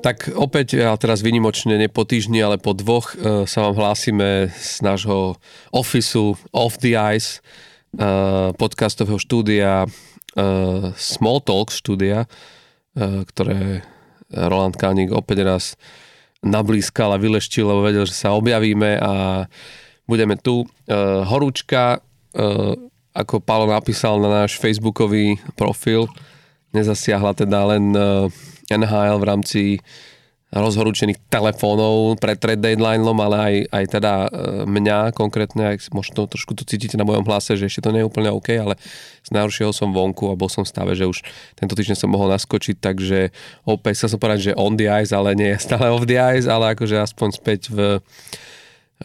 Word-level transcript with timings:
Tak 0.00 0.32
opäť, 0.32 0.80
ja 0.80 0.96
teraz 0.96 1.20
vynimočne, 1.20 1.76
ne 1.76 1.84
po 1.92 2.08
týždni, 2.08 2.40
ale 2.40 2.56
po 2.56 2.72
dvoch 2.72 3.12
uh, 3.20 3.44
sa 3.44 3.68
vám 3.68 3.76
hlásime 3.76 4.48
z 4.48 4.80
nášho 4.80 5.36
ofisu 5.76 6.40
Off 6.56 6.80
the 6.80 6.96
Ice, 6.96 7.44
uh, 8.00 8.56
podcastového 8.56 9.20
štúdia, 9.20 9.84
uh, 9.84 10.96
Small 10.96 11.44
Talk 11.44 11.68
štúdia, 11.68 12.24
ktoré 12.96 13.84
Roland 14.32 14.74
Kanik 14.80 15.12
opäť 15.12 15.38
raz 15.44 15.64
nablískal 16.40 17.12
a 17.12 17.20
vyleštil, 17.20 17.68
lebo 17.68 17.84
vedel, 17.84 18.08
že 18.08 18.16
sa 18.16 18.32
objavíme 18.32 18.96
a 18.98 19.44
budeme 20.08 20.40
tu. 20.40 20.64
Horúčka, 21.28 22.00
uh, 22.00 22.72
ako 23.12 23.44
Palo 23.44 23.68
napísal 23.68 24.16
na 24.16 24.42
náš 24.42 24.56
facebookový 24.56 25.36
profil, 25.60 26.08
nezasiahla 26.72 27.36
teda 27.36 27.76
len 27.76 27.84
NHL 28.70 29.18
v 29.18 29.28
rámci 29.28 29.62
rozhorúčených 30.50 31.30
telefónov 31.30 32.18
pred 32.18 32.34
trade 32.34 32.58
deadlineom, 32.58 33.14
ale 33.22 33.36
aj, 33.38 33.54
aj 33.70 33.84
teda 33.86 34.12
e, 34.26 34.28
mňa 34.66 35.14
konkrétne, 35.14 35.74
aj 35.74 35.94
možno 35.94 36.26
trošku 36.26 36.58
to 36.58 36.66
cítite 36.66 36.98
na 36.98 37.06
mojom 37.06 37.22
hlase, 37.22 37.54
že 37.54 37.70
ešte 37.70 37.86
to 37.86 37.94
nie 37.94 38.02
je 38.02 38.10
úplne 38.10 38.34
OK, 38.34 38.58
ale 38.58 38.74
z 39.22 39.30
najhoršieho 39.30 39.70
som 39.70 39.94
vonku 39.94 40.26
a 40.26 40.34
bol 40.34 40.50
som 40.50 40.66
v 40.66 40.72
stave, 40.74 40.92
že 40.98 41.06
už 41.06 41.22
tento 41.54 41.78
týždeň 41.78 41.94
som 41.94 42.10
mohol 42.10 42.34
naskočiť, 42.34 42.82
takže 42.82 43.30
opäť 43.62 44.02
sa 44.02 44.06
som 44.10 44.18
povedať, 44.18 44.50
že 44.50 44.58
on 44.58 44.74
the 44.74 44.90
ice, 44.90 45.14
ale 45.14 45.38
nie 45.38 45.54
je 45.54 45.62
stále 45.62 45.86
off 45.86 46.02
the 46.10 46.18
ice, 46.18 46.50
ale 46.50 46.74
akože 46.74 46.98
aspoň 46.98 47.28
späť 47.30 47.70
v, 47.70 48.02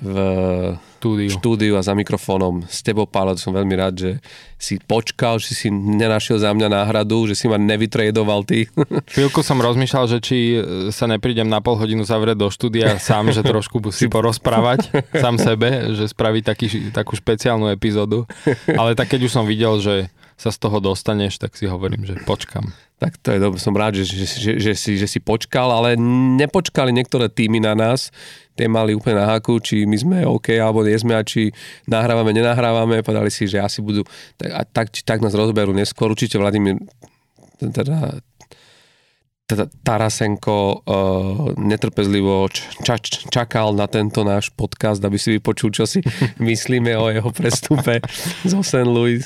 v 0.01 0.17
štúdiu. 0.99 1.31
štúdiu 1.31 1.73
a 1.79 1.85
za 1.85 1.95
mikrofónom 1.95 2.67
s 2.67 2.83
tebou, 2.83 3.07
Pálo, 3.07 3.37
som 3.39 3.55
veľmi 3.55 3.75
rád, 3.79 3.93
že 3.95 4.11
si 4.59 4.75
počkal, 4.81 5.39
že 5.39 5.55
si 5.55 5.67
nenašiel 5.71 6.41
za 6.41 6.51
mňa 6.51 6.67
náhradu, 6.67 7.31
že 7.31 7.35
si 7.37 7.47
ma 7.47 7.55
nevytradoval 7.55 8.43
ty. 8.43 8.67
Chvíľku 9.15 9.39
som 9.39 9.61
rozmýšľal, 9.63 10.05
že 10.11 10.19
či 10.19 10.37
e, 10.57 10.91
sa 10.91 11.07
neprídem 11.07 11.47
na 11.47 11.63
pol 11.63 11.79
hodinu 11.79 12.03
zavrieť 12.03 12.35
do 12.35 12.51
štúdia 12.51 12.99
sám, 12.99 13.31
že 13.31 13.45
trošku 13.45 13.79
si 13.95 14.11
porozprávať 14.11 14.91
sám 15.15 15.39
sebe, 15.39 15.95
že 15.95 16.11
spraviť 16.11 16.43
taký, 16.43 16.67
takú 16.91 17.15
špeciálnu 17.15 17.71
epizódu. 17.71 18.27
Ale 18.67 18.99
tak 18.99 19.15
keď 19.15 19.29
už 19.29 19.31
som 19.31 19.47
videl, 19.47 19.79
že 19.79 20.11
sa 20.35 20.51
z 20.51 20.59
toho 20.59 20.83
dostaneš, 20.83 21.39
tak 21.39 21.55
si 21.55 21.63
hovorím, 21.63 22.03
že 22.03 22.19
počkam. 22.27 22.75
Tak 22.99 23.19
to 23.19 23.35
je 23.35 23.39
dobré, 23.39 23.59
som 23.59 23.75
rád, 23.75 23.99
že, 23.99 24.07
že, 24.07 24.25
že, 24.27 24.51
že, 24.59 24.73
si, 24.75 24.95
že 24.95 25.07
si 25.07 25.19
počkal, 25.19 25.67
ale 25.67 25.99
nepočkali 26.39 26.95
niektoré 26.95 27.27
týmy 27.27 27.59
na 27.63 27.75
nás, 27.75 28.11
tie 28.55 28.71
mali 28.71 28.95
úplne 28.95 29.19
na 29.19 29.35
haku, 29.35 29.59
či 29.59 29.83
my 29.83 29.97
sme 29.99 30.17
OK 30.23 30.55
alebo 30.55 30.81
nie 30.81 30.95
sme 30.95 31.13
a 31.15 31.21
či 31.27 31.51
nahrávame, 31.91 32.31
nenahrávame, 32.31 33.03
povedali 33.03 33.29
si, 33.29 33.45
že 33.45 33.59
asi 33.59 33.83
budú, 33.83 34.07
tak, 34.39 34.49
a 34.55 34.61
tak, 34.63 34.87
či 34.95 35.03
tak 35.03 35.19
nás 35.19 35.35
rozberú 35.35 35.75
neskôr. 35.75 36.09
Určite 36.09 36.39
Vladimír 36.39 36.79
teda 37.59 38.19
teda 39.45 39.69
Tarasenko 39.85 40.81
uh, 40.81 41.53
netrpezlivo 41.53 42.49
ča, 42.81 42.97
čakal 43.29 43.77
na 43.77 43.85
tento 43.85 44.25
náš 44.25 44.49
podcast, 44.49 44.97
aby 45.05 45.21
si 45.21 45.37
vypočul, 45.37 45.69
čo 45.69 45.85
si 45.85 46.01
myslíme 46.41 46.97
o 46.97 47.13
jeho 47.13 47.29
prestupe 47.29 48.01
zo 48.51 48.65
St. 48.65 48.89
Louis. 48.89 49.21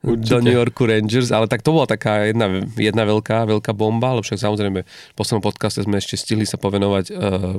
Určite. 0.00 0.32
do 0.32 0.38
New 0.40 0.56
Yorku 0.56 0.88
Rangers, 0.88 1.28
ale 1.28 1.44
tak 1.44 1.60
to 1.60 1.76
bola 1.76 1.84
taká 1.84 2.24
jedna, 2.24 2.64
jedna 2.72 3.04
veľká, 3.04 3.44
veľká 3.44 3.76
bomba, 3.76 4.16
lebo 4.16 4.24
však 4.24 4.40
samozrejme 4.40 4.80
v 4.80 5.14
poslednom 5.14 5.44
podcaste 5.44 5.84
sme 5.84 6.00
ešte 6.00 6.16
stihli 6.16 6.48
sa 6.48 6.56
povenovať 6.56 7.04
uh, 7.12 7.16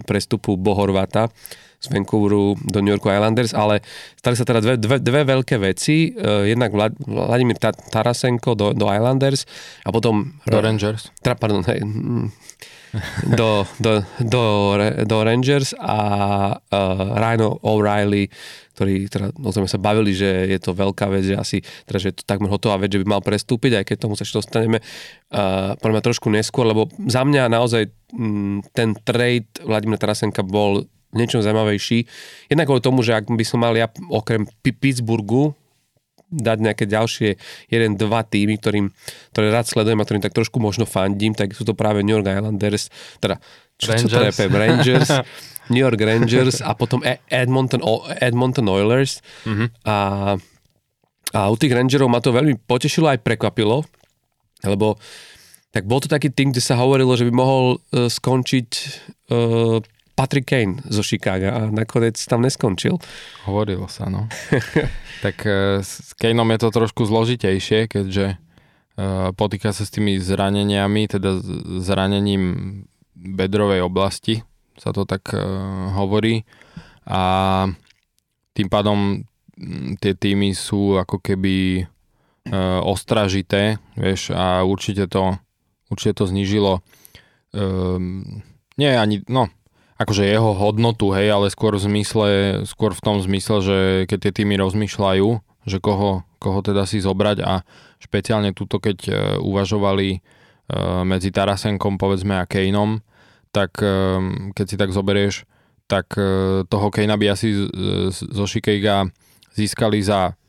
prestupu 0.10 0.58
Bohorvata 0.58 1.30
z 1.78 1.86
Vancouveru 1.94 2.58
do 2.66 2.82
New 2.82 2.94
Yorku 2.98 3.14
Islanders, 3.14 3.54
ale 3.54 3.86
stali 4.18 4.34
sa 4.34 4.46
teda 4.46 4.58
dve, 4.58 4.74
dve, 4.82 4.98
dve 4.98 5.22
veľké 5.22 5.62
veci. 5.62 6.18
Uh, 6.18 6.50
jednak 6.50 6.74
Vlad, 6.74 6.98
Vladimír 7.06 7.62
Tarasenko 7.62 8.58
do, 8.58 8.74
do 8.74 8.90
Islanders 8.90 9.46
a 9.86 9.94
potom... 9.94 10.34
Do 10.50 10.66
Rangers. 10.66 11.14
Tra, 11.22 11.38
pardon, 11.38 11.62
hej, 11.70 11.86
do, 13.24 13.64
do, 13.80 14.04
do, 14.20 14.44
do 15.08 15.18
Rangers 15.24 15.72
a 15.80 16.00
uh, 16.60 17.18
Ryan 17.18 17.56
O'Reilly, 17.64 18.28
ktorí 18.76 19.08
teda, 19.08 19.32
o 19.36 19.52
tom 19.54 19.68
sa 19.70 19.80
bavili, 19.80 20.12
že 20.12 20.28
je 20.52 20.60
to 20.60 20.76
veľká 20.76 21.08
vec, 21.08 21.24
že 21.32 21.36
asi 21.38 21.58
teda, 21.88 21.98
že 22.02 22.08
je 22.12 22.16
to 22.20 22.24
takmer 22.28 22.52
hotová 22.52 22.82
vec, 22.82 22.92
že 22.92 23.02
by 23.04 23.08
mal 23.18 23.22
prestúpiť, 23.24 23.82
aj 23.82 23.86
keď 23.88 23.98
tomu 24.04 24.16
sa 24.20 24.28
ešte 24.28 24.42
dostaneme 24.42 24.82
uh, 24.82 25.78
podľa 25.80 25.94
mňa 26.00 26.08
trošku 26.08 26.28
neskôr, 26.34 26.68
lebo 26.68 26.92
za 27.08 27.24
mňa 27.24 27.48
naozaj 27.48 27.88
m, 28.16 28.60
ten 28.76 28.98
trade 29.08 29.48
Vladimíra 29.64 30.02
Tarasenka 30.02 30.44
bol 30.44 30.90
niečo 31.12 31.44
zaujímavejší. 31.44 32.08
Jednak 32.48 32.72
kvôli 32.72 32.84
tomu, 32.84 33.04
že 33.04 33.16
ak 33.16 33.28
by 33.28 33.44
som 33.44 33.60
mal 33.60 33.76
ja 33.76 33.92
okrem 34.08 34.48
Pittsburghu 34.64 35.56
dať 36.32 36.58
nejaké 36.64 36.88
ďalšie 36.88 37.30
jeden, 37.68 38.00
dva 38.00 38.24
týmy, 38.24 38.56
ktorým, 38.58 38.88
ktoré 39.36 39.52
rád 39.52 39.68
sledujem 39.68 40.00
a 40.00 40.06
ktorým 40.08 40.24
tak 40.24 40.32
trošku 40.32 40.58
možno 40.64 40.88
fandím, 40.88 41.36
tak 41.36 41.52
sú 41.52 41.68
to 41.68 41.76
práve 41.76 42.02
New 42.02 42.16
York 42.16 42.26
Islanders, 42.26 42.88
teda 43.20 43.38
čo, 43.76 43.92
Rangers. 43.92 44.08
čo 44.08 44.18
trepem, 44.18 44.52
Rangers, 44.56 45.10
New 45.74 45.84
York 45.84 46.00
Rangers 46.00 46.64
a 46.64 46.72
potom 46.72 47.04
e- 47.04 47.20
Edmonton, 47.28 47.84
Edmonton 48.18 48.68
Oilers 48.72 49.20
mm-hmm. 49.44 49.68
a, 49.84 49.98
a 51.36 51.40
u 51.52 51.56
tých 51.60 51.76
Rangerov 51.76 52.08
ma 52.08 52.24
to 52.24 52.32
veľmi 52.32 52.56
potešilo 52.64 53.12
aj 53.12 53.20
prekvapilo, 53.20 53.84
lebo 54.64 54.96
tak 55.72 55.88
bol 55.88 56.04
to 56.04 56.12
taký 56.12 56.28
tým, 56.28 56.52
kde 56.52 56.60
sa 56.60 56.76
hovorilo, 56.76 57.16
že 57.16 57.24
by 57.28 57.34
mohol 57.34 57.80
uh, 57.80 58.12
skončiť 58.12 58.70
uh, 59.32 59.80
Patrick 60.16 60.48
Kane 60.48 60.84
zo 60.88 61.02
Chicago 61.02 61.50
a 61.50 61.60
nakoniec 61.72 62.20
tam 62.28 62.44
neskončil. 62.46 63.00
Hovorilo 63.48 63.88
sa, 63.88 64.12
no. 64.12 64.28
tak 65.26 65.44
uh, 65.48 65.80
s 65.82 66.14
Kaneom 66.18 66.48
je 66.56 66.60
to 66.62 66.70
trošku 66.70 67.02
zložitejšie, 67.08 67.88
keďže 67.90 68.38
uh, 68.38 69.32
potýka 69.34 69.72
sa 69.72 69.84
s 69.88 69.94
tými 69.94 70.20
zraneniami, 70.20 71.08
teda 71.10 71.42
zranením 71.82 72.44
bedrovej 73.16 73.86
oblasti, 73.86 74.46
sa 74.76 74.94
to 74.94 75.08
tak 75.08 75.32
uh, 75.34 75.42
hovorí. 75.96 76.44
A 77.08 77.66
tým 78.54 78.68
pádom 78.70 79.26
tie 80.02 80.14
týmy 80.14 80.54
sú 80.58 80.98
ako 80.98 81.22
keby 81.22 81.86
ostražité, 82.82 83.78
vieš, 83.94 84.34
a 84.34 84.66
určite 84.66 85.06
to, 85.06 85.38
určite 85.94 86.18
to 86.18 86.26
znížilo 86.26 86.82
um, 87.54 88.42
nie 88.78 88.90
ani, 88.98 89.22
no, 89.28 89.52
akože 90.02 90.26
jeho 90.26 90.58
hodnotu, 90.58 91.14
hej, 91.14 91.30
ale 91.30 91.48
skôr 91.54 91.78
v 91.78 91.86
zmysle, 91.86 92.28
skôr 92.66 92.92
v 92.98 93.04
tom 93.04 93.18
zmysle, 93.22 93.58
že 93.62 93.78
keď 94.10 94.18
tie 94.30 94.34
týmy 94.42 94.58
rozmýšľajú, 94.58 95.28
že 95.70 95.78
koho, 95.78 96.26
koho 96.42 96.60
teda 96.66 96.90
si 96.90 96.98
zobrať 96.98 97.46
a 97.46 97.62
špeciálne 98.02 98.52
túto, 98.58 98.82
keď 98.82 98.98
uh, 99.08 99.16
uvažovali 99.40 100.20
uh, 100.20 101.06
medzi 101.06 101.30
Tarasenkom, 101.30 102.02
povedzme, 102.02 102.42
a 102.42 102.50
Kejnom, 102.50 103.06
tak 103.54 103.78
uh, 103.80 104.18
keď 104.58 104.66
si 104.66 104.76
tak 104.76 104.90
zoberieš, 104.90 105.46
tak 105.92 106.16
toho 106.72 106.88
Kejna 106.88 107.20
by 107.20 107.36
asi 107.36 107.52
zo 108.16 108.48
Shikeiga 108.48 109.12
získali 109.52 110.00
za 110.00 110.40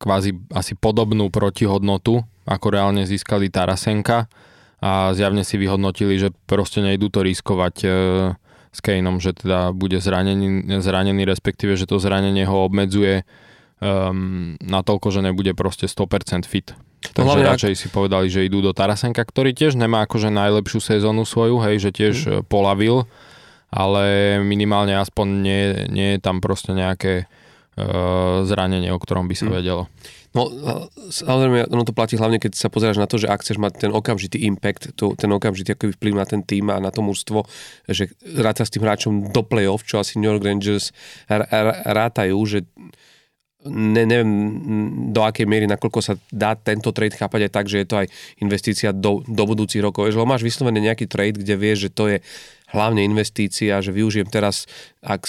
kvázi 0.00 0.32
asi 0.48 0.72
podobnú 0.72 1.28
protihodnotu, 1.28 2.24
ako 2.48 2.66
reálne 2.72 3.04
získali 3.04 3.52
Tarasenka 3.52 4.32
a 4.80 5.12
zjavne 5.12 5.44
si 5.44 5.60
vyhodnotili, 5.60 6.16
že 6.16 6.32
proste 6.48 6.80
nejdú 6.80 7.12
to 7.12 7.20
riskovať 7.20 7.76
uh, 7.84 7.92
s 8.78 8.80
Kaneom, 8.80 9.18
že 9.18 9.34
teda 9.34 9.74
bude 9.74 9.98
zranený, 9.98 10.78
zranený, 10.78 11.26
respektíve, 11.26 11.74
že 11.74 11.90
to 11.90 11.98
zranenie 11.98 12.46
ho 12.46 12.62
obmedzuje 12.62 13.26
um, 13.82 14.54
natoľko, 14.62 15.10
že 15.10 15.20
nebude 15.26 15.50
proste 15.58 15.90
100% 15.90 16.46
fit. 16.46 16.78
Takže 16.98 17.26
Hlavne 17.26 17.50
radšej 17.50 17.74
ak... 17.74 17.78
si 17.78 17.86
povedali, 17.90 18.26
že 18.30 18.46
idú 18.46 18.62
do 18.62 18.70
Tarasenka, 18.70 19.22
ktorý 19.26 19.50
tiež 19.50 19.74
nemá 19.74 20.06
akože 20.06 20.30
najlepšiu 20.30 20.78
sezónu 20.78 21.26
svoju, 21.26 21.58
hej, 21.66 21.82
že 21.82 21.90
tiež 21.90 22.16
mm. 22.22 22.30
polavil, 22.46 23.06
ale 23.74 24.38
minimálne 24.46 24.94
aspoň 24.94 25.26
nie, 25.26 25.62
nie 25.90 26.08
je 26.14 26.18
tam 26.22 26.38
proste 26.38 26.70
nejaké 26.70 27.26
uh, 27.26 28.46
zranenie, 28.46 28.94
o 28.94 28.98
ktorom 28.98 29.26
by 29.26 29.34
sa 29.34 29.50
mm. 29.50 29.54
vedelo. 29.54 29.90
No, 30.38 30.46
samozrejme, 31.10 31.66
ono 31.66 31.82
to 31.82 31.90
platí 31.90 32.14
hlavne, 32.14 32.38
keď 32.38 32.54
sa 32.54 32.70
pozeráš 32.70 33.02
na 33.02 33.10
to, 33.10 33.18
že 33.18 33.26
ak 33.26 33.42
chceš 33.42 33.58
mať 33.58 33.82
ten 33.82 33.90
okamžitý 33.90 34.46
impact, 34.46 34.94
to, 34.94 35.18
ten 35.18 35.26
okamžitý 35.34 35.74
aký 35.74 35.90
vplyv 35.98 36.14
na 36.14 36.22
ten 36.22 36.46
tým 36.46 36.70
a 36.70 36.78
na 36.78 36.94
to 36.94 37.02
mužstvo, 37.02 37.42
že 37.90 38.14
ráta 38.38 38.62
s 38.62 38.70
tým 38.70 38.86
hráčom 38.86 39.34
do 39.34 39.42
play-off, 39.42 39.82
čo 39.82 39.98
asi 39.98 40.22
New 40.22 40.30
York 40.30 40.46
Rangers 40.46 40.94
rátajú, 41.90 42.38
že 42.46 42.62
ne, 43.66 44.06
neviem 44.06 44.30
do 45.10 45.26
akej 45.26 45.46
miery, 45.50 45.66
nakoľko 45.66 45.98
sa 45.98 46.14
dá 46.30 46.54
tento 46.54 46.94
trade 46.94 47.18
chápať 47.18 47.50
aj 47.50 47.52
tak, 47.52 47.66
že 47.66 47.82
je 47.82 47.88
to 47.90 47.96
aj 47.98 48.06
investícia 48.38 48.90
do, 48.94 49.26
do 49.26 49.42
budúcich 49.42 49.82
rokov. 49.82 50.14
Že 50.14 50.22
máš 50.22 50.46
vyslovený 50.46 50.86
nejaký 50.86 51.10
trade, 51.10 51.42
kde 51.42 51.54
vieš, 51.58 51.90
že 51.90 51.90
to 51.90 52.04
je 52.06 52.18
hlavne 52.70 53.02
investícia, 53.02 53.82
že 53.82 53.90
využijem 53.90 54.30
teraz, 54.30 54.70
ak 55.02 55.26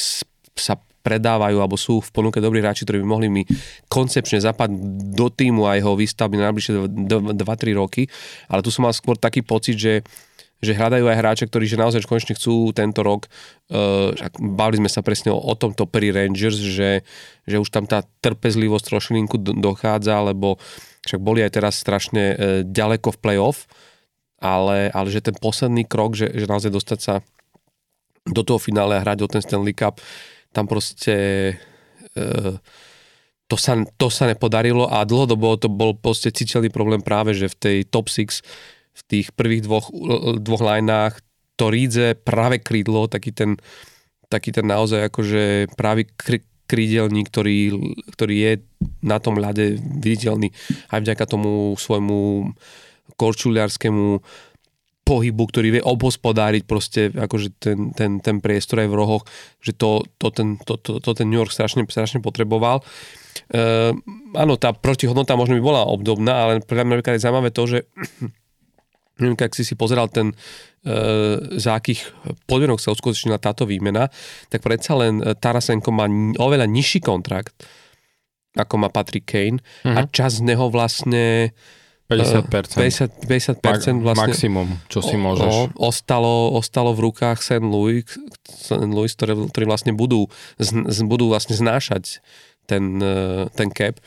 sa 0.53 0.77
predávajú 1.01 1.57
alebo 1.59 1.79
sú 1.79 2.03
v 2.03 2.09
ponuke 2.11 2.43
dobrí 2.43 2.59
hráči, 2.59 2.83
ktorí 2.83 3.01
by 3.03 3.07
mohli 3.07 3.27
mi 3.31 3.43
koncepčne 3.87 4.39
zapadnúť 4.39 5.15
do 5.15 5.27
týmu 5.31 5.65
a 5.65 5.79
jeho 5.79 5.95
výstavby 5.95 6.35
na 6.37 6.51
najbližšie 6.51 6.73
2-3 7.35 7.79
roky. 7.79 8.07
Ale 8.51 8.63
tu 8.63 8.69
som 8.69 8.87
mal 8.87 8.93
skôr 8.95 9.15
taký 9.15 9.43
pocit, 9.45 9.77
že 9.79 9.93
že 10.59 10.75
hľadajú 10.75 11.07
aj 11.07 11.19
hráče, 11.23 11.45
ktorí 11.47 11.71
že 11.71 11.79
naozaj 11.79 12.03
konečne 12.03 12.35
chcú 12.35 12.75
tento 12.75 12.99
rok, 12.99 13.31
uh, 13.71 14.11
bavili 14.43 14.83
sme 14.83 14.91
sa 14.91 14.99
presne 14.99 15.31
o, 15.31 15.39
o 15.39 15.55
tomto 15.55 15.87
pri 15.87 16.11
Rangers, 16.11 16.59
že, 16.59 17.07
že 17.47 17.63
už 17.63 17.71
tam 17.71 17.87
tá 17.87 18.03
trpezlivosť 18.19 18.91
trošilinku 18.91 19.39
dochádza, 19.39 20.19
lebo 20.19 20.59
však 21.07 21.23
boli 21.23 21.47
aj 21.47 21.55
teraz 21.55 21.79
strašne 21.79 22.23
uh, 22.35 22.35
ďaleko 22.67 23.15
v 23.15 23.21
playoff 23.23 23.71
ale, 24.39 24.87
ale 24.95 25.07
že 25.11 25.19
ten 25.21 25.35
posledný 25.35 25.83
krok, 25.83 26.15
že, 26.15 26.31
že 26.31 26.47
naozaj 26.47 26.71
dostať 26.71 26.99
sa 26.99 27.13
do 28.23 28.41
toho 28.41 28.57
finále 28.59 28.95
a 28.95 29.03
hrať 29.03 29.19
o 29.23 29.27
ten 29.27 29.43
Stanley 29.43 29.75
Cup, 29.75 29.99
tam 30.53 30.65
proste 30.65 31.15
e, 32.13 32.23
to, 33.49 33.55
sa, 33.57 33.77
to 33.97 34.07
sa 34.13 34.29
nepodarilo 34.29 34.89
a 34.89 35.05
dlhodobo 35.05 35.57
to 35.57 35.69
bol 35.69 35.97
proste 35.97 36.29
citeľný 36.33 36.69
problém 36.69 37.01
práve, 37.01 37.33
že 37.33 37.49
v 37.49 37.55
tej 37.57 37.77
top 37.89 38.09
6 38.09 38.45
v 38.99 39.01
tých 39.07 39.31
prvých 39.31 39.63
dvoch, 39.63 39.87
dvoch 40.43 40.63
lineách 40.63 41.23
to 41.55 41.71
rídze 41.71 42.19
práve 42.19 42.59
krídlo, 42.59 43.07
taký 43.07 43.31
ten, 43.31 43.55
taký 44.27 44.51
ten 44.51 44.67
naozaj 44.67 45.07
akože 45.11 45.71
právý 45.75 46.07
kr- 46.15 46.43
krídelník, 46.69 47.33
ktorý, 47.33 47.73
ktorý 48.13 48.35
je 48.37 48.53
na 49.01 49.17
tom 49.17 49.41
ľade 49.41 49.79
viditeľný 49.79 50.53
aj 50.93 50.99
vďaka 51.01 51.25
tomu 51.25 51.73
svojmu 51.73 52.53
korčuliarskému 53.17 54.21
pohybu, 55.09 55.43
ktorý 55.49 55.67
vie 55.73 55.83
obhospodáriť 55.83 56.63
proste 56.69 57.09
akože 57.09 57.57
ten, 57.57 57.89
ten, 57.97 58.21
ten 58.21 58.37
priestor 58.37 58.85
aj 58.85 58.89
v 58.93 58.99
rohoch, 58.99 59.23
že 59.57 59.73
to, 59.73 60.05
to, 60.21 60.29
ten, 60.29 60.61
to, 60.61 60.77
to, 60.77 61.01
to 61.01 61.11
ten 61.17 61.25
New 61.25 61.41
York 61.41 61.49
strašne, 61.49 61.81
strašne 61.89 62.21
potreboval. 62.21 62.85
Uh, 63.49 63.97
áno, 64.37 64.53
tá 64.61 64.69
protihodnota 64.69 65.33
možno 65.33 65.57
by 65.57 65.63
bola 65.65 65.89
obdobná, 65.89 66.33
ale 66.45 66.53
pre 66.61 66.85
mňa 66.85 67.17
je 67.17 67.25
zaujímavé 67.25 67.49
to, 67.49 67.63
že 67.65 67.77
neviem, 69.19 69.33
ak 69.33 69.57
si 69.57 69.65
si 69.65 69.73
pozeral 69.73 70.13
ten, 70.13 70.29
uh, 70.29 71.41
za 71.57 71.81
akých 71.81 72.13
podmienok 72.45 72.77
sa 72.77 72.93
uskutočnila 72.93 73.41
táto 73.41 73.65
výmena, 73.65 74.13
tak 74.53 74.61
predsa 74.61 74.93
len 74.93 75.25
Tarasenko 75.41 75.89
má 75.89 76.05
oveľa 76.37 76.69
nižší 76.69 77.01
kontrakt, 77.01 77.57
ako 78.53 78.75
má 78.77 78.93
Patrick 78.93 79.25
Kane 79.25 79.57
uh-huh. 79.57 79.97
a 79.97 79.99
čas 80.09 80.37
z 80.37 80.45
neho 80.53 80.69
vlastne 80.69 81.53
50%. 82.09 82.81
50, 82.81 83.61
50% 83.61 84.01
vlastne 84.01 84.33
maximum, 84.33 84.67
čo 84.89 85.05
si 85.05 85.13
môžeš. 85.13 85.53
O, 85.53 85.69
ostalo, 85.77 86.49
ostalo 86.57 86.89
v 86.97 87.05
rukách 87.05 87.45
St. 87.45 87.61
Louis, 87.61 88.01
St. 88.49 88.89
Louis 88.89 89.13
ktoré, 89.13 89.37
ktorí 89.37 89.69
vlastne 89.69 89.93
budú, 89.93 90.25
z, 90.57 91.05
budú 91.05 91.29
vlastne 91.29 91.53
znášať 91.53 92.17
ten, 92.65 92.97
e, 92.97 93.45
ten 93.53 93.69
cap. 93.69 94.01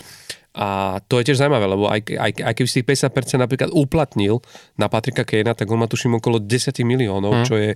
A 0.52 0.98
to 1.08 1.22
je 1.22 1.32
tiež 1.32 1.40
zaujímavé, 1.40 1.64
lebo 1.64 1.88
aj, 1.88 2.12
aj, 2.12 2.30
aj 2.42 2.52
keby 2.58 2.68
si 2.68 2.82
tých 2.82 3.08
50% 3.08 3.40
napríklad 3.40 3.70
uplatnil 3.72 4.42
na 4.76 4.90
Patrika 4.90 5.24
Kejna, 5.24 5.56
tak 5.56 5.70
on 5.70 5.80
má 5.80 5.88
tuším 5.88 6.20
okolo 6.20 6.42
10 6.42 6.74
miliónov, 6.84 7.32
hmm. 7.40 7.46
čo, 7.48 7.54
je, 7.56 7.70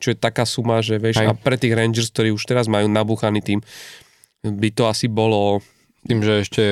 čo 0.00 0.14
je 0.14 0.16
taká 0.16 0.48
suma, 0.48 0.80
že 0.80 0.96
vieš, 0.96 1.20
aj. 1.20 1.26
a 1.28 1.32
pre 1.36 1.60
tých 1.60 1.76
Rangers, 1.76 2.08
ktorí 2.08 2.32
už 2.32 2.46
teraz 2.48 2.72
majú 2.72 2.88
nabúchaný 2.88 3.44
tým, 3.44 3.60
by 4.46 4.68
to 4.72 4.88
asi 4.88 5.12
bolo 5.12 5.60
tým, 6.02 6.20
že 6.20 6.42
ešte 6.42 6.62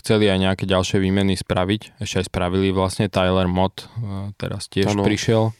chceli 0.00 0.32
aj 0.32 0.38
nejaké 0.40 0.64
ďalšie 0.64 0.96
výmeny 1.00 1.36
spraviť, 1.36 2.00
ešte 2.00 2.24
aj 2.24 2.26
spravili 2.32 2.72
vlastne 2.72 3.12
Tyler 3.12 3.44
Mott, 3.44 3.84
e, 3.84 4.32
teraz 4.40 4.68
tiež 4.72 4.96
ano. 4.96 5.04
prišiel. 5.04 5.52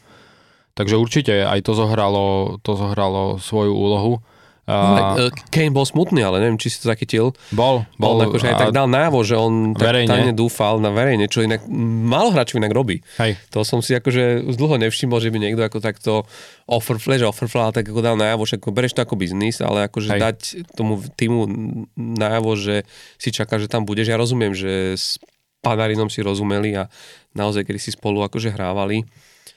Takže 0.72 0.94
určite 0.94 1.34
aj 1.44 1.66
to 1.66 1.74
zohralo, 1.74 2.56
to 2.62 2.78
zohralo 2.78 3.36
svoju 3.42 3.74
úlohu. 3.74 4.22
A... 4.68 5.16
No, 5.16 5.32
Kane 5.48 5.72
bol 5.72 5.88
smutný, 5.88 6.20
ale 6.20 6.44
neviem, 6.44 6.60
či 6.60 6.68
si 6.68 6.76
to 6.76 6.92
zachytil. 6.92 7.32
Bol, 7.56 7.88
bol. 7.96 8.20
On 8.20 8.28
akože 8.28 8.52
aj 8.52 8.68
tak 8.68 8.76
dal 8.76 8.84
najavo, 8.84 9.24
že 9.24 9.32
on 9.40 9.72
tak 9.72 10.04
tajne 10.04 10.36
dúfal 10.36 10.76
na 10.76 10.92
verejne, 10.92 11.24
čo 11.24 11.40
inak 11.40 11.64
málo 12.04 12.36
hráčov 12.36 12.60
inak 12.60 12.76
robí. 12.76 13.00
Hej. 13.16 13.40
To 13.56 13.64
som 13.64 13.80
si 13.80 13.96
akože 13.96 14.44
už 14.44 14.60
dlho 14.60 14.76
nevšimol, 14.76 15.24
že 15.24 15.32
by 15.32 15.40
niekto 15.40 15.64
ako 15.64 15.80
takto 15.80 16.28
offer 16.68 17.00
flash, 17.00 17.24
offer 17.24 17.48
tak 17.48 17.88
ako 17.88 18.04
dal 18.04 18.20
najavo, 18.20 18.44
že 18.44 18.60
ako 18.60 18.68
bereš 18.76 18.92
to 18.92 19.08
ako 19.08 19.16
biznis, 19.16 19.64
ale 19.64 19.88
akože 19.88 20.12
Hej. 20.12 20.20
dať 20.20 20.38
tomu 20.76 21.00
týmu 21.16 21.48
najavo, 21.96 22.52
že 22.60 22.84
si 23.16 23.32
čaká, 23.32 23.56
že 23.56 23.72
tam 23.72 23.88
budeš. 23.88 24.12
Ja 24.12 24.20
rozumiem, 24.20 24.52
že 24.52 25.00
s 25.00 25.16
Panarinom 25.64 26.12
si 26.12 26.20
rozumeli 26.20 26.76
a 26.76 26.92
naozaj, 27.32 27.64
kedy 27.64 27.80
si 27.80 27.90
spolu 27.96 28.20
akože 28.20 28.52
hrávali. 28.52 29.08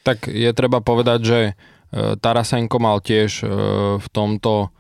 Tak 0.07 0.31
je 0.31 0.49
treba 0.55 0.81
povedať, 0.81 1.19
že 1.21 1.39
e, 1.45 1.53
Tarasenko 2.17 2.81
mal 2.81 3.03
tiež 3.03 3.43
e, 3.43 3.47
v 4.01 4.07
tomto 4.09 4.73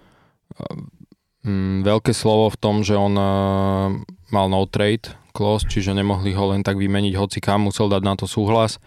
mm, 1.45 1.85
veľké 1.85 2.13
slovo 2.13 2.49
v 2.53 2.59
tom, 2.59 2.75
že 2.85 2.97
on 2.97 3.13
uh, 3.17 3.89
mal 4.29 4.47
no 4.47 4.65
trade 4.69 5.11
clause, 5.31 5.63
čiže 5.67 5.95
nemohli 5.95 6.35
ho 6.35 6.51
len 6.51 6.61
tak 6.61 6.75
vymeniť 6.75 7.13
hoci 7.15 7.39
kam, 7.39 7.67
musel 7.67 7.87
dať 7.87 8.03
na 8.03 8.13
to 8.19 8.27
súhlas, 8.27 8.77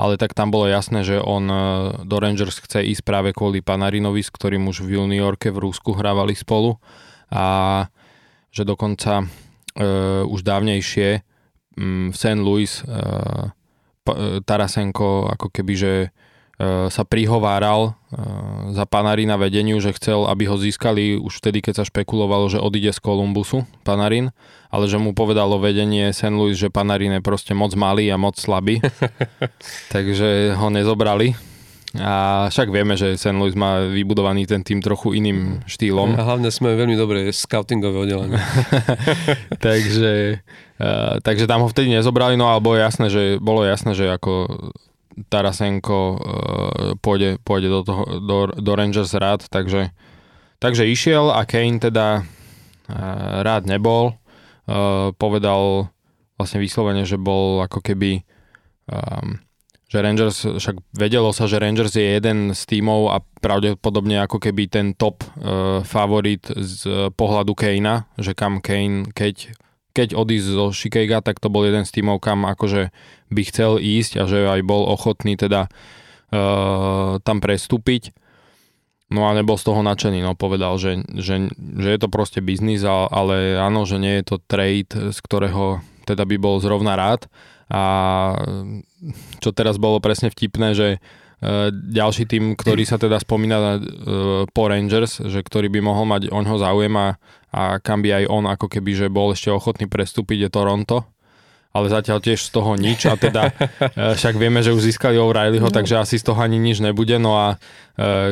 ale 0.00 0.16
tak 0.16 0.32
tam 0.32 0.48
bolo 0.48 0.66
jasné, 0.66 1.04
že 1.04 1.20
on 1.20 1.44
uh, 1.48 1.60
do 2.04 2.16
Rangers 2.18 2.58
chce 2.58 2.82
ísť 2.82 3.02
práve 3.04 3.30
kvôli 3.36 3.60
Panarinovi, 3.60 4.24
s 4.24 4.32
ktorým 4.32 4.66
už 4.68 4.84
v 4.84 4.98
juniorke 5.00 5.52
v 5.52 5.62
Rúsku 5.68 5.92
hrávali 5.94 6.32
spolu 6.34 6.80
a 7.32 7.86
že 8.52 8.68
dokonca 8.68 9.24
uh, 9.24 10.24
už 10.28 10.44
dávnejšie 10.44 11.24
um, 11.76 12.12
v 12.12 12.16
St. 12.16 12.40
Louis 12.40 12.72
uh, 12.84 13.52
Tarasenko 14.42 15.30
ako 15.30 15.54
keby, 15.54 15.74
že 15.78 15.92
sa 16.62 17.02
prihováral 17.02 17.96
e, 18.12 18.20
za 18.76 18.84
Panarina 18.86 19.40
vedeniu, 19.40 19.80
že 19.80 19.96
chcel, 19.96 20.28
aby 20.28 20.46
ho 20.46 20.60
získali 20.60 21.18
už 21.18 21.42
vtedy, 21.42 21.64
keď 21.64 21.82
sa 21.82 21.84
špekulovalo, 21.88 22.46
že 22.52 22.62
odíde 22.62 22.92
z 22.94 23.00
Kolumbusu 23.02 23.64
Panarin, 23.82 24.30
ale 24.68 24.84
že 24.86 25.00
mu 25.00 25.16
povedalo 25.16 25.58
vedenie 25.58 26.12
St. 26.14 26.30
Louis, 26.30 26.54
že 26.54 26.70
Panarin 26.70 27.18
je 27.18 27.22
proste 27.24 27.56
moc 27.56 27.72
malý 27.74 28.12
a 28.12 28.20
moc 28.20 28.38
slabý, 28.38 28.78
takže 29.94 30.54
ho 30.54 30.68
nezobrali. 30.68 31.34
A 32.00 32.48
však 32.48 32.72
vieme, 32.72 32.96
že 32.96 33.20
St. 33.20 33.36
Louis 33.36 33.52
má 33.52 33.84
vybudovaný 33.84 34.48
ten 34.48 34.64
tým 34.64 34.80
trochu 34.80 35.12
iným 35.12 35.60
štýlom. 35.68 36.16
A 36.16 36.24
hlavne 36.24 36.48
sme 36.48 36.72
veľmi 36.72 36.96
dobré 36.96 37.28
scoutingové 37.28 38.08
oddelenie. 38.08 38.40
takže, 39.66 40.40
uh, 40.80 41.20
takže 41.20 41.44
tam 41.44 41.60
ho 41.60 41.68
vtedy 41.68 41.92
nezobrali, 41.92 42.40
no 42.40 42.48
ale 42.48 42.64
bolo 42.64 42.80
jasné, 42.80 43.12
že, 43.12 43.36
bolo 43.36 43.60
jasné, 43.68 43.92
že 43.92 44.08
ako 44.08 44.32
Tarasenko 45.28 45.98
uh, 45.98 46.18
pôjde, 46.98 47.36
pôjde 47.44 47.68
do, 47.68 47.80
toho, 47.84 48.02
do, 48.20 48.38
do 48.56 48.72
Rangers 48.72 49.12
rád, 49.14 49.46
takže, 49.48 49.92
takže 50.58 50.88
išiel 50.88 51.32
a 51.32 51.44
Kane 51.44 51.80
teda 51.80 52.22
uh, 52.22 53.44
rád 53.44 53.68
nebol. 53.68 54.16
Uh, 54.62 55.10
povedal 55.18 55.90
vlastne 56.38 56.62
vyslovene, 56.62 57.02
že 57.02 57.18
bol 57.18 57.60
ako 57.60 57.82
keby 57.82 58.22
um, 58.88 59.42
že 59.92 60.00
Rangers, 60.00 60.38
však 60.56 60.96
vedelo 60.96 61.36
sa, 61.36 61.44
že 61.44 61.60
Rangers 61.60 61.92
je 61.92 62.16
jeden 62.16 62.56
z 62.56 62.60
tímov 62.64 63.12
a 63.12 63.20
pravdepodobne 63.20 64.24
ako 64.24 64.40
keby 64.40 64.64
ten 64.64 64.96
top 64.96 65.20
uh, 65.20 65.84
favorit 65.84 66.48
z 66.48 67.12
pohľadu 67.12 67.52
Kanea, 67.52 68.08
že 68.16 68.32
kam 68.32 68.64
Kane, 68.64 69.12
keď 69.12 69.52
keď 69.92 70.16
odísť 70.16 70.48
zo 70.48 70.66
Shikega, 70.72 71.20
tak 71.20 71.38
to 71.38 71.52
bol 71.52 71.62
jeden 71.62 71.84
z 71.84 72.00
tímov, 72.00 72.18
kam 72.18 72.48
akože 72.48 72.90
by 73.28 73.42
chcel 73.48 73.76
ísť 73.76 74.20
a 74.20 74.24
že 74.24 74.48
aj 74.48 74.60
bol 74.64 74.88
ochotný 74.88 75.36
teda 75.36 75.68
uh, 75.68 77.20
tam 77.20 77.38
prestúpiť. 77.44 78.16
No 79.12 79.28
a 79.28 79.36
nebol 79.36 79.60
z 79.60 79.68
toho 79.68 79.84
nadšený, 79.84 80.24
no 80.24 80.32
povedal, 80.32 80.80
že, 80.80 81.04
že, 81.20 81.52
že 81.52 81.88
je 81.92 81.98
to 82.00 82.08
proste 82.08 82.40
biznis, 82.40 82.80
ale 82.88 83.60
áno, 83.60 83.84
že 83.84 84.00
nie 84.00 84.24
je 84.24 84.24
to 84.24 84.36
trade, 84.48 84.88
z 84.88 85.18
ktorého 85.20 85.84
teda 86.08 86.24
by 86.24 86.36
bol 86.40 86.56
zrovna 86.64 86.96
rád. 86.96 87.28
A 87.68 87.82
čo 89.44 89.52
teraz 89.52 89.76
bolo 89.76 90.00
presne 90.00 90.32
vtipné, 90.32 90.72
že 90.72 90.88
ďalší 91.74 92.30
tým, 92.30 92.54
ktorý 92.54 92.86
sa 92.86 93.02
teda 93.02 93.18
spomína 93.18 93.58
uh, 93.58 93.78
po 94.46 94.70
Rangers, 94.70 95.18
že 95.26 95.42
ktorý 95.42 95.66
by 95.74 95.80
mohol 95.82 96.06
mať 96.06 96.30
o 96.30 96.38
ňoho 96.38 96.58
záujem 96.62 96.94
a 96.94 97.18
a 97.52 97.84
kam 97.84 98.00
by 98.00 98.24
aj 98.24 98.24
on 98.32 98.48
ako 98.48 98.64
keby, 98.64 98.96
že 98.96 99.06
bol 99.12 99.36
ešte 99.36 99.52
ochotný 99.52 99.84
prestúpiť, 99.84 100.48
je 100.48 100.50
Toronto 100.56 101.04
ale 101.72 101.88
zatiaľ 101.88 102.20
tiež 102.20 102.36
z 102.36 102.50
toho 102.52 102.76
nič 102.76 103.08
a 103.08 103.16
teda 103.16 103.48
e, 103.96 104.12
však 104.12 104.36
vieme, 104.36 104.60
že 104.60 104.76
už 104.76 104.92
získali 104.92 105.16
O'Reillyho, 105.16 105.72
no. 105.72 105.74
takže 105.74 106.04
asi 106.04 106.20
z 106.20 106.28
toho 106.28 106.36
ani 106.36 106.60
nič 106.60 106.84
nebude, 106.84 107.16
no 107.16 107.40
a 107.40 107.56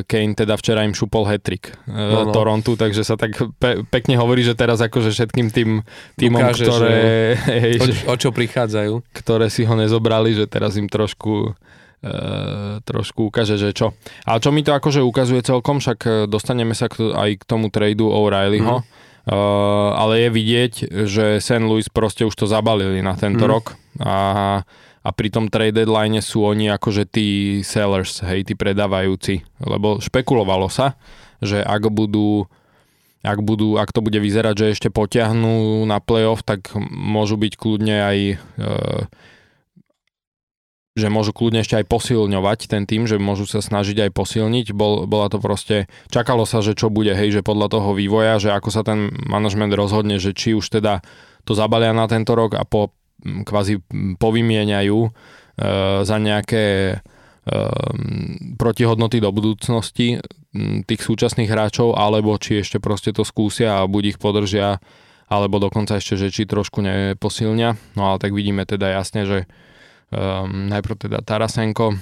Kane 0.08 0.32
teda 0.36 0.56
včera 0.56 0.88
im 0.88 0.96
šupol 0.96 1.28
hetrik 1.28 1.76
no, 1.84 2.28
no. 2.28 2.32
Torontu, 2.32 2.76
takže 2.80 3.04
sa 3.04 3.16
tak 3.16 3.36
pe- 3.60 3.84
pekne 3.88 4.16
hovorí, 4.16 4.44
že 4.44 4.56
teraz 4.56 4.80
akože 4.80 5.12
všetkým 5.12 5.48
tým 5.52 5.84
týmom, 6.16 6.40
Ukáže, 6.40 6.64
ktoré... 6.64 6.92
Že, 6.92 7.52
hej, 7.64 7.72
o, 7.80 7.86
o 8.12 8.14
čo 8.16 8.28
prichádzajú. 8.32 8.94
Ktoré 9.12 9.48
si 9.52 9.64
ho 9.64 9.72
nezobrali, 9.76 10.36
že 10.36 10.48
teraz 10.48 10.76
im 10.76 10.88
trošku 10.88 11.56
trošku 12.80 13.28
ukáže, 13.28 13.60
že 13.60 13.76
čo. 13.76 13.92
Ale 14.24 14.40
čo 14.40 14.50
mi 14.50 14.64
to 14.64 14.72
akože 14.72 15.04
ukazuje 15.04 15.44
celkom, 15.44 15.84
však 15.84 16.28
dostaneme 16.32 16.72
sa 16.72 16.88
k, 16.88 17.12
aj 17.12 17.30
k 17.40 17.42
tomu 17.44 17.68
tradu 17.68 18.08
O'Reillyho. 18.08 18.80
Mm. 18.80 18.98
Uh, 19.20 19.92
ale 20.00 20.26
je 20.26 20.28
vidieť, 20.32 20.72
že 21.04 21.44
St. 21.44 21.60
Louis 21.60 21.84
proste 21.92 22.24
už 22.24 22.32
to 22.32 22.48
zabalili 22.48 23.04
na 23.04 23.12
tento 23.20 23.44
mm. 23.44 23.50
rok 23.52 23.76
a, 24.00 24.16
a 25.04 25.08
pri 25.12 25.28
tom 25.28 25.52
trade 25.52 25.76
deadline 25.76 26.24
sú 26.24 26.40
oni 26.40 26.72
akože 26.72 27.04
tí 27.04 27.60
sellers, 27.60 28.24
hej, 28.24 28.48
tí 28.48 28.56
predávajúci, 28.56 29.44
lebo 29.60 30.00
špekulovalo 30.00 30.72
sa, 30.72 30.96
že 31.44 31.60
ak 31.60 31.92
budú 31.92 32.48
ak, 33.20 33.44
budú, 33.44 33.76
ak 33.76 33.92
to 33.92 34.00
bude 34.00 34.16
vyzerať, 34.16 34.54
že 34.56 34.72
ešte 34.72 34.88
potiahnú 34.88 35.84
na 35.84 36.00
playoff, 36.00 36.40
tak 36.40 36.72
môžu 36.88 37.36
byť 37.36 37.52
kľudne 37.60 37.96
aj 38.00 38.18
uh, 38.32 39.04
že 40.98 41.06
môžu 41.06 41.30
kľudne 41.30 41.62
ešte 41.62 41.78
aj 41.78 41.86
posilňovať 41.86 42.66
ten 42.66 42.82
tým, 42.82 43.06
že 43.06 43.22
môžu 43.22 43.46
sa 43.46 43.62
snažiť 43.62 44.08
aj 44.08 44.10
posilniť. 44.10 44.74
Bol, 44.74 45.06
bola 45.06 45.30
to 45.30 45.38
proste, 45.38 45.86
čakalo 46.10 46.42
sa, 46.44 46.60
že 46.60 46.74
čo 46.74 46.90
bude, 46.90 47.14
hej, 47.14 47.40
že 47.40 47.46
podľa 47.46 47.78
toho 47.78 47.94
vývoja, 47.94 48.42
že 48.42 48.50
ako 48.50 48.68
sa 48.74 48.82
ten 48.82 49.14
manažment 49.30 49.70
rozhodne, 49.70 50.18
že 50.18 50.34
či 50.34 50.58
už 50.58 50.66
teda 50.66 51.02
to 51.46 51.54
zabalia 51.54 51.94
na 51.94 52.10
tento 52.10 52.34
rok 52.34 52.58
a 52.58 52.66
po, 52.66 52.90
kvázi 53.22 53.80
povymieňajú 54.18 54.98
e, 54.98 55.10
za 56.02 56.16
nejaké 56.18 56.98
protihodnoty 58.60 59.18
do 59.18 59.32
budúcnosti 59.32 60.20
tých 60.86 61.00
súčasných 61.02 61.50
hráčov, 61.50 61.96
alebo 61.96 62.36
či 62.36 62.62
ešte 62.62 62.82
proste 62.82 63.10
to 63.16 63.24
skúsia 63.24 63.80
a 63.80 63.88
buď 63.88 64.14
ich 64.14 64.18
podržia, 64.20 64.78
alebo 65.30 65.62
dokonca 65.62 65.98
ešte, 65.98 66.18
že 66.20 66.28
či 66.28 66.44
trošku 66.44 66.82
neposilnia. 66.82 67.78
No 67.96 68.12
ale 68.12 68.22
tak 68.22 68.36
vidíme 68.36 68.66
teda 68.66 68.92
jasne, 68.92 69.24
že 69.24 69.38
um, 70.14 70.68
najprv 70.70 71.08
teda 71.08 71.18
Tarasenko, 71.22 71.94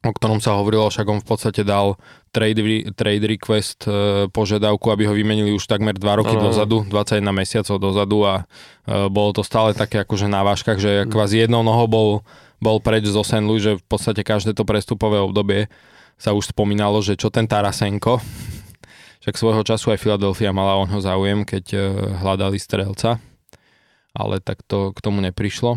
o 0.00 0.12
ktorom 0.16 0.40
sa 0.40 0.56
hovorilo, 0.56 0.88
však 0.88 1.06
on 1.12 1.20
v 1.20 1.28
podstate 1.28 1.60
dal 1.60 2.00
trade, 2.32 2.88
trade 2.96 3.24
request 3.28 3.84
e, 3.84 4.32
požiadavku, 4.32 4.88
aby 4.88 5.04
ho 5.04 5.12
vymenili 5.12 5.52
už 5.52 5.68
takmer 5.68 5.92
2 5.92 6.20
roky 6.24 6.32
no. 6.40 6.48
dozadu, 6.48 6.88
21 6.88 7.20
mesiacov 7.36 7.76
dozadu 7.76 8.18
a 8.24 8.34
e, 8.88 9.12
bolo 9.12 9.36
to 9.36 9.44
stále 9.44 9.76
také 9.76 10.00
akože 10.00 10.24
na 10.24 10.40
váškach, 10.40 10.80
že 10.80 11.04
mm. 11.04 11.12
kvázi 11.12 11.44
jednou 11.44 11.60
nohou 11.60 11.84
bol, 11.84 12.10
bol 12.64 12.80
preč 12.80 13.12
zo 13.12 13.20
St. 13.20 13.44
Louis, 13.44 13.60
že 13.60 13.76
v 13.76 13.84
podstate 13.84 14.24
každé 14.24 14.56
to 14.56 14.64
prestupové 14.64 15.20
obdobie 15.20 15.68
sa 16.16 16.32
už 16.32 16.56
spomínalo, 16.56 17.04
že 17.04 17.20
čo 17.20 17.28
ten 17.28 17.44
Tarasenko, 17.44 18.24
však 19.20 19.36
svojho 19.36 19.60
času 19.68 19.92
aj 19.92 20.00
Philadelphia 20.00 20.48
mala 20.48 20.80
o 20.80 20.88
ňo 20.88 21.04
záujem, 21.04 21.44
keď 21.44 21.64
e, 21.76 21.78
hľadali 22.24 22.56
strelca, 22.56 23.20
ale 24.16 24.40
tak 24.40 24.64
to 24.64 24.96
k 24.96 24.98
tomu 25.04 25.20
neprišlo. 25.20 25.76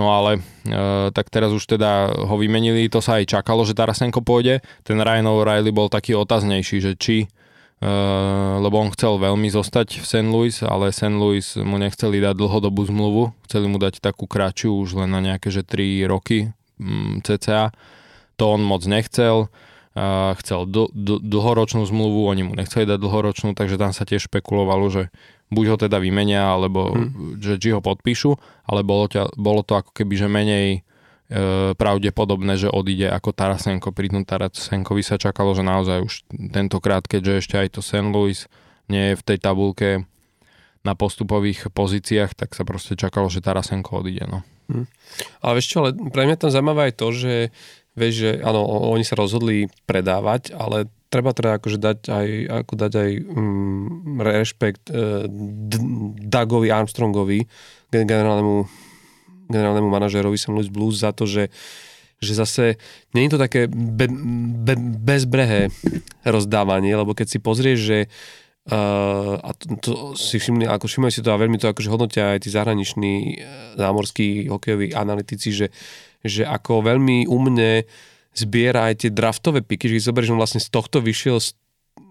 No 0.00 0.16
ale 0.16 0.40
e, 0.64 1.12
tak 1.12 1.28
teraz 1.28 1.52
už 1.52 1.76
teda 1.76 2.08
ho 2.08 2.34
vymenili, 2.40 2.88
to 2.88 3.04
sa 3.04 3.20
aj 3.20 3.36
čakalo, 3.36 3.68
že 3.68 3.76
Tarasenko 3.76 4.24
pôjde. 4.24 4.64
Ten 4.80 4.96
Ryan 4.96 5.28
O'Reilly 5.28 5.68
bol 5.76 5.92
taký 5.92 6.16
otaznejší, 6.16 6.80
že 6.80 6.96
či, 6.96 7.28
e, 7.28 7.90
lebo 8.64 8.80
on 8.80 8.88
chcel 8.96 9.20
veľmi 9.20 9.52
zostať 9.52 10.00
v 10.00 10.04
St. 10.08 10.28
Louis, 10.32 10.56
ale 10.64 10.88
St. 10.88 11.12
Louis 11.12 11.44
mu 11.60 11.76
nechceli 11.76 12.24
dať 12.24 12.32
dlhodobú 12.32 12.88
zmluvu, 12.88 13.36
chceli 13.44 13.68
mu 13.68 13.76
dať 13.76 14.00
takú 14.00 14.24
kratšiu, 14.24 14.72
už 14.80 15.04
len 15.04 15.12
na 15.12 15.20
nejaké 15.20 15.52
že 15.52 15.68
3 15.68 16.08
roky 16.08 16.48
mm, 16.80 17.20
cca. 17.20 17.76
To 18.40 18.56
on 18.56 18.64
moc 18.64 18.80
nechcel, 18.88 19.52
e, 19.92 20.32
chcel 20.40 20.64
dl- 20.64 20.88
dl- 20.96 21.20
dlhoročnú 21.20 21.84
zmluvu, 21.84 22.24
oni 22.24 22.42
mu 22.48 22.56
nechceli 22.56 22.88
dať 22.88 22.96
dlhoročnú, 22.96 23.52
takže 23.52 23.76
tam 23.76 23.92
sa 23.92 24.08
tiež 24.08 24.32
špekulovalo, 24.32 24.88
že 24.88 25.12
buď 25.50 25.64
ho 25.66 25.76
teda 25.76 25.98
vymenia, 25.98 26.46
alebo 26.46 26.94
hmm. 26.94 27.42
že 27.42 27.58
či 27.58 27.74
ho 27.74 27.82
podpíšu, 27.82 28.38
ale 28.70 28.86
bolo, 28.86 29.10
ťa, 29.10 29.34
bolo 29.34 29.66
to 29.66 29.74
ako 29.74 29.90
keby, 29.90 30.14
že 30.14 30.28
menej 30.30 30.68
e, 30.78 30.80
pravdepodobné, 31.74 32.54
že 32.54 32.70
odíde 32.70 33.10
ako 33.10 33.34
Tarasenko. 33.34 33.90
Pri 33.90 34.14
tom 34.14 34.22
Tarasenkovi 34.22 35.02
sa 35.02 35.18
čakalo, 35.18 35.52
že 35.52 35.66
naozaj 35.66 35.98
už 36.06 36.14
tentokrát, 36.54 37.02
keďže 37.04 37.32
ešte 37.42 37.56
aj 37.58 37.68
to 37.74 37.80
St. 37.82 38.14
Louis 38.14 38.46
nie 38.86 39.12
je 39.12 39.18
v 39.18 39.26
tej 39.26 39.38
tabulke 39.42 40.06
na 40.80 40.96
postupových 40.96 41.68
pozíciách, 41.74 42.32
tak 42.32 42.56
sa 42.56 42.64
proste 42.64 42.96
čakalo, 42.96 43.28
že 43.28 43.44
Tarasenko 43.44 44.00
odíde. 44.00 44.24
No. 44.30 44.46
Hmm. 44.70 44.86
Ale 45.42 45.58
vieš 45.58 45.74
čo, 45.74 45.82
ale 45.82 45.98
pre 46.14 46.30
mňa 46.30 46.36
tam 46.38 46.54
zaujímavé 46.54 46.90
aj 46.90 46.94
to, 46.94 47.08
že 47.10 47.34
vieš, 47.98 48.14
že 48.22 48.30
áno, 48.46 48.62
oni 48.94 49.02
sa 49.02 49.18
rozhodli 49.18 49.66
predávať, 49.84 50.54
ale 50.54 50.86
treba 51.10 51.34
teda 51.34 51.58
akože 51.58 51.78
dať 51.82 51.98
aj, 52.06 52.28
ako 52.64 52.72
dať 52.78 52.92
aj 52.94 53.10
mm, 53.18 54.22
rešpekt 54.22 54.84
uh, 54.94 55.26
Dougovi 56.22 56.70
Armstrongovi, 56.70 57.44
generálnemu, 57.90 58.64
generálnemu 59.50 59.88
manažérovi 59.90 60.38
St. 60.38 60.54
Louis 60.54 60.70
Blues 60.70 61.02
za 61.02 61.10
to, 61.10 61.26
že 61.26 61.50
že 62.20 62.36
zase 62.36 62.64
nie 63.16 63.24
je 63.26 63.32
to 63.32 63.40
také 63.40 63.64
be, 63.64 64.04
be, 64.60 64.76
bezbrehé 64.76 65.72
rozdávanie, 66.20 66.92
lebo 66.92 67.16
keď 67.16 67.26
si 67.32 67.38
pozrieš, 67.40 67.78
že 67.80 67.98
uh, 68.68 69.40
a 69.40 69.56
to, 69.56 69.64
to 69.80 69.92
si 70.20 70.36
všimli, 70.36 70.68
ako 70.68 70.84
všimli 70.84 71.08
si 71.08 71.24
to 71.24 71.32
a 71.32 71.40
veľmi 71.40 71.56
to 71.56 71.72
akože 71.72 71.88
hodnotia 71.88 72.36
aj 72.36 72.44
tí 72.44 72.52
zahraniční 72.52 73.40
zámorskí 73.80 74.52
hokejoví 74.52 74.92
analytici, 74.92 75.48
že, 75.48 75.66
že 76.20 76.44
ako 76.44 76.84
veľmi 76.84 77.24
umne 77.24 77.88
zbiera 78.46 78.88
aj 78.88 79.06
tie 79.06 79.10
draftové 79.12 79.60
piky, 79.60 79.90
že 79.90 79.94
keď 80.00 80.04
zoberieš, 80.08 80.30
že 80.32 80.40
vlastne 80.40 80.60
z 80.62 80.68
tohto 80.72 80.98
vyšiel 81.04 81.38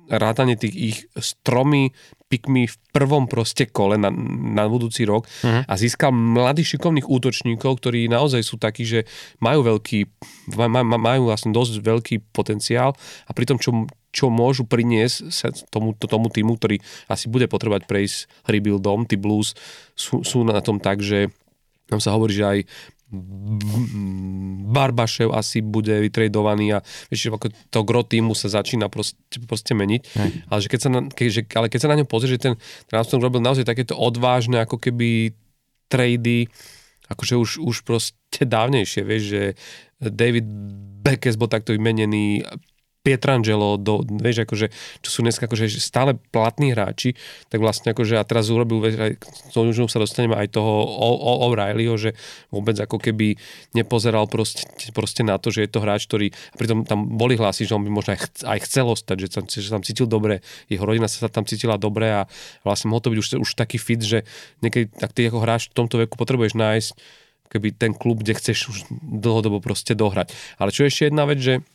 rátanie 0.09 0.57
tých 0.57 0.75
ich 0.75 0.97
s 1.13 1.37
tromi 1.45 1.93
pikmi 2.29 2.65
v 2.65 2.75
prvom 2.93 3.29
proste 3.29 3.69
kole 3.69 3.97
na, 3.97 4.09
na 4.53 4.65
budúci 4.65 5.05
rok 5.05 5.25
uh-huh. 5.25 5.65
a 5.65 5.73
získal 5.77 6.09
mladých 6.13 6.77
šikovných 6.77 7.09
útočníkov, 7.09 7.81
ktorí 7.81 8.09
naozaj 8.09 8.41
sú 8.41 8.57
takí, 8.57 8.85
že 8.85 9.05
majú 9.41 9.65
veľký, 9.65 10.09
majú 10.81 11.21
vlastne 11.29 11.53
dosť 11.53 11.81
veľký 11.81 12.15
potenciál 12.33 12.93
a 13.25 13.31
pritom 13.33 13.61
čo, 13.61 13.85
čo 14.09 14.33
môžu 14.33 14.65
priniesť 14.65 15.29
tomu, 15.69 15.93
tomu 15.97 16.29
týmu, 16.29 16.57
ktorý 16.57 16.81
asi 17.09 17.29
bude 17.29 17.45
potrebovať 17.49 17.85
prejsť 17.85 18.29
rebuildom, 18.49 19.05
tí 19.05 19.17
Blues 19.17 19.53
sú, 19.93 20.25
sú 20.25 20.41
na 20.45 20.61
tom 20.61 20.81
tak, 20.81 21.01
že 21.01 21.33
tam 21.89 21.97
sa 21.97 22.13
hovorí, 22.13 22.37
že 22.37 22.45
aj 22.45 22.59
Barbašev 24.69 25.33
asi 25.33 25.65
bude 25.65 25.97
vytredovaný 25.97 26.77
a 26.77 26.79
vieš, 27.09 27.33
ako 27.33 27.49
to 27.49 27.79
gro 27.81 28.05
týmu 28.05 28.37
sa 28.37 28.53
začína 28.53 28.85
proste, 28.85 29.17
proste 29.49 29.73
meniť. 29.73 30.01
Hej. 30.13 30.31
Ale, 30.45 30.59
že 30.61 30.69
keď 30.69 30.79
sa 30.79 30.89
na, 30.93 30.99
keď, 31.09 31.27
že, 31.33 31.41
ale 31.57 31.67
keď 31.73 31.79
sa 31.81 31.89
na 31.89 31.97
ňom 31.97 32.09
pozrie, 32.09 32.37
že 32.37 32.53
ten 32.53 32.55
Armstrong 32.93 33.25
robil 33.25 33.41
naozaj 33.41 33.65
takéto 33.65 33.97
odvážne 33.97 34.61
ako 34.61 34.77
keby 34.77 35.33
trady, 35.89 36.45
akože 37.09 37.33
už, 37.33 37.51
už 37.65 37.77
proste 37.81 38.45
dávnejšie, 38.45 39.01
vieš, 39.01 39.23
že 39.25 39.43
David 39.97 40.45
Beckes 41.01 41.35
bol 41.35 41.49
takto 41.49 41.73
vymenený, 41.73 42.45
Pietrangelo, 42.99 43.79
do, 43.79 44.03
vieš, 44.03 44.43
akože, 44.43 44.67
čo 44.99 45.09
sú 45.09 45.19
dneska 45.23 45.47
akože 45.47 45.71
stále 45.79 46.19
platní 46.35 46.75
hráči, 46.75 47.15
tak 47.47 47.63
vlastne 47.63 47.95
akože 47.95 48.19
a 48.19 48.23
teraz 48.27 48.51
urobil, 48.51 48.83
vieš, 48.83 48.99
aj, 48.99 49.13
sa 49.87 50.03
dostaneme 50.03 50.35
aj 50.35 50.51
toho 50.51 50.83
O'Reillyho, 51.47 51.95
že 51.95 52.11
vôbec 52.51 52.75
ako 52.75 52.99
keby 52.99 53.39
nepozeral 53.71 54.27
proste, 54.27 54.67
proste 54.91 55.23
na 55.23 55.39
to, 55.39 55.47
že 55.47 55.63
je 55.63 55.71
to 55.71 55.79
hráč, 55.79 56.11
ktorý, 56.11 56.35
a 56.35 56.55
pritom 56.59 56.83
tam 56.83 57.07
boli 57.15 57.39
hlasy, 57.39 57.63
že 57.63 57.71
on 57.71 57.87
by 57.87 57.91
možno 57.91 58.13
aj, 58.15 58.19
ch, 58.19 58.27
aj 58.43 58.59
chcel 58.67 58.85
ostať, 58.91 59.17
že, 59.23 59.27
tam, 59.31 59.43
že 59.47 59.69
tam 59.71 59.81
cítil 59.81 60.05
dobre, 60.05 60.43
jeho 60.67 60.83
rodina 60.83 61.07
sa 61.07 61.31
tam 61.31 61.47
cítila 61.47 61.79
dobre 61.79 62.11
a 62.11 62.21
vlastne 62.67 62.91
mohol 62.91 62.99
to 62.99 63.15
byť 63.15 63.19
už, 63.23 63.27
už 63.47 63.51
taký 63.55 63.79
fit, 63.79 64.03
že 64.03 64.27
niekedy, 64.59 64.91
ak 64.99 65.15
ty 65.15 65.23
ako 65.31 65.39
hráč 65.39 65.71
v 65.71 65.77
tomto 65.79 66.03
veku 66.03 66.19
potrebuješ 66.19 66.59
nájsť 66.59 66.91
keby 67.49 67.73
ten 67.73 67.97
klub, 67.97 68.21
kde 68.21 68.37
chceš 68.37 68.69
už 68.69 68.77
dlhodobo 69.01 69.57
proste 69.59 69.97
dohrať. 69.97 70.31
Ale 70.61 70.69
čo 70.69 70.85
ešte 70.85 71.09
jedna 71.09 71.25
vec, 71.25 71.41
že 71.41 71.65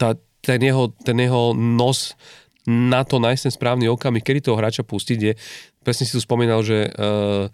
tá, 0.00 0.16
ten 0.42 0.60
jeho, 0.60 0.90
ten 1.06 1.16
jeho 1.16 1.54
nos 1.54 2.18
na 2.66 3.02
to 3.02 3.18
nájsť 3.18 3.42
ten 3.48 3.54
správny 3.54 3.86
okamih, 3.90 4.22
kedy 4.22 4.46
toho 4.46 4.58
hráča 4.58 4.86
pustiť 4.86 5.18
je, 5.18 5.32
presne 5.82 6.06
si 6.06 6.14
tu 6.14 6.22
spomínal, 6.22 6.62
že 6.62 6.90
uh, 6.94 7.50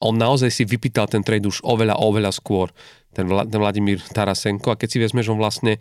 on 0.00 0.16
naozaj 0.16 0.48
si 0.48 0.64
vypýtal 0.64 1.04
ten 1.12 1.20
trade 1.20 1.44
už 1.44 1.60
oveľa, 1.60 2.00
oveľa 2.00 2.32
skôr, 2.32 2.72
ten, 3.12 3.28
Vla, 3.28 3.44
ten 3.44 3.60
Vladimír 3.60 4.00
Tarasenko. 4.00 4.72
A 4.72 4.78
keď 4.80 4.88
si 4.88 4.98
vezmeš, 5.02 5.28
on 5.28 5.36
vlastne 5.36 5.76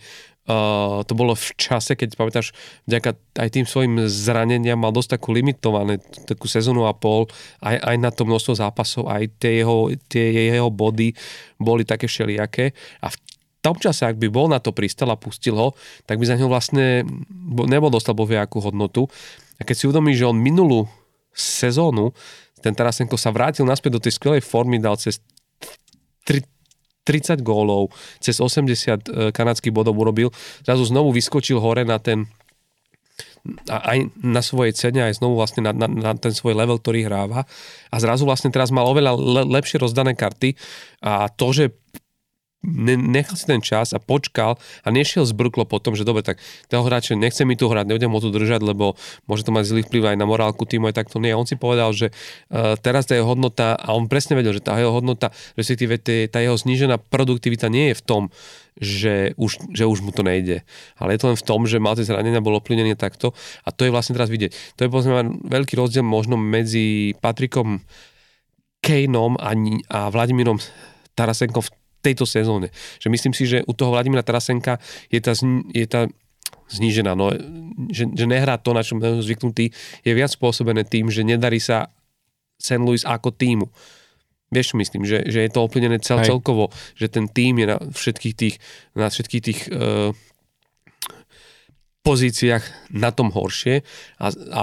uh, 0.52 1.00
to 1.08 1.16
bolo 1.16 1.32
v 1.32 1.56
čase, 1.56 1.96
keď 1.96 2.20
pamätáš, 2.20 2.52
vďaka 2.84 3.16
aj 3.40 3.50
tým 3.56 3.64
svojim 3.64 4.04
zraneniam 4.12 4.76
mal 4.76 4.92
dosť 4.92 5.16
takú 5.16 5.32
limitované, 5.32 6.04
takú 6.28 6.52
sezónu 6.52 6.92
a 6.92 6.94
pol, 6.98 7.32
aj, 7.64 7.80
aj 7.80 7.96
na 7.96 8.12
to 8.12 8.28
množstvo 8.28 8.60
zápasov, 8.60 9.08
aj 9.08 9.32
tie 9.40 9.64
jeho, 9.64 9.88
tie 10.12 10.52
jeho 10.52 10.68
body 10.68 11.16
boli 11.56 11.88
také 11.88 12.12
všelijaké. 12.12 12.76
A 13.00 13.08
v 13.08 13.16
tom 13.60 13.76
čase, 13.76 14.08
ak 14.08 14.16
by 14.16 14.28
bol 14.32 14.48
na 14.48 14.64
to 14.64 14.72
pristal 14.72 15.12
a 15.12 15.20
pustil 15.20 15.56
ho, 15.60 15.76
tak 16.08 16.20
by 16.20 16.26
za 16.26 16.40
ňo 16.40 16.48
vlastne 16.48 17.04
nebol 17.68 17.92
dostal 17.92 18.16
boviakú 18.16 18.64
hodnotu. 18.64 19.08
A 19.60 19.68
keď 19.68 19.76
si 19.76 19.84
uvedomí, 19.88 20.16
že 20.16 20.28
on 20.28 20.40
minulú 20.40 20.88
sezónu, 21.36 22.16
ten 22.60 22.76
Tarasenko 22.76 23.16
sa 23.16 23.32
vrátil 23.32 23.68
naspäť 23.68 24.00
do 24.00 24.04
tej 24.04 24.16
skvelej 24.16 24.44
formy, 24.44 24.80
dal 24.80 24.96
cez 25.00 25.24
30 27.04 27.42
gólov, 27.42 27.90
cez 28.22 28.38
80 28.38 28.70
e, 28.70 29.34
kanadských 29.34 29.74
bodov 29.74 29.98
urobil, 29.98 30.30
zrazu 30.62 30.86
znovu 30.86 31.16
vyskočil 31.16 31.58
hore 31.58 31.88
na 31.88 31.98
ten 31.98 32.28
a 33.72 33.96
aj 33.96 34.12
na 34.20 34.44
svojej 34.44 34.76
cene, 34.76 35.08
aj 35.08 35.24
znovu 35.24 35.40
vlastne 35.40 35.64
na, 35.64 35.72
na, 35.72 35.88
na 35.88 36.12
ten 36.20 36.36
svoj 36.36 36.54
level, 36.60 36.76
ktorý 36.76 37.08
hráva. 37.08 37.48
A 37.88 37.96
zrazu 37.98 38.28
vlastne 38.28 38.52
teraz 38.52 38.68
mal 38.70 38.84
oveľa 38.84 39.16
le, 39.16 39.44
lepšie 39.48 39.80
rozdané 39.80 40.14
karty 40.14 40.60
a 41.00 41.32
to, 41.32 41.56
že 41.56 41.66
nechal 42.64 43.40
si 43.40 43.48
ten 43.48 43.64
čas 43.64 43.96
a 43.96 44.04
počkal 44.04 44.60
a 44.84 44.88
nešiel 44.92 45.24
zbrklo 45.24 45.64
po 45.64 45.80
tom, 45.80 45.96
že 45.96 46.04
dobre, 46.04 46.28
tak 46.28 46.44
toho 46.68 46.84
hráča 46.84 47.16
nechce 47.16 47.48
mi 47.48 47.56
tu 47.56 47.72
hrať, 47.72 47.88
nebudem 47.88 48.12
ho 48.12 48.20
tu 48.20 48.30
držať, 48.36 48.60
lebo 48.60 49.00
môže 49.32 49.48
to 49.48 49.56
mať 49.56 49.64
zlý 49.72 49.82
vplyv 49.88 50.12
aj 50.12 50.18
na 50.20 50.28
morálku 50.28 50.68
týmu, 50.68 50.92
aj 50.92 51.00
takto 51.00 51.24
nie. 51.24 51.32
On 51.32 51.48
si 51.48 51.56
povedal, 51.56 51.96
že 51.96 52.12
uh, 52.12 52.76
teraz 52.76 53.08
tá 53.08 53.16
jeho 53.16 53.32
hodnota, 53.32 53.80
a 53.80 53.96
on 53.96 54.12
presne 54.12 54.36
vedel, 54.36 54.52
že 54.52 54.60
tá 54.60 54.76
jeho 54.76 54.92
hodnota, 54.92 55.32
respektíve 55.56 56.04
tá 56.04 56.40
jeho 56.44 56.60
znížená 56.60 57.00
produktivita 57.00 57.72
nie 57.72 57.96
je 57.96 57.96
v 57.96 58.04
tom, 58.04 58.24
že 58.80 59.36
už, 59.40 59.72
že 59.76 59.88
už 59.88 60.04
mu 60.04 60.12
to 60.12 60.24
nejde. 60.24 60.64
Ale 61.00 61.16
je 61.16 61.20
to 61.24 61.30
len 61.32 61.40
v 61.40 61.48
tom, 61.48 61.64
že 61.64 61.80
mal 61.80 61.96
tie 61.96 62.08
zranenia, 62.08 62.44
bolo 62.44 62.60
ovplyvnené 62.60 63.00
takto 63.00 63.32
a 63.64 63.72
to 63.72 63.88
je 63.88 63.92
vlastne 63.92 64.16
teraz 64.16 64.28
vidieť. 64.28 64.76
To 64.76 64.84
je 64.84 64.92
povedzme 64.92 65.48
veľký 65.48 65.80
rozdiel 65.80 66.04
možno 66.04 66.36
medzi 66.36 67.16
Patrikom 67.24 67.84
Kaneom 68.80 69.36
a, 69.36 69.52
a 69.92 70.00
Vladimírom 70.08 70.60
Tarasenkom 71.20 71.60
v 71.60 71.72
tejto 72.00 72.24
sezóne. 72.24 72.72
Že 73.00 73.08
myslím 73.12 73.34
si, 73.36 73.44
že 73.48 73.64
u 73.68 73.74
toho 73.76 73.92
Vladimíra 73.92 74.24
Tarasenka 74.24 74.80
je 75.12 75.20
tá, 75.20 75.36
je 75.76 75.86
tá 75.88 76.08
znížená, 76.70 77.18
no, 77.18 77.34
že, 77.90 78.08
že 78.14 78.26
nehrá 78.30 78.56
to, 78.62 78.72
na 78.72 78.86
čom 78.86 79.02
zvyknutý, 79.02 79.74
je 80.06 80.12
viac 80.14 80.32
spôsobené 80.32 80.86
tým, 80.86 81.10
že 81.10 81.26
nedarí 81.26 81.58
sa 81.58 81.90
St. 82.60 82.82
Louis 82.84 83.02
ako 83.04 83.34
týmu. 83.34 83.68
Vieš, 84.50 84.74
myslím, 84.82 85.06
že, 85.06 85.22
že 85.30 85.46
je 85.46 85.52
to 85.54 85.62
ovplyvnené 85.62 86.02
cel, 86.02 86.26
celkovo, 86.26 86.74
že 86.98 87.06
ten 87.06 87.30
tým 87.30 87.62
je 87.62 87.68
na 87.70 87.78
všetkých 87.78 88.36
tých, 88.36 88.56
na 88.98 89.08
všetkých 89.08 89.44
tých 89.46 89.60
uh, 89.70 90.10
pozíciách 92.00 92.96
na 92.96 93.12
tom 93.12 93.28
horšie 93.28 93.84
a, 94.24 94.32
a 94.32 94.62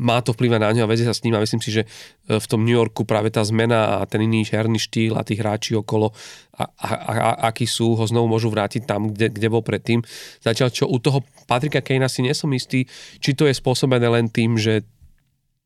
má 0.00 0.24
to 0.24 0.32
vplyv 0.32 0.56
na 0.56 0.72
neho 0.72 0.88
a 0.88 0.90
vezie 0.90 1.04
sa 1.04 1.12
s 1.12 1.20
ním 1.20 1.36
a 1.36 1.44
myslím 1.44 1.60
si, 1.60 1.68
že 1.68 1.82
e, 1.84 2.40
v 2.40 2.46
tom 2.48 2.64
New 2.64 2.72
Yorku 2.72 3.04
práve 3.04 3.28
tá 3.28 3.44
zmena 3.44 4.00
a 4.00 4.08
ten 4.08 4.24
iný 4.24 4.48
herný 4.48 4.80
štýl 4.80 5.12
a 5.20 5.22
tí 5.22 5.36
hráči 5.36 5.76
okolo 5.76 6.16
a, 6.56 6.64
a, 6.64 6.88
a, 6.88 7.30
akí 7.52 7.68
sú, 7.68 7.92
ho 8.00 8.04
znovu 8.08 8.32
môžu 8.32 8.48
vrátiť 8.48 8.88
tam, 8.88 9.12
kde, 9.12 9.28
kde 9.28 9.48
bol 9.52 9.60
predtým. 9.60 10.00
Zatiaľ, 10.40 10.68
čo 10.72 10.88
u 10.88 10.96
toho 10.96 11.20
Patrika 11.44 11.84
Kejna 11.84 12.08
si 12.08 12.24
nesom 12.24 12.48
istý, 12.56 12.88
či 13.20 13.36
to 13.36 13.44
je 13.44 13.52
spôsobené 13.52 14.08
len 14.08 14.32
tým, 14.32 14.56
že 14.56 14.88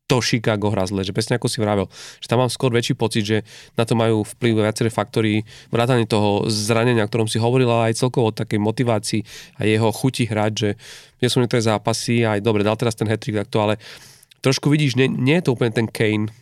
to 0.09 0.17
Chicago 0.25 0.73
hrá 0.73 0.89
zle, 0.89 1.05
že 1.05 1.13
presne 1.13 1.37
ako 1.37 1.45
si 1.45 1.61
vravel, 1.61 1.85
že 2.17 2.25
tam 2.25 2.41
mám 2.41 2.49
skôr 2.49 2.73
väčší 2.73 2.97
pocit, 2.97 3.21
že 3.21 3.37
na 3.77 3.85
to 3.85 3.93
majú 3.93 4.25
vplyv 4.25 4.65
viaceré 4.65 4.89
faktory, 4.89 5.45
vrátane 5.69 6.09
toho 6.09 6.49
zranenia, 6.49 7.05
o 7.05 7.09
ktorom 7.09 7.29
si 7.29 7.37
hovorila, 7.37 7.85
aj 7.85 8.01
celkovo 8.01 8.33
o 8.33 8.35
takej 8.35 8.57
motivácii 8.57 9.21
a 9.61 9.69
jeho 9.69 9.93
chuti 9.93 10.25
hrať, 10.25 10.51
že 10.57 10.69
nie 11.21 11.29
sú 11.29 11.37
niektoré 11.37 11.61
zápasy, 11.61 12.25
aj 12.25 12.41
dobre, 12.41 12.65
dal 12.65 12.73
teraz 12.73 12.97
ten 12.97 13.05
hat 13.05 13.21
takto, 13.21 13.61
ale 13.61 13.77
trošku 14.41 14.73
vidíš, 14.73 14.97
nie, 14.97 15.05
nie 15.05 15.37
je 15.37 15.45
to 15.45 15.53
úplne 15.53 15.69
ten 15.69 15.85
Kane, 15.85 16.33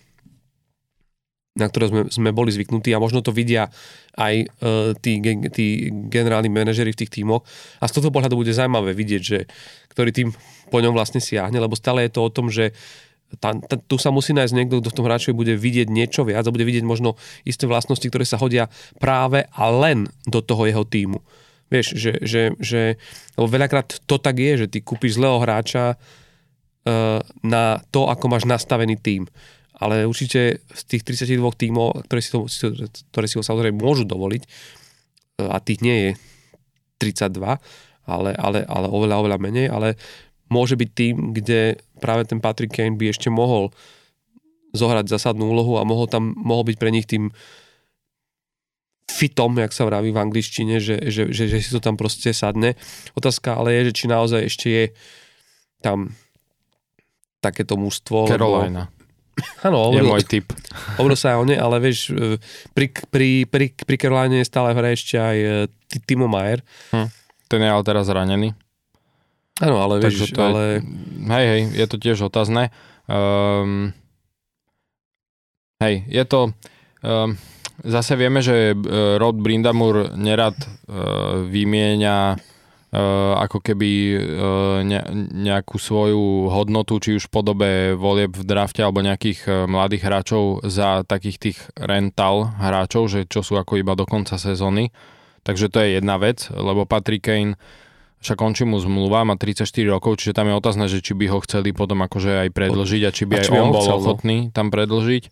na 1.57 1.67
ktoré 1.67 1.89
sme, 1.89 2.01
sme 2.07 2.29
boli 2.29 2.53
zvyknutí 2.53 2.93
a 2.93 3.01
možno 3.01 3.25
to 3.25 3.33
vidia 3.33 3.67
aj 4.13 4.45
uh, 4.45 4.93
tí, 5.01 5.17
tí 5.49 5.89
generálni 6.07 6.53
manažery 6.53 6.93
v 6.93 7.01
tých 7.01 7.17
tímoch. 7.17 7.41
A 7.81 7.89
z 7.89 7.97
tohto 7.97 8.13
pohľadu 8.13 8.37
bude 8.37 8.53
zaujímavé 8.53 8.93
vidieť, 8.93 9.21
že 9.25 9.49
ktorý 9.89 10.13
tým 10.13 10.29
po 10.69 10.77
ňom 10.77 10.93
vlastne 10.93 11.17
siahne, 11.17 11.57
lebo 11.57 11.73
stále 11.73 12.05
je 12.05 12.13
to 12.13 12.21
o 12.21 12.29
tom, 12.29 12.53
že 12.53 12.77
tá, 13.35 13.51
tá, 13.59 13.75
tu 13.75 13.99
sa 13.99 14.09
musí 14.09 14.31
nájsť 14.31 14.53
niekto, 14.55 14.79
kto 14.79 14.89
v 14.89 14.97
tom 14.97 15.07
hráčovi 15.07 15.35
bude 15.35 15.53
vidieť 15.59 15.91
niečo 15.91 16.23
viac 16.23 16.47
a 16.47 16.53
bude 16.55 16.63
vidieť 16.63 16.87
možno 16.87 17.19
isté 17.43 17.67
vlastnosti, 17.67 18.07
ktoré 18.07 18.23
sa 18.23 18.39
hodia 18.39 18.71
práve 19.03 19.43
a 19.51 19.67
len 19.67 20.07
do 20.23 20.39
toho 20.39 20.63
jeho 20.63 20.87
týmu. 20.87 21.19
Vieš, 21.67 21.99
že, 21.99 22.11
že, 22.23 22.41
že 22.63 22.95
lebo 23.35 23.51
veľakrát 23.51 24.07
to 24.07 24.15
tak 24.15 24.39
je, 24.39 24.65
že 24.65 24.71
ty 24.71 24.79
kúpiš 24.79 25.19
zlého 25.19 25.43
hráča 25.43 25.99
uh, 25.99 27.19
na 27.43 27.83
to, 27.91 28.07
ako 28.07 28.31
máš 28.31 28.47
nastavený 28.47 28.95
tým. 28.95 29.27
Ale 29.77 30.07
určite 30.07 30.63
z 30.63 30.81
tých 30.87 31.03
32 31.03 31.37
tímov, 31.59 32.07
ktoré 32.07 32.23
si, 32.23 32.31
to, 32.31 32.47
ktoré 33.11 33.27
si 33.27 33.35
ho 33.35 33.43
samozrejme 33.43 33.75
môžu 33.75 34.07
dovoliť, 34.07 34.41
uh, 35.43 35.51
a 35.51 35.59
tých 35.59 35.83
nie 35.83 35.97
je 35.99 36.11
32, 37.03 37.59
ale, 38.07 38.31
ale, 38.39 38.63
ale 38.63 38.87
oveľa, 38.87 39.15
oveľa 39.19 39.37
menej, 39.37 39.67
ale 39.67 39.99
môže 40.47 40.79
byť 40.79 40.89
tým, 40.93 41.15
kde 41.35 41.79
práve 41.99 42.27
ten 42.27 42.39
Patrick 42.39 42.75
Kane 42.75 42.95
by 42.95 43.11
ešte 43.11 43.27
mohol 43.27 43.71
zohrať 44.75 45.07
zásadnú 45.09 45.47
úlohu 45.49 45.79
a 45.79 45.87
mohol 45.87 46.05
tam 46.05 46.35
mohol 46.35 46.67
byť 46.67 46.77
pre 46.77 46.91
nich 46.91 47.07
tým 47.07 47.31
fitom, 49.07 49.55
jak 49.57 49.73
sa 49.73 49.87
vraví 49.87 50.13
v 50.13 50.21
angličtine, 50.21 50.77
že, 50.77 51.09
že, 51.09 51.31
že, 51.31 51.49
že 51.49 51.57
si 51.63 51.71
to 51.71 51.81
tam 51.81 51.97
proste 51.97 52.29
sadne. 52.35 52.77
Otázka 53.17 53.57
ale 53.57 53.73
je, 53.79 53.81
že 53.89 54.03
či 54.03 54.05
naozaj 54.11 54.41
ešte 54.45 54.67
je 54.67 54.85
tam 55.81 56.13
takéto 57.41 57.79
mužstvo. 57.79 58.27
Carolina. 58.29 58.91
Áno, 59.61 59.93
je 59.93 60.01
môj 60.01 60.25
typ. 60.25 60.49
Hovoril 60.99 61.17
sa 61.17 61.33
aj 61.33 61.37
o 61.37 61.45
ne, 61.45 61.57
ale 61.57 61.77
vieš, 61.81 62.09
pri, 62.73 62.89
pri, 63.09 63.45
pri, 63.45 63.65
pri 63.73 63.95
Caroline 63.97 64.41
je 64.41 64.49
stále 64.49 64.73
hra 64.73 64.93
ešte 64.93 65.15
aj 65.17 65.37
e, 65.37 65.49
Timo 66.09 66.25
Mayer. 66.25 66.65
Hm. 66.89 67.09
Ten 67.47 67.61
je 67.63 67.69
ale 67.69 67.83
teraz 67.85 68.09
zranený. 68.09 68.57
Áno, 69.57 69.81
ale 69.81 69.97
vieš, 69.97 70.29
to 70.33 70.41
ale... 70.41 70.61
Je, 70.61 71.29
hej, 71.33 71.45
hej, 71.49 71.61
je 71.73 71.85
to 71.89 71.97
tiež 71.97 72.17
otázne. 72.29 72.69
Um, 73.09 73.93
hej, 75.81 76.05
je 76.05 76.23
to... 76.29 76.53
Um, 77.01 77.37
zase 77.85 78.17
vieme, 78.17 78.41
že 78.41 78.73
e, 78.73 78.75
Rod 79.21 79.37
Brindamur 79.37 80.17
nerad 80.17 80.57
uh, 80.57 81.45
vymieňa 81.45 82.17
uh, 82.33 83.33
ako 83.37 83.61
keby 83.61 83.91
uh, 84.17 84.17
ne, 84.81 85.01
nejakú 85.45 85.77
svoju 85.77 86.49
hodnotu, 86.49 86.97
či 86.97 87.21
už 87.21 87.29
v 87.29 87.33
podobe 87.33 87.69
volieb 87.93 88.33
v 88.33 88.43
drafte 88.45 88.81
alebo 88.81 89.05
nejakých 89.05 89.39
uh, 89.45 89.53
mladých 89.69 90.09
hráčov 90.09 90.65
za 90.65 91.05
takých 91.05 91.37
tých 91.37 91.57
rental 91.77 92.49
hráčov, 92.57 93.13
že 93.13 93.19
čo 93.29 93.45
sú 93.45 93.61
ako 93.61 93.77
iba 93.77 93.93
do 93.93 94.09
konca 94.09 94.41
sezóny. 94.41 94.89
Takže 95.45 95.69
to 95.69 95.77
je 95.79 96.01
jedna 96.01 96.17
vec, 96.17 96.49
lebo 96.51 96.89
Patrick 96.89 97.23
Kane 97.23 97.55
však 98.21 98.37
končí 98.37 98.63
mu 98.65 98.81
zmluva, 98.81 99.27
má 99.27 99.37
34 99.37 99.69
rokov, 99.87 100.17
čiže 100.17 100.33
tam 100.33 100.49
je 100.49 100.55
otázne, 100.57 100.85
že 100.89 101.05
či 101.05 101.13
by 101.13 101.29
ho 101.29 101.39
chceli 101.45 101.69
potom 101.71 102.01
akože 102.01 102.47
aj 102.47 102.49
predlžiť 102.49 103.01
a 103.05 103.11
či 103.13 103.23
by 103.29 103.33
a 103.37 103.41
aj 103.45 103.61
on 103.61 103.71
bol 103.73 103.85
chcel, 103.85 103.97
no? 103.97 104.01
ochotný 104.01 104.37
no? 104.49 104.51
tam 104.53 104.67
predlžiť. 104.73 105.23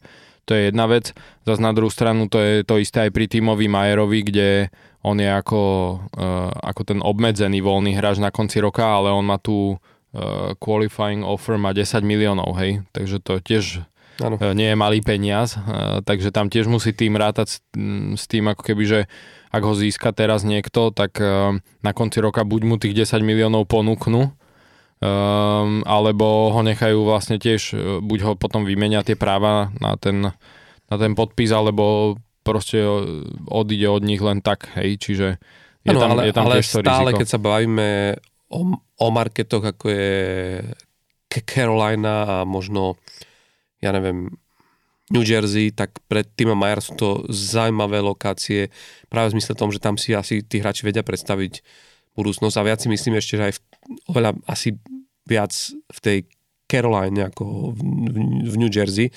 To 0.45 0.51
je 0.53 0.69
jedna 0.69 0.85
vec. 0.85 1.17
Zas 1.41 1.57
na 1.57 1.73
druhú 1.73 1.89
stranu 1.89 2.29
to 2.29 2.37
je 2.37 2.61
to 2.61 2.77
isté 2.77 3.09
aj 3.09 3.11
pri 3.17 3.25
tímovi 3.25 3.65
Majerovi, 3.65 4.21
kde 4.21 4.69
on 5.01 5.17
je 5.17 5.25
ako, 5.25 5.61
uh, 6.13 6.53
ako 6.53 6.81
ten 6.85 6.99
obmedzený 7.01 7.65
voľný 7.65 7.97
hráč 7.97 8.21
na 8.21 8.29
konci 8.29 8.61
roka, 8.61 8.85
ale 8.85 9.09
on 9.09 9.25
má 9.25 9.41
tu 9.41 9.73
uh, 9.73 10.53
qualifying 10.61 11.25
offer 11.25 11.57
má 11.57 11.73
10 11.73 12.05
miliónov, 12.05 12.53
hej. 12.61 12.85
Takže 12.93 13.17
to 13.25 13.41
tiež 13.41 13.85
ano. 14.21 14.37
Uh, 14.37 14.53
nie 14.53 14.69
je 14.69 14.77
malý 14.77 15.01
peniaz, 15.01 15.57
uh, 15.57 16.05
takže 16.05 16.29
tam 16.29 16.49
tiež 16.53 16.69
musí 16.69 16.93
tým 16.93 17.17
rátať 17.17 17.47
s, 17.49 17.57
s 18.17 18.23
tým, 18.29 18.45
ako 18.49 18.61
keby, 18.61 18.83
že 18.85 18.99
ak 19.55 19.63
ho 19.63 19.71
získa 19.71 20.11
teraz 20.11 20.43
niekto, 20.43 20.91
tak 20.91 21.15
uh, 21.23 21.55
na 21.79 21.91
konci 21.95 22.19
roka 22.19 22.43
buď 22.43 22.61
mu 22.67 22.75
tých 22.75 23.07
10 23.07 23.23
miliónov 23.23 23.71
ponúknu, 23.71 24.27
um, 24.27 25.79
alebo 25.87 26.51
ho 26.51 26.59
nechajú 26.59 27.07
vlastne 27.07 27.39
tiež, 27.39 27.61
uh, 27.71 27.79
buď 28.03 28.19
ho 28.27 28.31
potom 28.35 28.67
vymenia 28.67 28.99
tie 29.07 29.15
práva 29.15 29.71
na 29.79 29.95
ten, 29.95 30.35
na 30.91 30.95
ten 30.99 31.15
podpis, 31.15 31.55
alebo 31.55 32.15
proste 32.43 32.83
odíde 33.47 33.87
od 33.87 34.03
nich 34.03 34.19
len 34.19 34.43
tak, 34.43 34.75
hej, 34.75 34.99
čiže 34.99 35.39
je 35.87 35.91
ano, 35.95 35.99
tam, 36.03 36.11
ale, 36.19 36.21
je 36.27 36.33
tam 36.35 36.45
ale 36.51 36.53
tiež 36.59 36.67
to 36.67 36.77
stále, 36.83 37.09
riziko. 37.09 37.19
keď 37.23 37.27
sa 37.31 37.39
bavíme 37.39 37.87
o, 38.51 38.59
o 38.77 39.07
marketoch, 39.09 39.63
ako 39.63 39.85
je 39.87 40.11
Carolina 41.45 42.23
a 42.27 42.35
možno, 42.47 42.99
ja 43.79 43.91
neviem, 43.91 44.31
New 45.13 45.21
Jersey, 45.21 45.69
tak 45.69 46.01
pre 46.09 46.25
Tima 46.25 46.57
Mayer 46.57 46.81
sú 46.81 46.97
to 46.97 47.09
zaujímavé 47.29 48.01
lokácie 48.01 48.73
práve 49.05 49.29
v 49.29 49.33
zmysle 49.37 49.53
tom, 49.53 49.69
že 49.69 49.77
tam 49.77 50.01
si 50.01 50.17
asi 50.17 50.41
tí 50.41 50.57
hráči 50.57 50.81
vedia 50.81 51.05
predstaviť 51.05 51.61
budúcnosť 52.17 52.55
a 52.57 52.65
viac 52.65 52.79
si 52.81 52.89
myslím 52.89 53.21
ešte, 53.21 53.37
že 53.37 53.43
aj 53.51 53.53
v, 53.53 53.59
oveľa 54.09 54.31
asi 54.49 54.79
viac 55.29 55.53
v 55.93 55.99
tej 56.01 56.17
Caroline 56.65 57.29
ako 57.29 57.75
v, 57.75 57.79
v 58.49 58.55
New 58.57 58.71
Jersey. 58.73 59.13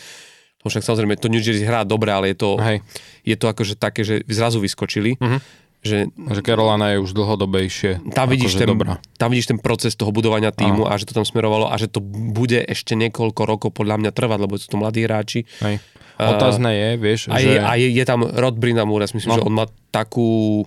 No 0.61 0.69
však 0.69 0.85
samozrejme, 0.85 1.17
to 1.17 1.33
New 1.33 1.41
Jersey 1.41 1.65
hrá 1.65 1.87
dobre, 1.87 2.13
ale 2.13 2.35
je 2.35 2.39
to, 2.43 2.51
Hej. 2.61 2.85
je 3.25 3.37
to 3.39 3.47
akože 3.49 3.75
také, 3.79 4.05
že 4.05 4.27
zrazu 4.29 4.59
vyskočili. 4.61 5.17
Uh-huh. 5.17 5.41
Že, 5.79 6.11
že 6.11 6.41
Carolina 6.43 6.91
je 6.91 6.99
už 6.99 7.15
dlhodobejšie. 7.15 8.11
Tam 8.11 8.27
vidíš, 8.27 8.59
ten, 8.59 8.67
dobrá. 8.67 8.99
tam 9.15 9.31
vidíš 9.31 9.55
ten 9.55 9.63
proces 9.63 9.95
toho 9.95 10.11
budovania 10.11 10.51
týmu 10.51 10.83
Áno. 10.83 10.91
a 10.91 10.99
že 10.99 11.07
to 11.07 11.15
tam 11.15 11.23
smerovalo 11.23 11.71
a 11.71 11.75
že 11.79 11.87
to 11.87 12.03
bude 12.03 12.59
ešte 12.67 12.99
niekoľko 12.99 13.43
rokov 13.47 13.71
podľa 13.79 14.03
mňa 14.03 14.11
trvať, 14.11 14.39
lebo 14.43 14.59
sú 14.59 14.67
to 14.75 14.77
mladí 14.77 15.07
hráči. 15.07 15.47
Hej. 15.63 15.79
Otázne 16.19 16.75
je, 16.75 16.91
vieš, 16.99 17.21
a 17.31 17.39
že... 17.39 17.47
Je, 17.47 17.57
a 17.63 17.73
je, 17.79 17.95
je 17.95 18.03
tam 18.03 18.27
Rod 18.27 18.59
Brinamur, 18.59 18.99
ja 18.99 19.07
myslím, 19.07 19.31
no. 19.31 19.39
že 19.39 19.47
on 19.47 19.55
má 19.55 19.67
takú 19.95 20.67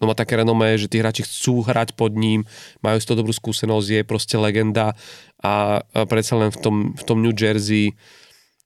no 0.00 0.08
má 0.08 0.16
také 0.16 0.40
renomé, 0.40 0.80
že 0.80 0.88
tí 0.88 0.96
hráči 0.96 1.24
chcú 1.28 1.60
hrať 1.60 1.92
pod 1.92 2.16
ním, 2.16 2.48
majú 2.80 2.96
z 2.96 3.04
toho 3.04 3.20
dobrú 3.20 3.36
skúsenosť, 3.36 4.00
je 4.00 4.02
proste 4.08 4.36
legenda 4.40 4.96
a, 5.44 5.84
a 5.84 6.04
predsa 6.08 6.40
len 6.40 6.48
v 6.48 6.58
tom, 6.60 6.76
v 6.96 7.02
tom 7.04 7.20
New 7.20 7.36
Jersey 7.36 7.92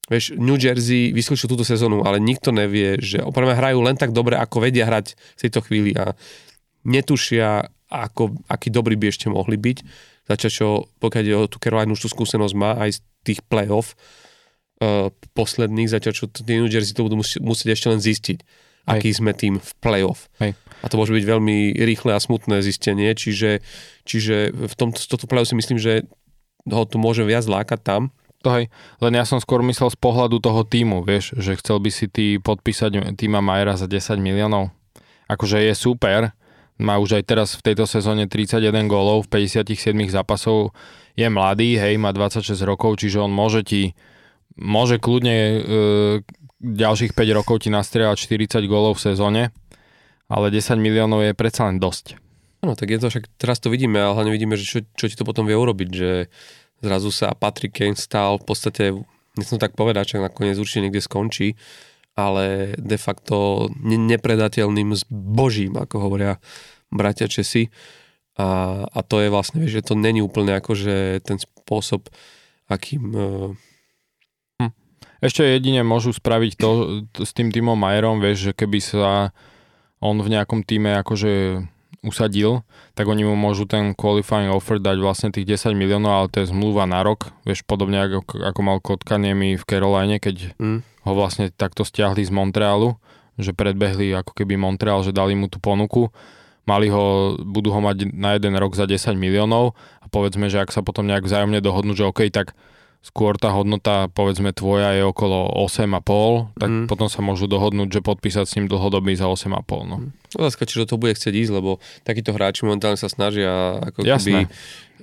Vieš, 0.05 0.37
New 0.37 0.61
Jersey 0.61 1.17
vyskúšil 1.17 1.49
túto 1.49 1.65
sezónu, 1.65 2.05
ale 2.05 2.21
nikto 2.21 2.53
nevie, 2.53 3.01
že 3.01 3.25
opravdu 3.25 3.57
hrajú 3.57 3.81
len 3.81 3.97
tak 3.97 4.13
dobre, 4.13 4.37
ako 4.37 4.61
vedia 4.61 4.85
hrať 4.85 5.17
v 5.17 5.41
tejto 5.49 5.65
chvíli 5.65 5.97
a 5.97 6.13
netušia, 6.85 7.73
ako, 7.89 8.45
aký 8.45 8.69
dobrý 8.69 9.01
by 9.01 9.09
ešte 9.09 9.33
mohli 9.33 9.57
byť. 9.57 9.79
Začať, 10.29 10.51
čo 10.53 10.89
pokiaľ 11.01 11.25
je 11.25 11.37
o 11.37 11.49
tú 11.49 11.57
Carolina 11.57 11.93
už 11.97 12.05
tú 12.05 12.09
skúsenosť 12.13 12.55
má 12.57 12.77
aj 12.81 12.97
z 12.97 12.99
tých 13.25 13.41
playoff 13.49 13.97
uh, 14.85 15.09
posledných, 15.33 15.89
zatiaľ 15.89 16.13
čo 16.13 16.29
tí 16.29 16.53
New 16.53 16.69
Jersey 16.69 16.93
to 16.93 17.09
budú 17.09 17.21
musieť, 17.25 17.41
musieť 17.41 17.69
ešte 17.73 17.89
len 17.89 18.01
zistiť, 18.01 18.39
Hej. 18.45 18.89
aký 18.89 19.09
sme 19.13 19.33
tým 19.33 19.57
v 19.57 19.71
playoff. 19.81 20.29
Hej. 20.41 20.53
A 20.85 20.87
to 20.93 21.01
môže 21.01 21.17
byť 21.17 21.25
veľmi 21.25 21.81
rýchle 21.81 22.13
a 22.13 22.21
smutné 22.21 22.61
zistenie, 22.61 23.09
čiže, 23.17 23.65
čiže 24.05 24.53
v 24.53 24.75
tomto, 24.77 25.01
tomto 25.01 25.25
playoff 25.29 25.49
si 25.49 25.57
myslím, 25.57 25.81
že 25.81 26.05
ho 26.69 26.85
tu 26.85 26.97
môže 27.01 27.25
viac 27.25 27.45
lákať 27.49 27.81
tam, 27.81 28.13
hej, 28.53 28.69
len 29.01 29.13
ja 29.15 29.25
som 29.25 29.41
skôr 29.41 29.65
myslel 29.65 29.93
z 29.93 29.99
pohľadu 29.99 30.41
toho 30.41 30.67
týmu, 30.67 31.05
vieš, 31.07 31.37
že 31.39 31.57
chcel 31.57 31.81
by 31.81 31.91
si 31.93 32.07
ty 32.11 32.37
podpísať 32.43 33.17
týma 33.17 33.41
Majera 33.41 33.79
za 33.79 33.89
10 33.89 34.21
miliónov. 34.21 34.75
Akože 35.31 35.63
je 35.65 35.73
super, 35.73 36.37
má 36.77 36.99
už 36.99 37.23
aj 37.23 37.25
teraz 37.25 37.49
v 37.55 37.71
tejto 37.71 37.87
sezóne 37.87 38.27
31 38.27 38.91
gólov 38.91 39.31
v 39.31 39.47
57 39.47 39.95
zápasov, 40.11 40.75
je 41.15 41.27
mladý, 41.31 41.79
hej, 41.79 41.95
má 41.97 42.11
26 42.11 42.59
rokov, 42.67 42.99
čiže 42.99 43.23
on 43.23 43.31
môže 43.31 43.63
ti, 43.63 43.95
môže 44.59 44.99
kľudne 44.99 45.37
e, 45.39 45.59
ďalších 46.59 47.15
5 47.15 47.39
rokov 47.39 47.63
ti 47.63 47.71
nastrieľať 47.71 48.19
40 48.19 48.67
gólov 48.67 48.99
v 48.99 49.15
sezóne, 49.15 49.43
ale 50.27 50.51
10 50.51 50.81
miliónov 50.83 51.23
je 51.23 51.33
predsa 51.39 51.71
len 51.71 51.79
dosť. 51.79 52.19
No 52.65 52.73
tak 52.73 52.91
je 52.91 52.99
to 52.99 53.13
však, 53.13 53.29
teraz 53.37 53.61
to 53.61 53.69
vidíme, 53.69 54.01
ale 54.01 54.17
hlavne 54.17 54.33
vidíme, 54.33 54.57
že 54.57 54.65
čo, 54.65 54.79
čo 54.97 55.05
ti 55.07 55.15
to 55.15 55.29
potom 55.29 55.45
vie 55.45 55.53
urobiť, 55.53 55.89
že 55.93 56.33
zrazu 56.85 57.09
sa 57.09 57.33
Patrick 57.33 57.73
Kane 57.73 57.97
stal 57.97 58.37
v 58.37 58.45
podstate, 58.45 58.85
nechcem 59.41 59.57
tak 59.57 59.73
povedať, 59.73 60.17
že 60.17 60.25
nakoniec 60.25 60.61
určite 60.61 60.85
niekde 60.85 61.01
skončí, 61.01 61.57
ale 62.15 62.77
de 62.79 62.99
facto 63.01 63.67
ne- 63.81 63.99
nepredateľným 63.99 64.93
zbožím, 64.95 65.81
ako 65.81 65.97
hovoria 65.99 66.39
bratia 66.93 67.27
Česi. 67.27 67.73
A, 68.35 68.83
a 68.87 69.01
to 69.07 69.23
je 69.23 69.31
vlastne, 69.31 69.63
že 69.67 69.83
to 69.83 69.95
není 69.95 70.19
úplne 70.19 70.59
ako, 70.59 70.75
že 70.77 71.25
ten 71.25 71.39
spôsob, 71.39 72.11
akým... 72.67 73.03
Hm. 74.59 74.73
Ešte 75.23 75.43
jedine 75.47 75.87
môžu 75.87 76.13
spraviť 76.13 76.53
to, 76.59 76.71
to 77.15 77.23
s 77.25 77.33
tým 77.33 77.51
Timom 77.51 77.79
Majerom, 77.79 78.21
vieš, 78.21 78.51
že 78.51 78.53
keby 78.53 78.79
sa 78.83 79.31
on 80.03 80.21
v 80.21 80.29
nejakom 80.37 80.67
týme 80.67 81.01
akože 81.01 81.65
usadil, 82.05 82.63
tak 82.93 83.09
oni 83.09 83.25
mu 83.25 83.35
môžu 83.35 83.65
ten 83.65 83.97
qualifying 83.97 84.53
offer 84.53 84.77
dať 84.79 84.97
vlastne 85.01 85.29
tých 85.33 85.49
10 85.59 85.75
miliónov, 85.75 86.13
ale 86.13 86.27
to 86.31 86.45
je 86.45 86.53
zmluva 86.53 86.85
na 86.85 87.01
rok, 87.01 87.33
vieš, 87.49 87.65
podobne 87.65 88.05
ako, 88.05 88.23
ako 88.45 88.61
mal 88.61 88.79
Kotkaniemi 88.79 89.57
v 89.57 89.65
Caroline, 89.65 90.21
keď 90.21 90.55
mm. 90.61 90.79
ho 91.09 91.13
vlastne 91.17 91.49
takto 91.51 91.83
stiahli 91.83 92.23
z 92.23 92.31
Montrealu, 92.31 93.01
že 93.41 93.57
predbehli 93.57 94.15
ako 94.15 94.37
keby 94.37 94.55
Montreal, 94.55 95.03
že 95.03 95.17
dali 95.17 95.35
mu 95.35 95.49
tú 95.51 95.59
ponuku, 95.59 96.13
mali 96.69 96.89
ho, 96.89 97.37
budú 97.41 97.73
ho 97.73 97.81
mať 97.81 98.13
na 98.13 98.37
jeden 98.37 98.57
rok 98.57 98.77
za 98.77 98.85
10 98.89 99.17
miliónov 99.17 99.77
a 100.01 100.07
povedzme, 100.09 100.49
že 100.49 100.61
ak 100.61 100.73
sa 100.73 100.81
potom 100.81 101.09
nejak 101.09 101.25
vzájomne 101.25 101.61
dohodnú, 101.61 101.97
že 101.97 102.09
OK, 102.09 102.29
tak 102.31 102.53
skôr 103.05 103.37
tá 103.37 103.53
hodnota, 103.53 104.09
povedzme, 104.09 104.57
tvoja 104.57 104.97
je 104.97 105.05
okolo 105.05 105.53
8,5, 105.69 106.57
tak 106.57 106.71
mm. 106.73 106.87
potom 106.89 107.13
sa 107.13 107.21
môžu 107.21 107.45
dohodnúť, 107.45 107.93
že 107.93 108.01
podpísať 108.01 108.45
s 108.49 108.55
ním 108.57 108.67
dlhodobý 108.73 109.13
za 109.13 109.29
8,5. 109.29 109.61
No. 109.85 109.97
Otázka, 110.33 110.65
či 110.65 110.81
do 110.81 110.89
toho 110.89 110.97
bude 110.97 111.13
chcieť 111.13 111.37
ísť, 111.37 111.53
lebo 111.53 111.85
takíto 112.01 112.33
hráči 112.33 112.65
momentálne 112.65 112.97
sa 112.97 113.13
snažia 113.13 113.77
ako 113.85 114.09
Jasné. 114.09 114.17
keby 114.17 114.41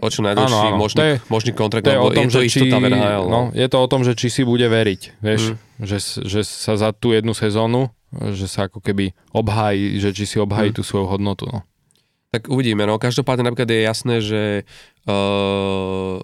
o 0.02 0.08
čo 0.10 0.26
najdlhší 0.26 0.70
možný, 0.74 0.98
je, 0.98 1.16
možný 1.30 1.52
kontrakt, 1.54 1.86
to 1.86 1.94
je, 1.94 2.02
o 2.02 2.10
tom, 2.10 2.26
je 2.26 2.34
to 2.34 2.42
že 2.42 2.50
či, 2.50 2.74
NHL. 2.74 3.26
No. 3.30 3.30
no, 3.30 3.42
je 3.54 3.68
to 3.70 3.78
o 3.78 3.88
tom, 3.88 4.02
že 4.02 4.18
či 4.18 4.34
si 4.34 4.42
bude 4.42 4.66
veriť, 4.66 5.22
vieš, 5.22 5.54
mm. 5.54 5.86
že, 5.86 5.98
že 6.26 6.42
sa 6.42 6.74
za 6.74 6.90
tú 6.90 7.14
jednu 7.14 7.38
sezónu, 7.38 7.94
že 8.34 8.50
sa 8.50 8.66
ako 8.66 8.82
keby 8.82 9.14
obhájí, 9.30 10.02
že 10.02 10.10
či 10.10 10.26
si 10.26 10.42
obhájí 10.42 10.74
mm. 10.74 10.76
tú 10.76 10.82
svoju 10.82 11.06
hodnotu. 11.06 11.46
No. 11.46 11.62
Tak 12.34 12.50
uvidíme, 12.50 12.88
no 12.90 12.98
každopádne 12.98 13.52
napríklad 13.52 13.70
je 13.70 13.82
jasné, 13.86 14.16
že 14.26 14.42
uh, 15.06 16.24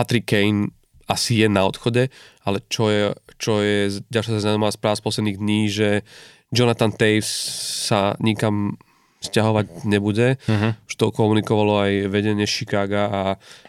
Patrick 0.00 0.24
Kane 0.24 0.72
asi 1.04 1.44
je 1.44 1.48
na 1.52 1.68
odchode, 1.68 2.08
ale 2.40 2.64
čo 2.72 2.88
je, 2.88 3.12
čo 3.36 3.60
je 3.60 4.00
ďalšia 4.08 4.40
zaujímavá 4.40 4.72
správa 4.72 4.96
z 4.96 5.04
posledných 5.04 5.36
dní, 5.36 5.60
že 5.68 5.88
Jonathan 6.48 6.88
Taves 6.88 7.28
sa 7.84 8.16
nikam 8.16 8.80
stiahovať 9.20 9.84
nebude. 9.84 10.40
Uh-huh. 10.48 10.72
Už 10.88 10.94
to 10.96 11.12
komunikovalo 11.12 11.84
aj 11.84 12.08
vedenie 12.08 12.48
Chicaga 12.48 13.04
a, 13.04 13.22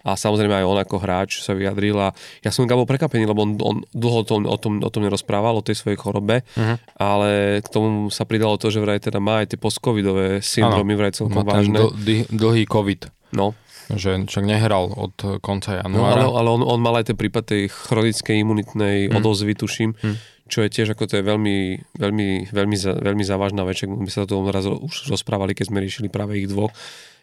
a 0.08 0.12
samozrejme 0.16 0.56
aj 0.56 0.64
on 0.64 0.80
ako 0.80 0.96
hráč 1.04 1.44
sa 1.44 1.52
vyjadril 1.52 2.00
a 2.00 2.16
ja 2.40 2.56
som 2.56 2.64
bol 2.64 2.88
prekapený, 2.88 3.28
lebo 3.28 3.44
on, 3.44 3.60
on 3.60 3.78
dlho 3.92 4.24
to, 4.24 4.40
o, 4.40 4.58
tom, 4.58 4.80
o 4.80 4.88
tom 4.88 5.04
nerozprával, 5.04 5.60
o 5.60 5.66
tej 5.66 5.76
svojej 5.76 6.00
chorobe, 6.00 6.48
uh-huh. 6.56 6.80
ale 6.96 7.60
k 7.60 7.68
tomu 7.68 8.08
sa 8.08 8.24
pridalo 8.24 8.56
to, 8.56 8.72
že 8.72 8.80
vraj 8.80 9.04
teda 9.04 9.20
má 9.20 9.44
aj 9.44 9.52
tie 9.52 9.60
postcovidové 9.60 10.40
syndromy, 10.40 10.96
vraj 10.96 11.12
celkom 11.12 11.44
vážne. 11.44 11.76
Dl- 11.76 12.32
dlhý 12.32 12.64
covid. 12.72 13.12
No, 13.36 13.52
že 13.96 14.28
však 14.28 14.46
nehral 14.46 14.92
od 14.92 15.42
konca 15.42 15.82
januára. 15.82 16.28
No, 16.28 16.36
ale, 16.36 16.46
ale 16.46 16.50
on, 16.52 16.62
on 16.64 16.80
mal 16.80 17.00
aj 17.00 17.14
ten 17.14 17.18
prípad 17.18 17.44
tej 17.48 17.64
chronickej 17.72 18.36
imunitnej 18.44 19.10
hmm. 19.10 19.18
odozvy, 19.18 19.54
tuším, 19.56 19.96
hmm. 19.98 20.16
čo 20.48 20.64
je 20.64 20.70
tiež 20.70 20.94
ako 20.94 21.08
to 21.08 21.20
je 21.20 21.24
veľmi, 21.24 21.58
veľmi, 21.98 22.52
veľmi, 22.52 22.78
veľmi 22.78 23.24
závažná 23.24 23.64
vec. 23.64 23.82
My 23.88 24.10
sa 24.12 24.28
to 24.28 24.44
raz 24.52 24.68
už 24.68 25.12
rozprávali, 25.12 25.56
keď 25.56 25.72
sme 25.72 25.84
riešili 25.84 26.08
práve 26.12 26.40
ich 26.40 26.48
dvoch, 26.52 26.72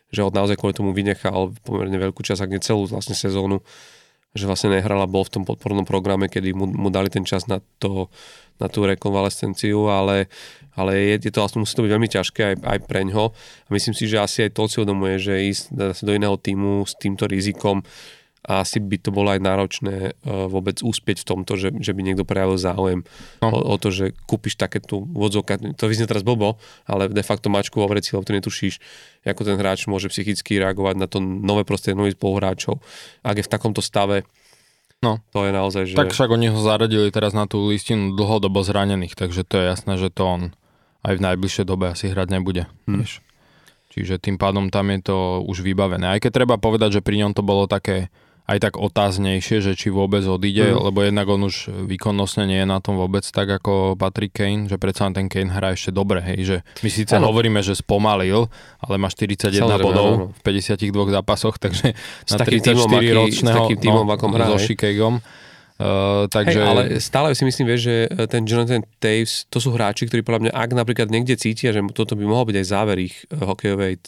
že 0.08 0.24
on 0.24 0.32
naozaj 0.32 0.56
kvôli 0.56 0.72
tomu 0.72 0.96
vynechal 0.96 1.52
pomerne 1.64 2.00
veľkú 2.00 2.24
časť, 2.24 2.48
ak 2.48 2.52
nie 2.52 2.62
celú 2.64 2.88
vlastne 2.88 3.12
sezónu, 3.12 3.60
že 4.36 4.44
vlastne 4.44 4.76
nehral 4.76 5.00
a 5.00 5.08
bol 5.08 5.24
v 5.24 5.40
tom 5.40 5.44
podpornom 5.48 5.88
programe, 5.88 6.28
kedy 6.28 6.52
mu, 6.52 6.68
mu 6.68 6.88
dali 6.92 7.08
ten 7.08 7.24
čas 7.24 7.48
na 7.48 7.64
to 7.80 8.12
na 8.58 8.66
tú 8.66 8.82
rekonvalescenciu, 8.84 9.86
ale, 9.86 10.26
ale 10.74 11.14
je, 11.14 11.30
je 11.30 11.32
to 11.32 11.46
musí 11.62 11.78
to 11.78 11.86
byť 11.86 11.92
veľmi 11.94 12.10
ťažké 12.10 12.40
aj, 12.42 12.54
aj 12.66 12.78
pre 12.90 13.06
ňo. 13.06 13.30
A 13.30 13.68
myslím 13.70 13.94
si, 13.94 14.10
že 14.10 14.18
asi 14.18 14.38
aj 14.46 14.58
to 14.58 14.66
si 14.66 14.82
uvedomuje, 14.82 15.14
že 15.22 15.46
ísť 15.46 15.64
do 16.02 16.12
iného 16.12 16.34
týmu 16.34 16.82
s 16.82 16.98
týmto 16.98 17.30
rizikom 17.30 17.86
a 18.48 18.64
asi 18.64 18.80
by 18.80 18.96
to 18.96 19.12
bolo 19.12 19.28
aj 19.28 19.44
náročné 19.44 20.16
uh, 20.24 20.48
vôbec 20.48 20.80
úspieť 20.80 21.20
v 21.20 21.28
tomto, 21.28 21.60
že, 21.60 21.68
že 21.84 21.92
by 21.92 22.00
niekto 22.00 22.24
prejavil 22.24 22.56
záujem 22.56 23.04
no. 23.44 23.48
o, 23.52 23.58
o 23.60 23.76
to, 23.76 23.92
že 23.92 24.16
kúpiš 24.24 24.56
takéto 24.56 25.04
vodzovka, 25.04 25.60
to 25.76 25.84
vyznie 25.84 26.08
teraz 26.08 26.24
blbo, 26.24 26.56
ale 26.88 27.12
de 27.12 27.20
facto 27.20 27.52
mačku 27.52 27.76
vo 27.76 27.92
vreci, 27.92 28.16
lebo 28.16 28.24
to 28.24 28.32
netušíš, 28.32 28.80
ako 29.28 29.44
ten 29.44 29.60
hráč 29.60 29.84
môže 29.84 30.08
psychicky 30.08 30.56
reagovať 30.56 30.96
na 30.96 31.04
to 31.04 31.20
nové 31.20 31.68
prostredie 31.68 32.00
nových 32.00 32.16
spoluhráčov. 32.16 32.80
Ak 33.20 33.36
je 33.36 33.44
v 33.44 33.52
takomto 33.52 33.84
stave, 33.84 34.24
No. 34.98 35.22
To 35.30 35.46
je 35.46 35.54
naozaj, 35.54 35.82
že... 35.86 35.94
Tak 35.94 36.10
však 36.10 36.34
oni 36.34 36.50
ho 36.50 36.58
zaradili 36.58 37.06
teraz 37.14 37.30
na 37.30 37.46
tú 37.46 37.70
listinu 37.70 38.18
dlhodobo 38.18 38.66
zranených, 38.66 39.14
takže 39.14 39.46
to 39.46 39.62
je 39.62 39.64
jasné, 39.70 39.94
že 39.94 40.10
to 40.10 40.26
on 40.26 40.42
aj 41.06 41.14
v 41.14 41.22
najbližšej 41.22 41.64
dobe 41.70 41.86
asi 41.86 42.10
hrať 42.10 42.28
nebude. 42.34 42.66
Hmm. 42.90 43.06
Čiže 43.94 44.18
tým 44.18 44.36
pádom 44.36 44.74
tam 44.74 44.90
je 44.90 45.00
to 45.06 45.46
už 45.46 45.62
vybavené. 45.62 46.18
Aj 46.18 46.20
keď 46.20 46.42
treba 46.42 46.58
povedať, 46.58 46.98
že 46.98 47.04
pri 47.06 47.22
ňom 47.22 47.32
to 47.32 47.46
bolo 47.46 47.70
také 47.70 48.10
aj 48.48 48.58
tak 48.64 48.74
otáznejšie, 48.80 49.60
že 49.60 49.76
či 49.76 49.92
vôbec 49.92 50.24
odíde, 50.24 50.72
mm. 50.72 50.80
lebo 50.88 51.04
jednak 51.04 51.28
on 51.28 51.44
už 51.44 51.68
výkonnostne 51.84 52.48
nie 52.48 52.64
je 52.64 52.68
na 52.68 52.80
tom 52.80 52.96
vôbec 52.96 53.20
tak 53.28 53.44
ako 53.44 53.92
Patrick 54.00 54.32
Kane, 54.32 54.72
že 54.72 54.80
predsa 54.80 55.12
ten 55.12 55.28
Kane 55.28 55.52
hrá 55.52 55.76
ešte 55.76 55.92
dobre, 55.92 56.24
hej, 56.24 56.38
že 56.40 56.56
my 56.80 56.88
síce 56.88 57.12
ano. 57.20 57.28
hovoríme, 57.28 57.60
že 57.60 57.76
spomalil, 57.76 58.48
ale 58.80 58.96
má 58.96 59.12
41 59.12 59.52
Samozrejme, 59.52 59.84
bodov 59.84 60.08
ano. 60.08 60.24
v 60.32 60.40
52 60.40 61.16
zápasoch, 61.20 61.60
takže 61.60 61.92
s 62.24 62.32
na 62.32 62.40
34 62.40 62.72
ročného 63.20 63.64
s 63.68 63.80
týmom, 63.84 64.08
no, 64.08 64.16
akom 64.16 64.32
hrá, 64.32 64.48
so 64.48 64.56
Chicagom. 64.56 65.20
Uh, 65.78 66.26
takže... 66.32 66.58
Hej, 66.58 66.66
ale 66.66 66.82
stále 66.98 67.28
si 67.36 67.44
myslím, 67.46 67.70
vieš, 67.70 67.82
že 67.86 67.96
eh, 68.10 68.26
ten 68.26 68.42
Jonathan 68.48 68.82
Taves, 68.98 69.46
to 69.46 69.62
sú 69.62 69.70
hráči, 69.76 70.10
ktorí 70.10 70.26
podľa 70.26 70.48
mňa, 70.48 70.52
ak 70.56 70.70
napríklad 70.74 71.06
niekde 71.12 71.38
cítia, 71.38 71.70
že 71.70 71.84
toto 71.94 72.18
by 72.18 72.26
mohol 72.26 72.50
byť 72.50 72.56
aj 72.58 72.66
záver 72.66 72.96
ich 72.98 73.14
eh, 73.28 73.38
hokejovej 73.38 74.02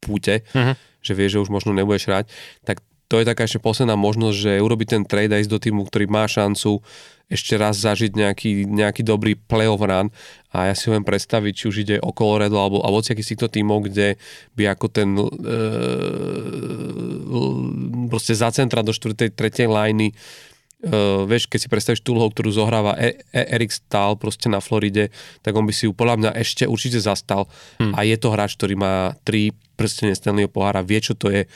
púte, 0.00 0.40
uh-huh. 0.40 0.72
že 1.04 1.12
vie, 1.12 1.28
že 1.28 1.42
už 1.42 1.52
možno 1.52 1.76
nebudeš 1.76 2.08
hrať, 2.08 2.32
tak 2.64 2.80
to 3.12 3.20
je 3.20 3.28
taká 3.28 3.44
ešte 3.44 3.60
posledná 3.60 3.92
možnosť, 3.92 4.36
že 4.40 4.64
urobiť 4.64 4.88
ten 4.96 5.04
trade 5.04 5.36
a 5.36 5.40
ísť 5.44 5.52
do 5.52 5.60
týmu, 5.60 5.84
ktorý 5.84 6.08
má 6.08 6.24
šancu 6.24 6.80
ešte 7.28 7.60
raz 7.60 7.76
zažiť 7.76 8.16
nejaký, 8.16 8.64
nejaký 8.64 9.04
dobrý 9.04 9.36
playoff 9.36 9.84
run 9.84 10.08
a 10.48 10.72
ja 10.72 10.74
si 10.76 10.88
viem 10.88 11.04
predstaviť, 11.04 11.52
či 11.52 11.64
už 11.68 11.76
ide 11.84 11.96
o 12.00 12.16
Colorado 12.16 12.56
alebo, 12.56 12.80
alebo 12.80 13.04
z 13.04 13.12
týchto 13.20 13.52
tímov, 13.52 13.84
kde 13.88 14.16
by 14.56 14.72
ako 14.72 14.86
ten 14.88 15.12
e, 15.12 15.28
proste 18.08 18.32
za 18.32 18.48
centra 18.48 18.80
do 18.80 18.96
4. 18.96 19.28
3. 19.28 19.36
liney 19.68 20.16
Uh, 20.82 21.22
vieš, 21.30 21.46
keď 21.46 21.58
si 21.62 21.70
predstavíš 21.70 22.02
tú 22.02 22.18
ktorú 22.18 22.50
zohráva 22.50 22.98
e- 22.98 23.22
e- 23.30 23.48
Erik 23.54 23.70
Stahl 23.70 24.18
proste 24.18 24.50
na 24.50 24.58
Floride, 24.58 25.14
tak 25.38 25.54
on 25.54 25.62
by 25.62 25.70
si 25.70 25.86
ju 25.86 25.94
podľa 25.94 26.18
mňa 26.18 26.30
ešte 26.42 26.66
určite 26.66 26.98
zastal. 26.98 27.46
Hmm. 27.78 27.94
A 27.94 28.02
je 28.02 28.18
to 28.18 28.34
hráč, 28.34 28.58
ktorý 28.58 28.74
má 28.74 29.14
tri 29.22 29.54
prstene 29.78 30.10
Stanleyho 30.10 30.50
pohára, 30.50 30.82
vie, 30.82 30.98
čo 30.98 31.14
to 31.14 31.30
je 31.30 31.46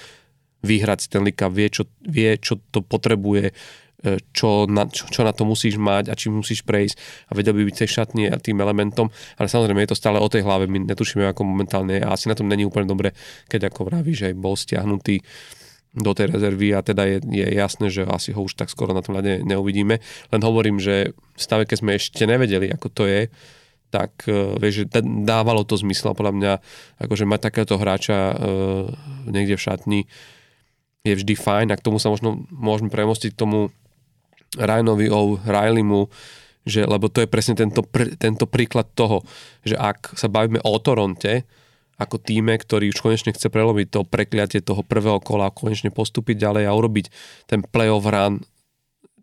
vyhrať 0.66 1.06
Stanley 1.06 1.32
Cup, 1.32 1.54
vie, 1.54 1.70
čo, 1.70 1.86
vie, 2.02 2.34
čo 2.42 2.58
to 2.74 2.82
potrebuje, 2.82 3.54
e, 4.02 4.18
čo 4.34 4.66
na, 4.66 4.90
čo, 4.90 5.06
čo 5.06 5.22
na 5.22 5.30
to 5.30 5.46
musíš 5.46 5.78
mať 5.78 6.10
a 6.10 6.18
čím 6.18 6.42
musíš 6.42 6.66
prejsť 6.66 6.98
a 7.30 7.38
vedel 7.38 7.54
by 7.54 7.62
byť 7.70 7.76
tej 7.86 7.90
šatný 8.02 8.22
a 8.28 8.36
tým 8.42 8.58
elementom, 8.58 9.06
ale 9.38 9.46
samozrejme 9.46 9.86
je 9.86 9.90
to 9.94 10.00
stále 10.02 10.18
o 10.18 10.28
tej 10.28 10.42
hlave, 10.42 10.66
my 10.66 10.82
netušíme 10.90 11.22
ako 11.30 11.46
momentálne 11.46 12.02
a 12.02 12.12
asi 12.12 12.26
na 12.26 12.34
tom 12.34 12.50
není 12.50 12.66
úplne 12.66 12.90
dobre, 12.90 13.14
keď 13.46 13.70
ako 13.70 13.86
vravíš, 13.86 14.26
že 14.26 14.28
bol 14.34 14.58
stiahnutý 14.58 15.22
do 15.96 16.12
tej 16.12 16.28
rezervy 16.28 16.76
a 16.76 16.84
teda 16.84 17.08
je, 17.08 17.18
je 17.24 17.46
jasné, 17.56 17.88
že 17.88 18.04
asi 18.04 18.36
ho 18.36 18.44
už 18.44 18.52
tak 18.52 18.68
skoro 18.68 18.92
na 18.92 19.00
tom 19.00 19.16
ľade 19.16 19.40
neuvidíme. 19.48 19.96
Len 20.04 20.40
hovorím, 20.44 20.76
že 20.76 21.16
v 21.16 21.40
stave, 21.40 21.64
keď 21.64 21.76
sme 21.80 21.96
ešte 21.96 22.28
nevedeli, 22.28 22.68
ako 22.68 22.88
to 22.92 23.08
je, 23.08 23.32
tak 23.88 24.28
uh, 24.28 24.52
vieš, 24.60 24.92
dávalo 25.24 25.64
to 25.64 25.80
zmysel 25.80 26.12
podľa 26.12 26.34
mňa, 26.36 26.52
akože 27.00 27.24
mať 27.24 27.40
takéto 27.48 27.80
hráča 27.80 28.18
uh, 28.34 28.36
niekde 29.24 29.56
v 29.56 29.64
šatni 29.64 30.00
je 31.06 31.18
vždy 31.22 31.34
fajn 31.38 31.68
a 31.70 31.78
k 31.78 31.84
tomu 31.84 32.02
sa 32.02 32.10
možno 32.10 32.46
môžeme 32.50 32.90
premostiť 32.90 33.32
k 33.34 33.40
tomu 33.40 33.70
Ryanovi 34.56 35.06
o 35.12 35.36
Rileymu, 35.38 36.08
že, 36.66 36.82
lebo 36.82 37.06
to 37.06 37.22
je 37.22 37.30
presne 37.30 37.54
tento, 37.54 37.86
pr, 37.86 38.18
tento 38.18 38.44
príklad 38.50 38.90
toho, 38.98 39.22
že 39.62 39.78
ak 39.78 40.18
sa 40.18 40.26
bavíme 40.26 40.58
o 40.66 40.74
Toronte, 40.82 41.46
ako 41.96 42.20
týme, 42.20 42.52
ktorý 42.58 42.92
už 42.92 43.00
konečne 43.00 43.32
chce 43.32 43.48
prelomiť 43.48 43.88
to 43.88 44.00
prekliatie 44.04 44.60
toho 44.60 44.84
prvého 44.84 45.16
kola 45.22 45.48
a 45.48 45.54
konečne 45.54 45.88
postúpiť 45.88 46.36
ďalej 46.36 46.64
a 46.68 46.76
urobiť 46.76 47.06
ten 47.48 47.64
playoff 47.64 48.04
run 48.04 48.44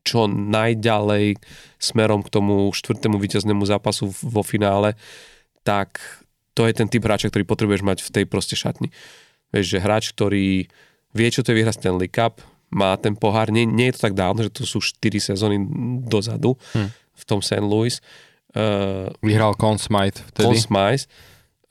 čo 0.04 0.28
najďalej 0.28 1.39
smerom 1.80 2.26
k 2.26 2.34
tomu 2.34 2.74
štvrtému 2.76 3.15
víťaznému 3.22 3.63
zápasu 3.63 4.12
vo 4.12 4.43
finále, 4.43 5.00
tak 5.63 6.02
to 6.54 6.67
je 6.67 6.74
ten 6.76 6.91
typ 6.91 7.08
hráča, 7.08 7.32
ktorý 7.32 7.48
potrebuješ 7.48 7.84
mať 7.88 7.98
v 8.04 8.10
tej 8.12 8.26
proste 8.28 8.60
šatni. 8.60 8.91
Vieš, 9.56 9.78
že 9.78 9.84
hráč, 9.84 10.12
ktorý 10.12 10.67
vie, 11.13 11.30
čo 11.30 11.45
to 11.45 11.54
je 11.54 11.62
vyhrať 11.62 11.80
Stanley 11.80 12.10
Cup, 12.10 12.41
má 12.73 12.97
ten 12.97 13.13
pohár, 13.13 13.54
nie, 13.54 13.69
nie 13.69 13.93
je 13.93 14.02
to 14.02 14.10
tak 14.10 14.17
dávno, 14.17 14.41
že 14.41 14.52
to 14.52 14.65
sú 14.65 14.82
4 14.82 14.97
sezóny 15.21 15.62
dozadu 16.10 16.58
hm. 16.73 16.89
v 16.91 17.23
tom 17.30 17.39
St. 17.39 17.62
Louis. 17.62 18.02
Uh, 18.54 19.10
Vyhral 19.21 19.58
Conn 19.58 19.78
Smythe 19.78 20.21
vtedy. 20.34 20.45
Conn 20.45 20.58
Smythe, 20.58 21.06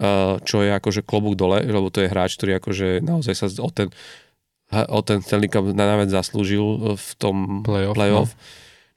uh, 0.02 0.38
čo 0.42 0.62
je 0.62 0.70
akože 0.74 1.02
klobúk 1.02 1.34
dole, 1.34 1.62
lebo 1.62 1.90
to 1.90 2.02
je 2.02 2.10
hráč, 2.10 2.38
ktorý 2.38 2.58
akože 2.58 3.02
naozaj 3.02 3.34
sa 3.34 3.46
o 3.62 3.70
ten, 3.70 3.90
o 4.70 5.00
ten 5.02 5.18
Stanley 5.22 5.50
Cup 5.50 5.66
najviac 5.66 6.10
zaslúžil 6.10 6.94
v 6.94 7.08
tom 7.18 7.66
playoff. 7.66 7.94
playoff. 7.98 8.30
No. 8.34 8.40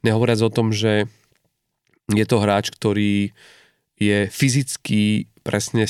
Nehovoriac 0.06 0.42
o 0.46 0.54
tom, 0.54 0.70
že 0.70 1.10
je 2.14 2.26
to 2.30 2.38
hráč, 2.38 2.70
ktorý 2.70 3.34
je 3.98 4.30
fyzicky 4.30 5.26
presne 5.42 5.90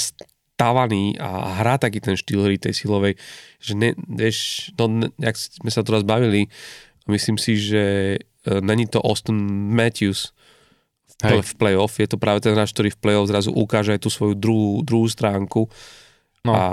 stávaný 0.56 1.20
a 1.20 1.60
hrá 1.60 1.76
taký 1.76 2.00
ten 2.00 2.16
štýl 2.16 2.48
hry 2.48 2.56
tej 2.56 2.72
silovej, 2.72 3.20
že 3.60 3.76
ne, 3.76 3.92
vieš, 4.08 4.72
no, 4.80 4.88
ne, 4.88 5.08
jak 5.20 5.36
sme 5.36 5.68
sa 5.68 5.84
tu 5.84 5.92
raz 5.92 6.08
bavili, 6.08 6.48
myslím 7.12 7.36
si, 7.36 7.60
že 7.60 7.84
e, 8.16 8.50
není 8.64 8.88
to 8.88 9.04
Austin 9.04 9.36
Matthews 9.76 10.32
v, 11.20 11.44
v 11.44 11.54
playoff, 11.60 12.00
je 12.00 12.08
to 12.08 12.16
práve 12.16 12.40
ten 12.40 12.56
hráč, 12.56 12.72
ktorý 12.72 12.96
v 12.96 13.02
playoff 13.04 13.28
zrazu 13.28 13.52
ukáže 13.52 13.92
aj 13.92 14.08
tú 14.08 14.10
svoju 14.12 14.36
druhú, 14.36 14.80
druhú 14.84 15.08
stránku. 15.12 15.68
No. 16.46 16.52
A, 16.54 16.64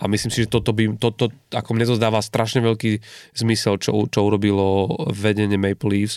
a 0.00 0.04
myslím 0.08 0.32
si, 0.32 0.42
že 0.46 0.50
toto 0.50 0.72
by, 0.72 0.96
toto, 0.96 1.28
ako 1.52 1.70
mne 1.76 1.84
to 1.84 2.00
zdáva 2.00 2.24
strašne 2.24 2.64
veľký 2.64 3.02
zmysel, 3.36 3.76
čo, 3.76 4.08
čo 4.08 4.18
urobilo 4.24 4.88
vedenie 5.12 5.60
Maple 5.60 5.90
Leafs, 5.92 6.16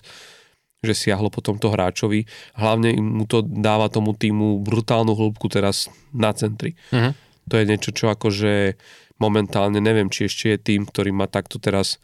že 0.86 0.94
siahlo 0.94 1.34
po 1.34 1.42
tomto 1.42 1.74
hráčovi. 1.74 2.30
Hlavne 2.56 2.96
mu 3.02 3.26
to 3.26 3.42
dáva 3.42 3.90
tomu 3.90 4.14
týmu 4.14 4.62
brutálnu 4.62 5.18
hĺbku 5.18 5.50
teraz 5.50 5.90
na 6.14 6.32
centri. 6.32 6.78
Uh-huh. 6.94 7.18
To 7.50 7.54
je 7.58 7.66
niečo, 7.66 7.90
čo 7.92 8.14
akože 8.14 8.78
momentálne 9.18 9.80
neviem, 9.80 10.12
či 10.12 10.28
ešte 10.28 10.56
je 10.56 10.58
tým, 10.74 10.88
ktorý 10.88 11.16
má 11.16 11.26
takto 11.26 11.58
teraz 11.58 11.98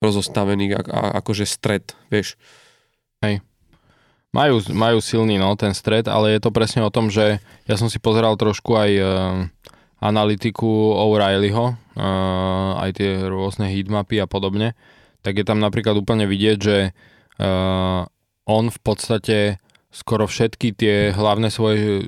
rozostavený 0.00 0.76
a, 0.76 0.80
a, 0.80 1.00
akože 1.20 1.44
stred, 1.44 1.92
vieš. 2.08 2.40
Hej. 3.20 3.44
Majú, 4.30 4.62
majú 4.72 5.02
silný 5.02 5.36
no, 5.42 5.52
ten 5.58 5.74
stred, 5.74 6.06
ale 6.06 6.38
je 6.38 6.40
to 6.40 6.54
presne 6.54 6.86
o 6.86 6.94
tom, 6.94 7.10
že 7.10 7.42
ja 7.66 7.74
som 7.74 7.90
si 7.90 7.98
pozeral 7.98 8.38
trošku 8.38 8.78
aj 8.78 8.90
uh, 8.94 9.06
analytiku 9.98 10.94
O'Reillyho, 10.96 11.74
uh, 11.74 12.70
aj 12.78 12.90
tie 12.94 13.26
rôzne 13.26 13.68
heatmapy 13.68 14.22
a 14.22 14.30
podobne, 14.30 14.78
tak 15.20 15.40
je 15.40 15.44
tam 15.44 15.60
napríklad 15.60 15.96
úplne 15.96 16.24
vidieť, 16.24 16.58
že 16.58 16.78
uh, 16.90 18.02
on 18.48 18.64
v 18.68 18.80
podstate 18.80 19.38
skoro 19.90 20.30
všetky 20.30 20.74
tie 20.74 21.10
hlavné 21.10 21.50
svoje 21.50 21.80
uh, 21.80 22.04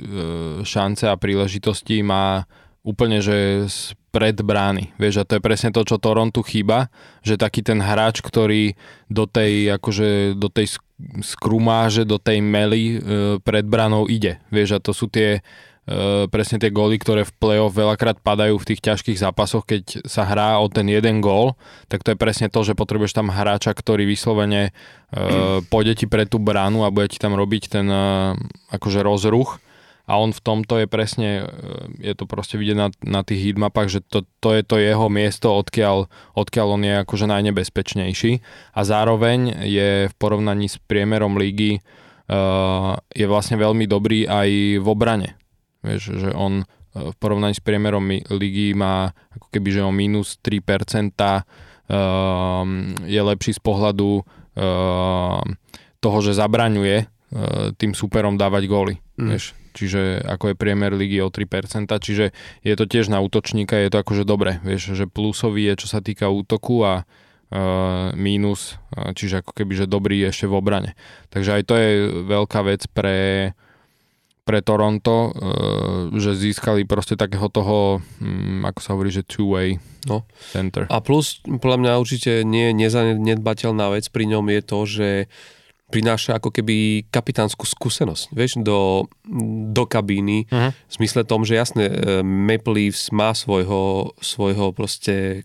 šance 0.63 1.07
a 1.07 1.19
príležitosti 1.19 2.01
má 2.01 2.47
úplne, 2.83 3.23
že 3.23 3.67
pred 4.13 4.37
brány. 4.37 4.93
Vieš, 5.01 5.25
a 5.25 5.27
to 5.27 5.41
je 5.41 5.47
presne 5.47 5.73
to, 5.73 5.87
čo 5.89 5.97
Torontu 5.97 6.45
chýba, 6.45 6.93
že 7.25 7.41
taký 7.41 7.65
ten 7.65 7.81
hráč, 7.81 8.21
ktorý 8.21 8.77
do 9.09 9.25
tej, 9.25 9.73
akože, 9.73 10.37
do 10.37 10.53
tej 10.53 10.77
skrumáže 11.25 12.05
do 12.07 12.21
tej 12.21 12.39
mely 12.45 12.83
e, 12.85 12.97
pred 13.43 13.65
branou 13.67 14.07
ide. 14.07 14.39
Vieš, 14.55 14.79
a 14.79 14.85
to 14.85 14.93
sú 14.95 15.11
tie 15.11 15.41
presne 16.31 16.63
tie 16.63 16.71
góly, 16.71 16.97
ktoré 16.97 17.27
v 17.27 17.35
play-off 17.37 17.75
veľakrát 17.75 18.23
padajú 18.23 18.57
v 18.61 18.69
tých 18.73 18.81
ťažkých 18.81 19.19
zápasoch, 19.19 19.67
keď 19.67 20.07
sa 20.07 20.23
hrá 20.27 20.59
o 20.63 20.67
ten 20.71 20.87
jeden 20.87 21.21
gól, 21.21 21.59
tak 21.91 22.07
to 22.07 22.15
je 22.15 22.19
presne 22.21 22.49
to, 22.49 22.63
že 22.63 22.79
potrebuješ 22.79 23.17
tam 23.17 23.33
hráča, 23.33 23.75
ktorý 23.75 24.07
vyslovene 24.07 24.71
e, 24.71 24.71
pôjde 25.67 26.05
ti 26.05 26.07
pre 26.07 26.25
tú 26.25 26.39
bránu 26.39 26.87
a 26.87 26.95
bude 26.95 27.11
ti 27.11 27.19
tam 27.19 27.35
robiť 27.35 27.63
ten 27.67 27.87
e, 27.91 28.39
akože 28.71 29.01
rozruch 29.03 29.59
a 30.07 30.19
on 30.19 30.35
v 30.35 30.41
tomto 30.43 30.83
je 30.83 30.87
presne, 30.91 31.47
je 32.03 32.15
to 32.19 32.27
proste 32.27 32.59
vidieť 32.59 32.77
na, 32.77 32.89
na 33.07 33.23
tých 33.23 33.49
heatmapách, 33.49 33.89
že 33.89 34.01
to, 34.03 34.27
to 34.43 34.51
je 34.53 34.63
to 34.67 34.77
jeho 34.83 35.07
miesto, 35.07 35.55
odkiaľ, 35.55 36.11
odkiaľ 36.35 36.67
on 36.75 36.83
je 36.83 36.95
akože 37.07 37.27
najnebezpečnejší 37.31 38.33
a 38.75 38.81
zároveň 38.83 39.63
je 39.63 40.11
v 40.11 40.15
porovnaní 40.19 40.67
s 40.67 40.83
priemerom 40.83 41.39
lígy 41.39 41.79
uh, 41.79 42.99
je 43.15 43.27
vlastne 43.31 43.55
veľmi 43.63 43.87
dobrý 43.87 44.27
aj 44.27 44.49
v 44.83 44.87
obrane. 44.91 45.39
Vieš, 45.83 46.03
že 46.19 46.31
on 46.33 46.63
v 46.93 47.15
porovnaní 47.17 47.57
s 47.57 47.65
priemerom 47.65 48.05
ligy 48.37 48.77
má 48.77 49.17
ako 49.33 49.49
keby, 49.49 49.69
že 49.73 49.83
o 49.83 49.93
minus 49.93 50.37
3% 50.45 50.61
uh, 51.17 51.43
je 53.09 53.21
lepší 53.21 53.53
z 53.57 53.61
pohľadu 53.65 54.21
uh, 54.21 55.41
toho, 56.05 56.19
že 56.21 56.37
zabraňuje 56.37 56.97
uh, 57.01 57.73
tým 57.81 57.97
superom 57.97 58.37
dávať 58.37 58.63
góly. 58.69 58.95
Mm. 59.17 59.29
Vieš, 59.33 59.57
čiže 59.73 60.21
ako 60.21 60.53
je 60.53 60.61
priemer 60.61 60.93
ligy 60.93 61.25
o 61.25 61.33
3%, 61.33 61.89
čiže 61.89 62.37
je 62.61 62.75
to 62.77 62.85
tiež 62.85 63.09
na 63.09 63.25
útočníka, 63.25 63.81
je 63.81 63.89
to 63.89 64.05
akože 64.05 64.29
dobre, 64.29 64.61
vieš, 64.61 64.93
že 64.93 65.09
plusový 65.09 65.73
je 65.73 65.85
čo 65.85 65.89
sa 65.89 66.05
týka 66.05 66.29
útoku 66.29 66.85
a 66.85 67.09
uh, 67.09 68.13
mínus, 68.13 68.77
čiže 69.17 69.41
ako 69.41 69.57
keby, 69.57 69.73
že 69.81 69.87
dobrý 69.89 70.21
ešte 70.29 70.45
v 70.45 70.61
obrane. 70.61 70.93
Takže 71.33 71.57
aj 71.57 71.63
to 71.65 71.75
je 71.81 71.91
veľká 72.29 72.61
vec 72.69 72.85
pre, 72.93 73.53
pre 74.43 74.59
Toronto, 74.59 75.31
uh, 75.31 76.11
že 76.19 76.35
získali 76.35 76.83
proste 76.83 77.15
takého 77.15 77.47
toho, 77.47 78.03
um, 78.19 78.67
ako 78.67 78.81
sa 78.83 78.93
hovorí, 78.95 79.15
že 79.15 79.23
two-way 79.23 79.79
no. 80.11 80.27
center. 80.51 80.91
A 80.91 80.99
plus, 80.99 81.39
podľa 81.47 81.79
mňa 81.79 81.93
určite 82.03 82.33
nie 82.43 82.75
nezanedbateľná 82.75 83.95
vec 83.95 84.11
pri 84.11 84.25
ňom 84.27 84.45
je 84.51 84.61
to, 84.67 84.79
že 84.87 85.09
prináša 85.93 86.41
ako 86.41 86.49
keby 86.49 87.05
kapitánsku 87.13 87.69
skúsenosť, 87.69 88.33
vieš, 88.33 88.65
do, 88.65 89.05
do 89.69 89.85
kabíny, 89.85 90.49
uh-huh. 90.49 90.73
v 90.73 90.93
zmysle 90.97 91.29
tom, 91.29 91.45
že 91.45 91.61
jasne, 91.61 91.85
e, 91.85 92.25
Maple 92.25 92.73
Leafs 92.73 93.13
má 93.13 93.37
svojho, 93.37 94.17
svojho 94.25 94.73
proste 94.73 95.45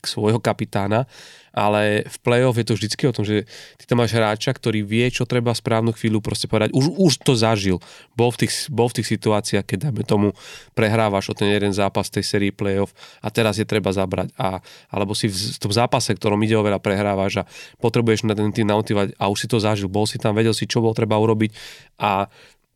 svojho 0.00 0.40
kapitána, 0.40 1.04
ale 1.52 2.08
v 2.08 2.16
play-off 2.24 2.56
je 2.56 2.66
to 2.66 2.74
vždycky 2.76 3.02
o 3.04 3.14
tom, 3.14 3.24
že 3.28 3.44
ty 3.76 3.84
tam 3.84 4.00
máš 4.00 4.16
hráča, 4.16 4.56
ktorý 4.56 4.80
vie, 4.82 5.06
čo 5.12 5.28
treba 5.28 5.52
správnu 5.52 5.92
chvíľu 5.92 6.24
proste 6.24 6.48
povedať. 6.48 6.72
Už, 6.72 6.96
už 6.96 7.12
to 7.20 7.36
zažil. 7.36 7.78
Bol 8.16 8.32
v, 8.32 8.44
tých, 8.44 8.72
bol 8.72 8.88
v 8.88 9.00
tých 9.00 9.08
situáciách, 9.12 9.64
keď 9.64 9.78
dáme 9.88 10.02
tomu 10.02 10.32
prehrávaš 10.72 11.30
o 11.30 11.34
ten 11.36 11.52
jeden 11.52 11.76
zápas 11.76 12.08
tej 12.08 12.24
sérii 12.24 12.50
play-off 12.50 12.96
a 13.20 13.28
teraz 13.28 13.60
je 13.60 13.68
treba 13.68 13.92
zabrať. 13.92 14.32
A, 14.40 14.64
alebo 14.88 15.12
si 15.12 15.28
v, 15.28 15.60
tom 15.60 15.70
zápase, 15.70 16.16
ktorom 16.16 16.40
ide 16.42 16.56
o 16.56 16.64
veľa, 16.64 16.80
prehrávaš 16.80 17.44
a 17.44 17.48
potrebuješ 17.78 18.24
na 18.24 18.32
ten 18.32 18.48
tým 18.50 18.68
nautivať 18.72 19.14
a 19.20 19.28
už 19.28 19.44
si 19.44 19.46
to 19.46 19.60
zažil. 19.60 19.92
Bol 19.92 20.08
si 20.08 20.16
tam, 20.16 20.32
vedel 20.32 20.56
si, 20.56 20.64
čo 20.64 20.80
bol 20.80 20.96
treba 20.96 21.20
urobiť 21.20 21.52
a 22.00 22.32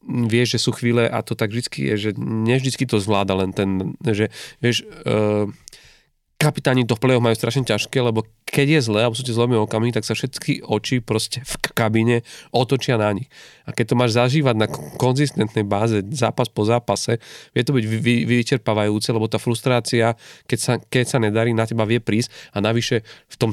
vieš, 0.06 0.58
že 0.58 0.62
sú 0.62 0.70
chvíle 0.70 1.10
a 1.10 1.18
to 1.26 1.34
tak 1.34 1.50
vždycky 1.50 1.90
je, 1.92 1.94
že 1.98 2.10
nevždycky 2.22 2.86
to 2.86 3.02
zvláda 3.02 3.34
len 3.34 3.50
ten, 3.50 3.98
že 4.06 4.30
vieš, 4.62 4.86
uh, 5.02 5.50
kapitáni 6.37 6.85
v 6.85 7.01
play 7.01 7.16
majú 7.16 7.33
strašne 7.33 7.64
ťažké, 7.64 7.96
lebo 7.96 8.29
keď 8.44 8.79
je 8.79 8.81
zle, 8.92 9.01
alebo 9.01 9.16
sú 9.16 9.25
tie 9.25 9.33
zlomé 9.33 9.57
okamy, 9.57 9.88
tak 9.88 10.05
sa 10.05 10.12
všetky 10.12 10.68
oči 10.68 11.01
proste 11.01 11.40
v 11.40 11.55
kabíne 11.72 12.16
otočia 12.53 13.01
na 13.01 13.09
nich. 13.16 13.33
A 13.64 13.72
keď 13.72 13.92
to 13.92 13.99
máš 13.99 14.12
zažívať 14.16 14.55
na 14.57 14.68
konzistentnej 15.01 15.64
báze, 15.64 16.05
zápas 16.12 16.53
po 16.53 16.68
zápase, 16.68 17.18
vie 17.57 17.62
to 17.64 17.72
byť 17.72 17.85
vy, 17.88 18.14
vyčerpávajúce, 18.29 19.09
lebo 19.16 19.33
tá 19.33 19.40
frustrácia, 19.40 20.12
keď 20.44 20.59
sa, 20.61 20.72
keď 20.77 21.05
sa 21.09 21.18
nedarí, 21.20 21.57
na 21.57 21.64
teba 21.64 21.88
vie 21.88 22.05
prísť 22.05 22.29
a 22.53 22.61
navyše 22.61 23.01
v 23.33 23.37
tom, 23.40 23.51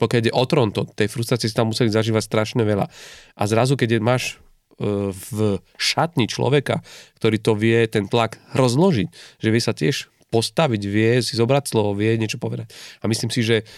pokiaľ 0.00 0.20
ide 0.24 0.32
o 0.32 0.44
Toronto, 0.48 0.88
tej 0.88 1.12
frustrácie 1.12 1.52
si 1.52 1.56
tam 1.56 1.68
museli 1.68 1.92
zažívať 1.92 2.24
strašne 2.24 2.64
veľa. 2.64 2.88
A 3.36 3.42
zrazu, 3.44 3.76
keď 3.76 4.00
máš 4.00 4.36
e, 4.80 5.12
v 5.12 5.60
šatni 5.76 6.26
človeka, 6.32 6.80
ktorý 7.20 7.36
to 7.38 7.52
vie 7.56 7.84
ten 7.92 8.08
tlak 8.08 8.40
rozložiť, 8.56 9.08
že 9.40 9.48
vie 9.52 9.62
sa 9.62 9.76
tiež 9.76 10.11
postaviť, 10.32 10.82
vie 10.88 11.20
si 11.20 11.36
zobrať 11.36 11.76
slovo, 11.76 11.92
vie 11.92 12.16
niečo 12.16 12.40
povedať. 12.40 12.72
A 13.04 13.12
myslím 13.12 13.28
si, 13.28 13.44
že 13.44 13.68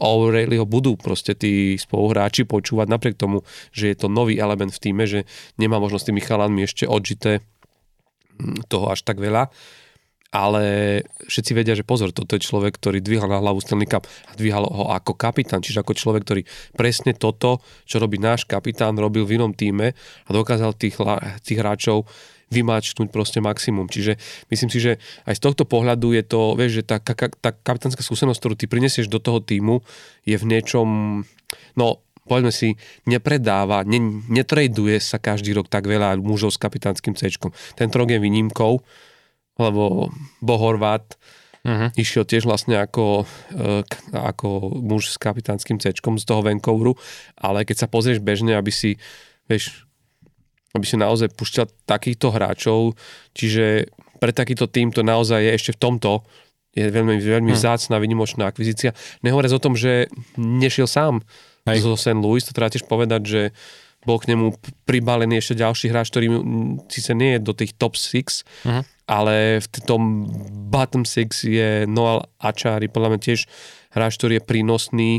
O'Reilly 0.00 0.56
ho 0.56 0.64
budú 0.64 0.96
proste 0.96 1.36
tí 1.36 1.76
spoluhráči 1.76 2.48
počúvať 2.48 2.88
napriek 2.88 3.20
tomu, 3.20 3.44
že 3.68 3.92
je 3.92 3.96
to 4.00 4.08
nový 4.08 4.40
element 4.40 4.72
v 4.72 4.80
týme, 4.80 5.04
že 5.04 5.28
nemá 5.60 5.76
možnosť 5.76 6.08
tými 6.08 6.24
chalanmi 6.24 6.64
ešte 6.64 6.88
odžité 6.88 7.44
hm, 8.40 8.64
toho 8.72 8.88
až 8.88 9.04
tak 9.04 9.20
veľa 9.20 9.52
ale 10.34 10.64
všetci 11.30 11.54
vedia, 11.54 11.78
že 11.78 11.86
pozor, 11.86 12.10
toto 12.10 12.34
je 12.34 12.42
človek, 12.42 12.74
ktorý 12.74 12.98
dvíhal 12.98 13.30
na 13.30 13.38
hlavu 13.38 13.62
Stanley 13.62 13.86
Cup 13.86 14.02
a 14.02 14.34
dvíhal 14.34 14.66
ho 14.66 14.90
ako 14.90 15.14
kapitán, 15.14 15.62
čiže 15.62 15.86
ako 15.86 15.94
človek, 15.94 16.26
ktorý 16.26 16.42
presne 16.74 17.14
toto, 17.14 17.62
čo 17.86 18.02
robí 18.02 18.18
náš 18.18 18.42
kapitán, 18.42 18.98
robil 18.98 19.22
v 19.22 19.38
inom 19.38 19.54
týme 19.54 19.94
a 19.94 20.30
dokázal 20.34 20.74
tých, 20.74 20.98
tých 21.46 21.62
hráčov 21.62 22.10
vymáčknúť 22.54 23.10
proste 23.10 23.42
maximum. 23.42 23.90
Čiže 23.90 24.14
myslím 24.54 24.70
si, 24.70 24.78
že 24.78 24.92
aj 25.26 25.34
z 25.36 25.42
tohto 25.42 25.66
pohľadu 25.66 26.14
je 26.14 26.22
to, 26.22 26.54
vieš, 26.54 26.80
že 26.80 26.82
tá, 26.86 27.02
tá 27.02 27.50
kapitánska 27.50 28.06
skúsenosť, 28.06 28.38
ktorú 28.38 28.54
ty 28.54 28.70
prinesieš 28.70 29.10
do 29.10 29.18
toho 29.18 29.42
týmu, 29.42 29.82
je 30.22 30.38
v 30.38 30.44
niečom, 30.46 30.86
no 31.74 31.86
povedzme 32.24 32.52
si, 32.52 32.80
nepredáva, 33.04 33.84
ne, 33.84 34.24
netraduje 34.32 34.96
sa 35.00 35.20
každý 35.20 35.52
rok 35.52 35.68
tak 35.68 35.84
veľa 35.84 36.16
mužov 36.16 36.56
s 36.56 36.58
kapitánskym 36.60 37.12
C. 37.16 37.28
Tento 37.76 37.96
rok 38.00 38.08
je 38.08 38.16
výnimkou, 38.16 38.80
lebo 39.60 40.08
Bohorvát 40.40 41.04
uh-huh. 41.64 41.92
išiel 41.94 42.24
tiež 42.24 42.48
vlastne 42.48 42.80
ako, 42.80 43.28
e, 43.52 43.84
ako 44.16 44.80
muž 44.80 45.14
s 45.14 45.16
kapitánskym 45.20 45.80
C 45.80 45.92
z 45.92 46.24
toho 46.26 46.40
Vancouveru, 46.40 46.96
ale 47.36 47.68
keď 47.68 47.84
sa 47.84 47.92
pozrieš 47.92 48.24
bežne, 48.24 48.56
aby 48.56 48.72
si, 48.72 48.96
vieš, 49.46 49.83
aby 50.74 50.84
si 50.84 50.98
naozaj 50.98 51.30
pušťal 51.38 51.86
takýchto 51.86 52.34
hráčov, 52.34 52.98
čiže 53.30 53.86
pre 54.18 54.34
takýto 54.34 54.66
tým 54.66 54.90
to 54.90 55.06
naozaj 55.06 55.38
je 55.38 55.50
ešte 55.54 55.70
v 55.78 55.80
tomto 55.80 56.10
je 56.74 56.90
veľmi, 56.90 57.22
veľmi 57.22 57.54
hmm. 57.54 57.60
vzácná, 57.62 58.02
vynimočná 58.02 58.50
akvizícia. 58.50 58.90
Nehovoriac 59.22 59.54
o 59.54 59.62
tom, 59.62 59.78
že 59.78 60.10
nešiel 60.34 60.90
sám 60.90 61.22
Hej. 61.70 61.86
zo 61.86 61.94
St. 61.94 62.18
Louis, 62.18 62.42
to 62.42 62.50
treba 62.50 62.74
tiež 62.74 62.90
povedať, 62.90 63.22
že 63.22 63.42
bol 64.04 64.18
k 64.20 64.34
nemu 64.34 64.58
pribalený 64.84 65.40
ešte 65.40 65.62
ďalší 65.64 65.88
hráč, 65.88 66.12
ktorý 66.12 66.28
síce 66.90 67.14
nie 67.16 67.38
je 67.38 67.40
do 67.40 67.56
tých 67.56 67.72
top 67.78 67.96
6, 67.96 68.10
uh-huh. 68.10 68.68
Mhm. 68.68 68.82
ale 69.06 69.62
v 69.62 69.66
tom 69.86 70.02
bottom 70.68 71.06
6 71.06 71.46
je 71.46 71.70
Noel 71.88 72.26
Achari, 72.42 72.90
podľa 72.90 73.16
mňa 73.16 73.20
tiež 73.22 73.40
hráč, 73.94 74.18
ktorý 74.18 74.42
je 74.42 74.44
prínosný 74.44 75.12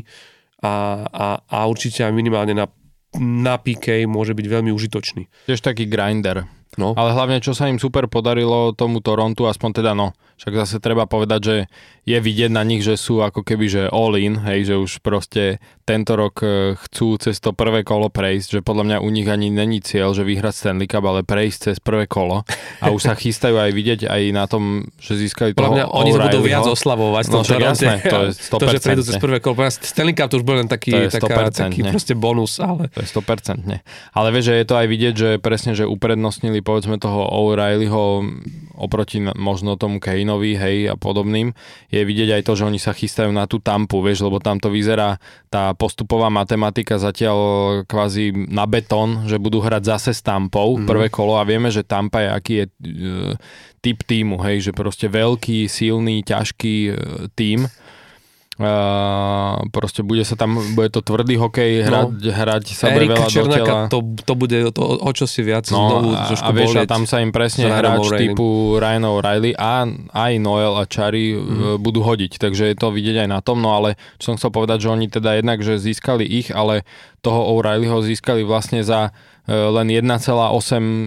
a, 0.59 1.07
a, 1.07 1.25
a 1.39 1.57
určite 1.65 2.03
aj 2.03 2.13
minimálne 2.13 2.53
na 2.53 2.67
na 3.19 3.55
PK 3.59 4.07
môže 4.09 4.33
byť 4.35 4.45
veľmi 4.47 4.71
užitočný. 4.71 5.27
Tiež 5.47 5.61
taký 5.61 5.87
grinder. 5.87 6.47
No. 6.77 6.93
Ale 6.95 7.15
hlavne, 7.15 7.39
čo 7.39 7.55
sa 7.55 7.71
im 7.71 7.79
super 7.79 8.07
podarilo 8.11 8.75
tomu 8.75 8.99
Torontu, 8.99 9.47
aspoň 9.47 9.69
teda 9.83 9.91
no, 9.95 10.11
však 10.35 10.53
zase 10.67 10.75
treba 10.83 11.07
povedať, 11.07 11.41
že 11.41 11.55
je 12.03 12.17
vidieť 12.19 12.51
na 12.51 12.61
nich, 12.67 12.83
že 12.83 12.99
sú 12.99 13.23
ako 13.23 13.41
keby, 13.41 13.65
že 13.65 13.83
all 13.87 14.13
in, 14.19 14.35
hej, 14.43 14.67
že 14.67 14.75
už 14.75 14.91
proste 14.99 15.63
tento 15.87 16.13
rok 16.13 16.37
e, 16.43 16.75
chcú 16.75 17.15
cez 17.17 17.39
to 17.39 17.55
prvé 17.55 17.87
kolo 17.87 18.11
prejsť, 18.11 18.59
že 18.59 18.61
podľa 18.61 18.83
mňa 18.83 18.97
u 19.01 19.09
nich 19.09 19.25
ani 19.25 19.47
není 19.47 19.79
cieľ, 19.79 20.11
že 20.11 20.27
vyhrať 20.27 20.53
Stanley 20.53 20.91
Cup, 20.91 21.07
ale 21.07 21.23
prejsť 21.23 21.71
cez 21.71 21.77
prvé 21.79 22.05
kolo 22.05 22.43
a 22.83 22.85
už 22.91 23.01
sa 23.09 23.13
chystajú 23.23 23.55
aj 23.55 23.71
vidieť 23.71 23.99
aj 24.11 24.21
na 24.35 24.45
tom, 24.45 24.91
že 24.99 25.15
získali 25.15 25.55
toho 25.55 25.71
Podľa 25.71 25.71
mňa 25.71 25.85
oni 25.87 26.11
to 26.11 26.19
budú 26.19 26.39
viac 26.43 26.67
oslavovať. 26.67 27.23
No, 27.31 27.41
však 27.41 27.61
jasné, 27.63 27.93
to 28.03 28.17
je 28.27 28.31
100%. 28.33 28.59
To, 28.65 28.71
že 28.71 28.79
prídu 28.81 29.03
cez 29.05 29.17
prvé 29.21 29.37
kolo. 29.39 29.55
Stanley 29.71 30.17
Cup 30.17 30.27
to 30.33 30.41
už 30.41 30.45
bol 30.45 30.57
len 30.57 30.67
taký, 30.67 31.07
taká, 31.07 31.53
taký 31.53 31.85
proste 31.85 32.17
bonus, 32.17 32.57
ale... 32.59 32.91
To 32.91 32.99
je 32.99 33.07
100%. 33.07 33.61
Ale 34.11 34.27
vieš, 34.33 34.51
že 34.51 34.53
je 34.57 34.65
to 34.65 34.75
aj 34.75 34.87
vidieť, 34.89 35.13
že 35.13 35.29
presne, 35.37 35.77
že 35.77 35.85
uprednostnili 35.85 36.64
povedzme 36.65 36.97
toho 36.97 37.29
O'Reillyho 37.29 38.25
oproti 38.75 39.23
možno 39.23 39.79
tomu 39.79 40.03
Kaneovi, 40.03 40.59
hej, 40.59 40.77
a 40.91 40.95
podobným, 40.99 41.55
je 41.87 42.01
vidieť 42.03 42.35
aj 42.35 42.43
to, 42.43 42.53
že 42.59 42.67
oni 42.67 42.79
sa 42.81 42.91
chystajú 42.91 43.31
na 43.31 43.47
tú 43.47 43.63
tampu, 43.63 44.03
vieš, 44.03 44.27
lebo 44.27 44.43
tam 44.43 44.59
to 44.59 44.67
vyzerá 44.67 45.15
tá 45.47 45.71
postupová 45.71 46.27
matematika 46.27 46.99
zatiaľ 46.99 47.37
kvázi 47.87 48.35
na 48.51 48.67
betón, 48.67 49.23
že 49.29 49.39
budú 49.39 49.63
hrať 49.63 49.83
zase 49.95 50.11
s 50.11 50.21
tampou 50.25 50.75
mm. 50.75 50.83
prvé 50.83 51.07
kolo 51.07 51.39
a 51.39 51.47
vieme, 51.47 51.71
že 51.71 51.87
tampa 51.87 52.19
je 52.19 52.29
aký 52.29 52.53
je 52.53 52.65
e, 52.65 52.71
typ 53.79 54.03
týmu, 54.03 54.43
hej, 54.43 54.69
že 54.69 54.71
proste 54.75 55.07
veľký, 55.07 55.71
silný, 55.71 56.25
ťažký 56.27 56.75
e, 56.89 56.93
tím 57.39 57.71
Uh, 58.55 59.67
proste 59.67 59.99
bude 59.99 60.23
sa 60.23 60.39
tam, 60.39 60.55
bude 60.79 60.87
to 60.87 61.03
tvrdý 61.03 61.35
hokej, 61.35 61.91
hrať, 61.91 62.07
no, 62.07 62.31
hrať 62.31 62.63
sa 62.71 62.87
bude 62.95 63.11
veľa 63.11 63.27
Černáka, 63.27 63.51
do 63.51 63.67
tela. 63.67 63.81
To, 63.91 63.99
to 64.23 64.33
bude 64.39 64.57
to, 64.71 64.81
o 64.95 65.11
čo 65.11 65.27
si 65.27 65.43
viac 65.43 65.67
no, 65.75 65.75
znovu 65.75 66.15
a, 66.15 66.31
a 66.31 66.49
vieš, 66.55 66.79
a 66.79 66.87
tam 66.87 67.03
sa 67.03 67.19
im 67.19 67.35
presne 67.35 67.67
hráč 67.67 68.15
typu 68.15 68.79
Ryan 68.79 69.11
O'Reilly 69.11 69.51
a 69.59 69.83
aj 70.07 70.33
Noel 70.39 70.71
a 70.79 70.87
Chari 70.87 71.35
mm. 71.35 71.83
budú 71.83 71.99
hodiť, 71.99 72.39
takže 72.39 72.71
je 72.71 72.79
to 72.79 72.95
vidieť 72.95 73.27
aj 73.27 73.29
na 73.35 73.43
tom, 73.43 73.59
no 73.59 73.75
ale 73.75 73.99
čo 74.23 74.31
som 74.31 74.39
chcel 74.39 74.55
povedať, 74.55 74.87
že 74.87 74.91
oni 74.95 75.11
teda 75.11 75.35
jednak, 75.35 75.59
že 75.59 75.75
získali 75.75 76.23
ich, 76.23 76.47
ale 76.47 76.87
toho 77.19 77.59
O'Reillyho 77.59 77.99
získali 78.07 78.47
vlastne 78.47 78.87
za 78.87 79.11
E, 79.11 79.34
len 79.45 79.87
1,8 79.93 80.09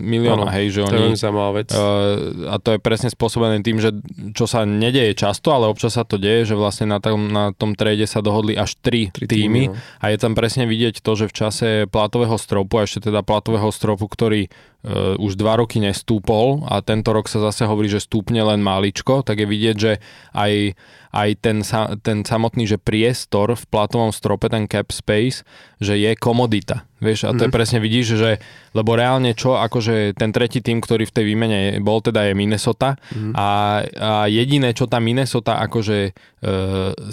milióna, 0.07 0.47
ano, 0.47 0.55
hej, 0.55 0.71
že 0.71 0.81
to 0.87 0.95
oni... 0.95 1.19
je 1.19 1.31
vec. 1.59 1.69
Uh, 1.75 2.47
a 2.55 2.63
to 2.63 2.75
je 2.75 2.79
presne 2.79 3.11
spôsobené 3.11 3.59
tým, 3.67 3.83
že 3.83 3.91
čo 4.31 4.47
sa 4.47 4.63
nedeje 4.63 5.19
často, 5.19 5.51
ale 5.51 5.67
občas 5.67 5.99
sa 5.99 6.07
to 6.07 6.23
deje, 6.23 6.55
že 6.55 6.55
vlastne 6.55 6.87
na 6.87 7.03
tom, 7.03 7.35
na 7.35 7.51
tom 7.51 7.75
trade 7.75 8.07
sa 8.07 8.23
dohodli 8.23 8.55
až 8.55 8.79
3, 8.79 9.11
3 9.11 9.27
týmy, 9.27 9.27
týmy 9.27 9.63
no. 9.71 9.75
a 9.75 10.05
je 10.15 10.19
tam 10.23 10.39
presne 10.39 10.71
vidieť 10.71 11.03
to, 11.03 11.13
že 11.19 11.27
v 11.27 11.35
čase 11.35 11.69
platového 11.91 12.39
stropu, 12.39 12.79
a 12.79 12.87
ešte 12.87 13.11
teda 13.11 13.27
platového 13.27 13.75
stropu, 13.75 14.07
ktorý 14.07 14.47
uh, 14.47 15.19
už 15.19 15.35
dva 15.35 15.59
roky 15.59 15.83
nestúpol 15.83 16.63
a 16.71 16.79
tento 16.79 17.11
rok 17.11 17.27
sa 17.27 17.43
zase 17.43 17.67
hovorí, 17.67 17.91
že 17.91 17.99
stúpne 17.99 18.39
len 18.47 18.63
maličko, 18.63 19.27
tak 19.27 19.43
je 19.43 19.51
vidieť, 19.51 19.77
že 19.77 19.93
aj 20.39 20.79
aj 21.13 21.41
ten, 21.41 21.65
ten 22.05 22.19
samotný, 22.25 22.69
že 22.69 22.77
priestor 22.77 23.57
v 23.57 23.65
platovom 23.69 24.13
strope, 24.13 24.49
ten 24.53 24.69
cap 24.69 24.93
space, 24.93 25.45
že 25.81 25.97
je 25.97 26.13
komodita. 26.19 26.85
Vieš, 26.99 27.31
a 27.31 27.35
to 27.35 27.43
mm. 27.43 27.47
je 27.47 27.51
mhm. 27.51 27.57
presne 27.57 27.79
vidíš, 27.79 28.07
že 28.19 28.31
lebo 28.75 28.99
reálne 28.99 29.33
čo, 29.33 29.55
akože 29.55 30.19
ten 30.19 30.35
tretí 30.35 30.59
tým, 30.59 30.83
ktorý 30.83 31.07
v 31.07 31.15
tej 31.15 31.25
výmene 31.25 31.61
bol, 31.79 32.03
teda 32.03 32.27
je 32.27 32.35
Minnesota 32.35 32.99
mm. 33.15 33.33
a, 33.39 33.49
a 33.83 34.13
jediné, 34.27 34.75
čo 34.75 34.91
tá 34.91 34.99
Minnesota 34.99 35.63
akože 35.63 35.99
e, 36.09 36.11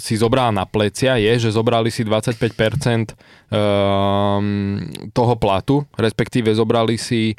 si 0.02 0.14
zobrala 0.18 0.50
na 0.50 0.64
plecia 0.66 1.16
je, 1.16 1.48
že 1.48 1.54
zobrali 1.54 1.88
si 1.88 2.02
25% 2.02 2.34
e, 2.34 3.14
toho 5.14 5.34
platu, 5.38 5.86
respektíve 5.96 6.50
zobrali 6.50 6.98
si 6.98 7.32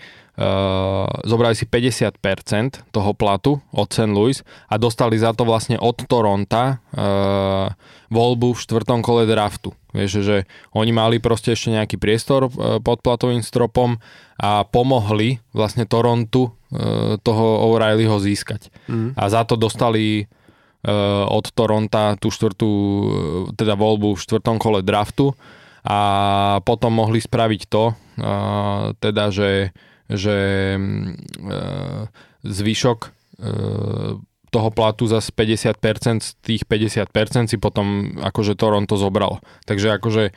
zobrali 1.25 1.57
si 1.57 1.65
50% 1.65 2.93
toho 2.93 3.11
platu 3.17 3.57
od 3.73 3.89
St. 3.89 4.13
Louis 4.13 4.37
a 4.69 4.77
dostali 4.77 5.17
za 5.17 5.33
to 5.33 5.49
vlastne 5.49 5.81
od 5.81 5.97
Toronta 6.05 6.77
uh, 6.77 7.73
voľbu 8.13 8.53
v 8.53 8.61
štvrtom 8.61 9.01
kole 9.01 9.25
draftu. 9.25 9.73
Vieš, 9.97 10.21
že 10.21 10.45
oni 10.77 10.93
mali 10.93 11.17
proste 11.17 11.57
ešte 11.57 11.73
nejaký 11.73 11.97
priestor 11.97 12.53
uh, 12.53 12.77
pod 12.77 13.01
platovým 13.01 13.41
stropom 13.41 13.97
a 14.37 14.61
pomohli 14.61 15.41
vlastne 15.57 15.89
Torontu 15.89 16.53
uh, 16.53 17.17
toho 17.17 17.73
O'Reillyho 17.73 18.21
získať. 18.21 18.69
Mm. 18.85 19.17
A 19.17 19.23
za 19.33 19.41
to 19.41 19.57
dostali 19.57 20.29
uh, 20.29 21.25
od 21.33 21.49
Toronta 21.49 22.13
tú 22.21 22.29
štvrtú, 22.29 22.71
teda 23.57 23.73
voľbu 23.73 24.13
v 24.13 24.21
štvrtom 24.21 24.61
kole 24.61 24.85
draftu 24.85 25.33
a 25.81 25.99
potom 26.61 26.93
mohli 26.93 27.17
spraviť 27.17 27.61
to, 27.65 27.89
uh, 27.89 28.93
teda, 29.01 29.33
že 29.33 29.73
že 30.11 30.35
mm, 30.79 31.03
e, 31.47 31.59
zvyšok 32.47 32.99
e, 33.03 33.09
toho 34.47 34.69
platu 34.71 35.03
za 35.11 35.19
50% 35.19 36.23
z 36.23 36.29
tých 36.39 36.63
50% 36.63 37.51
si 37.51 37.57
potom 37.59 38.15
akože 38.15 38.55
Toronto 38.55 38.95
zobral. 38.95 39.43
Takže 39.67 39.99
akože, 39.99 40.31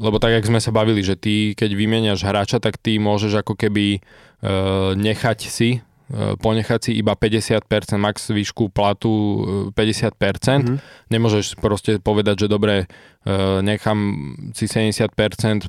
lebo 0.00 0.16
tak, 0.16 0.40
jak 0.40 0.48
sme 0.48 0.60
sa 0.64 0.72
bavili, 0.72 1.04
že 1.04 1.20
ty, 1.20 1.52
keď 1.52 1.70
vymeniaš 1.76 2.24
hráča, 2.24 2.58
tak 2.58 2.80
ty 2.80 2.96
môžeš 2.96 3.44
ako 3.44 3.54
keby 3.54 3.98
e, 3.98 4.00
nechať 4.96 5.38
si 5.44 5.84
ponechať 6.12 6.80
si 6.84 6.90
iba 7.00 7.16
50%, 7.16 7.64
max 7.96 8.28
výšku 8.28 8.68
platu 8.68 9.12
50%. 9.72 10.20
Mm-hmm. 10.20 10.76
Nemôžeš 11.08 11.56
proste 11.56 11.96
povedať, 11.96 12.44
že 12.44 12.46
dobre, 12.52 12.84
e, 13.24 13.36
nechám 13.64 13.98
si 14.52 14.68
70% 14.68 15.08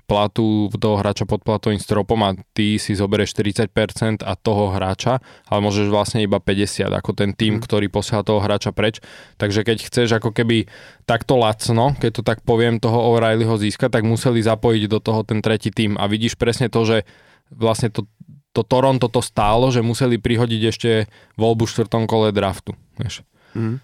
platu 0.04 0.68
toho 0.76 1.00
hráča 1.00 1.24
pod 1.24 1.40
platovým 1.40 1.80
stropom 1.80 2.20
a 2.28 2.36
ty 2.52 2.76
si 2.76 3.00
zoberieš 3.00 3.32
40% 3.32 4.28
a 4.28 4.36
toho 4.36 4.76
hráča, 4.76 5.24
ale 5.48 5.60
môžeš 5.64 5.88
vlastne 5.88 6.20
iba 6.20 6.44
50, 6.44 6.92
ako 6.92 7.16
ten 7.16 7.32
tým, 7.32 7.56
mm-hmm. 7.56 7.64
ktorý 7.64 7.88
posiela 7.88 8.28
toho 8.28 8.44
hráča 8.44 8.76
preč. 8.76 9.00
Takže 9.40 9.64
keď 9.64 9.88
chceš 9.88 10.20
ako 10.20 10.36
keby 10.36 10.68
takto 11.08 11.40
lacno, 11.40 11.96
keď 11.96 12.12
to 12.12 12.22
tak 12.28 12.44
poviem, 12.44 12.84
toho 12.84 13.16
O'Reillyho 13.16 13.56
získať, 13.56 13.88
tak 13.88 14.04
museli 14.04 14.44
zapojiť 14.44 14.84
do 14.92 15.00
toho 15.00 15.24
ten 15.24 15.40
tretí 15.40 15.72
tým 15.72 15.96
a 15.96 16.12
vidíš 16.12 16.36
presne 16.36 16.68
to, 16.68 16.84
že 16.84 17.08
vlastne 17.54 17.94
to 17.94 18.10
to 18.56 18.64
Toronto 18.64 19.12
to 19.12 19.20
stálo, 19.20 19.68
že 19.68 19.84
museli 19.84 20.16
prihodiť 20.16 20.62
ešte 20.72 20.90
voľbu 21.36 21.68
v 21.68 21.72
štvrtom 21.76 22.08
kole 22.08 22.32
draftu. 22.32 22.72
Vieš. 22.96 23.28
Mm. 23.52 23.84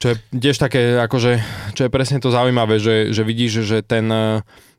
Čo 0.00 0.06
je 0.14 0.16
tiež 0.32 0.56
také, 0.56 0.96
akože, 0.96 1.32
čo 1.76 1.84
je 1.84 1.90
presne 1.92 2.22
to 2.22 2.32
zaujímavé, 2.32 2.80
že, 2.80 3.12
že 3.12 3.26
vidíš, 3.26 3.66
že 3.66 3.84
ten, 3.84 4.08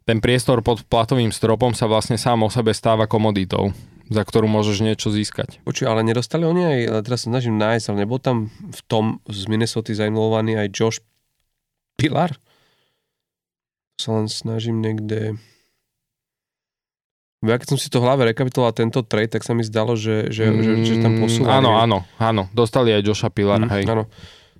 ten 0.08 0.18
priestor 0.24 0.65
pod 0.65 0.82
platovým 0.88 1.30
stropom 1.30 1.78
sa 1.78 1.86
vlastne 1.86 2.18
sám 2.18 2.42
o 2.42 2.50
sebe 2.50 2.74
stáva 2.74 3.06
komoditou 3.06 3.70
za 4.10 4.26
ktorú 4.26 4.50
môžeš 4.50 4.82
niečo 4.82 5.13
získať. 5.13 5.62
Počuj, 5.62 5.86
ale 5.86 6.02
nedostali 6.02 6.42
oni 6.42 6.65
aj, 6.65 7.06
teraz 7.06 7.24
sa 7.24 7.30
snažím 7.30 7.62
nájsť, 7.62 7.86
ale 7.94 8.02
nebol 8.04 8.18
tam 8.18 8.50
v 8.50 8.82
tom 8.89 9.22
z 9.30 9.46
Minnesota 9.46 9.94
zainvolovaný 9.94 10.58
aj 10.58 10.68
Josh 10.74 11.00
Pilar? 11.94 12.34
Sa 14.02 14.18
len 14.18 14.26
snažím 14.26 14.82
niekde... 14.82 15.38
Ja 17.39 17.56
keď 17.56 17.67
som 17.71 17.80
si 17.80 17.88
to 17.88 18.04
v 18.04 18.06
hlave 18.12 18.28
rekapituloval 18.36 18.75
tento 18.75 18.99
trade, 18.99 19.32
tak 19.32 19.47
sa 19.47 19.56
mi 19.56 19.63
zdalo, 19.63 19.95
že, 19.95 20.28
že, 20.28 20.52
mm, 20.52 20.60
že, 20.60 20.71
že 20.84 20.95
tam 20.99 21.12
mm, 21.15 21.21
posúvali. 21.23 21.56
Áno, 21.56 21.71
áno, 21.80 21.97
áno. 22.19 22.43
Dostali 22.52 22.91
aj 22.91 23.08
Joša 23.08 23.32
Pilara, 23.32 23.63
mm, 23.63 23.73
hej. 23.80 23.84
Áno. 23.88 24.04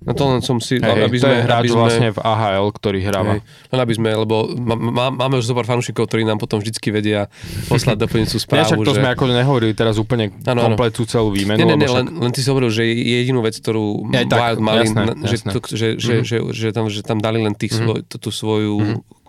Na 0.00 0.16
to 0.16 0.32
len 0.32 0.40
som 0.40 0.56
si... 0.64 0.80
Hey, 0.80 1.04
aby 1.04 1.20
to 1.20 1.28
sme, 1.28 1.36
je 1.36 1.40
hráč 1.44 1.64
sme, 1.68 1.76
vlastne 1.76 2.08
v 2.08 2.18
AHL, 2.24 2.72
ktorý 2.72 3.04
hráva. 3.04 3.36
Hej, 3.36 3.44
len 3.44 3.80
aby 3.84 3.92
sme, 3.92 4.08
lebo 4.16 4.48
má, 4.56 5.12
máme 5.12 5.36
už 5.36 5.44
zopár 5.44 5.68
fanúšikov, 5.68 6.08
ktorí 6.08 6.24
nám 6.24 6.40
potom 6.40 6.56
vždycky 6.56 6.88
vedia 6.88 7.28
poslať 7.68 8.00
doplňujúcu 8.08 8.36
správu. 8.40 8.64
Ja, 8.64 8.68
však 8.72 8.80
to 8.80 8.96
že... 8.96 9.00
sme 9.04 9.08
ako 9.12 9.24
nehovorili 9.28 9.76
teraz 9.76 10.00
úplne 10.00 10.32
ano, 10.48 10.72
kompletú 10.72 11.04
celú 11.04 11.36
výmenu. 11.36 11.60
Nie, 11.60 11.76
nie, 11.76 11.84
však... 11.84 11.96
len, 12.00 12.06
len 12.16 12.32
ty 12.32 12.40
si 12.40 12.48
hovoril, 12.48 12.72
že 12.72 12.88
jedinú 12.88 13.44
vec, 13.44 13.60
ktorú 13.60 14.08
ja, 14.08 14.24
tak, 14.24 14.40
Wild 14.40 14.60
mali, 14.64 14.88
jasné, 14.88 15.02
že, 15.20 15.36
jasné. 15.36 15.50
To, 15.52 15.58
že, 15.68 15.88
mm. 15.92 16.00
že, 16.00 16.14
že, 16.24 16.36
že, 16.48 16.68
tam, 16.72 16.84
že 16.88 17.00
tam 17.04 17.18
dali 17.20 17.44
len 17.44 17.52
tých 17.52 17.76
mm. 17.76 17.80
svoj, 17.84 17.98
tú, 18.08 18.30
svoju 18.32 18.76
mm 18.80 19.20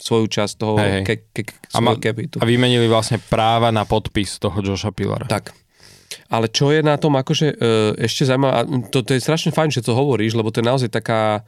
svoju 0.00 0.26
časť 0.26 0.54
toho 0.56 0.74
hey, 0.80 1.04
ke, 1.04 1.28
ke, 1.30 1.42
ke, 1.44 1.54
a, 1.76 1.78
ma, 1.84 1.92
a 1.94 2.44
vymenili 2.48 2.88
vlastne 2.88 3.20
práva 3.20 3.68
na 3.68 3.84
podpis 3.84 4.40
toho 4.40 4.56
Joša 4.64 4.90
Pilara. 4.96 5.28
Tak. 5.28 5.52
Ale 6.32 6.50
čo 6.50 6.74
je 6.74 6.82
na 6.82 6.98
tom 6.98 7.14
akože 7.14 7.46
e, 7.52 7.56
ešte 8.02 8.26
zaujímavé, 8.26 8.90
to, 8.90 9.04
to 9.04 9.14
je 9.14 9.22
strašne 9.22 9.54
fajn, 9.54 9.70
že 9.70 9.84
to 9.84 9.94
hovoríš, 9.94 10.34
lebo 10.34 10.50
to 10.50 10.64
je 10.64 10.66
naozaj 10.66 10.90
taká 10.90 11.46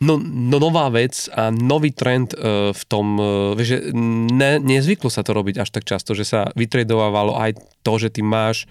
no, 0.00 0.16
no 0.22 0.56
nová 0.56 0.88
vec 0.88 1.28
a 1.34 1.52
nový 1.52 1.92
trend 1.92 2.32
e, 2.32 2.72
v 2.72 2.82
tom, 2.88 3.18
vieš, 3.58 3.68
že 3.68 3.78
ne, 4.32 4.62
nezvyklo 4.62 5.12
sa 5.12 5.26
to 5.26 5.36
robiť 5.36 5.60
až 5.60 5.68
tak 5.74 5.84
často, 5.84 6.16
že 6.16 6.24
sa 6.24 6.48
vytredovalo 6.56 7.36
aj 7.36 7.58
to, 7.84 7.92
že 8.00 8.14
ty 8.14 8.24
máš 8.24 8.64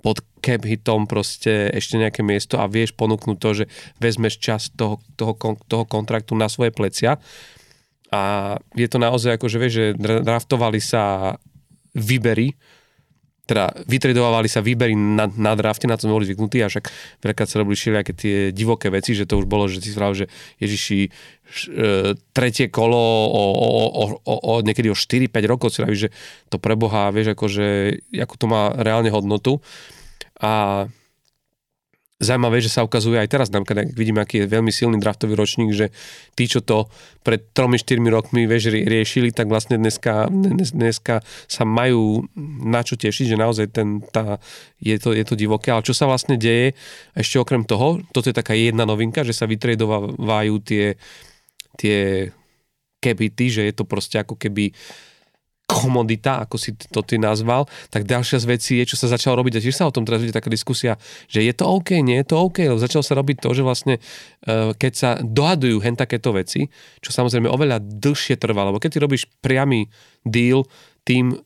pod 0.00 0.24
cap 0.40 0.64
hitom 0.64 1.04
proste 1.04 1.68
ešte 1.76 2.00
nejaké 2.00 2.24
miesto 2.24 2.56
a 2.56 2.68
vieš 2.68 2.96
ponúknuť 2.96 3.36
to, 3.36 3.50
že 3.52 3.64
vezmeš 4.00 4.40
čas 4.40 4.72
toho, 4.72 4.96
toho, 5.14 5.36
toho 5.68 5.84
kontraktu 5.84 6.32
na 6.32 6.48
svoje 6.48 6.72
plecia 6.72 7.20
a 8.10 8.20
je 8.74 8.88
to 8.90 8.98
naozaj 8.98 9.38
ako, 9.38 9.46
že 9.46 9.58
vieš, 9.62 9.72
že 9.72 9.86
draftovali 10.26 10.82
sa 10.82 11.34
výbery, 11.94 12.54
teda 13.46 13.70
vytredovali 13.86 14.46
sa 14.46 14.62
výbery 14.62 14.94
na, 14.94 15.26
na 15.26 15.58
drafte, 15.58 15.90
na 15.90 15.98
to 15.98 16.06
sme 16.06 16.14
boli 16.14 16.26
zvyknutí, 16.30 16.62
a 16.62 16.70
však 16.70 16.86
veľakrát 17.18 17.50
sa 17.50 17.58
robili 17.58 17.74
všelijaké 17.74 18.12
tie 18.14 18.36
divoké 18.54 18.94
veci, 18.94 19.14
že 19.14 19.26
to 19.26 19.42
už 19.42 19.46
bolo, 19.50 19.66
že 19.66 19.82
si 19.82 19.90
spravil, 19.90 20.22
že 20.22 20.26
Ježiši, 20.62 21.00
e, 21.02 21.10
tretie 22.30 22.70
kolo 22.70 22.94
o, 22.94 23.44
o, 23.50 23.66
o, 23.90 24.04
o, 24.22 24.34
o 24.38 24.52
niekedy 24.62 24.86
o 24.86 24.94
4-5 24.94 25.50
rokov 25.50 25.74
si 25.74 25.82
že 25.98 26.14
to 26.46 26.62
preboha, 26.62 27.10
vieš, 27.10 27.34
akože, 27.34 27.66
ako 28.22 28.34
to 28.38 28.46
má 28.46 28.70
reálne 28.78 29.10
hodnotu. 29.10 29.58
A 30.38 30.86
zaujímavé, 32.20 32.60
že 32.60 32.68
sa 32.68 32.84
ukazuje 32.84 33.16
aj 33.16 33.28
teraz, 33.32 33.48
napríklad, 33.48 33.88
ak 33.88 33.96
vidíme, 33.96 34.20
aký 34.20 34.44
je 34.44 34.52
veľmi 34.52 34.68
silný 34.68 35.00
draftový 35.00 35.32
ročník, 35.32 35.72
že 35.72 35.88
tí, 36.36 36.44
čo 36.44 36.60
to 36.60 36.92
pred 37.24 37.48
3-4 37.56 37.96
rokmi 38.12 38.44
vieš, 38.44 38.68
riešili, 38.70 39.32
tak 39.32 39.48
vlastne 39.48 39.80
dneska, 39.80 40.28
dneska 40.76 41.24
sa 41.48 41.64
majú 41.64 42.28
na 42.60 42.84
čo 42.84 43.00
tešiť, 43.00 43.34
že 43.34 43.40
naozaj 43.40 43.66
ten, 43.72 44.04
tá, 44.12 44.36
je, 44.84 44.94
to, 45.00 45.16
je 45.16 45.24
to 45.24 45.32
divoké. 45.32 45.72
Ale 45.72 45.80
čo 45.80 45.96
sa 45.96 46.04
vlastne 46.04 46.36
deje, 46.36 46.76
ešte 47.16 47.40
okrem 47.40 47.64
toho, 47.64 48.04
toto 48.12 48.28
je 48.28 48.36
taká 48.36 48.52
jedna 48.52 48.84
novinka, 48.84 49.24
že 49.24 49.32
sa 49.32 49.48
vytredovajú 49.48 50.54
tie, 50.60 51.00
tie 51.80 52.28
kebity, 53.00 53.46
že 53.48 53.62
je 53.64 53.72
to 53.72 53.88
proste 53.88 54.20
ako 54.20 54.36
keby 54.36 54.76
uh, 54.76 55.09
komodita, 55.70 56.42
ako 56.42 56.58
si 56.58 56.74
to 56.74 57.06
ty 57.06 57.14
nazval, 57.14 57.70
tak 57.94 58.02
ďalšia 58.02 58.42
z 58.42 58.46
vecí 58.50 58.72
je, 58.82 58.90
čo 58.90 58.96
sa 58.98 59.06
začalo 59.06 59.38
robiť, 59.38 59.58
a 59.58 59.62
tiež 59.62 59.78
sa 59.78 59.86
o 59.86 59.94
tom 59.94 60.02
teraz 60.02 60.18
vidie 60.18 60.34
taká 60.34 60.50
diskusia, 60.50 60.98
že 61.30 61.46
je 61.46 61.54
to 61.54 61.70
OK, 61.70 62.02
nie 62.02 62.18
je 62.18 62.26
to 62.26 62.36
OK, 62.42 62.66
lebo 62.66 62.82
začalo 62.82 63.06
sa 63.06 63.14
robiť 63.14 63.38
to, 63.38 63.54
že 63.54 63.62
vlastne 63.62 63.94
e, 63.96 64.74
keď 64.74 64.92
sa 64.92 65.10
dohadujú 65.22 65.78
hen 65.78 65.94
takéto 65.94 66.34
veci, 66.34 66.66
čo 66.98 67.14
samozrejme 67.14 67.46
oveľa 67.46 67.78
dlhšie 67.78 68.34
trvá, 68.34 68.66
lebo 68.66 68.82
keď 68.82 68.90
ty 68.90 68.98
robíš 68.98 69.22
priamy 69.38 69.86
deal 70.26 70.66
tým 71.06 71.38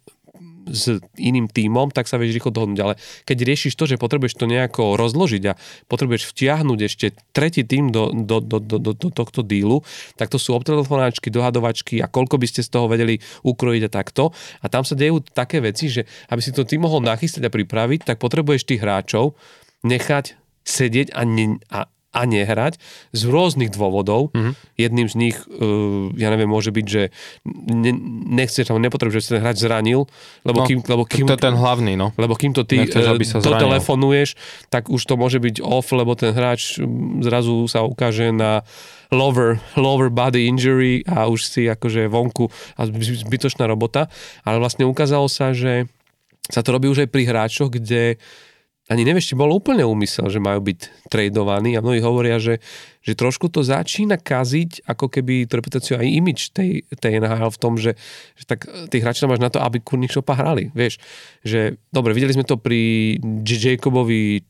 s 0.68 1.00
iným 1.16 1.48
tímom, 1.50 1.92
tak 1.92 2.08
sa 2.08 2.16
vieš 2.16 2.40
rýchlo 2.40 2.52
dohodnúť. 2.52 2.80
Ale 2.80 2.94
keď 3.28 3.38
riešiš 3.44 3.74
to, 3.76 3.84
že 3.84 4.00
potrebuješ 4.00 4.38
to 4.40 4.46
nejako 4.48 4.96
rozložiť 4.96 5.42
a 5.50 5.58
potrebuješ 5.88 6.30
vtiahnuť 6.30 6.78
ešte 6.84 7.06
tretí 7.36 7.64
tým 7.64 7.92
do, 7.92 8.12
do, 8.12 8.40
do, 8.40 8.58
do, 8.60 8.76
do, 8.80 8.92
do 8.92 9.08
tohto 9.12 9.44
dílu, 9.44 9.84
tak 10.16 10.32
to 10.32 10.40
sú 10.40 10.56
obtelefonáčky, 10.56 11.28
dohadovačky 11.28 12.00
a 12.00 12.08
koľko 12.08 12.40
by 12.40 12.46
ste 12.48 12.60
z 12.64 12.72
toho 12.72 12.86
vedeli 12.88 13.20
ukrojiť 13.44 13.82
a 13.86 13.90
takto. 13.90 14.32
A 14.64 14.66
tam 14.72 14.82
sa 14.82 14.96
dejú 14.96 15.20
také 15.20 15.60
veci, 15.60 15.92
že 15.92 16.08
aby 16.32 16.40
si 16.40 16.54
to 16.54 16.64
ty 16.64 16.80
mohol 16.80 17.04
nachystať 17.04 17.44
a 17.46 17.52
pripraviť, 17.52 18.08
tak 18.08 18.16
potrebuješ 18.20 18.68
tých 18.68 18.82
hráčov 18.82 19.36
nechať 19.84 20.40
sedieť 20.64 21.12
a, 21.12 21.22
ne, 21.28 21.60
a, 21.68 21.84
a 22.14 22.22
nehrať 22.22 22.78
z 23.10 23.22
rôznych 23.26 23.74
dôvodov. 23.74 24.30
Mm-hmm. 24.30 24.54
Jedným 24.78 25.08
z 25.10 25.14
nich, 25.18 25.36
uh, 25.50 26.14
ja 26.14 26.30
neviem, 26.30 26.46
môže 26.46 26.70
byť, 26.70 26.86
že 26.86 27.10
ne, 27.68 27.92
nechceš 28.38 28.70
tam 28.70 28.78
nepotrebuješ, 28.78 29.18
že 29.18 29.26
sa 29.34 29.42
hrať 29.42 29.56
zranil, 29.58 30.06
lebo 30.46 30.62
no, 30.62 30.66
kým, 30.70 30.78
lebo 30.86 31.02
kým, 31.02 31.26
to 31.26 31.34
je 31.34 31.42
ten 31.42 31.58
hlavný, 31.58 31.98
no. 31.98 32.14
Lebo 32.14 32.38
kým 32.38 32.54
to 32.54 32.62
ty 32.62 32.86
Nechceš, 32.86 33.10
aby 33.10 33.24
sa 33.26 33.42
telefonuješ, 33.42 34.38
tak 34.70 34.86
už 34.86 35.02
to 35.02 35.18
môže 35.18 35.42
byť 35.42 35.58
off, 35.64 35.90
lebo 35.90 36.14
ten 36.14 36.30
hráč 36.30 36.78
zrazu 37.24 37.66
sa 37.66 37.82
ukáže 37.82 38.30
na 38.30 38.62
lower, 39.10 39.58
lower 39.74 40.12
body 40.12 40.46
injury 40.46 41.02
a 41.08 41.26
už 41.26 41.46
si 41.48 41.66
akože 41.66 42.06
vonku 42.06 42.50
a 42.78 42.86
zbytočná 42.88 43.66
robota. 43.66 44.06
Ale 44.46 44.60
vlastne 44.62 44.86
ukázalo 44.86 45.26
sa, 45.26 45.50
že 45.56 45.88
sa 46.52 46.60
to 46.60 46.76
robí 46.76 46.92
už 46.92 47.08
aj 47.08 47.10
pri 47.10 47.22
hráčoch, 47.24 47.72
kde 47.72 48.20
ani 48.84 49.02
nevieš, 49.08 49.32
či 49.32 49.40
bol 49.40 49.48
úplne 49.48 49.80
úmysel, 49.80 50.28
že 50.28 50.44
majú 50.44 50.60
byť 50.60 51.08
tradovaní 51.08 51.72
a 51.72 51.80
mnohí 51.80 52.04
hovoria, 52.04 52.36
že, 52.36 52.60
že 53.00 53.16
trošku 53.16 53.48
to 53.48 53.64
začína 53.64 54.20
kaziť 54.20 54.84
ako 54.84 55.08
keby 55.08 55.48
tú 55.48 55.56
reputáciu 55.56 55.96
aj 55.96 56.04
imič 56.04 56.52
tej, 56.52 56.84
tej 57.00 57.16
NHL 57.16 57.48
v 57.48 57.60
tom, 57.60 57.80
že, 57.80 57.96
že 58.36 58.44
tak 58.44 58.68
tých 58.92 59.00
hráčov 59.00 59.32
máš 59.32 59.40
na 59.40 59.48
to, 59.48 59.64
aby 59.64 59.80
kurník 59.80 60.12
šopa 60.12 60.36
hrali. 60.36 60.68
Vieš, 60.76 61.00
že 61.40 61.80
dobre, 61.88 62.12
videli 62.12 62.36
sme 62.36 62.44
to 62.44 62.60
pri. 62.60 63.16
Jacobovi 63.44 64.44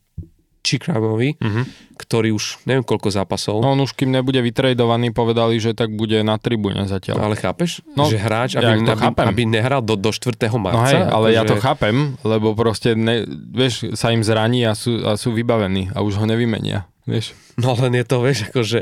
Chikramovi, 0.65 1.37
uh-huh. 1.37 1.65
ktorý 2.01 2.33
už 2.33 2.65
neviem 2.65 2.81
koľko 2.81 3.13
zápasov. 3.13 3.61
No 3.61 3.77
on 3.77 3.85
už 3.85 3.93
kým 3.93 4.09
nebude 4.09 4.41
vytredovaný, 4.41 5.13
povedali, 5.13 5.61
že 5.61 5.77
tak 5.77 5.93
bude 5.93 6.25
na 6.25 6.41
tribúne 6.41 6.89
zatiaľ. 6.89 7.21
No, 7.21 7.29
ale 7.29 7.37
chápeš, 7.37 7.85
no, 7.93 8.09
že 8.09 8.17
hráč, 8.17 8.57
aby, 8.57 8.81
ja 8.81 8.97
aby, 8.97 9.29
aby 9.29 9.43
nehral 9.45 9.85
do, 9.85 10.01
do 10.01 10.09
4. 10.09 10.33
marca. 10.57 10.81
No 10.81 10.89
hej, 10.89 11.03
ale 11.05 11.27
že... 11.31 11.37
ja 11.37 11.43
to 11.45 11.61
chápem, 11.61 12.17
lebo 12.25 12.57
proste, 12.57 12.97
ne, 12.97 13.29
vieš, 13.29 13.93
sa 13.93 14.09
im 14.11 14.25
zraní 14.25 14.65
a 14.65 14.73
sú, 14.73 15.05
a 15.05 15.21
sú 15.21 15.37
vybavení 15.37 15.93
a 15.93 16.01
už 16.01 16.19
ho 16.19 16.25
nevymenia. 16.25 16.89
Vieš? 17.05 17.37
No 17.61 17.77
len 17.77 18.01
je 18.01 18.05
to, 18.09 18.17
vieš, 18.25 18.49
akože 18.49 18.81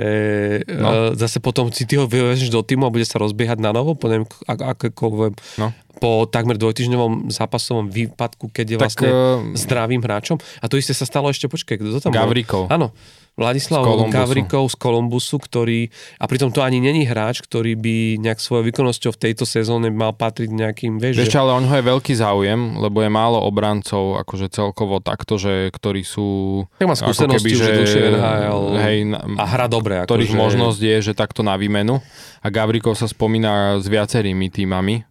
no. 0.78 0.88
uh, 0.88 1.10
zase 1.18 1.42
potom 1.42 1.74
si 1.74 1.82
ty 1.90 1.98
ho 1.98 2.06
vyvežeš 2.06 2.54
do 2.54 2.62
týmu 2.62 2.86
a 2.86 2.94
bude 2.94 3.02
sa 3.02 3.18
rozbiehať 3.18 3.58
na 3.58 3.74
novo, 3.74 3.98
po 3.98 4.06
neviem, 4.06 4.30
akékoľvek, 4.46 5.58
no. 5.58 5.74
Po 6.02 6.26
takmer 6.26 6.58
dvojtyžňovom 6.58 7.30
zápasovom 7.30 7.86
výpadku, 7.86 8.50
keď 8.50 8.66
je 8.66 8.76
tak, 8.76 8.82
vlastne 8.82 9.08
uh, 9.14 9.14
zdravým 9.54 10.02
hráčom. 10.02 10.42
A 10.58 10.66
to 10.66 10.74
isté 10.74 10.90
sa 10.90 11.06
stalo 11.06 11.30
ešte, 11.30 11.46
počkaj, 11.46 11.78
kto 11.78 11.88
to 11.94 11.98
tam 12.02 12.10
Gavrikov. 12.10 12.66
Bol? 12.66 12.74
Áno, 12.74 12.86
Vladislav 13.32 14.12
Gavrikov 14.12 14.68
z 14.68 14.76
Kolumbusu, 14.76 15.40
ktorý, 15.40 15.88
a 16.20 16.28
pritom 16.28 16.52
to 16.52 16.60
ani 16.60 16.84
není 16.84 17.08
hráč, 17.08 17.40
ktorý 17.40 17.80
by 17.80 18.20
nejak 18.20 18.36
svojou 18.36 18.68
výkonnosťou 18.68 19.16
v 19.16 19.22
tejto 19.24 19.48
sezóne 19.48 19.88
mal 19.88 20.12
patriť 20.12 20.52
nejakým, 20.52 21.00
vieš, 21.00 21.16
vieš 21.16 21.32
že... 21.32 21.40
ale 21.40 21.56
on 21.56 21.64
ho 21.64 21.72
je 21.72 21.80
veľký 21.80 22.12
záujem, 22.12 22.76
lebo 22.76 23.00
je 23.00 23.08
málo 23.08 23.40
obrancov, 23.40 24.20
akože 24.20 24.52
celkovo 24.52 25.00
takto, 25.00 25.40
že 25.40 25.72
ktorí 25.72 26.04
sú... 26.04 26.60
Tak 26.76 26.84
má 26.84 26.92
skúsenosti 26.92 27.56
keby, 27.56 27.56
už 27.56 27.88
že, 27.88 28.00
NHL 28.12 28.62
hej, 28.84 28.98
a 29.40 29.44
hra 29.48 29.64
dobre. 29.64 30.04
Ktorých 30.04 30.36
že... 30.36 30.36
možnosť 30.36 30.80
je, 30.84 30.96
že 31.00 31.12
takto 31.16 31.40
na 31.40 31.56
výmenu. 31.56 32.04
A 32.44 32.52
Gavrikov 32.52 33.00
sa 33.00 33.08
spomína 33.08 33.80
s 33.80 33.88
viacerými 33.88 34.52
týmami, 34.52 35.08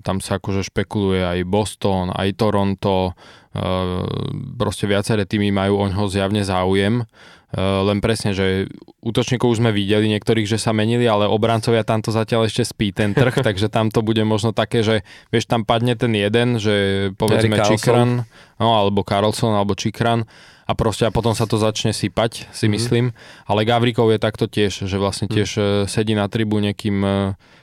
tam 0.00 0.24
sa 0.24 0.40
akože 0.40 0.64
špekuluje 0.72 1.20
aj 1.20 1.38
Boston, 1.44 2.08
aj 2.16 2.32
Toronto, 2.40 3.12
e, 3.12 3.62
proste 4.56 4.88
viaceré 4.88 5.28
týmy 5.28 5.52
majú 5.52 5.84
o 5.84 5.84
ňoho 5.92 6.08
zjavne 6.08 6.40
záujem 6.40 7.04
Eh, 7.50 7.58
len 7.58 7.98
presne, 7.98 8.30
že 8.30 8.70
útočníkov 9.02 9.50
už 9.50 9.58
sme 9.58 9.74
videli 9.74 10.06
niektorých, 10.14 10.46
že 10.46 10.54
sa 10.54 10.70
menili, 10.70 11.10
ale 11.10 11.26
obrancovia 11.26 11.82
tam 11.82 11.98
to 11.98 12.14
zatiaľ 12.14 12.46
ešte 12.46 12.62
spí 12.62 12.94
ten 12.94 13.10
trh, 13.10 13.34
takže 13.46 13.66
tam 13.66 13.90
to 13.90 14.06
bude 14.06 14.22
možno 14.22 14.54
také, 14.54 14.86
že 14.86 15.02
vieš, 15.34 15.50
tam 15.50 15.66
padne 15.66 15.98
ten 15.98 16.14
jeden, 16.14 16.62
že 16.62 17.10
povedzme 17.18 17.58
Čikran, 17.66 18.22
no 18.54 18.68
alebo 18.78 19.02
Carlson, 19.02 19.50
alebo 19.50 19.74
Čikran 19.74 20.30
a 20.62 20.78
proste 20.78 21.02
a 21.02 21.10
potom 21.10 21.34
sa 21.34 21.50
to 21.50 21.58
začne 21.58 21.90
sypať, 21.90 22.46
si 22.54 22.70
mm-hmm. 22.70 22.74
myslím. 22.78 23.06
Ale 23.50 23.66
Gavrikov 23.66 24.14
je 24.14 24.22
takto 24.22 24.46
tiež, 24.46 24.86
že 24.86 24.96
vlastne 25.02 25.26
mhm. 25.26 25.34
tiež 25.34 25.50
mm-hmm. 25.58 25.86
sedí 25.90 26.14
na 26.14 26.30
tribúne, 26.30 26.70
kým 26.70 27.02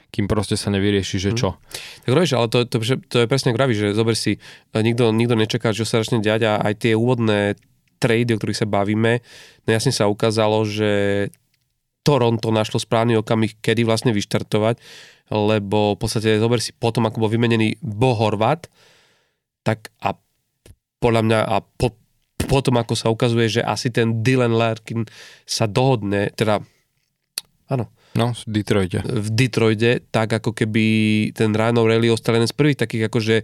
kým 0.08 0.24
proste 0.24 0.56
sa 0.56 0.72
nevyrieši, 0.72 1.16
že 1.20 1.30
mhm. 1.32 1.36
čo. 1.36 1.48
Mm. 1.54 1.58
Tak 2.04 2.12
robíš, 2.16 2.32
ale 2.34 2.46
to, 2.48 2.58
to, 2.64 2.76
to 3.08 3.16
je 3.24 3.26
presne 3.28 3.52
graví, 3.52 3.76
že 3.76 3.92
zober 3.92 4.16
si, 4.16 4.40
nikto, 4.72 5.12
nikto 5.12 5.34
nečaká, 5.36 5.76
čo 5.76 5.84
sa 5.84 6.00
začne 6.00 6.24
diať 6.24 6.48
a 6.48 6.52
aj 6.64 6.74
tie 6.88 6.92
úvodné 6.96 7.60
trady, 7.98 8.34
o 8.34 8.38
ktorých 8.38 8.60
sa 8.64 8.68
bavíme, 8.70 9.20
no 9.66 9.68
jasne 9.68 9.90
sa 9.90 10.06
ukázalo, 10.06 10.62
že 10.64 10.90
Toronto 12.06 12.48
našlo 12.54 12.80
správny 12.80 13.18
okamih, 13.20 13.58
kedy 13.60 13.84
vlastne 13.84 14.14
vyštartovať, 14.14 14.80
lebo 15.28 15.92
v 15.92 15.98
podstate, 16.00 16.40
zober 16.40 16.62
si, 16.62 16.72
potom 16.72 17.04
ako 17.04 17.26
bol 17.26 17.30
vymenený 17.30 17.76
Bo 17.84 18.16
Horvat, 18.16 18.70
tak 19.66 19.92
a 20.00 20.16
podľa 21.02 21.22
mňa 21.26 21.38
a 21.44 21.60
po, 21.60 21.92
potom 22.48 22.80
ako 22.80 22.94
sa 22.96 23.12
ukazuje, 23.12 23.60
že 23.60 23.62
asi 23.66 23.92
ten 23.92 24.24
Dylan 24.24 24.56
Larkin 24.56 25.04
sa 25.44 25.68
dohodne, 25.68 26.32
teda 26.32 26.64
áno, 27.68 27.92
No, 28.18 28.34
v 28.34 28.50
Detroite. 28.50 28.98
V 29.06 29.28
Detroite, 29.30 30.02
tak 30.10 30.34
ako 30.42 30.50
keby 30.50 30.84
ten 31.32 31.54
Ryan 31.54 31.78
O'Reilly 31.78 32.10
ostal 32.10 32.34
jeden 32.34 32.50
z 32.50 32.56
prvých 32.58 32.82
takých 32.82 33.06
akože 33.06 33.36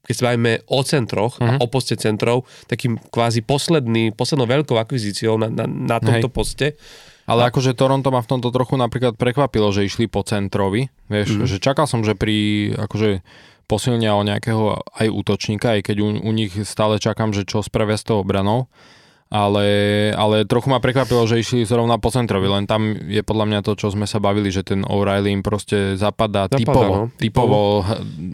keď 0.00 0.14
sa 0.16 0.26
bavíme 0.32 0.52
o 0.66 0.80
centroch 0.82 1.38
uh-huh. 1.38 1.46
a 1.46 1.52
mhm. 1.54 1.60
o 1.62 1.66
poste 1.70 1.94
centrov, 1.94 2.42
takým 2.66 2.98
kvázi 2.98 3.46
posledný, 3.46 4.10
poslednou 4.10 4.48
veľkou 4.48 4.74
akvizíciou 4.74 5.38
na, 5.38 5.46
na, 5.52 5.70
na 5.70 5.96
tomto 6.02 6.26
Hej. 6.26 6.34
poste. 6.34 6.66
Ale 7.30 7.46
a... 7.46 7.52
akože 7.52 7.78
Toronto 7.78 8.10
ma 8.10 8.18
v 8.18 8.30
tomto 8.34 8.50
trochu 8.50 8.74
napríklad 8.74 9.14
prekvapilo, 9.14 9.70
že 9.70 9.86
išli 9.86 10.10
po 10.10 10.26
centrovi. 10.26 10.90
Vieš, 11.06 11.28
uh-huh. 11.36 11.46
že 11.46 11.62
čakal 11.62 11.86
som, 11.86 12.02
že 12.02 12.18
pri 12.18 12.72
akože 12.74 13.22
posilnia 13.70 14.18
o 14.18 14.26
nejakého 14.26 14.82
aj 14.98 15.06
útočníka, 15.14 15.78
aj 15.78 15.94
keď 15.94 15.96
u, 16.02 16.08
u 16.26 16.30
nich 16.34 16.58
stále 16.66 16.98
čakám, 16.98 17.30
že 17.30 17.46
čo 17.46 17.62
spravia 17.62 17.94
s 17.94 18.02
tou 18.02 18.18
obranou. 18.18 18.66
Ale, 19.30 19.66
ale 20.18 20.42
trochu 20.42 20.74
ma 20.74 20.82
prekvapilo, 20.82 21.22
že 21.22 21.38
išli 21.38 21.62
zrovna 21.62 22.02
po 22.02 22.10
centrovi, 22.10 22.50
len 22.50 22.66
tam 22.66 22.98
je 22.98 23.22
podľa 23.22 23.46
mňa 23.46 23.60
to, 23.62 23.78
čo 23.78 23.94
sme 23.94 24.02
sa 24.02 24.18
bavili, 24.18 24.50
že 24.50 24.66
ten 24.66 24.82
O'Reilly 24.82 25.30
im 25.30 25.46
proste 25.46 25.94
zapadá, 25.94 26.50
zapadá 26.50 26.58
typovo, 26.58 26.90
no. 26.90 27.04
typovo, 27.14 27.60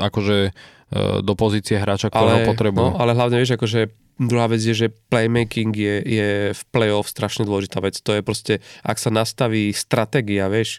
akože 0.00 0.56
E, 0.86 1.18
do 1.18 1.34
pozície 1.34 1.74
hráča, 1.82 2.14
ktorého 2.14 2.46
ale, 2.46 2.48
potrebujú. 2.48 2.94
No, 2.94 2.98
ale 3.02 3.18
hlavne 3.18 3.42
vieš, 3.42 3.58
akože 3.58 3.90
druhá 4.22 4.46
vec 4.46 4.62
je, 4.62 4.86
že 4.86 4.94
playmaking 5.10 5.74
je, 5.74 5.96
je 6.06 6.28
v 6.54 6.62
playoff 6.70 7.10
strašne 7.10 7.42
dôležitá 7.42 7.82
vec. 7.82 7.98
To 8.06 8.14
je 8.14 8.22
proste, 8.22 8.54
ak 8.86 8.94
sa 9.02 9.10
nastaví 9.10 9.74
stratégia, 9.74 10.46
vieš, 10.46 10.78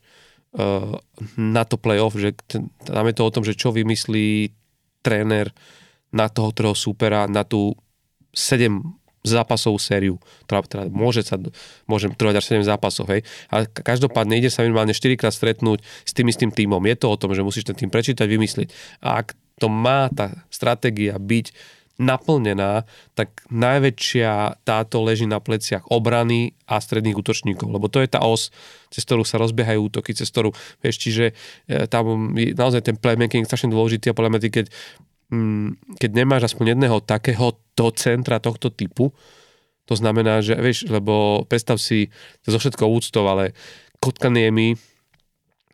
e, 0.56 0.96
na 1.36 1.64
to 1.68 1.76
playoff, 1.76 2.16
že 2.16 2.40
tam 2.88 3.04
je 3.04 3.16
to 3.20 3.24
o 3.28 3.34
tom, 3.36 3.44
že 3.44 3.60
čo 3.60 3.76
vymyslí 3.76 4.56
tréner 5.04 5.52
na 6.16 6.32
toho 6.32 6.56
ktorého 6.56 6.72
súpera, 6.72 7.28
na 7.28 7.44
tú 7.44 7.76
7 8.32 8.80
zápasovú 9.26 9.78
sériu, 9.82 10.22
ktorá 10.46 10.64
teda 10.66 10.84
môže, 10.90 11.26
sa, 11.26 11.36
môže 11.90 12.12
trvať 12.14 12.36
až 12.40 12.46
7 12.60 12.70
zápasov, 12.70 13.10
hej. 13.12 13.22
Ale 13.50 13.68
každopádne 13.70 14.38
ide 14.38 14.54
sa 14.54 14.64
minimálne 14.64 14.94
4 14.94 15.20
krát 15.20 15.34
stretnúť 15.34 15.82
s 15.82 16.12
tým 16.14 16.30
istým 16.30 16.52
týmom. 16.54 16.82
Je 16.86 16.96
to 16.96 17.08
o 17.12 17.20
tom, 17.20 17.34
že 17.34 17.44
musíš 17.44 17.68
ten 17.68 17.78
tým 17.78 17.92
prečítať, 17.92 18.24
vymyslieť. 18.24 18.70
A 19.04 19.24
ak 19.26 19.34
to 19.58 19.68
má 19.68 20.08
tá 20.14 20.46
stratégia 20.54 21.18
byť 21.18 21.78
naplnená, 21.98 22.86
tak 23.18 23.42
najväčšia 23.50 24.62
táto 24.62 25.02
leží 25.02 25.26
na 25.26 25.42
pleciach 25.42 25.90
obrany 25.90 26.54
a 26.70 26.78
stredných 26.78 27.18
útočníkov, 27.18 27.74
lebo 27.74 27.90
to 27.90 28.06
je 28.06 28.10
tá 28.10 28.22
os, 28.22 28.54
cez 28.94 29.02
ktorú 29.02 29.26
sa 29.26 29.42
rozbiehajú 29.42 29.90
útoky, 29.90 30.14
cez 30.14 30.30
ktorú, 30.30 30.54
vieš, 30.86 31.02
čiže 31.02 31.34
e, 31.66 31.90
tam 31.90 32.38
je 32.38 32.54
naozaj 32.54 32.86
ten 32.86 32.96
playmaking 33.02 33.50
strašne 33.50 33.74
dôležitý 33.74 34.14
a 34.14 34.18
podľa 34.18 34.38
mňa 34.38 34.42
keď, 34.54 34.66
mm, 35.34 35.98
keď 35.98 36.10
nemáš 36.14 36.54
aspoň 36.54 36.78
jedného 36.78 37.02
takého 37.02 37.58
to 37.78 37.94
centra 37.94 38.42
tohto 38.42 38.74
typu, 38.74 39.14
to 39.88 39.96
znamená, 39.96 40.44
že, 40.44 40.58
vieš, 40.60 40.90
lebo 40.92 41.46
predstav 41.48 41.80
si, 41.80 42.12
to 42.44 42.52
zo 42.52 42.60
všetko 42.60 42.84
úctov, 42.84 43.24
ale 43.30 43.56
Kotkaniemi, 44.04 44.76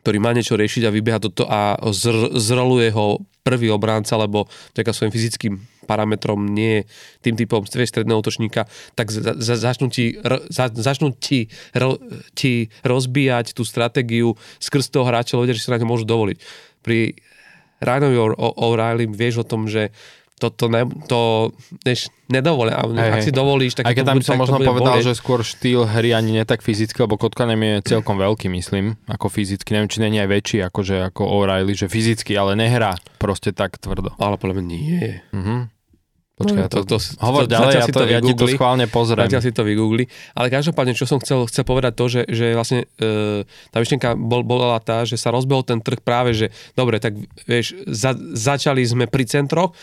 ktorý 0.04 0.18
má 0.22 0.30
niečo 0.36 0.54
riešiť 0.54 0.86
a 0.86 0.94
vybieha 0.94 1.18
toto 1.18 1.48
a 1.48 1.74
zr- 1.90 2.36
zroluje 2.36 2.92
ho 2.94 3.24
prvý 3.42 3.68
obránca, 3.68 4.16
lebo 4.16 4.46
vďaka 4.76 4.92
svojim 4.94 5.12
fyzickým 5.12 5.54
parametrom 5.84 6.48
nie 6.48 6.80
je 6.80 6.82
tým 7.20 7.34
typom 7.36 7.60
stredného 7.68 8.16
útočníka, 8.16 8.64
tak 8.96 9.12
za, 9.12 9.36
za, 9.36 9.54
začnú, 9.60 9.92
ti, 9.92 10.16
za, 10.48 10.72
začnú 10.72 11.12
ti, 11.12 11.52
ro, 11.76 12.00
ti 12.32 12.72
rozbíjať 12.80 13.52
tú 13.52 13.66
stratégiu 13.68 14.32
skrz 14.62 14.88
toho 14.88 15.04
hráča, 15.04 15.36
ľudia, 15.36 15.52
že 15.52 15.68
si 15.68 15.72
na 15.72 15.76
to 15.76 15.84
môžu 15.84 16.08
dovoliť. 16.08 16.36
Pri 16.80 17.18
Ryanovi 17.84 18.16
O'Reilly 18.40 19.04
vieš 19.12 19.44
o 19.44 19.48
tom, 19.48 19.68
že 19.68 19.92
to, 20.34 20.50
to, 20.50 20.66
ne, 20.66 20.82
to 21.06 21.50
než 21.86 22.10
nedovolia. 22.26 22.82
Hey, 22.98 23.22
ak 23.22 23.22
si 23.22 23.30
dovolíš, 23.30 23.78
tak 23.78 23.86
Aj 23.86 23.94
keď 23.94 24.04
tam 24.10 24.18
by 24.18 24.26
som 24.26 24.38
možno 24.38 24.58
povedal, 24.58 24.98
bolieť. 24.98 25.06
že 25.06 25.14
skôr 25.14 25.46
štýl 25.46 25.86
hry 25.86 26.10
ani 26.10 26.34
nie 26.34 26.44
tak 26.44 26.60
fyzicky, 26.60 26.98
lebo 27.06 27.14
Kotkanem 27.14 27.60
je 27.62 27.74
celkom 27.94 28.18
veľký, 28.18 28.50
myslím, 28.50 28.98
ako 29.06 29.30
fyzicky. 29.30 29.70
Neviem, 29.78 29.88
či 29.90 30.02
je 30.02 30.18
aj 30.18 30.30
väčší 30.30 30.58
akože, 30.66 30.96
ako 31.14 31.22
O'Reilly, 31.22 31.78
že 31.78 31.86
fyzicky, 31.86 32.34
ale 32.34 32.58
nehrá 32.58 32.98
proste 33.22 33.54
tak 33.54 33.78
tvrdo. 33.78 34.10
Ale 34.18 34.34
podľa 34.34 34.54
mňa 34.58 34.64
nie. 34.66 35.22
Uh-huh. 35.30 35.70
Počkaj, 36.34 36.66
no, 36.66 36.66
to, 36.66 36.82
to, 36.82 36.98
to, 36.98 37.22
hovor 37.22 37.46
to, 37.46 37.54
ďalej, 37.54 37.72
ja, 37.78 37.86
to, 37.86 38.02
ja 38.10 38.18
ti 38.18 38.34
to 38.34 38.50
schválne 38.50 38.90
pozriem. 38.90 39.30
Zatiaľ 39.30 39.42
si 39.46 39.54
to 39.54 39.62
vygoogli. 39.62 40.10
Ale 40.34 40.50
každopádne, 40.50 40.90
čo 40.98 41.06
som 41.06 41.22
chcel, 41.22 41.46
chcel 41.46 41.62
povedať 41.62 41.94
to, 41.94 42.10
že, 42.10 42.26
že 42.26 42.58
vlastne 42.58 42.90
e, 42.98 43.46
tá 43.70 43.78
myšlienka 43.78 44.18
bol, 44.18 44.42
bola 44.42 44.82
tá, 44.82 45.06
že 45.06 45.14
sa 45.14 45.30
rozbehol 45.30 45.62
ten 45.62 45.78
trh 45.78 46.02
práve, 46.02 46.34
že 46.34 46.50
dobre, 46.74 46.98
tak 46.98 47.14
vieš, 47.46 47.78
za, 47.86 48.18
začali 48.18 48.82
sme 48.82 49.06
pri 49.06 49.30
centroch, 49.30 49.78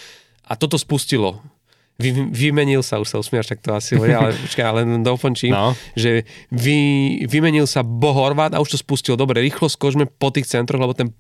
a 0.52 0.54
toto 0.60 0.76
spustilo. 0.76 1.40
Vy, 2.02 2.12
vymenil 2.34 2.82
sa, 2.82 2.98
už 2.98 3.08
sa 3.14 3.18
usmiaš, 3.22 3.54
tak 3.54 3.62
to 3.62 3.78
asi 3.78 3.94
hovorí, 3.94 4.12
ale 4.12 4.34
počkaj, 4.44 4.66
ale 4.66 4.82
dokončím, 5.06 5.54
no. 5.54 5.78
že 5.94 6.26
vy, 6.50 6.80
vymenil 7.30 7.70
sa 7.70 7.86
Bohorvát 7.86 8.52
a 8.52 8.60
už 8.60 8.76
to 8.76 8.78
spustil. 8.82 9.16
Dobre, 9.16 9.40
rýchlo 9.40 9.70
skočme 9.70 10.10
po 10.10 10.34
tých 10.34 10.50
centroch, 10.50 10.82
lebo 10.82 10.98
ten 10.98 11.14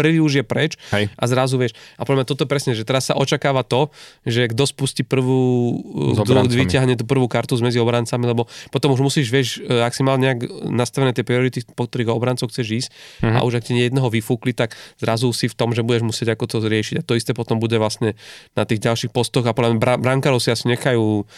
prvý 0.00 0.18
už 0.24 0.40
je 0.40 0.44
preč 0.44 0.80
Hej. 0.96 1.12
a 1.12 1.24
zrazu 1.28 1.60
vieš. 1.60 1.76
A 2.00 2.08
podľa 2.08 2.24
mňa 2.24 2.28
toto 2.32 2.48
presne, 2.48 2.72
že 2.72 2.88
teraz 2.88 3.12
sa 3.12 3.14
očakáva 3.20 3.60
to, 3.60 3.92
že 4.24 4.48
kto 4.48 4.64
spustí 4.64 5.04
prvú, 5.04 5.76
kto 6.16 6.48
vyťahne 6.48 6.96
tú 6.96 7.04
prvú 7.04 7.28
kartu 7.28 7.60
medzi 7.60 7.76
obrancami, 7.76 8.24
lebo 8.24 8.48
potom 8.72 8.96
už 8.96 9.04
musíš, 9.04 9.28
vieš, 9.28 9.48
e, 9.60 9.84
ak 9.84 9.92
si 9.92 10.00
mal 10.00 10.16
nejak 10.16 10.48
nastavené 10.72 11.12
tie 11.12 11.26
priority, 11.26 11.60
po 11.76 11.84
ktorých 11.84 12.08
obrancov 12.08 12.48
chceš 12.48 12.86
ísť 12.86 12.88
mm-hmm. 12.90 13.36
a 13.36 13.44
už 13.44 13.60
ak 13.60 13.64
ti 13.68 13.76
jedného 13.76 14.08
vyfúkli, 14.08 14.56
tak 14.56 14.72
zrazu 14.96 15.28
si 15.36 15.50
v 15.50 15.54
tom, 15.54 15.76
že 15.76 15.84
budeš 15.84 16.08
musieť 16.08 16.32
ako 16.32 16.44
to 16.48 16.56
riešiť. 16.64 17.02
A 17.02 17.06
to 17.06 17.18
isté 17.18 17.36
potom 17.36 17.60
bude 17.60 17.76
vlastne 17.76 18.16
na 18.56 18.64
tých 18.64 18.80
ďalších 18.80 19.12
postoch 19.12 19.44
a 19.44 19.52
podľa 19.52 19.76
mňa 19.76 20.00
brankárov 20.00 20.40
si 20.40 20.48
asi 20.48 20.70
nechajú 20.72 21.28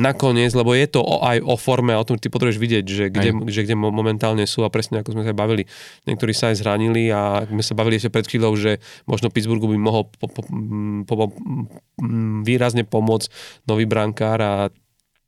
nakoniec, 0.00 0.56
lebo 0.56 0.72
je 0.72 0.88
to 0.88 1.04
o, 1.04 1.20
aj 1.20 1.44
o 1.44 1.54
forme, 1.60 1.92
o 1.92 2.06
tom 2.08 2.16
ty 2.16 2.32
potrebuješ 2.32 2.56
vidieť, 2.56 2.84
že 2.88 3.04
kde, 3.12 3.30
že 3.52 3.68
kde 3.68 3.76
momentálne 3.76 4.48
sú 4.48 4.64
a 4.64 4.72
presne 4.72 5.04
ako 5.04 5.12
sme 5.12 5.28
sa 5.28 5.36
bavili. 5.36 5.68
Niektorí 6.08 6.32
sa 6.32 6.48
aj 6.48 6.64
zranili 6.64 7.12
a 7.12 7.44
sme 7.44 7.60
sa 7.60 7.76
bavili 7.76 8.00
ešte 8.00 8.08
pred 8.08 8.24
chvíľou, 8.24 8.56
že 8.56 8.80
možno 9.04 9.28
Pittsburghu 9.28 9.68
by 9.68 9.78
mohol 9.78 10.08
po, 10.08 10.26
po, 10.32 10.42
po, 11.04 11.14
po, 11.14 11.26
výrazne 12.42 12.88
pomôcť 12.88 13.28
nový 13.68 13.84
brankár 13.84 14.40
a 14.40 14.52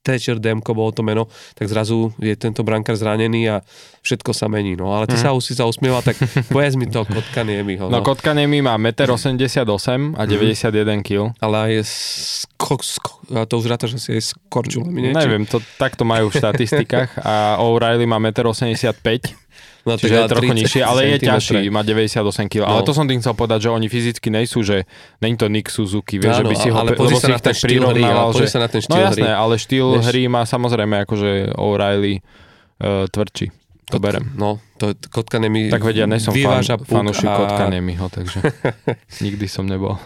Thatcher 0.03 0.43
Demko 0.43 0.75
bolo 0.75 0.91
to 0.91 1.07
meno, 1.07 1.31
tak 1.55 1.71
zrazu 1.71 2.11
je 2.19 2.35
tento 2.35 2.67
brankár 2.67 2.99
zranený 2.99 3.47
a 3.47 3.57
všetko 4.03 4.35
sa 4.35 4.51
mení. 4.51 4.75
No 4.75 4.91
ale 4.91 5.07
ty 5.07 5.15
mm. 5.15 5.23
sa 5.23 5.31
už 5.31 5.43
si 5.47 5.55
sa 5.55 5.65
usmieva, 5.71 6.03
tak 6.03 6.19
povedz 6.51 6.75
mi 6.75 6.91
to 6.91 7.07
Kotkaniemi. 7.07 7.79
No, 7.79 7.87
no 7.87 8.03
Kotkaniemi 8.03 8.59
má 8.67 8.75
1,88 8.75 9.63
m 9.95 10.03
a 10.19 10.27
91 10.27 10.75
mm. 10.75 11.03
kg. 11.07 11.31
Ale 11.39 11.57
aj 11.71 11.73
skok, 11.87 12.83
skok, 12.83 13.17
a 13.31 13.47
to 13.47 13.63
už 13.63 13.71
ráta, 13.71 13.87
že 13.87 14.03
si 14.03 14.19
je 14.19 14.21
s 14.21 14.35
korčulami, 14.51 15.15
Neviem, 15.15 15.47
to, 15.47 15.63
tak 15.79 15.95
to 15.95 16.03
majú 16.03 16.35
v 16.35 16.35
štatistikách 16.35 17.23
a 17.23 17.63
O'Reilly 17.63 18.07
má 18.11 18.19
1,85 18.19 18.91
m 19.39 19.42
No, 19.83 19.99
Čiže 19.99 20.15
je 20.15 20.31
trochu 20.31 20.55
nižšie, 20.55 20.83
ale 20.87 21.01
je 21.11 21.27
ťažší, 21.27 21.67
má 21.75 21.83
98 21.83 22.47
kg. 22.47 22.71
No. 22.71 22.79
Ale 22.79 22.87
to 22.87 22.95
som 22.95 23.03
tým 23.03 23.19
chcel 23.19 23.35
povedať, 23.35 23.67
že 23.67 23.69
oni 23.75 23.91
fyzicky 23.91 24.31
nejsú, 24.31 24.63
že 24.63 24.87
není 25.19 25.35
to 25.35 25.51
Nick 25.51 25.75
Suzuki, 25.75 26.23
vieš, 26.23 26.39
Áno, 26.39 26.41
že 26.41 26.45
by 26.47 26.55
si 26.55 26.69
ho, 26.71 26.77
ale 26.79 26.95
lebo 26.95 27.11
si 27.11 27.27
ich 27.27 27.43
tak 27.43 27.59
prirovnával, 27.59 28.31
že... 28.39 28.47
Sa 28.47 28.63
na 28.63 28.71
ten 28.71 28.79
štýl 28.79 28.95
no 28.95 29.03
jasné, 29.11 29.27
hry. 29.27 29.35
ale 29.35 29.55
štýl 29.59 29.87
vieš? 29.99 30.07
hry 30.07 30.23
má 30.31 30.47
samozrejme 30.47 31.03
akože 31.03 31.59
O'Reilly 31.59 32.23
uh, 32.23 33.11
tvrdší. 33.11 33.51
To 33.91 33.99
Kot, 33.99 34.03
berem. 34.07 34.25
No, 34.39 34.63
to 34.79 34.95
Kotka 35.11 35.43
nemi 35.43 35.67
Tak 35.67 35.83
vedia, 35.83 36.07
ne 36.07 36.23
som 36.23 36.31
fan, 36.31 36.63
fanúšik 36.63 37.27
a... 37.27 37.35
Kotka 37.43 37.67
nemiho, 37.67 38.07
takže 38.07 38.39
nikdy 39.27 39.51
som 39.51 39.67
nebol. 39.67 39.99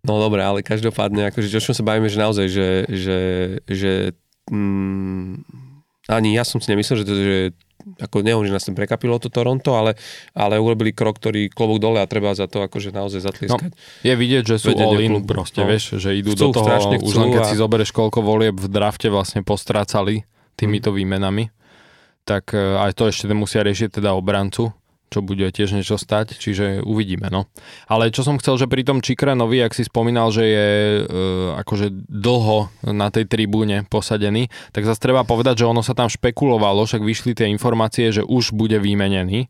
No 0.00 0.16
dobre, 0.16 0.40
ale 0.40 0.64
každopádne, 0.64 1.28
akože 1.28 1.60
čo 1.60 1.76
sa 1.76 1.84
bavíme, 1.84 2.08
že 2.08 2.16
naozaj, 2.16 2.46
že, 2.48 2.68
že, 2.88 3.18
že 3.68 3.92
mm, 4.48 5.44
ani 6.08 6.32
ja 6.32 6.48
som 6.48 6.56
si 6.56 6.72
nemyslel, 6.72 7.04
že, 7.04 7.06
to, 7.06 7.14
že 7.14 7.38
ako 8.00 8.22
nehovorím, 8.24 8.52
že 8.52 8.56
nás 8.56 8.66
prekapilo 8.72 9.16
to 9.20 9.28
Toronto, 9.28 9.76
ale, 9.76 9.96
ale 10.32 10.56
urobili 10.56 10.94
krok, 10.94 11.18
ktorý 11.20 11.52
klobúk 11.52 11.82
dole 11.82 11.98
a 12.00 12.06
treba 12.06 12.32
za 12.32 12.46
to 12.46 12.64
akože 12.64 12.94
naozaj 12.94 13.20
zatlieskať. 13.24 13.70
No, 13.72 14.06
je 14.06 14.14
vidieť, 14.14 14.44
že 14.44 14.56
sú 14.56 14.72
all 14.76 15.00
in 15.00 15.22
proste, 15.26 15.60
no. 15.62 15.68
vieš, 15.68 16.00
že 16.00 16.16
idú 16.16 16.32
chcú, 16.34 16.50
do 16.50 16.62
toho, 16.62 16.68
už 17.00 17.14
len 17.20 17.28
keď 17.34 17.42
a... 17.44 17.48
si 17.50 17.56
zoberieš, 17.58 17.90
koľko 17.92 18.20
volieb 18.24 18.56
v 18.56 18.68
drafte 18.70 19.12
vlastne 19.12 19.44
postrácali 19.44 20.24
týmito 20.54 20.92
hmm. 20.92 20.96
výmenami, 20.96 21.44
tak 22.24 22.52
e, 22.52 22.60
aj 22.60 22.92
to 22.96 23.08
ešte 23.08 23.30
musia 23.32 23.64
riešiť 23.64 24.00
teda 24.00 24.12
obrancu, 24.12 24.76
čo 25.10 25.26
bude 25.26 25.42
tiež 25.50 25.74
niečo 25.74 25.98
stať, 25.98 26.38
čiže 26.38 26.86
uvidíme. 26.86 27.26
No. 27.34 27.50
Ale 27.90 28.14
čo 28.14 28.22
som 28.22 28.38
chcel, 28.38 28.62
že 28.62 28.70
pri 28.70 28.86
tom 28.86 29.02
Čikranovi, 29.02 29.58
ak 29.58 29.74
si 29.74 29.82
spomínal, 29.82 30.30
že 30.30 30.44
je 30.46 30.68
e, 30.70 31.02
akože 31.58 31.90
dlho 32.06 32.70
na 32.94 33.10
tej 33.10 33.26
tribúne 33.26 33.82
posadený, 33.90 34.46
tak 34.70 34.86
zase 34.86 35.02
treba 35.02 35.26
povedať, 35.26 35.66
že 35.66 35.68
ono 35.68 35.82
sa 35.82 35.98
tam 35.98 36.06
špekulovalo, 36.06 36.86
však 36.86 37.02
vyšli 37.02 37.34
tie 37.34 37.50
informácie, 37.50 38.14
že 38.14 38.22
už 38.22 38.54
bude 38.54 38.78
vymenený 38.78 39.44
e, 39.44 39.48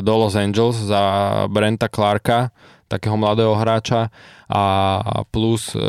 do 0.00 0.14
Los 0.16 0.34
Angeles 0.40 0.80
za 0.80 1.04
Brenta 1.52 1.92
Clarka, 1.92 2.48
takého 2.88 3.20
mladého 3.20 3.52
hráča 3.52 4.08
a 4.48 4.64
plus 5.28 5.76
e, 5.76 5.80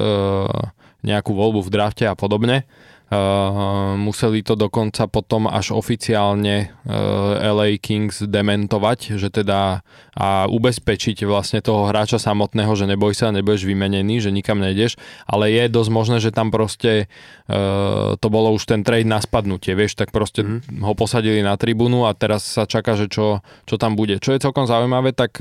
nejakú 1.07 1.31
voľbu 1.31 1.63
v 1.63 1.71
drafte 1.71 2.03
a 2.03 2.19
podobne. 2.19 2.67
Uh, 3.07 3.95
museli 3.95 4.43
to 4.43 4.59
dokonca 4.59 5.07
potom 5.07 5.47
až 5.47 5.71
oficiálne 5.71 6.67
eh, 6.67 7.47
LA 7.47 7.79
Kings 7.79 8.19
dementovať, 8.19 9.15
že 9.15 9.31
teda 9.31 9.79
a 10.11 10.43
ubezpečiť 10.51 11.23
vlastne 11.23 11.63
toho 11.63 11.87
hráča 11.87 12.19
samotného, 12.19 12.73
že 12.75 12.83
neboj 12.83 13.15
sa, 13.15 13.31
nebudeš 13.31 13.63
vymenený, 13.63 14.19
že 14.19 14.35
nikam 14.35 14.59
nejdeš, 14.59 14.99
ale 15.23 15.55
je 15.55 15.71
dosť 15.71 15.91
možné, 15.93 16.17
že 16.19 16.35
tam 16.35 16.51
proste 16.51 17.07
uh, 17.47 18.19
to 18.19 18.27
bolo 18.27 18.51
už 18.51 18.67
ten 18.67 18.83
trade 18.83 19.07
na 19.07 19.23
spadnutie, 19.23 19.71
vieš, 19.77 19.95
tak 19.95 20.11
proste 20.11 20.43
mm. 20.43 20.83
ho 20.83 20.93
posadili 20.97 21.39
na 21.39 21.55
tribúnu 21.55 22.09
a 22.09 22.17
teraz 22.17 22.43
sa 22.43 22.67
čaká, 22.67 22.99
že 22.99 23.07
čo, 23.07 23.39
čo 23.69 23.79
tam 23.79 23.95
bude. 23.95 24.19
Čo 24.19 24.35
je 24.35 24.43
celkom 24.43 24.67
zaujímavé, 24.67 25.15
tak 25.15 25.37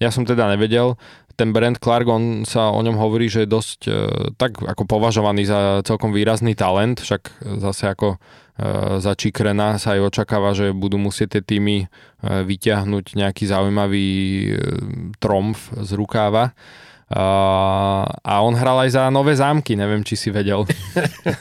ja 0.00 0.08
som 0.08 0.24
teda 0.24 0.52
nevedel, 0.52 0.98
ten 1.40 1.56
Brent 1.56 1.80
Clark, 1.80 2.04
on 2.04 2.44
sa 2.44 2.68
o 2.68 2.84
ňom 2.84 3.00
hovorí, 3.00 3.32
že 3.32 3.48
je 3.48 3.54
dosť 3.56 3.80
e, 3.88 3.92
tak 4.36 4.60
ako 4.60 4.84
považovaný 4.84 5.48
za 5.48 5.80
celkom 5.88 6.12
výrazný 6.12 6.52
talent, 6.52 7.00
však 7.00 7.32
zase 7.64 7.88
ako 7.88 8.08
e, 8.14 8.18
za 9.00 9.16
Čikrena 9.16 9.80
sa 9.80 9.96
aj 9.96 10.12
očakáva, 10.12 10.52
že 10.52 10.76
budú 10.76 11.00
musieť 11.00 11.40
tie 11.40 11.56
týmy 11.56 11.76
e, 11.80 11.86
vyťahnuť 12.44 13.16
nejaký 13.16 13.48
zaujímavý 13.48 14.08
e, 14.12 14.48
tromf 15.16 15.72
z 15.80 15.96
rukáva. 15.96 16.52
Uh, 17.10 18.06
a 18.06 18.38
on 18.38 18.54
hral 18.54 18.86
aj 18.86 18.94
za 18.94 19.02
Nové 19.10 19.34
zámky, 19.34 19.74
neviem, 19.74 20.06
či 20.06 20.14
si 20.14 20.30
vedel. 20.30 20.62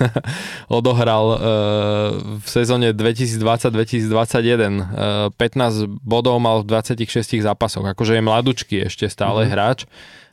Odohral 0.81 1.25
uh, 1.29 1.37
v 2.41 2.47
sezóne 2.49 2.89
2020-2021. 2.89 4.09
Uh, 4.09 5.29
15 5.37 5.85
bodov 6.01 6.41
mal 6.41 6.65
v 6.65 6.73
26 6.73 7.45
zápasoch. 7.45 7.85
Akože 7.85 8.17
je 8.17 8.25
mladučký 8.25 8.75
ešte 8.89 9.05
stále 9.13 9.45
mm-hmm. 9.45 9.53
hráč. 9.53 9.85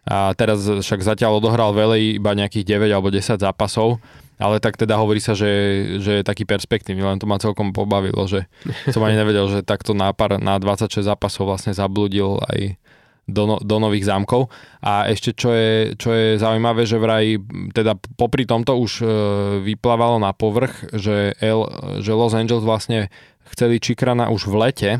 A 0.08 0.32
teraz 0.32 0.64
však 0.64 1.04
zatiaľ 1.04 1.36
odohral 1.44 1.76
veľej 1.76 2.16
iba 2.16 2.32
nejakých 2.32 2.88
9 2.88 2.96
alebo 2.96 3.12
10 3.12 3.36
zápasov. 3.36 4.00
Ale 4.40 4.56
tak 4.56 4.80
teda 4.80 4.96
hovorí 4.96 5.20
sa, 5.20 5.36
že, 5.36 5.52
že 6.00 6.20
je 6.20 6.24
taký 6.24 6.44
perspektívny, 6.44 7.00
len 7.00 7.16
to 7.16 7.24
ma 7.24 7.40
celkom 7.40 7.72
pobavilo, 7.72 8.28
že 8.28 8.44
som 8.92 9.00
ani 9.00 9.16
nevedel, 9.16 9.48
že 9.48 9.64
takto 9.64 9.96
na, 9.96 10.12
pár, 10.12 10.36
na 10.36 10.60
26 10.60 11.08
zápasov 11.08 11.48
vlastne 11.48 11.72
zabludil 11.72 12.36
aj 12.52 12.76
do, 13.26 13.42
no, 13.44 13.56
do 13.58 13.76
nových 13.82 14.06
zámkov. 14.06 14.48
A 14.80 15.10
ešte 15.10 15.34
čo 15.34 15.50
je, 15.50 15.98
čo 15.98 16.14
je 16.14 16.38
zaujímavé, 16.38 16.86
že 16.86 17.02
vraj 17.02 17.42
teda 17.74 17.98
popri 18.14 18.46
tomto 18.46 18.78
už 18.78 19.02
e, 19.02 19.06
vyplávalo 19.66 20.22
na 20.22 20.30
povrch, 20.30 20.94
že, 20.94 21.34
L, 21.42 21.66
že 22.00 22.14
Los 22.14 22.38
Angeles 22.38 22.62
vlastne 22.62 23.10
chceli 23.50 23.82
Čikrana 23.82 24.30
už 24.30 24.46
v 24.46 24.54
lete, 24.56 24.90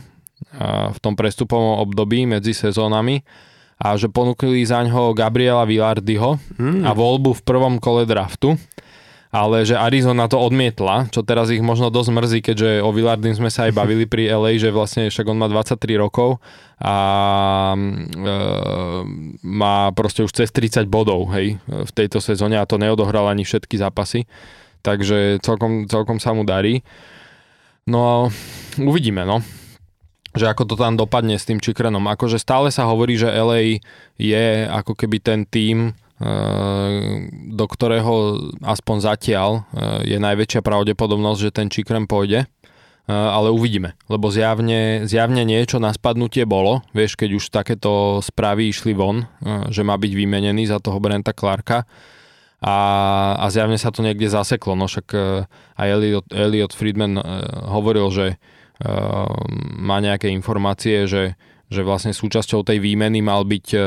a 0.52 0.92
v 0.92 0.98
tom 1.00 1.16
prestupovom 1.16 1.80
období 1.80 2.28
medzi 2.28 2.52
sezónami 2.52 3.24
a 3.80 3.96
že 3.96 4.08
ponúkli 4.08 4.64
za 4.64 4.84
ňoho 4.84 5.16
Gabriela 5.16 5.64
Villardyho 5.68 6.36
hmm. 6.60 6.84
a 6.84 6.90
voľbu 6.92 7.40
v 7.40 7.44
prvom 7.44 7.76
kole 7.80 8.04
draftu 8.04 8.56
ale 9.36 9.68
že 9.68 9.76
Arizona 9.76 10.24
to 10.32 10.40
odmietla, 10.40 11.12
čo 11.12 11.20
teraz 11.20 11.52
ich 11.52 11.60
možno 11.60 11.92
dosť 11.92 12.10
mrzí, 12.16 12.38
keďže 12.40 12.70
o 12.80 12.88
Villardin 12.88 13.36
sme 13.36 13.52
sa 13.52 13.68
aj 13.68 13.76
bavili 13.76 14.08
pri 14.08 14.32
LA, 14.32 14.56
že 14.56 14.72
vlastne 14.72 15.12
však 15.12 15.28
on 15.28 15.36
má 15.36 15.44
23 15.52 15.76
rokov 16.00 16.40
a 16.80 16.96
e, 17.76 17.78
má 19.44 19.92
proste 19.92 20.24
už 20.24 20.32
cez 20.32 20.48
30 20.48 20.88
bodov 20.88 21.28
hej, 21.36 21.60
v 21.68 21.92
tejto 21.92 22.24
sezóne 22.24 22.56
a 22.56 22.64
to 22.64 22.80
neodohral 22.80 23.28
ani 23.28 23.44
všetky 23.44 23.76
zápasy, 23.76 24.24
takže 24.80 25.44
celkom, 25.44 25.84
celkom 25.84 26.16
sa 26.16 26.32
mu 26.32 26.48
darí. 26.48 26.80
No 27.84 28.32
uvidíme, 28.80 29.28
no 29.28 29.44
že 30.36 30.52
ako 30.52 30.68
to 30.68 30.76
tam 30.76 31.00
dopadne 31.00 31.40
s 31.40 31.48
tým 31.48 31.56
Čikrenom. 31.56 32.04
Akože 32.12 32.36
stále 32.36 32.68
sa 32.68 32.84
hovorí, 32.84 33.16
že 33.16 33.32
LA 33.32 33.80
je 34.20 34.68
ako 34.68 34.92
keby 34.92 35.16
ten 35.24 35.48
tým, 35.48 35.96
do 37.52 37.66
ktorého 37.68 38.40
aspoň 38.64 38.96
zatiaľ 39.04 39.50
eh, 39.52 40.16
je 40.16 40.18
najväčšia 40.18 40.64
pravdepodobnosť, 40.64 41.40
že 41.40 41.50
ten 41.52 41.68
Čikrem 41.68 42.08
pôjde. 42.08 42.48
Eh, 42.48 43.12
ale 43.12 43.52
uvidíme, 43.52 44.00
lebo 44.08 44.32
zjavne, 44.32 45.04
zjavne 45.04 45.44
niečo 45.44 45.76
na 45.76 45.92
spadnutie 45.92 46.48
bolo, 46.48 46.80
vieš, 46.96 47.20
keď 47.20 47.30
už 47.36 47.44
takéto 47.52 48.24
správy 48.24 48.72
išli 48.72 48.96
von, 48.96 49.28
že 49.68 49.84
má 49.84 49.94
byť 50.00 50.12
vymenený 50.16 50.72
za 50.72 50.80
toho 50.80 50.96
Brenta 50.98 51.36
Clarka. 51.36 51.84
A, 52.56 52.76
a 53.36 53.46
zjavne 53.52 53.76
sa 53.76 53.92
to 53.92 54.00
niekde 54.00 54.32
zaseklo, 54.32 54.72
no 54.72 54.88
však 54.88 55.12
aj 55.76 55.86
Elliot, 55.92 56.26
Elliot 56.32 56.72
Friedman 56.72 57.20
hovoril, 57.68 58.08
že 58.08 58.26
má 59.76 60.00
nejaké 60.00 60.32
informácie, 60.32 61.04
že 61.04 61.36
že 61.66 61.82
vlastne 61.82 62.14
súčasťou 62.14 62.62
tej 62.62 62.78
výmeny 62.78 63.18
mal 63.22 63.42
byť 63.42 63.66
uh, 63.74 63.82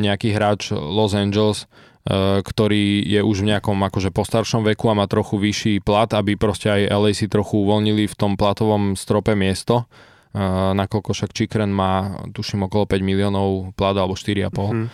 nejaký 0.00 0.32
hráč 0.32 0.72
Los 0.72 1.12
Angeles, 1.12 1.68
uh, 1.68 2.40
ktorý 2.40 3.04
je 3.04 3.20
už 3.20 3.44
v 3.44 3.52
nejakom 3.52 3.76
akože 3.76 4.08
postaršom 4.08 4.64
veku 4.72 4.88
a 4.88 4.96
má 4.96 5.04
trochu 5.04 5.36
vyšší 5.36 5.84
plat, 5.84 6.08
aby 6.16 6.40
proste 6.40 6.72
aj 6.72 6.88
LA 6.88 7.12
si 7.12 7.28
trochu 7.28 7.60
uvoľnili 7.60 8.08
v 8.08 8.14
tom 8.16 8.40
platovom 8.40 8.96
strope 8.96 9.36
miesto, 9.36 9.84
uh, 9.84 10.72
nakoľko 10.72 11.12
však 11.12 11.36
Chikren 11.36 11.68
má 11.68 12.16
tuším 12.32 12.64
okolo 12.64 12.88
5 12.88 13.04
miliónov 13.04 13.76
plat 13.76 13.92
alebo 13.92 14.16
4,5. 14.16 14.48
Mm-hmm. 14.48 14.86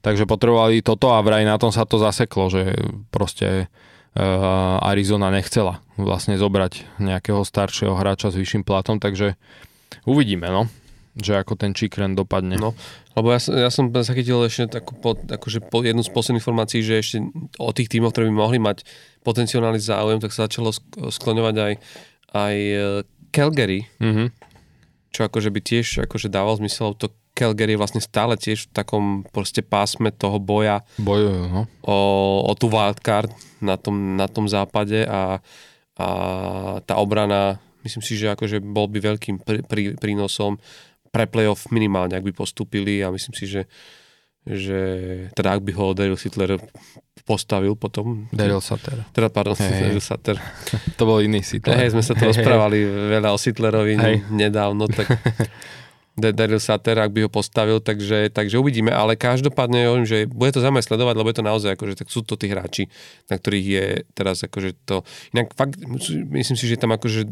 Takže 0.00 0.24
potrebovali 0.24 0.82
toto 0.82 1.12
a 1.14 1.20
vraj 1.20 1.44
na 1.44 1.60
tom 1.60 1.70
sa 1.70 1.84
to 1.84 2.00
zaseklo, 2.00 2.48
že 2.48 2.72
proste 3.12 3.68
Arizona 4.80 5.28
nechcela 5.28 5.84
vlastne 6.00 6.40
zobrať 6.40 6.98
nejakého 6.98 7.44
staršieho 7.44 7.94
hráča 7.94 8.32
s 8.32 8.40
vyšším 8.40 8.64
platom, 8.64 8.96
takže 8.96 9.36
uvidíme, 10.08 10.48
no 10.48 10.72
že 11.20 11.38
ako 11.40 11.54
ten 11.56 11.76
Chikren 11.76 12.16
dopadne. 12.16 12.56
No, 12.56 12.72
lebo 13.14 13.32
ja, 13.32 13.40
ja 13.68 13.70
som 13.70 13.92
zachytil 13.92 14.40
ešte 14.44 14.80
takú, 14.80 14.96
po, 14.96 15.14
akože 15.14 15.64
po, 15.68 15.84
jednu 15.84 16.00
z 16.00 16.10
posledných 16.10 16.42
informácií, 16.42 16.80
že 16.80 17.00
ešte 17.00 17.16
o 17.60 17.70
tých 17.70 17.92
tímoch, 17.92 18.12
ktoré 18.12 18.28
by 18.28 18.34
mohli 18.34 18.58
mať 18.58 18.82
potenciálny 19.22 19.80
záujem, 19.80 20.18
tak 20.18 20.32
sa 20.32 20.48
začalo 20.48 20.72
skloňovať 21.12 21.54
aj, 21.60 21.72
aj 22.32 22.54
e, 22.56 22.78
Calgary, 23.30 23.86
mm-hmm. 24.00 24.28
čo 25.12 25.20
akože 25.28 25.50
by 25.52 25.60
tiež 25.60 25.86
akože 26.08 26.32
dával 26.32 26.58
zmysel, 26.58 26.96
to 26.96 27.12
Calgary 27.30 27.72
je 27.72 27.80
vlastne 27.80 28.02
stále 28.02 28.34
tiež 28.34 28.68
v 28.68 28.72
takom 28.74 29.04
proste 29.30 29.62
pásme 29.62 30.10
toho 30.10 30.36
boja 30.42 30.82
Bojujú, 30.98 31.46
no. 31.48 31.62
o, 31.80 31.98
o 32.44 32.52
tú 32.58 32.68
wildcard 32.68 33.30
na 33.62 33.78
tom, 33.78 34.18
na 34.18 34.26
tom 34.26 34.50
západe 34.50 35.06
a, 35.06 35.38
a 35.96 36.06
tá 36.84 36.94
obrana 36.98 37.62
myslím 37.84 38.02
si, 38.04 38.16
že 38.20 38.32
akože 38.32 38.60
bol 38.60 38.88
by 38.88 38.98
veľkým 39.00 39.36
prí, 39.40 39.60
prí, 39.64 39.82
prínosom 39.96 40.60
pre 41.10 41.26
playoff 41.26 41.68
minimálne, 41.74 42.14
ak 42.14 42.26
by 42.26 42.32
postúpili 42.34 43.02
a 43.02 43.10
myslím 43.10 43.34
si, 43.34 43.44
že, 43.50 43.62
že 44.46 44.80
teda 45.34 45.58
ak 45.58 45.62
by 45.66 45.72
ho 45.74 45.86
Daryl 45.94 46.18
Sittler 46.18 46.58
postavil 47.26 47.74
potom. 47.74 48.30
Daryl 48.30 48.62
Sutter. 48.62 49.06
Teda, 49.14 49.28
pardon, 49.28 49.58
hey. 49.58 49.90
Daryl 49.90 50.02
Sutter. 50.02 50.38
to 50.98 51.02
bol 51.04 51.18
iný 51.18 51.42
Sittler. 51.42 51.76
Hej, 51.76 51.94
sme 51.98 52.02
sa 52.02 52.14
to 52.14 52.30
rozprávali 52.30 52.82
veľa 52.86 53.34
o 53.34 53.38
Sittlerovi 53.38 53.94
hey. 53.98 54.22
nedávno, 54.30 54.86
tak 54.86 55.10
Daryl 56.20 56.60
Sutter, 56.60 57.00
ak 57.00 57.10
by 57.16 57.26
ho 57.26 57.30
postavil, 57.32 57.80
takže, 57.80 58.28
takže 58.30 58.60
uvidíme, 58.60 58.92
ale 58.92 59.16
každopádne 59.16 59.88
hovorím, 59.88 60.08
že 60.08 60.28
bude 60.28 60.52
to 60.52 60.60
zaujímavé 60.60 60.84
sledovať, 60.84 61.14
lebo 61.16 61.28
je 61.32 61.36
to 61.40 61.46
naozaj, 61.46 61.70
akože 61.74 61.94
tak 61.96 62.08
sú 62.12 62.20
to 62.20 62.36
tí 62.36 62.52
hráči, 62.52 62.92
na 63.32 63.40
ktorých 63.40 63.66
je 63.66 63.84
teraz 64.12 64.44
akože 64.44 64.76
to, 64.84 65.06
inak 65.32 65.56
fakt, 65.56 65.80
myslím 66.34 66.56
si, 66.58 66.64
že 66.68 66.76
tam 66.76 66.92
akože, 66.92 67.24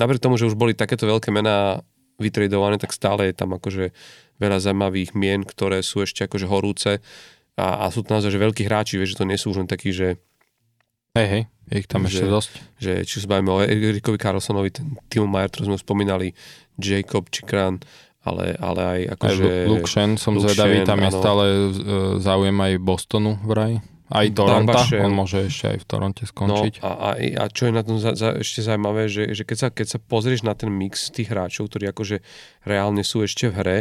napriek 0.00 0.22
tomu, 0.24 0.40
že 0.40 0.48
už 0.48 0.56
boli 0.56 0.72
takéto 0.72 1.04
veľké 1.04 1.28
mená 1.28 1.84
vytredované, 2.20 2.76
tak 2.76 2.92
stále 2.92 3.30
je 3.30 3.34
tam 3.36 3.56
akože 3.56 3.92
veľa 4.40 4.58
zaujímavých 4.58 5.14
mien, 5.14 5.46
ktoré 5.46 5.80
sú 5.80 6.02
ešte 6.02 6.26
akože 6.26 6.46
horúce 6.50 6.98
a, 7.56 7.84
a 7.84 7.92
sú 7.92 8.02
to 8.02 8.16
naozaj 8.16 8.32
že 8.32 8.40
veľkí 8.40 8.64
hráči, 8.64 8.96
vieš, 8.96 9.14
že 9.16 9.20
to 9.20 9.28
nie 9.28 9.38
sú 9.38 9.52
už 9.52 9.64
len 9.64 9.70
takí, 9.70 9.92
že 9.92 10.16
Hej, 11.12 11.28
hej, 11.28 11.42
je 11.68 11.76
ich 11.84 11.88
tam 11.92 12.08
že, 12.08 12.24
ešte 12.24 12.24
dosť. 12.24 12.52
Že, 12.80 12.92
či 13.04 13.16
sa 13.20 13.26
bavíme 13.36 13.50
o 13.52 13.60
Erikovi 13.60 14.16
Carlsonovi, 14.16 14.72
Timo 15.12 15.28
Mayer, 15.28 15.52
ktorý 15.52 15.76
sme 15.76 15.78
spomínali, 15.78 16.32
Jacob 16.80 17.28
Chikran, 17.28 17.84
ale, 18.24 18.56
ale 18.56 18.80
aj 18.80 19.00
akože... 19.20 19.44
Aj 19.44 19.68
Luke 19.68 19.90
Shen, 19.92 20.16
som 20.16 20.40
Luke 20.40 20.48
zvedavý, 20.48 20.88
tam 20.88 21.04
je 21.04 21.12
stále 21.12 21.44
e, 21.52 21.60
záujem 22.16 22.56
aj 22.56 22.72
Bostonu 22.80 23.36
vraj. 23.44 23.84
Aj 24.12 24.28
Toronto, 24.28 24.76
on 24.76 25.12
môže 25.16 25.48
ešte 25.48 25.72
aj 25.72 25.78
v 25.80 25.86
Toronte 25.88 26.22
skončiť. 26.28 26.84
No 26.84 26.84
a, 26.84 27.16
a, 27.16 27.40
a 27.40 27.44
čo 27.48 27.66
je 27.68 27.72
na 27.72 27.80
tom 27.80 27.96
za, 27.96 28.12
za, 28.12 28.36
ešte 28.36 28.60
zaujímavé, 28.60 29.08
že, 29.08 29.32
že 29.32 29.48
keď, 29.48 29.56
sa, 29.56 29.68
keď 29.72 29.86
sa 29.96 29.98
pozrieš 29.98 30.44
na 30.44 30.52
ten 30.52 30.68
mix 30.68 31.08
tých 31.08 31.32
hráčov, 31.32 31.72
ktorí 31.72 31.88
akože 31.88 32.20
reálne 32.68 33.00
sú 33.00 33.24
ešte 33.24 33.48
v 33.48 33.54
hre, 33.56 33.78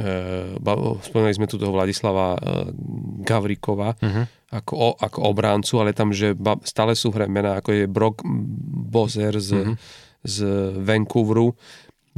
uh, 0.00 0.56
spomínali 1.04 1.36
sme 1.36 1.50
tu 1.52 1.60
toho 1.60 1.76
Vladislava 1.76 2.40
uh, 2.40 2.72
Gavrikova 3.20 3.92
uh-huh. 4.00 4.24
ako, 4.56 4.72
o, 4.72 4.88
ako 4.96 5.18
obráncu, 5.28 5.72
ale 5.84 5.92
tam, 5.92 6.16
že 6.16 6.32
stále 6.64 6.96
sú 6.96 7.12
hre 7.12 7.28
mená, 7.28 7.60
ako 7.60 7.70
je 7.76 7.84
Brock 7.84 8.24
Bozer 8.88 9.36
z, 9.36 9.52
uh-huh. 9.52 9.76
z 10.24 10.36
Vancouveru, 10.80 11.52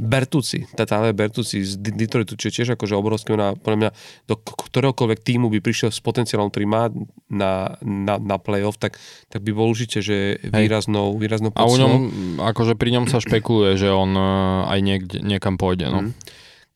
Bertuci, 0.01 0.65
Tatale 0.73 1.13
Bertuci 1.13 1.61
z 1.61 1.77
Detroitu, 1.77 2.33
čo 2.33 2.49
je 2.49 2.53
tiež 2.57 2.73
akože 2.73 2.97
obrovský 2.97 3.37
na, 3.37 3.53
podľa 3.53 3.77
mňa, 3.77 3.89
do 4.25 4.35
ktoréhokoľvek 4.41 5.19
týmu 5.21 5.53
by 5.53 5.61
prišiel 5.61 5.93
s 5.93 6.01
potenciálom, 6.01 6.49
ktorý 6.49 6.65
má 6.65 6.89
na, 7.29 7.77
na, 7.85 8.17
na 8.17 8.41
playoff, 8.41 8.81
tak, 8.81 8.97
tak 9.29 9.45
by 9.45 9.53
bol 9.53 9.69
určite, 9.69 10.01
že 10.01 10.41
výraznou, 10.41 11.13
výraznou 11.21 11.53
A 11.53 11.69
u 11.69 11.77
ňom, 11.77 11.93
akože 12.41 12.73
pri 12.73 12.97
ňom 12.97 13.05
sa 13.13 13.21
špekuluje, 13.21 13.77
že 13.77 13.93
on 13.93 14.17
e, 14.17 14.25
aj 14.73 14.79
niekde, 14.81 15.17
niekam 15.21 15.61
pôjde, 15.61 15.93
no. 15.93 16.09
Mm. 16.09 16.17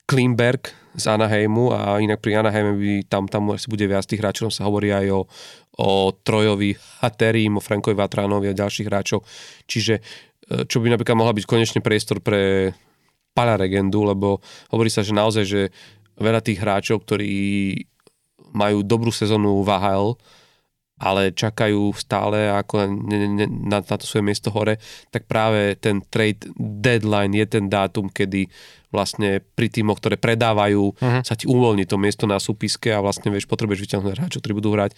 Klimberg 0.05 0.69
z 0.93 1.05
Anaheimu 1.09 1.73
a 1.73 1.97
inak 1.97 2.21
pri 2.21 2.45
Anaheime 2.45 2.77
by 2.77 3.09
tam, 3.09 3.25
tam 3.25 3.49
asi 3.57 3.65
bude 3.65 3.89
viac 3.89 4.05
tých 4.05 4.21
hráčov, 4.21 4.53
sa 4.53 4.69
hovorí 4.69 4.93
aj 4.93 5.09
o, 5.09 5.21
o 5.81 6.13
Trojovi 6.13 6.77
Haterim, 7.01 7.57
o 7.57 7.61
Frankovi 7.65 7.97
Vatránovi 7.97 8.53
a 8.53 8.59
ďalších 8.61 8.85
hráčov. 8.85 9.25
Čiže 9.65 9.97
e, 9.97 10.01
čo 10.69 10.77
by 10.77 10.93
napríklad 10.93 11.17
mohla 11.17 11.33
byť 11.33 11.45
konečne 11.49 11.81
priestor 11.81 12.21
pre 12.21 12.69
pararegendu, 13.35 14.07
lebo 14.07 14.39
hovorí 14.71 14.87
sa, 14.87 15.03
že 15.03 15.11
naozaj, 15.11 15.43
že 15.43 15.61
veľa 16.15 16.39
tých 16.39 16.63
hráčov, 16.63 17.03
ktorí 17.03 17.35
majú 18.55 18.81
dobrú 18.87 19.11
sezónu 19.11 19.59
v 19.61 19.69
AHL, 19.75 20.15
ale 20.95 21.35
čakajú 21.35 21.91
stále 21.99 22.47
ako 22.47 22.87
na, 22.87 23.47
na, 23.51 23.77
na 23.83 23.95
to 23.99 24.07
svoje 24.07 24.23
miesto 24.23 24.47
hore, 24.47 24.79
tak 25.11 25.27
práve 25.27 25.75
ten 25.75 25.99
trade 26.07 26.47
deadline 26.55 27.35
je 27.35 27.45
ten 27.51 27.67
dátum, 27.67 28.07
kedy 28.07 28.47
vlastne 28.95 29.43
pri 29.43 29.67
týmoch, 29.67 29.99
ktoré 29.99 30.15
predávajú, 30.15 30.95
uh-huh. 30.95 31.19
sa 31.19 31.35
ti 31.35 31.51
uvoľní 31.51 31.83
to 31.83 31.99
miesto 31.99 32.23
na 32.23 32.39
súpiske 32.39 32.95
a 32.95 33.03
vlastne 33.03 33.27
vieš, 33.27 33.43
potrebuješ 33.43 33.83
vyťahnuť 33.83 34.11
hráčov, 34.15 34.39
ktorí 34.39 34.55
budú 34.55 34.71
hrať 34.71 34.95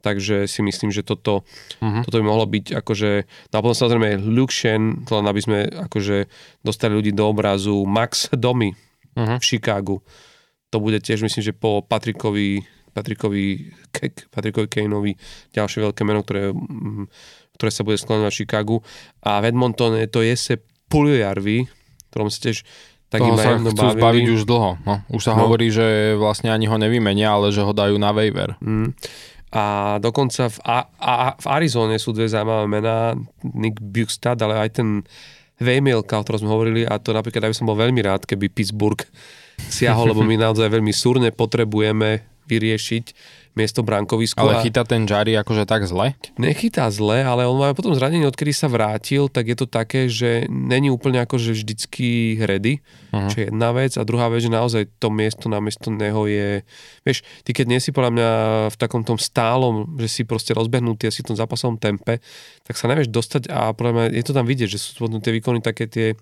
takže 0.00 0.48
si 0.48 0.60
myslím, 0.64 0.90
že 0.90 1.04
toto, 1.04 1.44
uh-huh. 1.80 2.02
toto 2.04 2.18
by 2.20 2.24
mohlo 2.24 2.44
byť 2.48 2.76
akože, 2.80 3.10
no 3.52 3.54
a 3.54 3.62
potom 3.62 3.76
samozrejme 3.76 4.20
Luke 4.24 4.52
Shen, 4.52 5.04
len 5.04 5.24
aby 5.28 5.40
sme 5.40 5.58
akože 5.68 6.28
dostali 6.64 6.96
ľudí 6.96 7.12
do 7.12 7.28
obrazu, 7.28 7.84
Max 7.84 8.32
Domy 8.32 8.72
uh-huh. 8.72 9.38
v 9.38 9.44
Chicagu, 9.44 10.00
to 10.70 10.76
bude 10.78 10.98
tiež 11.02 11.20
myslím, 11.24 11.42
že 11.42 11.52
po 11.52 11.84
Patrikovi 11.84 12.64
Patrikovi, 12.90 13.70
Patrikovi 14.34 14.66
Kaneovi 14.66 15.12
ďalšie 15.54 15.78
veľké 15.78 16.02
meno, 16.02 16.26
ktoré, 16.26 16.50
mm, 16.50 17.06
ktoré 17.54 17.70
sa 17.70 17.86
bude 17.86 17.94
skloňovať 18.02 18.32
v 18.34 18.38
Chicagu 18.42 18.76
a 19.22 19.38
v 19.38 19.54
Edmontone 19.54 20.10
to 20.10 20.26
je 20.26 20.34
se 20.34 20.54
Puliojarvi, 20.90 21.70
ktorom 22.10 22.26
sa 22.26 22.50
tiež 22.50 22.66
tak 23.10 23.26
Toho 23.26 23.34
sa 23.42 23.58
chcú 23.58 23.74
bavili. 23.74 23.98
zbaviť 23.98 24.26
už 24.38 24.42
dlho. 24.46 24.70
No. 24.86 25.02
Už 25.10 25.22
sa 25.26 25.34
no. 25.34 25.42
hovorí, 25.42 25.74
že 25.74 26.14
vlastne 26.14 26.54
ani 26.54 26.70
ho 26.70 26.78
nevymenia, 26.78 27.34
ale 27.34 27.50
že 27.50 27.66
ho 27.66 27.74
dajú 27.74 27.98
na 27.98 28.14
waiver. 28.14 28.54
Mm. 28.62 28.94
A 29.50 29.98
dokonca 29.98 30.46
v, 30.46 30.58
a, 30.62 30.86
a, 31.02 31.14
v 31.34 31.46
Arizone 31.50 31.98
sú 31.98 32.14
dve 32.14 32.30
zaujímavé 32.30 32.66
mená, 32.70 33.18
Nick 33.42 33.82
Bukestad, 33.82 34.38
ale 34.38 34.62
aj 34.62 34.78
ten 34.78 34.88
Vejmielka, 35.60 36.16
o 36.16 36.24
ktorom 36.24 36.40
sme 36.40 36.54
hovorili, 36.54 36.80
a 36.88 36.96
to 36.96 37.12
napríklad, 37.12 37.50
aby 37.50 37.56
som 37.56 37.68
bol 37.68 37.76
veľmi 37.76 38.00
rád, 38.00 38.24
keby 38.24 38.48
Pittsburgh 38.48 39.02
siahol, 39.68 40.14
lebo 40.14 40.24
my 40.24 40.40
naozaj 40.40 40.72
veľmi 40.72 40.94
súrne 40.94 41.28
potrebujeme 41.34 42.24
vyriešiť 42.48 43.04
miesto 43.58 43.82
brankovisku. 43.82 44.38
Ale 44.38 44.62
chytá 44.62 44.86
ten 44.86 45.04
Jari 45.04 45.34
akože 45.34 45.66
tak 45.66 45.82
zle? 45.86 46.14
Nechytá 46.38 46.86
zle, 46.88 47.26
ale 47.26 47.50
on 47.50 47.58
má 47.58 47.74
potom 47.74 47.90
zranenie, 47.92 48.26
odkedy 48.26 48.54
sa 48.54 48.70
vrátil, 48.70 49.26
tak 49.26 49.50
je 49.50 49.56
to 49.58 49.66
také, 49.66 50.06
že 50.06 50.46
není 50.46 50.88
úplne 50.88 51.18
akože 51.26 51.50
vždycky 51.52 52.38
ready, 52.38 52.78
uh-huh. 53.10 53.30
čo 53.30 53.36
je 53.42 53.44
jedna 53.50 53.74
vec. 53.74 53.98
A 53.98 54.06
druhá 54.06 54.30
vec, 54.30 54.46
že 54.46 54.50
naozaj 54.54 54.86
to 55.02 55.10
miesto 55.10 55.50
namiesto 55.50 55.90
neho 55.90 56.30
je... 56.30 56.62
Vieš, 57.02 57.26
ty 57.42 57.50
keď 57.50 57.66
nie 57.66 57.80
si 57.82 57.90
podľa 57.90 58.10
mňa 58.14 58.30
v 58.70 58.76
takom 58.78 59.02
tom 59.02 59.18
stálom, 59.18 59.98
že 59.98 60.08
si 60.08 60.22
proste 60.22 60.54
rozbehnutý 60.54 61.10
a 61.10 61.14
si 61.14 61.26
v 61.26 61.34
tom 61.34 61.36
zápasovom 61.36 61.76
tempe, 61.76 62.22
tak 62.62 62.74
sa 62.78 62.86
nevieš 62.86 63.10
dostať 63.10 63.50
a 63.50 63.74
podľa 63.74 63.92
mňa 63.92 64.04
je 64.14 64.24
to 64.24 64.32
tam 64.32 64.46
vidieť, 64.46 64.68
že 64.70 64.78
sú 64.78 65.10
tie 65.18 65.34
výkony 65.34 65.58
také 65.58 65.90
tie 65.90 66.14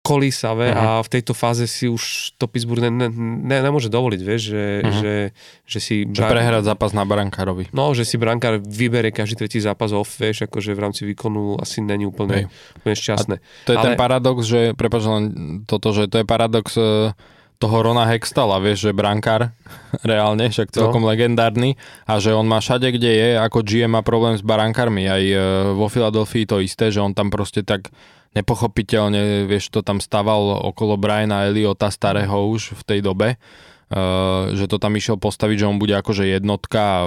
kolísavé 0.00 0.72
uh-huh. 0.72 0.80
a 0.80 1.04
v 1.04 1.08
tejto 1.12 1.36
fáze 1.36 1.68
si 1.68 1.84
už 1.84 2.32
to 2.40 2.48
Pittsburgh 2.48 2.88
ne, 2.88 2.90
ne, 2.90 3.08
ne, 3.44 3.56
nemôže 3.60 3.92
dovoliť, 3.92 4.20
vieš, 4.24 4.42
že, 4.56 4.64
uh-huh. 4.80 4.96
že, 4.96 5.14
že 5.68 5.78
si... 5.78 5.94
Že 6.08 6.24
brán... 6.24 6.32
prehrať 6.32 6.62
zápas 6.72 6.90
na 6.96 7.04
brankárovi. 7.04 7.68
No, 7.76 7.92
že 7.92 8.08
si 8.08 8.16
brankár 8.16 8.64
vyberie 8.64 9.12
každý 9.12 9.44
tretí 9.44 9.60
zápas 9.60 9.92
off, 9.92 10.16
vieš, 10.16 10.48
akože 10.48 10.72
v 10.72 10.80
rámci 10.80 11.02
výkonu 11.04 11.60
asi 11.60 11.84
není 11.84 12.08
úplne, 12.08 12.48
úplne 12.80 12.96
šťastné. 12.96 13.36
A 13.36 13.64
to 13.68 13.72
je 13.76 13.78
Ale... 13.78 13.86
ten 13.92 13.94
paradox, 14.00 14.48
že, 14.48 14.72
prepáč 14.72 15.04
len 15.04 15.24
toto, 15.68 15.92
že 15.92 16.08
to 16.08 16.24
je 16.24 16.24
paradox 16.24 16.80
e, 16.80 17.12
toho 17.60 17.76
Rona 17.84 18.08
Hextala, 18.08 18.56
vieš, 18.56 18.88
že 18.88 18.96
brankár, 18.96 19.52
reálne, 20.00 20.48
však 20.48 20.72
no. 20.72 20.76
celkom 20.80 21.04
no. 21.04 21.12
legendárny 21.12 21.76
a 22.08 22.16
že 22.16 22.32
on 22.32 22.48
má 22.48 22.64
všade, 22.64 22.88
kde 22.88 23.10
je, 23.12 23.28
ako 23.36 23.60
GM 23.60 23.92
má 23.92 24.00
problém 24.00 24.32
s 24.32 24.40
barankármi, 24.40 25.04
aj 25.04 25.22
e, 25.28 25.36
vo 25.76 25.92
Filadelfii 25.92 26.48
to 26.48 26.64
isté, 26.64 26.88
že 26.88 27.04
on 27.04 27.12
tam 27.12 27.28
proste 27.28 27.60
tak 27.60 27.92
nepochopiteľne, 28.34 29.50
vieš, 29.50 29.74
to 29.74 29.82
tam 29.82 29.98
staval 29.98 30.62
okolo 30.70 30.94
Briana 30.94 31.50
Eliota 31.50 31.90
starého 31.90 32.50
už 32.50 32.78
v 32.78 32.82
tej 32.86 33.00
dobe, 33.02 33.40
Uh, 33.90 34.54
že 34.54 34.70
to 34.70 34.78
tam 34.78 34.94
išiel 34.94 35.18
postaviť, 35.18 35.66
že 35.66 35.66
on 35.66 35.82
bude 35.82 35.90
akože 35.90 36.22
jednotka 36.22 36.78
a 36.78 37.00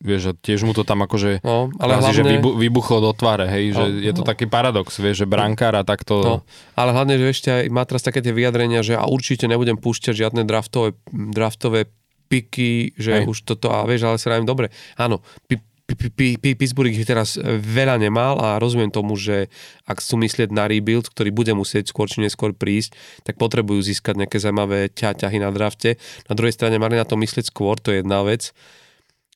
vieš, 0.00 0.32
že 0.32 0.32
tiež 0.48 0.64
mu 0.64 0.72
to 0.72 0.80
tam 0.80 1.04
akože 1.04 1.44
no, 1.44 1.68
ale 1.76 2.00
hlavne... 2.00 2.16
že 2.16 2.24
vybu- 2.24 2.56
vybuchlo 2.56 3.04
do 3.04 3.12
tváre, 3.12 3.44
hej, 3.44 3.76
no, 3.76 3.84
že 3.84 4.08
je 4.08 4.12
to 4.16 4.24
no. 4.24 4.28
taký 4.32 4.48
paradox, 4.48 4.96
vieš, 4.96 5.20
že 5.20 5.26
brankár 5.28 5.76
a 5.76 5.84
takto... 5.84 6.24
No, 6.24 6.36
ale 6.72 6.96
hlavne, 6.96 7.20
že 7.20 7.26
ešte 7.28 7.48
aj 7.52 7.64
má 7.68 7.84
teraz 7.84 8.00
také 8.00 8.24
tie 8.24 8.32
vyjadrenia, 8.32 8.80
že 8.80 8.96
a 8.96 9.04
určite 9.04 9.44
nebudem 9.44 9.76
púšťať 9.76 10.16
žiadne 10.16 10.48
draftové, 10.48 10.96
draftové 11.12 11.92
piky, 12.32 12.96
že 12.96 13.20
hej. 13.20 13.24
už 13.28 13.44
toto, 13.44 13.68
a 13.68 13.84
vieš, 13.84 14.08
ale 14.08 14.16
sa 14.16 14.40
dobre, 14.40 14.72
áno, 14.96 15.20
Pittsburgh 15.94 16.92
ich 16.92 17.08
teraz 17.08 17.40
veľa 17.40 17.96
nemal 17.98 18.38
a 18.38 18.58
rozumiem 18.60 18.92
tomu, 18.92 19.16
že 19.16 19.50
ak 19.88 19.98
sú 20.02 20.20
myslieť 20.20 20.50
na 20.54 20.70
rebuild, 20.70 21.08
ktorý 21.08 21.30
bude 21.34 21.52
musieť 21.56 21.90
skôr 21.90 22.06
či 22.06 22.22
neskôr 22.22 22.54
prísť, 22.54 22.94
tak 23.26 23.40
potrebujú 23.40 23.80
získať 23.82 24.20
nejaké 24.20 24.38
zaujímavé 24.38 24.92
ťahy 24.92 25.38
na 25.40 25.50
drafte. 25.50 25.96
Na 26.30 26.34
druhej 26.38 26.54
strane 26.54 26.76
mali 26.76 26.98
na 26.98 27.06
to 27.06 27.18
myslieť 27.18 27.50
skôr, 27.50 27.78
to 27.78 27.94
je 27.94 28.02
jedna 28.02 28.22
vec. 28.22 28.54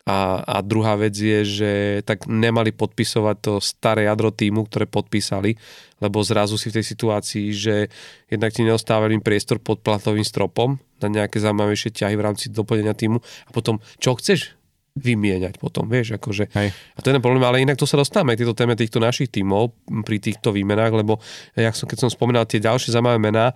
A, 0.05 0.45
a 0.45 0.61
druhá 0.61 1.01
vec 1.01 1.17
je, 1.17 1.41
že 1.49 1.73
tak 2.05 2.29
nemali 2.29 2.77
podpisovať 2.77 3.37
to 3.41 3.53
staré 3.65 4.05
jadro 4.05 4.29
týmu, 4.29 4.69
ktoré 4.69 4.85
podpísali, 4.85 5.57
lebo 6.05 6.21
zrazu 6.21 6.61
si 6.61 6.69
v 6.69 6.77
tej 6.77 6.85
situácii, 6.93 7.47
že 7.57 7.89
jednak 8.29 8.53
ti 8.53 8.69
neostávali 8.69 9.17
priestor 9.25 9.65
pod 9.65 9.81
platovým 9.81 10.21
stropom 10.21 10.77
na 11.01 11.09
nejaké 11.09 11.41
zaujímavejšie 11.41 11.97
ťahy 11.97 12.21
v 12.21 12.25
rámci 12.25 12.53
doplnenia 12.53 12.93
týmu 12.93 13.17
a 13.21 13.51
potom 13.57 13.81
čo 13.97 14.13
chceš? 14.21 14.53
Vymieňať 14.95 15.59
potom, 15.59 15.91
vieš, 15.91 16.15
akože. 16.15 16.55
Hej. 16.55 16.71
A 16.71 16.99
to 17.03 17.11
je 17.11 17.15
ten 17.19 17.25
problém, 17.25 17.43
ale 17.43 17.63
inak 17.63 17.75
to 17.75 17.87
sa 17.87 17.99
dostávame 17.99 18.39
tieto 18.39 18.55
téme 18.55 18.79
týchto 18.79 19.03
našich 19.03 19.27
tímov 19.27 19.75
pri 20.07 20.23
týchto 20.23 20.55
výmenách, 20.55 20.95
lebo 20.95 21.19
jak 21.59 21.75
som, 21.75 21.91
keď 21.91 22.07
som 22.07 22.11
spomínal 22.11 22.47
tie 22.47 22.63
ďalšie 22.63 22.95
zaujímavé 22.95 23.19
mená, 23.19 23.51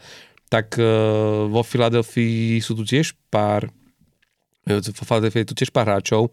tak 0.51 0.74
uh, 0.80 1.47
vo 1.47 1.62
Filadelfii 1.62 2.59
sú 2.59 2.74
tu 2.74 2.82
tiež 2.82 3.14
pár 3.30 3.70
vo 4.76 5.05
Filadelfii 5.07 5.47
je 5.47 5.49
tu 5.49 5.57
tiež 5.57 5.70
pár 5.72 5.89
hráčov, 5.89 6.28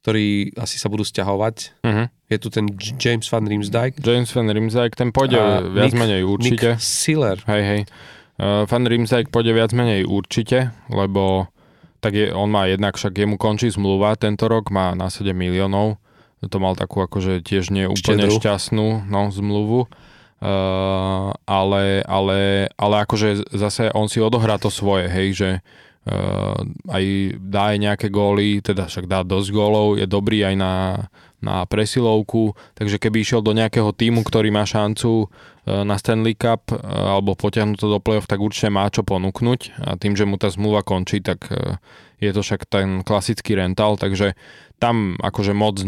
ktorí 0.00 0.54
asi 0.56 0.80
sa 0.80 0.88
budú 0.88 1.04
stiahovať. 1.04 1.56
Uh-huh. 1.84 2.06
Je 2.30 2.38
tu 2.40 2.48
ten 2.48 2.64
James 2.78 3.26
Van 3.28 3.44
Riemsdyk. 3.44 4.00
James 4.00 4.30
Van 4.32 4.48
Riemsdyk, 4.48 4.96
ten 4.96 5.12
pôjde 5.12 5.36
viac 5.74 5.92
Nick, 5.92 6.00
menej 6.00 6.22
určite. 6.24 6.78
Nick 6.78 6.80
Siller. 6.80 7.36
Hej, 7.44 7.62
hej. 7.66 7.80
Uh, 8.40 8.64
Van 8.64 8.84
Riemsdyk 8.86 9.28
pôjde 9.28 9.52
viac 9.52 9.76
menej 9.76 10.08
určite, 10.08 10.72
lebo 10.88 11.50
tak 12.06 12.14
je, 12.14 12.26
on 12.30 12.46
má 12.46 12.70
jednak, 12.70 12.94
však 12.94 13.18
jemu 13.18 13.34
končí 13.34 13.66
zmluva 13.66 14.14
tento 14.14 14.46
rok, 14.46 14.70
má 14.70 14.94
na 14.94 15.10
7 15.10 15.34
miliónov, 15.34 15.98
to 16.46 16.62
mal 16.62 16.78
takú 16.78 17.02
akože 17.02 17.42
tiež 17.42 17.74
nie 17.74 17.90
úplne 17.90 18.30
Štedru. 18.30 18.38
šťastnú 18.38 18.86
no, 19.10 19.34
zmluvu, 19.34 19.90
uh, 19.90 21.34
ale, 21.34 22.06
ale, 22.06 22.70
ale 22.78 22.94
akože 23.02 23.50
zase 23.50 23.90
on 23.90 24.06
si 24.06 24.22
odohrá 24.22 24.54
to 24.54 24.70
svoje, 24.70 25.10
hej, 25.10 25.28
že 25.34 25.50
uh, 26.06 26.54
aj 26.86 27.04
dá 27.42 27.74
aj 27.74 27.78
nejaké 27.82 28.06
góly, 28.06 28.62
teda 28.62 28.86
však 28.86 29.10
dá 29.10 29.26
dosť 29.26 29.48
gólov, 29.50 29.98
je 29.98 30.06
dobrý 30.06 30.46
aj 30.46 30.54
na, 30.54 30.72
na 31.46 31.62
presilovku, 31.62 32.58
takže 32.74 32.98
keby 32.98 33.22
išiel 33.22 33.40
do 33.46 33.54
nejakého 33.54 33.94
týmu, 33.94 34.26
ktorý 34.26 34.50
má 34.50 34.66
šancu 34.66 35.26
uh, 35.26 35.86
na 35.86 35.94
Stanley 35.94 36.34
Cup 36.34 36.74
uh, 36.74 36.82
alebo 37.14 37.38
potiahnuť 37.38 37.78
to 37.78 37.86
do 37.86 38.02
play-off, 38.02 38.26
tak 38.26 38.42
určite 38.42 38.74
má 38.74 38.90
čo 38.90 39.06
ponúknuť 39.06 39.86
a 39.86 39.94
tým, 39.94 40.18
že 40.18 40.26
mu 40.26 40.34
tá 40.34 40.50
zmluva 40.50 40.82
končí, 40.82 41.22
tak 41.22 41.46
uh, 41.54 41.78
je 42.18 42.30
to 42.34 42.42
však 42.42 42.66
ten 42.66 43.06
klasický 43.06 43.54
rental, 43.54 43.94
takže 43.94 44.34
tam 44.82 45.14
akože 45.22 45.54
moc, 45.54 45.80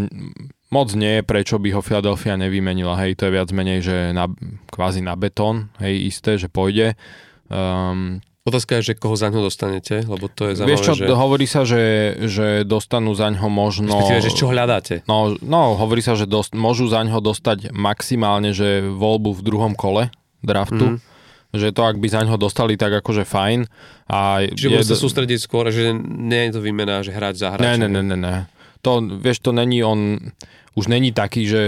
moc 0.71 0.89
nie 0.95 1.21
je, 1.21 1.23
prečo 1.27 1.57
by 1.59 1.75
ho 1.75 1.85
Philadelphia 1.85 2.39
nevymenila, 2.39 2.97
hej, 3.03 3.17
to 3.19 3.29
je 3.29 3.35
viac 3.35 3.49
menej, 3.53 3.81
že 3.83 3.97
na, 4.13 4.29
kvázi 4.69 5.01
na 5.01 5.17
betón, 5.17 5.73
hej, 5.81 6.09
isté, 6.09 6.37
že 6.37 6.53
pôjde. 6.53 6.97
Um, 7.49 8.21
Otázka 8.49 8.81
je, 8.81 8.93
že 8.93 8.95
koho 8.97 9.13
za 9.13 9.29
ňo 9.29 9.45
dostanete, 9.45 10.09
lebo 10.09 10.33
to 10.33 10.49
je 10.49 10.53
zaujímavé, 10.57 10.73
Vieš 10.73 10.81
čo, 10.89 10.93
že... 10.97 11.05
hovorí 11.13 11.47
sa, 11.47 11.63
že, 11.69 11.85
že 12.25 12.47
dostanú 12.65 13.13
za 13.13 13.29
ňo 13.29 13.53
možno... 13.53 13.93
Respektíve, 13.93 14.25
že 14.25 14.33
čo 14.33 14.49
hľadáte? 14.49 15.05
No, 15.05 15.37
no 15.45 15.77
hovorí 15.77 16.01
sa, 16.01 16.17
že 16.17 16.25
dost, 16.25 16.57
môžu 16.57 16.89
za 16.89 17.05
ňo 17.05 17.21
dostať 17.21 17.77
maximálne, 17.77 18.57
že 18.57 18.89
voľbu 18.89 19.37
v 19.37 19.41
druhom 19.45 19.73
kole 19.77 20.09
draftu. 20.41 20.97
Mm 20.97 21.19
že 21.49 21.73
to 21.73 21.81
ak 21.81 21.97
by 21.97 22.09
za 22.13 22.29
ňo 22.29 22.37
dostali, 22.37 22.77
tak 22.77 23.01
akože 23.01 23.25
fajn. 23.25 23.65
A 24.13 24.45
Čiže 24.53 24.69
budú 24.69 24.85
sa 24.85 25.01
sústrediť 25.01 25.41
skôr, 25.41 25.73
že 25.73 25.97
nie 25.97 26.49
je 26.49 26.51
to 26.53 26.61
výmena, 26.61 27.01
že 27.01 27.09
hrať 27.09 27.35
za 27.41 27.49
hráča. 27.57 27.81
Ne, 27.81 27.89
ne, 27.89 27.89
ne, 27.89 28.03
ne, 28.05 28.17
ne. 28.21 28.35
To, 28.85 29.01
vieš, 29.01 29.41
to 29.41 29.57
není 29.57 29.81
on, 29.81 30.21
už 30.77 30.93
není 30.93 31.11
taký, 31.11 31.49
že, 31.49 31.65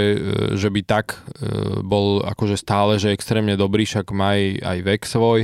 že 0.54 0.68
by 0.68 0.80
tak 0.84 1.16
e, 1.16 1.80
bol 1.80 2.20
akože 2.22 2.60
stále, 2.60 3.00
že 3.00 3.10
extrémne 3.10 3.56
dobrý, 3.56 3.88
však 3.88 4.12
má 4.12 4.36
aj, 4.36 4.44
aj 4.60 4.78
vek 4.84 5.02
svoj 5.08 5.40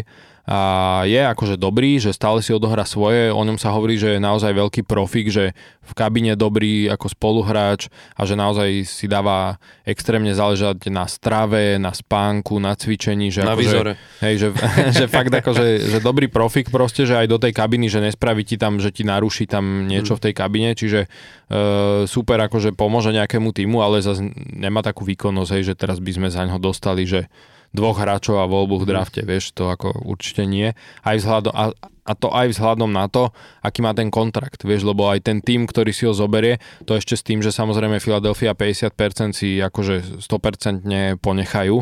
a 0.46 1.02
je 1.02 1.18
akože 1.18 1.58
dobrý, 1.58 1.98
že 1.98 2.14
stále 2.14 2.38
si 2.38 2.54
odohrá 2.54 2.86
svoje, 2.86 3.34
o 3.34 3.42
ňom 3.42 3.58
sa 3.58 3.74
hovorí, 3.74 3.98
že 3.98 4.14
je 4.14 4.22
naozaj 4.22 4.54
veľký 4.54 4.86
profik, 4.86 5.26
že 5.26 5.58
v 5.82 5.92
kabine 5.98 6.38
dobrý 6.38 6.86
ako 6.86 7.10
spoluhráč 7.10 7.90
a 8.14 8.22
že 8.22 8.38
naozaj 8.38 8.86
si 8.86 9.10
dáva 9.10 9.58
extrémne 9.82 10.30
záležať 10.30 10.86
na 10.86 11.10
strave, 11.10 11.82
na 11.82 11.90
spánku, 11.90 12.62
na 12.62 12.78
cvičení. 12.78 13.34
Že 13.34 13.42
na 13.42 13.58
akože, 13.58 13.58
výzore. 13.58 13.92
Hej, 14.22 14.34
že, 14.38 14.48
že 15.02 15.04
fakt 15.10 15.34
akože, 15.34 15.64
že 15.82 15.98
dobrý 15.98 16.30
profik 16.30 16.70
proste, 16.70 17.10
že 17.10 17.18
aj 17.18 17.26
do 17.26 17.42
tej 17.42 17.50
kabiny, 17.50 17.90
že 17.90 17.98
nespraví 17.98 18.46
ti 18.46 18.54
tam, 18.54 18.78
že 18.78 18.94
ti 18.94 19.02
naruší 19.02 19.50
tam 19.50 19.90
niečo 19.90 20.14
mm. 20.14 20.18
v 20.18 20.24
tej 20.30 20.34
kabine, 20.38 20.70
čiže 20.78 21.10
e, 21.50 22.06
super 22.06 22.38
akože 22.46 22.70
pomôže 22.70 23.10
nejakému 23.10 23.50
týmu, 23.50 23.82
ale 23.82 23.98
zase 23.98 24.22
nemá 24.54 24.78
takú 24.86 25.02
výkonnosť, 25.02 25.50
hej, 25.58 25.62
že 25.70 25.74
teraz 25.74 25.98
by 25.98 26.10
sme 26.14 26.28
za 26.30 26.46
ňo 26.46 26.62
dostali, 26.62 27.02
že 27.02 27.26
dvoch 27.74 27.98
hráčov 27.98 28.42
a 28.42 28.50
voľbu 28.50 28.82
v 28.82 28.84
mhm. 28.86 28.90
drafte, 28.90 29.20
vieš, 29.26 29.54
to 29.56 29.70
ako 29.70 29.94
určite 30.06 30.44
nie. 30.46 30.74
Aj 31.02 31.16
vzhľadom, 31.18 31.52
a, 31.54 31.64
a 32.06 32.12
to 32.14 32.28
aj 32.30 32.54
vzhľadom 32.54 32.90
na 32.94 33.10
to, 33.10 33.34
aký 33.60 33.82
má 33.82 33.90
ten 33.92 34.08
kontrakt, 34.14 34.62
vieš, 34.62 34.86
lebo 34.86 35.10
aj 35.10 35.26
ten 35.26 35.42
tým, 35.42 35.66
ktorý 35.66 35.90
si 35.90 36.06
ho 36.06 36.14
zoberie, 36.14 36.62
to 36.86 36.94
ešte 36.94 37.18
s 37.18 37.26
tým, 37.26 37.42
že 37.42 37.50
samozrejme 37.50 37.98
Philadelphia 37.98 38.54
50% 38.54 39.34
si 39.34 39.58
akože 39.58 40.22
100% 40.22 41.18
ponechajú, 41.18 41.76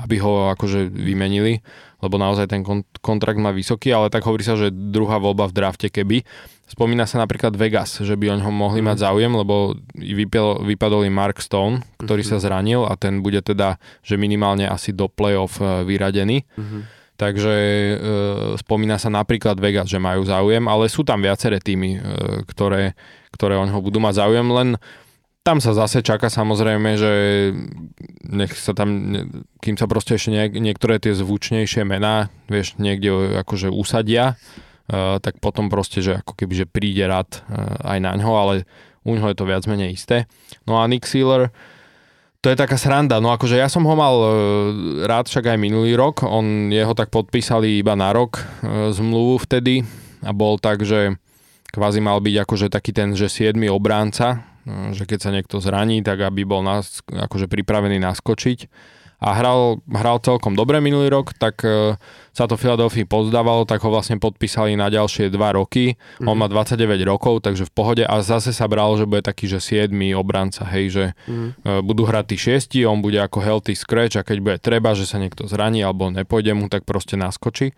aby 0.00 0.16
ho 0.20 0.52
akože 0.56 0.88
vymenili, 0.88 1.60
lebo 2.00 2.16
naozaj 2.16 2.48
ten 2.48 2.64
kontrakt 3.04 3.36
má 3.36 3.52
vysoký, 3.52 3.92
ale 3.92 4.08
tak 4.08 4.24
hovorí 4.24 4.40
sa, 4.40 4.56
že 4.56 4.72
druhá 4.72 5.20
voľba 5.20 5.52
v 5.52 5.56
drafte 5.56 5.88
keby. 5.92 6.24
Spomína 6.70 7.04
sa 7.04 7.18
napríklad 7.18 7.58
Vegas, 7.58 7.98
že 7.98 8.14
by 8.14 8.30
o 8.30 8.38
ňom 8.40 8.54
mohli 8.54 8.78
mm. 8.80 8.86
mať 8.94 8.98
záujem, 9.02 9.32
lebo 9.34 9.74
vypadol, 9.98 10.62
vypadol 10.64 11.02
im 11.02 11.14
Mark 11.18 11.42
Stone, 11.42 11.82
ktorý 11.98 12.22
mm-hmm. 12.22 12.40
sa 12.40 12.46
zranil 12.46 12.86
a 12.86 12.94
ten 12.94 13.20
bude 13.20 13.42
teda, 13.42 13.76
že 14.06 14.14
minimálne 14.14 14.70
asi 14.70 14.94
do 14.94 15.10
playoff 15.10 15.58
e, 15.58 15.82
vyradený. 15.82 16.46
Mm-hmm. 16.46 16.82
Takže 17.20 17.54
e, 17.58 17.94
spomína 18.62 18.96
sa 18.96 19.10
napríklad 19.12 19.58
Vegas, 19.60 19.90
že 19.90 20.00
majú 20.00 20.24
záujem, 20.24 20.64
ale 20.70 20.88
sú 20.88 21.04
tam 21.04 21.20
viaceré 21.20 21.58
týmy, 21.58 21.98
e, 21.98 22.00
ktoré, 22.48 22.94
ktoré 23.34 23.58
o 23.58 23.66
ňoho 23.66 23.82
budú 23.84 23.98
mať 23.98 24.24
záujem, 24.24 24.48
len 24.48 24.68
tam 25.40 25.58
sa 25.58 25.72
zase 25.72 26.04
čaká 26.04 26.28
samozrejme, 26.28 27.00
že 27.00 27.12
nech 28.28 28.52
sa 28.52 28.76
tam, 28.76 29.16
kým 29.64 29.76
sa 29.80 29.88
proste 29.88 30.20
ešte 30.20 30.30
niek- 30.30 30.60
niektoré 30.60 31.00
tie 31.00 31.16
zvučnejšie 31.16 31.82
mená, 31.88 32.28
vieš, 32.46 32.76
niekde 32.76 33.40
akože 33.40 33.72
usadia, 33.72 34.36
Eh, 34.90 35.16
tak 35.22 35.38
potom 35.38 35.70
proste, 35.70 36.02
že 36.02 36.18
ako 36.18 36.34
keby, 36.34 36.52
že 36.58 36.66
príde 36.66 37.06
rad 37.06 37.30
eh, 37.30 37.94
aj 37.94 37.98
na 38.02 38.12
ňo, 38.18 38.32
ale 38.34 38.54
u 39.06 39.14
ňoho 39.14 39.30
je 39.30 39.38
to 39.38 39.46
viac 39.46 39.62
menej 39.70 39.94
isté. 39.94 40.26
No 40.66 40.82
a 40.82 40.90
Nick 40.90 41.06
Sealer, 41.06 41.54
to 42.42 42.50
je 42.50 42.58
taká 42.58 42.74
sranda, 42.74 43.22
no 43.22 43.30
akože 43.30 43.54
ja 43.54 43.70
som 43.70 43.86
ho 43.86 43.94
mal 43.94 44.16
eh, 44.18 44.30
rád 45.06 45.30
však 45.30 45.46
aj 45.46 45.62
minulý 45.62 45.94
rok, 45.94 46.26
on 46.26 46.74
jeho 46.74 46.90
tak 46.98 47.14
podpísali 47.14 47.78
iba 47.78 47.94
na 47.94 48.10
rok 48.10 48.42
zmluvu 48.66 49.46
vtedy. 49.46 49.86
A 50.26 50.34
bol 50.34 50.58
tak, 50.58 50.82
že 50.82 51.16
kvázi 51.70 52.02
mal 52.02 52.18
byť 52.18 52.34
akože 52.44 52.66
taký 52.66 52.90
ten, 52.90 53.14
že 53.14 53.30
7 53.30 53.56
obránca, 53.70 54.42
že 54.92 55.04
keď 55.04 55.18
sa 55.18 55.30
niekto 55.34 55.58
zraní, 55.58 56.00
tak 56.00 56.22
aby 56.22 56.46
bol 56.46 56.60
nás, 56.64 57.02
akože 57.06 57.46
pripravený 57.46 58.00
naskočiť 58.00 58.58
a 59.20 59.36
hral, 59.36 59.84
hral 59.84 60.16
celkom 60.24 60.56
dobre 60.56 60.80
minulý 60.80 61.12
rok, 61.12 61.36
tak 61.36 61.60
uh, 61.60 62.00
sa 62.32 62.48
to 62.48 62.56
Philadelphia 62.56 63.04
pozdávalo, 63.04 63.68
tak 63.68 63.84
ho 63.84 63.92
vlastne 63.92 64.16
podpísali 64.16 64.80
na 64.80 64.88
ďalšie 64.88 65.28
2 65.28 65.36
roky. 65.60 65.94
Mm-hmm. 65.94 66.24
On 66.26 66.36
má 66.40 66.48
29 66.48 66.96
rokov, 67.04 67.44
takže 67.44 67.68
v 67.68 67.72
pohode 67.72 68.04
a 68.08 68.16
zase 68.24 68.56
sa 68.56 68.64
bralo, 68.64 68.96
že 68.96 69.04
bude 69.04 69.20
taký, 69.20 69.44
že 69.44 69.60
7 69.60 69.92
obranca, 70.16 70.64
hej, 70.72 70.84
že 70.88 71.04
mm-hmm. 71.28 71.84
budú 71.84 72.08
hrať 72.08 72.24
tí 72.32 72.36
6, 72.80 72.88
on 72.88 73.04
bude 73.04 73.20
ako 73.20 73.44
healthy 73.44 73.76
scratch 73.76 74.16
a 74.16 74.24
keď 74.24 74.38
bude 74.40 74.56
treba, 74.56 74.96
že 74.96 75.04
sa 75.04 75.20
niekto 75.20 75.44
zraní 75.44 75.84
alebo 75.84 76.08
nepôjde 76.08 76.56
mu, 76.56 76.72
tak 76.72 76.88
proste 76.88 77.20
naskočí. 77.20 77.76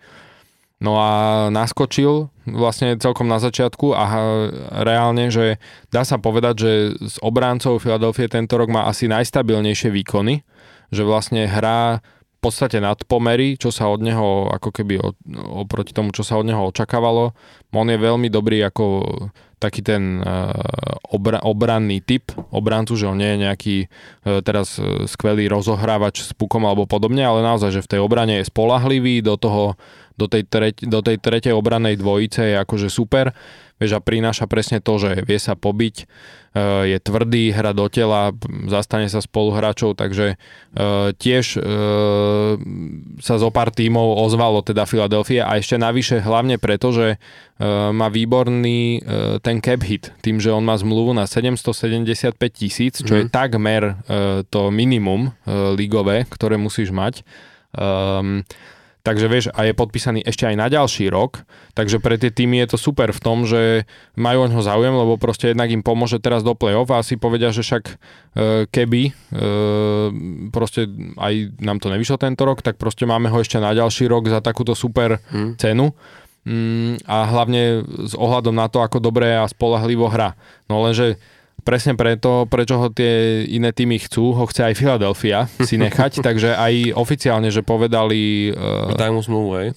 No 0.83 0.99
a 0.99 1.09
naskočil 1.47 2.27
vlastne 2.43 2.99
celkom 2.99 3.31
na 3.31 3.39
začiatku 3.39 3.95
a 3.95 4.03
reálne, 4.83 5.31
že 5.31 5.63
dá 5.95 6.03
sa 6.03 6.19
povedať, 6.19 6.55
že 6.59 6.71
s 6.99 7.15
obráncov 7.23 7.79
Philadelphia 7.79 8.27
tento 8.27 8.59
rok 8.59 8.67
má 8.67 8.91
asi 8.91 9.07
najstabilnejšie 9.07 9.89
výkony 9.95 10.43
že 10.93 11.01
vlastne 11.01 11.49
hrá 11.49 12.05
v 12.05 12.51
podstate 12.51 12.77
nad 12.77 12.99
pomery, 13.07 13.55
čo 13.57 13.71
sa 13.73 13.89
od 13.89 14.03
neho, 14.03 14.51
ako 14.51 14.69
keby 14.69 14.99
oproti 15.63 15.95
tomu, 15.95 16.11
čo 16.11 16.27
sa 16.27 16.37
od 16.37 16.45
neho 16.45 16.69
očakávalo. 16.69 17.31
On 17.73 17.87
je 17.87 17.97
veľmi 17.97 18.27
dobrý 18.27 18.61
ako 18.67 18.85
taký 19.63 19.79
ten 19.79 20.19
uh, 20.19 20.51
obra, 21.07 21.39
obranný 21.39 22.03
typ 22.03 22.35
obrancu, 22.51 22.99
že 22.99 23.07
on 23.07 23.15
nie 23.15 23.31
je 23.31 23.43
nejaký 23.47 23.77
uh, 23.87 24.43
teraz 24.43 24.75
uh, 24.75 25.07
skvelý 25.07 25.47
rozohrávač 25.47 26.19
s 26.19 26.35
pukom 26.35 26.67
alebo 26.67 26.83
podobne, 26.83 27.23
ale 27.23 27.39
naozaj, 27.39 27.79
že 27.79 27.83
v 27.87 27.91
tej 27.95 27.99
obrane 28.03 28.43
je 28.43 28.51
spolahlivý, 28.51 29.23
do 29.23 29.39
toho 29.39 29.79
do 30.17 30.25
tej, 30.29 30.43
treť, 30.45 30.85
do 30.85 30.99
tej 31.01 31.17
tretej 31.17 31.53
obranej 31.53 31.97
dvojice 31.97 32.53
je 32.53 32.55
akože 32.61 32.87
super 32.89 33.33
vieš, 33.83 33.97
a 33.97 34.01
prináša 34.01 34.45
presne 34.47 34.79
to, 34.79 34.95
že 34.95 35.27
vie 35.27 35.35
sa 35.35 35.59
pobiť, 35.59 35.95
e, 35.99 36.05
je 36.95 36.97
tvrdý, 37.03 37.51
hra 37.51 37.75
do 37.75 37.91
tela, 37.91 38.31
zastane 38.71 39.11
sa 39.11 39.19
spoluhráčov, 39.19 39.99
takže 39.99 40.35
e, 40.35 41.15
tiež 41.19 41.45
e, 41.57 41.61
sa 43.19 43.35
zo 43.35 43.49
pár 43.51 43.75
tímov 43.75 44.23
ozvalo 44.23 44.63
teda 44.63 44.87
Philadelphia 44.87 45.49
a 45.49 45.59
ešte 45.59 45.75
navyše 45.75 46.23
hlavne 46.23 46.55
preto, 46.55 46.95
že 46.95 47.07
má 47.93 48.09
výborný 48.09 49.05
ten 49.45 49.61
cap 49.61 49.79
hit, 49.85 50.09
tým, 50.25 50.41
že 50.41 50.51
on 50.51 50.65
má 50.65 50.73
zmluvu 50.75 51.15
na 51.15 51.29
775 51.29 52.35
tisíc, 52.49 52.99
čo 52.99 53.13
mm. 53.13 53.19
je 53.21 53.25
mhm. 53.29 53.31
takmer 53.31 53.81
to 54.49 54.73
minimum 54.73 55.31
ligové, 55.77 56.25
ktoré 56.27 56.57
musíš 56.59 56.91
mať. 56.91 57.21
Um, 57.73 58.43
Takže 59.03 59.27
vieš, 59.27 59.45
a 59.51 59.67
je 59.67 59.75
podpísaný 59.75 60.23
ešte 60.23 60.47
aj 60.47 60.55
na 60.55 60.71
ďalší 60.71 61.11
rok, 61.11 61.43
takže 61.75 61.99
pre 61.99 62.15
tie 62.15 62.31
týmy 62.31 62.63
je 62.63 62.71
to 62.71 62.77
super 62.79 63.11
v 63.11 63.19
tom, 63.19 63.43
že 63.43 63.83
majú 64.15 64.47
o 64.47 64.49
ňo 64.49 64.63
záujem, 64.63 64.95
lebo 64.95 65.19
proste 65.19 65.51
jednak 65.51 65.67
im 65.75 65.83
pomôže 65.83 66.23
teraz 66.23 66.39
do 66.39 66.55
play-off 66.55 66.87
a 66.87 67.03
si 67.03 67.19
povedia, 67.19 67.51
že 67.51 67.67
však 67.67 67.83
e, 67.83 67.93
keby 68.71 69.01
e, 69.03 69.45
proste 70.55 70.87
aj 71.19 71.51
nám 71.59 71.83
to 71.83 71.91
nevyšlo 71.91 72.15
tento 72.15 72.47
rok, 72.47 72.63
tak 72.63 72.79
proste 72.79 73.03
máme 73.03 73.27
ho 73.27 73.43
ešte 73.43 73.59
na 73.59 73.75
ďalší 73.75 74.07
rok 74.07 74.31
za 74.31 74.39
takúto 74.39 74.71
super 74.71 75.19
hmm. 75.35 75.59
cenu 75.59 75.91
mm, 76.47 77.03
a 77.03 77.27
hlavne 77.27 77.83
s 78.07 78.15
ohľadom 78.15 78.55
na 78.55 78.71
to, 78.71 78.79
ako 78.79 79.03
dobre 79.03 79.35
a 79.35 79.43
spolahlivo 79.51 80.07
hra. 80.07 80.39
No 80.71 80.79
lenže 80.79 81.19
presne 81.63 81.95
preto, 81.95 82.45
prečo 82.45 82.77
ho 82.77 82.87
tie 82.91 83.43
iné 83.47 83.71
týmy 83.71 83.97
chcú, 84.05 84.35
ho 84.35 84.45
chce 84.45 84.69
aj 84.69 84.73
Philadelphia 84.75 85.47
si 85.63 85.79
nechať, 85.79 86.19
takže 86.27 86.53
aj 86.53 86.93
oficiálne, 86.93 87.49
že 87.49 87.63
povedali... 87.63 88.51
Uh, 88.51 88.93
Daj 88.93 89.11
mu 89.15 89.23
zmluvu, 89.23 89.49
hej? 89.57 89.67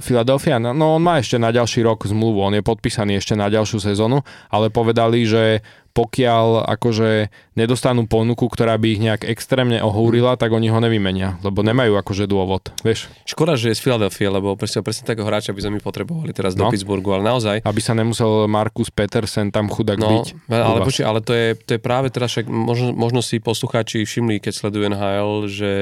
Philadelphia, 0.00 0.56
no, 0.56 0.72
no 0.72 0.96
on 0.96 1.02
má 1.04 1.20
ešte 1.20 1.36
na 1.36 1.52
ďalší 1.52 1.84
rok 1.84 2.08
zmluvu, 2.08 2.40
on 2.40 2.56
je 2.56 2.64
podpísaný 2.64 3.20
ešte 3.20 3.36
na 3.36 3.52
ďalšiu 3.52 3.78
sezónu, 3.78 4.24
ale 4.48 4.72
povedali, 4.72 5.28
že 5.28 5.60
pokiaľ 5.98 6.70
akože 6.78 7.26
nedostanú 7.58 8.06
ponuku, 8.06 8.46
ktorá 8.46 8.78
by 8.78 8.86
ich 8.86 9.02
nejak 9.02 9.26
extrémne 9.26 9.82
ohúrila, 9.82 10.38
tak 10.38 10.54
oni 10.54 10.70
ho 10.70 10.78
nevymenia, 10.78 11.42
lebo 11.42 11.66
nemajú 11.66 11.98
akože 11.98 12.30
dôvod, 12.30 12.70
vieš. 12.86 13.10
Škoda, 13.26 13.58
že 13.58 13.74
je 13.74 13.78
z 13.78 13.82
Philadelphia, 13.82 14.30
lebo 14.30 14.54
presne, 14.54 14.86
presne 14.86 15.02
takého 15.02 15.26
hráča 15.26 15.50
by 15.50 15.58
sme 15.66 15.72
my 15.78 15.82
potrebovali 15.82 16.30
teraz 16.30 16.54
no. 16.54 16.70
do 16.70 16.70
Pittsburghu, 16.70 17.18
ale 17.18 17.26
naozaj. 17.26 17.66
Aby 17.66 17.80
sa 17.82 17.98
nemusel 17.98 18.46
Markus 18.46 18.94
Petersen 18.94 19.50
tam 19.50 19.66
chudák 19.66 19.98
no, 19.98 20.22
byť. 20.22 20.26
Ale, 20.54 20.86
počuť, 20.86 21.02
ale 21.02 21.18
to 21.18 21.34
je, 21.34 21.58
to 21.58 21.70
je 21.74 21.80
práve 21.82 22.14
teraz, 22.14 22.30
však 22.30 22.46
možno, 22.46 22.94
možno 22.94 23.18
si 23.18 23.42
poslucháči 23.42 24.06
všimli, 24.06 24.38
keď 24.38 24.54
sledujú 24.54 24.86
NHL, 24.94 25.50
že 25.50 25.72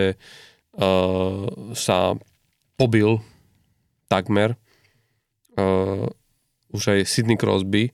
uh, 0.81 1.45
sa 1.77 2.17
pobil 2.81 3.21
takmer 4.09 4.57
uh, 5.61 6.09
už 6.73 6.83
aj 6.97 7.01
Sidney 7.05 7.37
Crosby, 7.37 7.93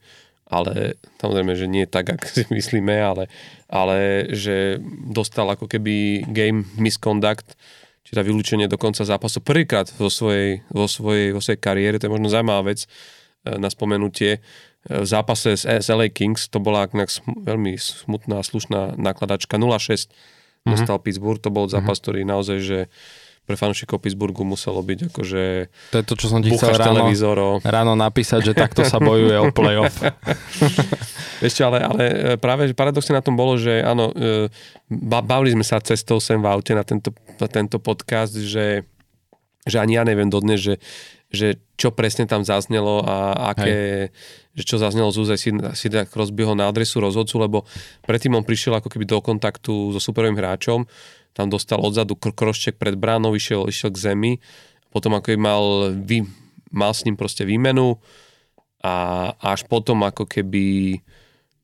ale 0.53 1.01
samozrejme, 1.17 1.57
že 1.57 1.65
nie 1.65 1.89
tak, 1.89 2.13
ako 2.13 2.27
si 2.37 2.45
myslíme, 2.53 2.93
ale, 3.01 3.33
ale 3.73 4.29
že 4.37 4.77
dostal 5.09 5.49
ako 5.49 5.65
keby 5.65 6.29
game 6.29 6.69
misconduct, 6.77 7.57
čiže 8.05 8.21
vylúčenie 8.21 8.69
do 8.69 8.77
konca 8.77 9.09
zápasu 9.09 9.41
prvýkrát 9.41 9.89
vo 9.97 10.13
svojej, 10.13 10.61
vo, 10.69 10.85
svojej, 10.85 11.33
vo 11.33 11.41
svojej 11.41 11.61
kariére, 11.61 11.97
to 11.97 12.07
je 12.07 12.15
možno 12.15 12.29
zaujímavá 12.29 12.69
vec 12.69 12.85
e, 12.85 12.89
na 13.57 13.73
spomenutie. 13.73 14.37
E, 14.37 14.41
v 15.01 15.07
zápase 15.09 15.57
s, 15.57 15.65
s 15.65 15.89
LA 15.89 16.13
Kings 16.13 16.53
to 16.53 16.61
bola 16.61 16.85
veľmi 16.93 17.73
smutná, 17.81 18.45
slušná 18.45 19.01
nakladačka 19.01 19.57
0-6 19.57 20.13
mm-hmm. 20.69 20.73
dostal 20.77 20.99
Pittsburgh, 21.01 21.41
to 21.41 21.49
bol 21.49 21.67
zápas, 21.67 21.99
mm-hmm. 21.99 22.05
ktorý 22.05 22.21
naozaj, 22.29 22.59
že 22.61 22.79
pre 23.43 23.59
fanúšikov 23.59 23.99
Pittsburghu 23.99 24.47
muselo 24.47 24.79
byť 24.87 25.11
akože 25.11 25.43
To 25.91 25.97
je 25.99 26.05
to, 26.07 26.15
čo 26.15 26.27
som 26.31 26.39
ti 26.39 26.55
chcel 26.55 26.79
ráno, 26.79 27.11
ráno 27.59 27.93
napísať, 27.99 28.49
že 28.49 28.53
takto 28.55 28.87
sa 28.87 29.03
bojuje 29.03 29.35
o 29.35 29.51
playoff. 29.51 29.99
Ešte 31.47 31.67
ale, 31.67 31.83
ale 31.83 32.03
e, 32.07 32.15
práve 32.39 32.71
paradoxne 32.71 33.19
na 33.19 33.25
tom 33.25 33.35
bolo, 33.35 33.59
že 33.59 33.83
áno, 33.83 34.15
e, 34.15 34.47
bavili 35.11 35.59
sme 35.59 35.67
sa 35.67 35.83
cestou 35.83 36.23
sem 36.23 36.39
v 36.39 36.47
aute 36.47 36.71
na 36.71 36.87
tento, 36.87 37.11
na 37.43 37.51
tento 37.51 37.83
podcast, 37.83 38.39
že, 38.39 38.87
že 39.67 39.77
ani 39.83 39.99
ja 39.99 40.07
neviem 40.07 40.31
dodnes, 40.31 40.63
že, 40.63 40.79
že 41.27 41.59
čo 41.75 41.91
presne 41.91 42.31
tam 42.31 42.47
zaznelo 42.47 43.03
a 43.03 43.51
aké, 43.51 43.67
Hej. 43.67 44.15
že 44.55 44.65
čo 44.71 44.77
zaznelo 44.79 45.11
z 45.11 45.19
úzaj 45.19 45.39
Sida 45.75 46.07
Crosbyho 46.07 46.55
na 46.55 46.71
adresu 46.71 47.03
rozhodcu, 47.03 47.35
lebo 47.43 47.59
predtým 48.07 48.39
on 48.39 48.47
prišiel 48.47 48.79
ako 48.79 48.87
keby 48.87 49.03
do 49.03 49.19
kontaktu 49.19 49.91
so 49.91 49.99
superovým 49.99 50.39
hráčom, 50.39 50.87
tam 51.33 51.49
dostal 51.49 51.81
odzadu 51.81 52.17
krošček 52.17 52.77
pred 52.77 52.97
bránou, 52.97 53.33
išiel, 53.33 53.69
išiel 53.69 53.93
k 53.93 54.03
zemi, 54.13 54.33
potom 54.93 55.17
ako 55.17 55.33
mal, 55.41 55.65
vy, 55.97 56.29
mal 56.69 56.93
s 56.93 57.09
ním 57.09 57.17
proste 57.17 57.49
výmenu 57.49 57.97
a 58.85 59.31
až 59.41 59.65
potom 59.65 60.05
ako 60.05 60.29
keby 60.29 60.99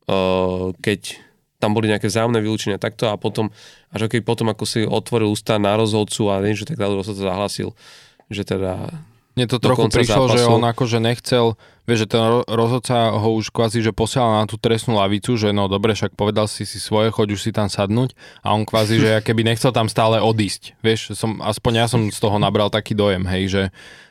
uh, 0.09 0.73
keď 0.81 1.21
tam 1.59 1.75
boli 1.75 1.91
nejaké 1.91 2.07
vzájomné 2.07 2.39
vylúčenia 2.39 2.79
takto 2.79 3.11
a 3.11 3.19
potom, 3.19 3.51
až 3.91 4.07
keď 4.07 4.23
potom 4.23 4.47
ako 4.49 4.65
si 4.65 4.87
otvoril 4.87 5.35
ústa 5.35 5.59
na 5.59 5.75
rozhodcu 5.75 6.31
a 6.31 6.39
že 6.55 6.65
tak 6.65 6.79
ďalej 6.79 7.03
rozhodca 7.03 7.23
zahlasil, 7.27 7.75
že 8.31 8.47
teda 8.47 8.95
mne 9.35 9.47
to 9.47 9.59
trochu 9.63 9.87
prišlo, 9.91 10.27
zápasu. 10.27 10.39
že 10.39 10.51
on 10.51 10.65
akože 10.67 10.99
nechcel, 10.99 11.47
vieš, 11.89 12.05
že 12.05 12.13
ten 12.13 12.21
rozhodca 12.45 13.17
ho 13.17 13.33
už 13.33 13.49
kvázi, 13.49 13.81
že 13.81 13.97
posielal 13.97 14.45
na 14.45 14.47
tú 14.47 14.61
trestnú 14.61 15.01
lavicu, 15.01 15.41
že 15.41 15.57
no 15.57 15.73
dobre, 15.73 15.97
však 15.97 16.13
povedal 16.13 16.45
si 16.45 16.69
si 16.69 16.77
svoje, 16.77 17.09
choď 17.09 17.33
už 17.33 17.41
si 17.41 17.51
tam 17.51 17.73
sadnúť 17.73 18.13
a 18.45 18.53
on 18.53 18.69
kvázi, 18.69 19.01
že 19.01 19.11
keby 19.25 19.49
nechcel 19.49 19.73
tam 19.73 19.89
stále 19.89 20.21
odísť, 20.21 20.77
vieš, 20.85 21.17
som, 21.17 21.41
aspoň 21.41 21.73
ja 21.81 21.87
som 21.89 22.13
z 22.13 22.19
toho 22.21 22.37
nabral 22.37 22.69
taký 22.69 22.93
dojem, 22.93 23.25
hej, 23.25 23.45
že 23.49 23.63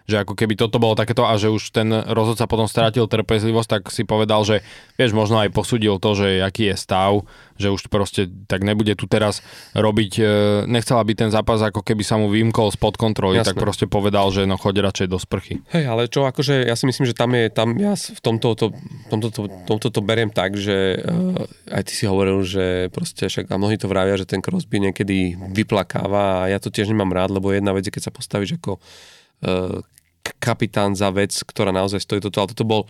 že 0.08 0.24
ako 0.24 0.40
keby 0.40 0.56
toto 0.56 0.80
bolo 0.80 0.96
takéto 0.96 1.28
a 1.28 1.36
že 1.36 1.52
už 1.52 1.76
ten 1.76 1.92
rozhodca 1.92 2.48
potom 2.48 2.64
strátil 2.64 3.12
trpezlivosť, 3.12 3.70
tak 3.70 3.82
si 3.92 4.08
povedal, 4.08 4.48
že 4.48 4.64
vieš, 4.96 5.12
možno 5.12 5.44
aj 5.44 5.52
posudil 5.52 6.00
to, 6.00 6.16
že 6.16 6.40
aký 6.40 6.72
je 6.72 6.76
stav, 6.80 7.28
že 7.60 7.68
už 7.68 7.92
proste 7.92 8.32
tak 8.48 8.64
nebude 8.64 8.96
tu 8.96 9.04
teraz 9.04 9.44
robiť, 9.76 10.12
e, 10.16 10.24
nechcel, 10.72 10.96
aby 11.04 11.12
ten 11.12 11.28
zápas 11.28 11.60
ako 11.60 11.84
keby 11.84 12.08
sa 12.08 12.16
mu 12.16 12.32
vymkol 12.32 12.72
spod 12.72 12.96
kontroly, 12.96 13.44
Jasne. 13.44 13.52
tak 13.52 13.60
proste 13.60 13.86
povedal, 13.92 14.32
že 14.32 14.48
no 14.48 14.56
choď 14.56 14.88
radšej 14.88 15.08
do 15.12 15.20
sprchy. 15.20 15.60
Hej, 15.76 15.84
ale 15.92 16.08
čo 16.08 16.24
akože, 16.24 16.64
ja 16.64 16.80
si 16.80 16.88
myslím, 16.88 17.04
že 17.04 17.12
tam 17.12 17.36
je, 17.36 17.52
tam 17.52 17.67
ja 17.76 17.94
v 17.98 18.22
tomto 18.24 18.56
to, 18.56 18.72
tomto, 19.12 19.28
to, 19.36 19.42
tomto 19.68 19.88
to 19.92 20.00
beriem 20.00 20.32
tak, 20.32 20.56
že 20.56 21.04
uh, 21.04 21.44
aj 21.68 21.84
ty 21.84 21.94
si 21.94 22.06
hovoril, 22.08 22.40
že 22.48 22.88
proste 22.96 23.28
však 23.28 23.52
a 23.52 23.60
mnohí 23.60 23.76
to 23.76 23.92
vravia, 23.92 24.16
že 24.16 24.30
ten 24.30 24.40
Crosby 24.40 24.80
niekedy 24.80 25.36
vyplakáva 25.52 26.48
a 26.48 26.50
ja 26.54 26.64
to 26.64 26.72
tiež 26.72 26.88
nemám 26.94 27.12
rád, 27.12 27.36
lebo 27.36 27.52
jedna 27.52 27.76
vec 27.76 27.84
je, 27.84 27.94
keď 27.94 28.08
sa 28.08 28.16
postavíš 28.16 28.62
ako 28.62 28.80
uh, 28.80 29.84
kapitán 30.40 30.96
za 30.96 31.12
vec, 31.12 31.36
ktorá 31.36 31.76
naozaj 31.76 32.04
stojí 32.04 32.20
toto, 32.24 32.40
ale 32.40 32.52
toto 32.56 32.64
bol, 32.68 32.82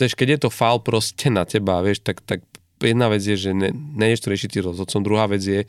vieš, 0.00 0.16
keď 0.16 0.28
je 0.36 0.38
to 0.46 0.50
faul 0.52 0.80
proste 0.80 1.28
na 1.28 1.44
teba, 1.44 1.84
vieš, 1.84 2.00
tak, 2.00 2.24
tak 2.24 2.40
jedna 2.80 3.08
vec 3.08 3.24
je, 3.24 3.36
že 3.36 3.50
ne, 3.52 3.72
nejdeš 3.72 4.24
to 4.24 4.32
riešiť 4.32 4.64
rozhodcom, 4.64 5.00
druhá 5.04 5.28
vec 5.28 5.42
je, 5.44 5.64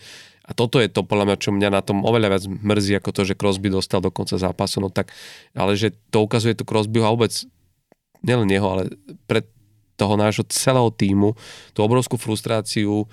a 0.47 0.55
toto 0.55 0.79
je 0.79 0.87
to 0.87 1.03
podľa 1.03 1.27
mňa, 1.27 1.37
čo 1.43 1.51
mňa 1.51 1.69
na 1.75 1.83
tom 1.83 2.07
oveľa 2.07 2.27
viac 2.31 2.43
mrzí, 2.47 2.95
ako 2.95 3.11
to, 3.11 3.21
že 3.27 3.35
Crosby 3.35 3.67
dostal 3.67 3.99
do 3.99 4.07
konca 4.07 4.39
zápasu, 4.39 4.79
no 4.79 4.87
tak, 4.87 5.11
ale 5.51 5.75
že 5.75 5.91
to 6.07 6.23
ukazuje 6.23 6.55
tu 6.55 6.63
Crosbyho 6.63 7.03
a 7.03 7.11
vôbec, 7.11 7.35
nielen 8.25 8.49
jeho, 8.49 8.67
ale 8.67 8.83
pre 9.25 9.43
toho 9.97 10.13
nášho 10.13 10.45
celého 10.49 10.93
týmu, 10.93 11.33
tú 11.73 11.81
obrovskú 11.81 12.21
frustráciu, 12.21 13.09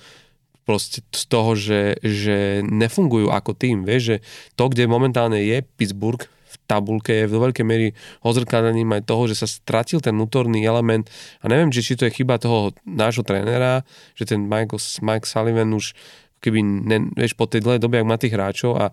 proste 0.65 1.05
z 1.13 1.25
toho, 1.29 1.53
že, 1.57 1.97
že 2.01 2.65
nefungujú 2.65 3.29
ako 3.29 3.53
tým, 3.53 3.85
vieš, 3.85 4.03
že 4.05 4.17
to, 4.57 4.73
kde 4.73 4.89
momentálne 4.89 5.41
je 5.41 5.61
Pittsburgh 5.77 6.25
tabulke 6.65 7.13
je 7.13 7.29
do 7.29 7.39
veľkej 7.41 7.65
miery 7.65 7.93
ozrkadlením 8.25 8.97
aj 8.97 9.07
toho, 9.09 9.29
že 9.29 9.45
sa 9.45 9.49
stratil 9.49 10.01
ten 10.01 10.17
vnútorný 10.17 10.65
element. 10.65 11.09
A 11.45 11.49
neviem, 11.49 11.69
či, 11.69 11.85
či 11.85 11.95
to 11.95 12.09
je 12.09 12.17
chyba 12.17 12.41
toho 12.41 12.73
nášho 12.89 13.23
trénera, 13.25 13.85
že 14.17 14.29
ten 14.29 14.49
Michael, 14.49 14.81
Mike 14.81 15.29
Sullivan 15.29 15.77
už 15.77 15.93
keby, 16.41 16.61
ne, 16.61 17.09
vieš, 17.17 17.37
po 17.37 17.49
tej 17.49 17.65
dlhej 17.65 17.81
dobe, 17.81 18.01
ak 18.01 18.09
má 18.09 18.17
tých 18.21 18.37
hráčov 18.37 18.77
a 18.77 18.93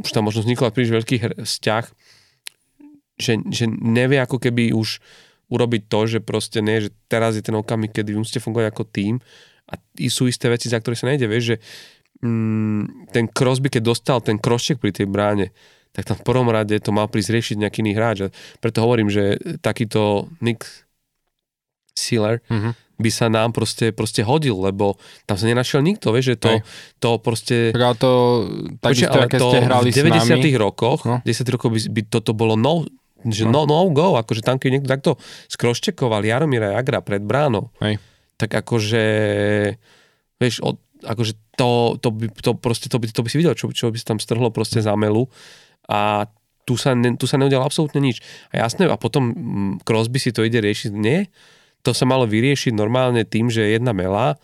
už 0.00 0.10
tam 0.16 0.28
možno 0.28 0.44
vznikol 0.44 0.72
príliš 0.72 0.96
veľký 0.96 1.44
vzťah, 1.44 1.84
že, 3.20 3.32
že 3.52 3.64
nevie 3.68 4.16
ako 4.16 4.40
keby 4.40 4.72
už 4.72 5.04
urobiť 5.50 5.82
to, 5.90 6.00
že 6.06 6.18
proste 6.22 6.62
nie, 6.62 6.86
že 6.86 6.90
teraz 7.10 7.34
je 7.34 7.42
ten 7.42 7.54
okamih, 7.54 7.90
kedy 7.90 8.14
musíte 8.14 8.40
fungovať 8.40 8.66
ako 8.70 8.82
tým 8.86 9.14
a 9.70 9.74
sú 10.06 10.26
isté 10.26 10.50
veci, 10.50 10.70
za 10.70 10.78
ktoré 10.78 10.94
sa 10.98 11.10
nejde, 11.10 11.26
vieš, 11.30 11.54
že 11.54 11.56
mm, 12.22 13.10
ten 13.14 13.26
Crosby, 13.30 13.70
keď 13.70 13.82
dostal 13.82 14.18
ten 14.22 14.38
krošček 14.38 14.82
pri 14.82 14.90
tej 14.94 15.06
bráne, 15.06 15.54
tak 15.90 16.06
tam 16.06 16.16
v 16.18 16.26
prvom 16.26 16.48
rade 16.50 16.78
to 16.78 16.94
mal 16.94 17.10
prísť 17.10 17.34
riešiť 17.34 17.56
nejaký 17.66 17.82
iný 17.82 17.92
hráč. 17.98 18.18
A 18.22 18.32
preto 18.62 18.78
hovorím, 18.86 19.10
že 19.10 19.42
takýto 19.58 20.30
Nick 20.38 20.62
Sealer 21.98 22.38
mm-hmm. 22.46 22.72
by 23.02 23.10
sa 23.10 23.26
nám 23.26 23.50
proste, 23.50 23.90
proste 23.90 24.22
hodil, 24.22 24.54
lebo 24.54 24.94
tam 25.26 25.34
sa 25.34 25.50
nenašiel 25.50 25.82
nikto, 25.82 26.14
vieš, 26.14 26.34
že 26.34 26.36
to, 26.38 26.50
to 27.02 27.10
proste... 27.18 27.56
Ale 27.74 27.98
to, 27.98 28.12
takisto, 28.78 29.18
to 29.26 29.46
ste 29.50 29.58
hrali 29.66 29.90
v 29.90 29.98
90 29.98 30.62
rokoch, 30.62 31.02
no. 31.10 31.18
10 31.26 31.54
rokov 31.54 31.68
by, 31.74 31.80
by 31.90 32.02
toto 32.06 32.38
bolo 32.38 32.54
no, 32.54 32.86
že 33.28 33.44
no. 33.44 33.68
no, 33.68 33.86
no 33.86 33.92
go, 33.92 34.16
akože 34.16 34.40
tam 34.40 34.56
keď 34.56 34.70
niekto 34.72 34.88
takto 34.88 35.10
skroščekoval 35.52 36.24
Jaromíra 36.24 36.76
Jagra 36.80 37.04
pred 37.04 37.20
bránou, 37.20 37.68
Hej. 37.84 38.00
tak 38.40 38.56
akože, 38.56 39.04
vieš, 40.40 40.64
od, 40.64 40.80
akože 41.04 41.36
to, 41.56 42.00
to, 42.00 42.08
by, 42.08 42.26
to, 42.32 42.50
proste, 42.56 42.88
to, 42.88 42.96
by, 42.96 43.06
to 43.08 43.20
by 43.20 43.28
si 43.28 43.40
videl, 43.40 43.52
čo, 43.52 43.68
čo 43.72 43.92
by 43.92 43.96
sa 44.00 44.16
tam 44.16 44.20
strhlo 44.20 44.48
proste 44.48 44.80
za 44.80 44.96
melu 44.96 45.28
a 45.84 46.28
tu 46.64 46.78
sa, 46.78 46.94
ne, 46.94 47.16
tu 47.18 47.26
sa 47.26 47.40
neudialo 47.40 47.66
absolútne 47.66 47.98
nič. 47.98 48.22
A 48.54 48.62
jasné, 48.62 48.86
a 48.86 48.94
potom 48.94 49.34
mm, 49.34 49.72
Crosby 49.82 50.22
si 50.22 50.30
to 50.30 50.46
ide 50.46 50.62
riešiť. 50.62 50.92
Nie, 50.94 51.26
to 51.82 51.90
sa 51.96 52.04
malo 52.06 52.28
vyriešiť 52.28 52.72
normálne 52.76 53.24
tým, 53.26 53.48
že 53.50 53.74
jedna 53.74 53.90
mela 53.90 54.36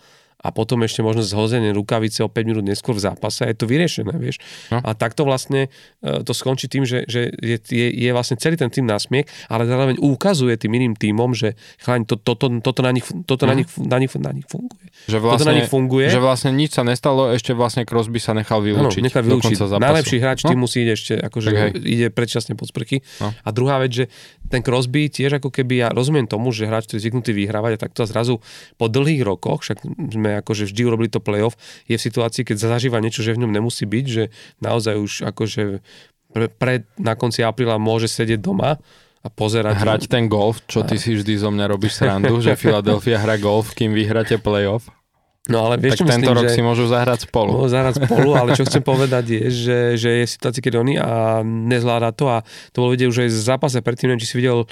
a 0.47 0.55
potom 0.55 0.87
ešte 0.87 1.03
možno 1.03 1.27
zhozenie 1.27 1.75
rukavice 1.75 2.23
o 2.23 2.31
5 2.31 2.47
minút 2.47 2.63
neskôr 2.63 2.95
v 2.95 3.03
zápase 3.03 3.43
a 3.43 3.51
je 3.51 3.59
to 3.59 3.67
vyriešené, 3.67 4.15
vieš. 4.15 4.39
No. 4.71 4.79
A 4.79 4.95
takto 4.95 5.27
vlastne 5.27 5.67
e, 5.99 6.23
to 6.23 6.31
skončí 6.31 6.71
tým, 6.71 6.87
že, 6.87 7.03
že 7.11 7.35
je, 7.35 7.59
je, 7.59 7.87
je 7.91 8.11
vlastne 8.15 8.39
celý 8.39 8.55
ten 8.55 8.71
tým 8.71 8.87
nasmiech, 8.87 9.27
ale 9.51 9.67
zároveň 9.67 9.99
ukazuje 9.99 10.55
tým 10.55 10.79
iným 10.79 10.95
týmom, 10.95 11.35
že 11.35 11.59
chlaň, 11.83 12.07
to, 12.07 12.15
to, 12.15 12.39
to, 12.39 12.47
toto, 12.63 12.81
na 12.87 12.95
nich, 12.95 13.03
toto 13.27 13.51
na, 13.51 13.59
nich, 13.59 13.67
na, 13.75 13.99
nich, 13.99 14.15
na 14.15 14.31
nich 14.31 14.47
funguje. 14.47 14.87
Že 15.11 15.19
vlastne, 15.19 15.43
toto 15.43 15.51
na 15.51 15.55
nich 15.59 15.71
funguje. 15.71 16.07
Že 16.07 16.23
vlastne 16.23 16.51
nič 16.55 16.71
sa 16.79 16.87
nestalo, 16.87 17.35
ešte 17.35 17.51
vlastne 17.51 17.83
Crosby 17.83 18.23
sa 18.23 18.31
nechal 18.31 18.63
vylúčiť. 18.63 19.03
Ano, 19.03 19.07
nechal 19.11 19.23
vylúčiť. 19.27 19.59
Najlepší 19.59 20.17
hráč 20.23 20.47
no? 20.47 20.55
týmu 20.55 20.67
si 20.71 20.87
ide 20.87 20.95
ešte, 20.95 21.19
akože 21.19 21.75
ide 21.83 22.15
predčasne 22.15 22.55
pod 22.55 22.71
sprchy. 22.71 23.03
No. 23.19 23.35
A 23.35 23.49
druhá 23.51 23.83
vec, 23.83 23.91
že 23.91 24.05
ten 24.47 24.63
Crosby 24.63 25.11
tiež 25.11 25.43
ako 25.43 25.51
keby, 25.51 25.87
ja 25.87 25.89
rozumiem 25.91 26.31
tomu, 26.31 26.55
že 26.55 26.71
hráč, 26.71 26.87
ktorý 26.87 26.99
je 27.01 27.05
zvyknutý 27.09 27.31
vyhrávať 27.35 27.73
a 27.77 27.79
takto 27.89 28.07
zrazu 28.07 28.39
po 28.79 28.87
dlhých 28.87 29.23
rokoch, 29.27 29.67
však 29.67 29.83
sme 30.13 30.36
akože 30.41 30.69
vždy 30.69 30.83
urobili 30.85 31.11
to 31.11 31.21
playoff, 31.23 31.55
je 31.87 31.97
v 31.97 32.03
situácii, 32.03 32.43
keď 32.45 32.57
zažíva 32.77 33.01
niečo, 33.01 33.25
že 33.25 33.33
v 33.33 33.47
ňom 33.47 33.53
nemusí 33.53 33.85
byť, 33.89 34.07
že 34.07 34.29
naozaj 34.61 34.95
už 34.97 35.13
akože 35.33 35.81
pre, 36.33 36.47
pre 36.53 36.75
na 37.01 37.17
konci 37.17 37.41
apríla 37.41 37.81
môže 37.81 38.13
sedieť 38.13 38.41
doma 38.41 38.77
a 39.25 39.29
pozerať. 39.33 39.83
Hrať 39.83 40.03
ten 40.07 40.31
golf, 40.31 40.63
čo 40.71 40.87
ty 40.87 41.01
si 41.01 41.17
vždy 41.17 41.35
zo 41.41 41.51
mňa 41.51 41.65
robíš 41.67 41.97
srandu, 42.05 42.39
že 42.45 42.55
Philadelphia 42.55 43.19
hra 43.19 43.41
golf, 43.41 43.73
kým 43.73 43.97
vyhráte 43.97 44.39
playoff. 44.39 44.87
No 45.47 45.63
ale 45.71 45.79
vieš, 45.79 46.03
tak 46.03 46.19
tento 46.19 46.27
myslím, 46.27 46.37
rok 46.43 46.45
že 46.51 46.59
si 46.59 46.63
môžu 46.63 46.85
zahrať 46.91 47.31
spolu. 47.31 47.55
Môžu 47.55 47.71
zahrať 47.71 47.95
spolu, 48.03 48.35
ale 48.35 48.59
čo 48.59 48.67
chcem 48.67 48.83
povedať 48.91 49.25
je, 49.31 49.43
že, 49.47 49.79
že 49.95 50.11
je 50.23 50.25
situácia, 50.27 50.59
keď 50.59 50.75
oni 50.83 50.95
a 50.99 51.47
nezvláda 51.47 52.11
to 52.11 52.27
a 52.27 52.43
to 52.75 52.83
bolo 52.83 52.91
vidieť 52.99 53.07
už 53.07 53.19
aj 53.23 53.29
v 53.31 53.47
zápase 53.47 53.79
predtým, 53.79 54.11
neviem, 54.11 54.23
či 54.27 54.31
si 54.35 54.37
videl 54.43 54.67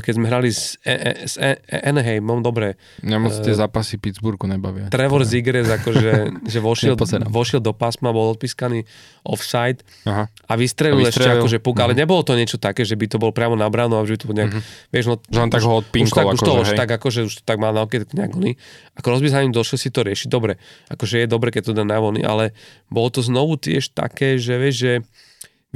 keď 0.00 0.12
sme 0.16 0.24
hrali 0.24 0.48
s, 0.48 0.80
e, 0.80 0.96
e, 0.96 1.12
s 1.28 1.36
e, 1.36 1.60
Anaheimom, 1.68 2.40
dobre. 2.40 2.80
Nemusíte 3.04 3.52
uh, 3.52 3.60
zápasy 3.60 4.00
Pittsburghu 4.00 4.48
nebavia. 4.48 4.88
Trevor 4.88 5.20
Zigres, 5.28 5.68
akože, 5.68 6.32
že 6.52 6.58
vošiel, 6.64 6.96
vošiel 7.28 7.60
do 7.60 7.76
pásma, 7.76 8.08
bol 8.08 8.32
odpískaný 8.32 8.88
offside 9.20 9.84
Aha. 10.08 10.32
a 10.32 10.52
vystrelil, 10.56 11.04
a 11.04 11.12
vystrelil 11.12 11.12
ešte 11.12 11.28
akože 11.44 11.58
puk, 11.60 11.76
uh-huh. 11.76 11.84
ale 11.84 11.92
mhm. 11.92 12.00
nebolo 12.00 12.24
to 12.24 12.32
niečo 12.40 12.56
také, 12.56 12.88
že 12.88 12.96
by 12.96 13.04
to 13.04 13.20
bol 13.20 13.36
priamo 13.36 13.52
na 13.52 13.68
bránu 13.68 14.00
a 14.00 14.08
že 14.08 14.16
by 14.16 14.20
to 14.24 14.26
bol 14.32 14.36
nejak, 14.40 14.52
uh-huh. 14.56 14.88
vieš, 14.88 15.04
no, 15.12 15.14
že 15.20 15.40
on 15.44 15.50
tak 15.52 15.60
ho 15.60 15.72
odpinkol, 15.76 16.08
už, 16.08 16.16
tak, 16.16 16.24
už 16.24 16.40
to, 16.40 16.52
akože, 16.56 16.64
už 16.64 16.70
tak, 16.80 16.90
akože, 16.96 17.20
už 17.28 17.34
to 17.36 17.42
tak 17.44 17.58
mal 17.60 17.76
na 17.76 17.84
okie, 17.84 18.00
nejak 18.00 18.32
oný. 18.32 18.56
Ako 18.96 19.12
rozby 19.12 19.28
za 19.28 19.44
ním 19.44 19.52
došiel 19.52 19.76
si 19.76 19.92
to 19.92 20.08
riešiť, 20.08 20.32
dobre, 20.32 20.56
akože 20.88 21.20
je 21.20 21.26
dobre, 21.28 21.52
keď 21.52 21.68
to 21.68 21.72
dá 21.76 21.84
na 21.84 22.00
vony, 22.00 22.24
ale 22.24 22.56
bolo 22.88 23.12
to 23.12 23.20
znovu 23.20 23.60
tiež 23.60 23.92
také, 23.92 24.40
že 24.40 24.56
vieš, 24.56 24.76
že 24.80 24.92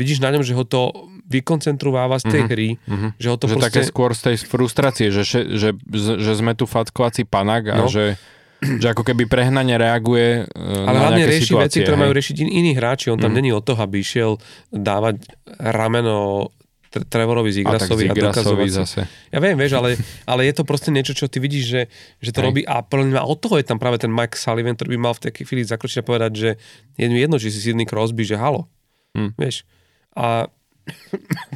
vidíš 0.01 0.25
na 0.25 0.33
ňom, 0.33 0.41
že 0.41 0.57
ho 0.57 0.65
to 0.65 0.89
vykoncentrováva 1.29 2.17
z 2.19 2.25
tej 2.33 2.41
mm-hmm. 2.41 2.53
hry. 2.53 2.69
Mm-hmm. 2.81 3.11
Že 3.21 3.29
ho 3.29 3.37
to 3.37 3.47
že 3.47 3.55
proste... 3.55 3.67
také 3.69 3.81
skôr 3.85 4.11
z 4.17 4.21
tej 4.33 4.37
frustrácie, 4.49 5.07
že, 5.13 5.23
že, 5.23 5.41
že, 5.47 5.71
že 6.17 6.33
sme 6.33 6.57
tu 6.57 6.65
fackovací 6.65 7.29
panak 7.29 7.69
a 7.71 7.85
no. 7.85 7.89
že 7.89 8.17
že 8.59 8.91
ako 8.91 9.07
keby 9.07 9.31
prehnane 9.31 9.71
reaguje 9.79 10.43
uh, 10.43 10.91
Ale 10.91 10.99
na 10.99 11.03
hlavne 11.07 11.31
rieši 11.31 11.55
situácie, 11.55 11.63
veci, 11.63 11.79
ktoré 11.87 11.95
hej. 11.95 12.03
majú 12.03 12.13
riešiť 12.19 12.37
in, 12.43 12.51
iní 12.51 12.73
hráči. 12.75 13.07
On 13.15 13.15
tam 13.15 13.31
mm. 13.31 13.39
není 13.39 13.51
o 13.55 13.63
toho, 13.63 13.79
aby 13.79 14.03
išiel 14.03 14.35
dávať 14.75 15.31
rameno 15.63 16.51
Trevorovi 16.89 17.53
Zigrasovi 17.53 18.09
a, 18.09 18.17
a 18.17 18.33
dokazovať 18.33 18.69
zase. 18.73 19.01
Ja 19.29 19.39
viem, 19.45 19.55
vieš, 19.55 19.77
ale, 19.77 20.01
ale 20.25 20.49
je 20.49 20.55
to 20.57 20.65
proste 20.65 20.89
niečo, 20.89 21.13
čo 21.13 21.29
ty 21.29 21.37
vidíš, 21.37 21.65
že, 21.69 21.83
že 22.19 22.31
to 22.33 22.41
Hej. 22.41 22.47
robí 22.49 22.61
a 22.65 22.81
a 22.81 23.23
od 23.29 23.39
toho 23.39 23.61
je 23.61 23.67
tam 23.69 23.77
práve 23.77 24.01
ten 24.01 24.09
Mike 24.09 24.41
Sullivan, 24.41 24.75
ktorý 24.75 24.97
by 24.97 24.99
mal 24.99 25.15
v 25.15 25.29
takej 25.29 25.45
chvíli 25.45 25.63
zakročiť 25.69 26.01
a 26.01 26.09
povedať, 26.09 26.33
že 26.33 26.51
je 26.97 27.07
jedno, 27.07 27.37
či 27.37 27.53
si 27.53 27.61
Sidney 27.61 27.85
Crosby, 27.85 28.25
že 28.25 28.41
halo. 28.41 28.67
Hm. 29.13 29.37
Vieš. 29.37 29.69
A 30.17 30.49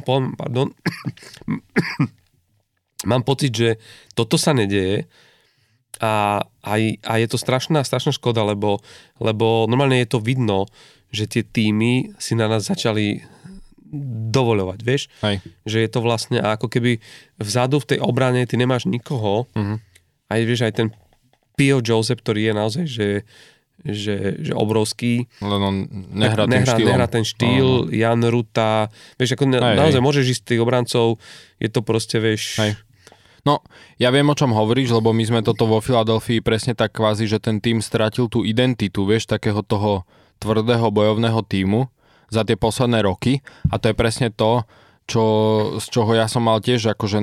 pardon, 0.07 0.71
mám 3.05 3.23
pocit, 3.23 3.51
že 3.53 3.69
toto 4.15 4.39
sa 4.39 4.55
nedeje 4.55 5.07
a, 6.01 6.41
a, 6.65 6.73
a 6.89 7.13
je 7.21 7.27
to 7.29 7.37
strašná, 7.37 7.85
strašná 7.85 8.11
škoda, 8.15 8.41
lebo, 8.43 8.81
lebo 9.21 9.69
normálne 9.69 10.01
je 10.01 10.09
to 10.09 10.19
vidno, 10.23 10.65
že 11.13 11.29
tie 11.29 11.43
týmy 11.45 12.17
si 12.17 12.33
na 12.33 12.49
nás 12.49 12.65
začali 12.65 13.21
dovoľovať, 14.33 14.79
vieš? 14.81 15.05
Aj. 15.21 15.37
Že 15.69 15.77
je 15.85 15.89
to 15.93 15.99
vlastne 16.01 16.37
ako 16.41 16.65
keby 16.65 16.97
vzadu 17.37 17.77
v 17.77 17.89
tej 17.93 17.99
obrane 18.01 18.41
ty 18.49 18.57
nemáš 18.57 18.89
nikoho, 18.89 19.45
uh-huh. 19.53 19.77
aj 20.33 20.41
vieš, 20.49 20.65
aj 20.65 20.73
ten 20.73 20.87
Pio 21.53 21.77
Joseph, 21.85 22.25
ktorý 22.25 22.49
je 22.49 22.53
naozaj, 22.57 22.85
že 22.89 23.07
že, 23.83 24.39
že 24.39 24.53
obrovský. 24.55 25.27
Len 25.43 25.61
on 25.61 25.75
nehrá, 26.15 26.47
ten 26.47 26.63
nehrá, 26.63 26.75
nehrá 26.79 27.07
ten 27.07 27.27
štýl, 27.27 27.87
uh-huh. 27.87 27.93
Jan 27.93 28.23
Ruta, 28.23 28.87
vieš, 29.19 29.35
ako 29.35 29.51
aj, 29.59 29.75
naozaj 29.75 30.01
aj. 30.01 30.05
môžeš 30.07 30.25
ísť 30.39 30.43
tých 30.55 30.61
obrancov, 30.63 31.19
je 31.59 31.69
to 31.69 31.83
proste, 31.83 32.17
vieš... 32.17 32.59
Aj. 32.63 32.71
No, 33.43 33.59
ja 33.99 34.07
viem, 34.07 34.23
o 34.23 34.39
čom 34.39 34.55
hovoríš, 34.55 34.95
lebo 34.95 35.11
my 35.11 35.23
sme 35.27 35.39
toto 35.43 35.67
vo 35.67 35.83
Filadelfii 35.83 36.39
presne 36.39 36.79
tak 36.79 36.95
kvázi, 36.95 37.27
že 37.27 37.43
ten 37.43 37.59
tým 37.59 37.83
stratil 37.83 38.31
tú 38.31 38.47
identitu, 38.47 39.03
vieš, 39.03 39.27
takého 39.27 39.59
toho 39.59 40.07
tvrdého 40.39 40.87
bojovného 40.87 41.43
týmu 41.43 41.91
za 42.31 42.47
tie 42.47 42.55
posledné 42.55 43.03
roky 43.03 43.43
a 43.67 43.75
to 43.77 43.91
je 43.91 43.95
presne 43.99 44.31
to, 44.31 44.63
čo, 45.03 45.23
z 45.83 45.85
čoho 45.91 46.15
ja 46.15 46.31
som 46.31 46.47
mal 46.47 46.63
tiež 46.63 46.95
akože 46.95 47.19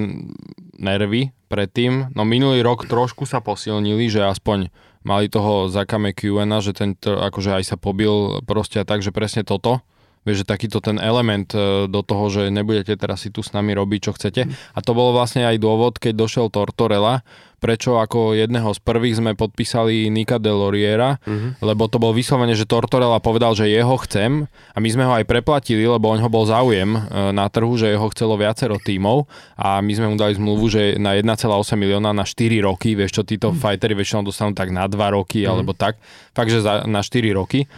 nervy 0.76 1.32
predtým. 1.48 2.12
No 2.12 2.28
minulý 2.28 2.60
rok 2.60 2.84
trošku 2.84 3.24
sa 3.24 3.40
posilnili, 3.40 4.12
že 4.12 4.20
aspoň 4.20 4.68
mali 5.04 5.32
toho 5.32 5.68
Zaka 5.72 5.96
McEwena, 5.96 6.60
že 6.60 6.76
ten 6.76 6.96
akože 7.00 7.56
aj 7.56 7.64
sa 7.64 7.76
pobil 7.80 8.40
proste 8.44 8.80
a 8.80 8.88
tak, 8.88 9.00
že 9.00 9.14
presne 9.14 9.46
toto. 9.46 9.80
Vieš, 10.20 10.44
že 10.44 10.50
takýto 10.52 10.84
ten 10.84 11.00
element 11.00 11.48
e, 11.56 11.88
do 11.88 12.04
toho, 12.04 12.28
že 12.28 12.52
nebudete 12.52 12.92
teraz 13.00 13.24
si 13.24 13.32
tu 13.32 13.40
s 13.40 13.56
nami 13.56 13.72
robiť, 13.72 14.00
čo 14.04 14.12
chcete. 14.12 14.52
A 14.76 14.78
to 14.84 14.92
bolo 14.92 15.16
vlastne 15.16 15.48
aj 15.48 15.56
dôvod, 15.56 15.96
keď 15.96 16.12
došiel 16.12 16.52
Tortorella, 16.52 17.24
prečo 17.60 18.00
ako 18.00 18.32
jedného 18.32 18.72
z 18.72 18.80
prvých 18.80 19.20
sme 19.20 19.36
podpísali 19.36 20.08
Nika 20.08 20.40
Deloriera, 20.40 21.20
uh-huh. 21.20 21.60
lebo 21.60 21.88
to 21.92 22.00
bol 22.00 22.16
vyslovene, 22.16 22.56
že 22.56 22.64
Tortorella 22.64 23.20
povedal, 23.20 23.52
že 23.52 23.68
jeho 23.68 24.00
chcem 24.00 24.48
a 24.48 24.78
my 24.80 24.88
sme 24.88 25.04
ho 25.04 25.12
aj 25.12 25.28
preplatili, 25.28 25.84
lebo 25.84 26.08
on 26.08 26.18
ho 26.24 26.28
bol 26.32 26.48
záujem 26.48 26.96
e, 26.96 27.00
na 27.36 27.46
trhu, 27.52 27.76
že 27.76 27.92
jeho 27.92 28.08
chcelo 28.12 28.40
viacero 28.40 28.80
tímov 28.80 29.28
a 29.60 29.84
my 29.84 29.92
sme 29.92 30.06
mu 30.08 30.16
dali 30.16 30.36
zmluvu, 30.36 30.64
že 30.72 30.82
na 30.96 31.16
1,8 31.16 31.48
milióna 31.76 32.16
na 32.16 32.24
4 32.24 32.64
roky, 32.64 32.96
vieš 32.96 33.20
čo, 33.20 33.22
títo 33.28 33.52
uh-huh. 33.52 33.60
fightery 33.60 33.92
väčšinou 33.92 34.24
dostanú 34.24 34.56
tak 34.56 34.72
na 34.72 34.88
2 34.88 34.96
roky 34.96 35.44
uh-huh. 35.44 35.52
alebo 35.52 35.76
tak, 35.76 36.00
fakt, 36.32 36.48
že 36.48 36.64
za, 36.64 36.88
na 36.88 37.04
4 37.04 37.36
roky. 37.36 37.68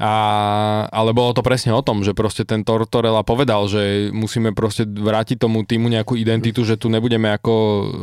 A, 0.00 0.12
ale 0.88 1.12
bolo 1.12 1.36
to 1.36 1.44
presne 1.44 1.72
o 1.76 1.84
tom, 1.84 2.00
že 2.00 2.16
proste 2.16 2.44
ten 2.44 2.64
Tortorella 2.64 3.20
povedal, 3.24 3.68
že 3.68 4.08
musíme 4.12 4.52
proste 4.52 4.84
vrátiť 4.88 5.40
tomu 5.40 5.64
týmu 5.64 5.92
nejakú 5.92 6.16
identitu, 6.16 6.64
že 6.64 6.80
tu 6.80 6.88
nebudeme 6.88 7.28
ako 7.32 7.52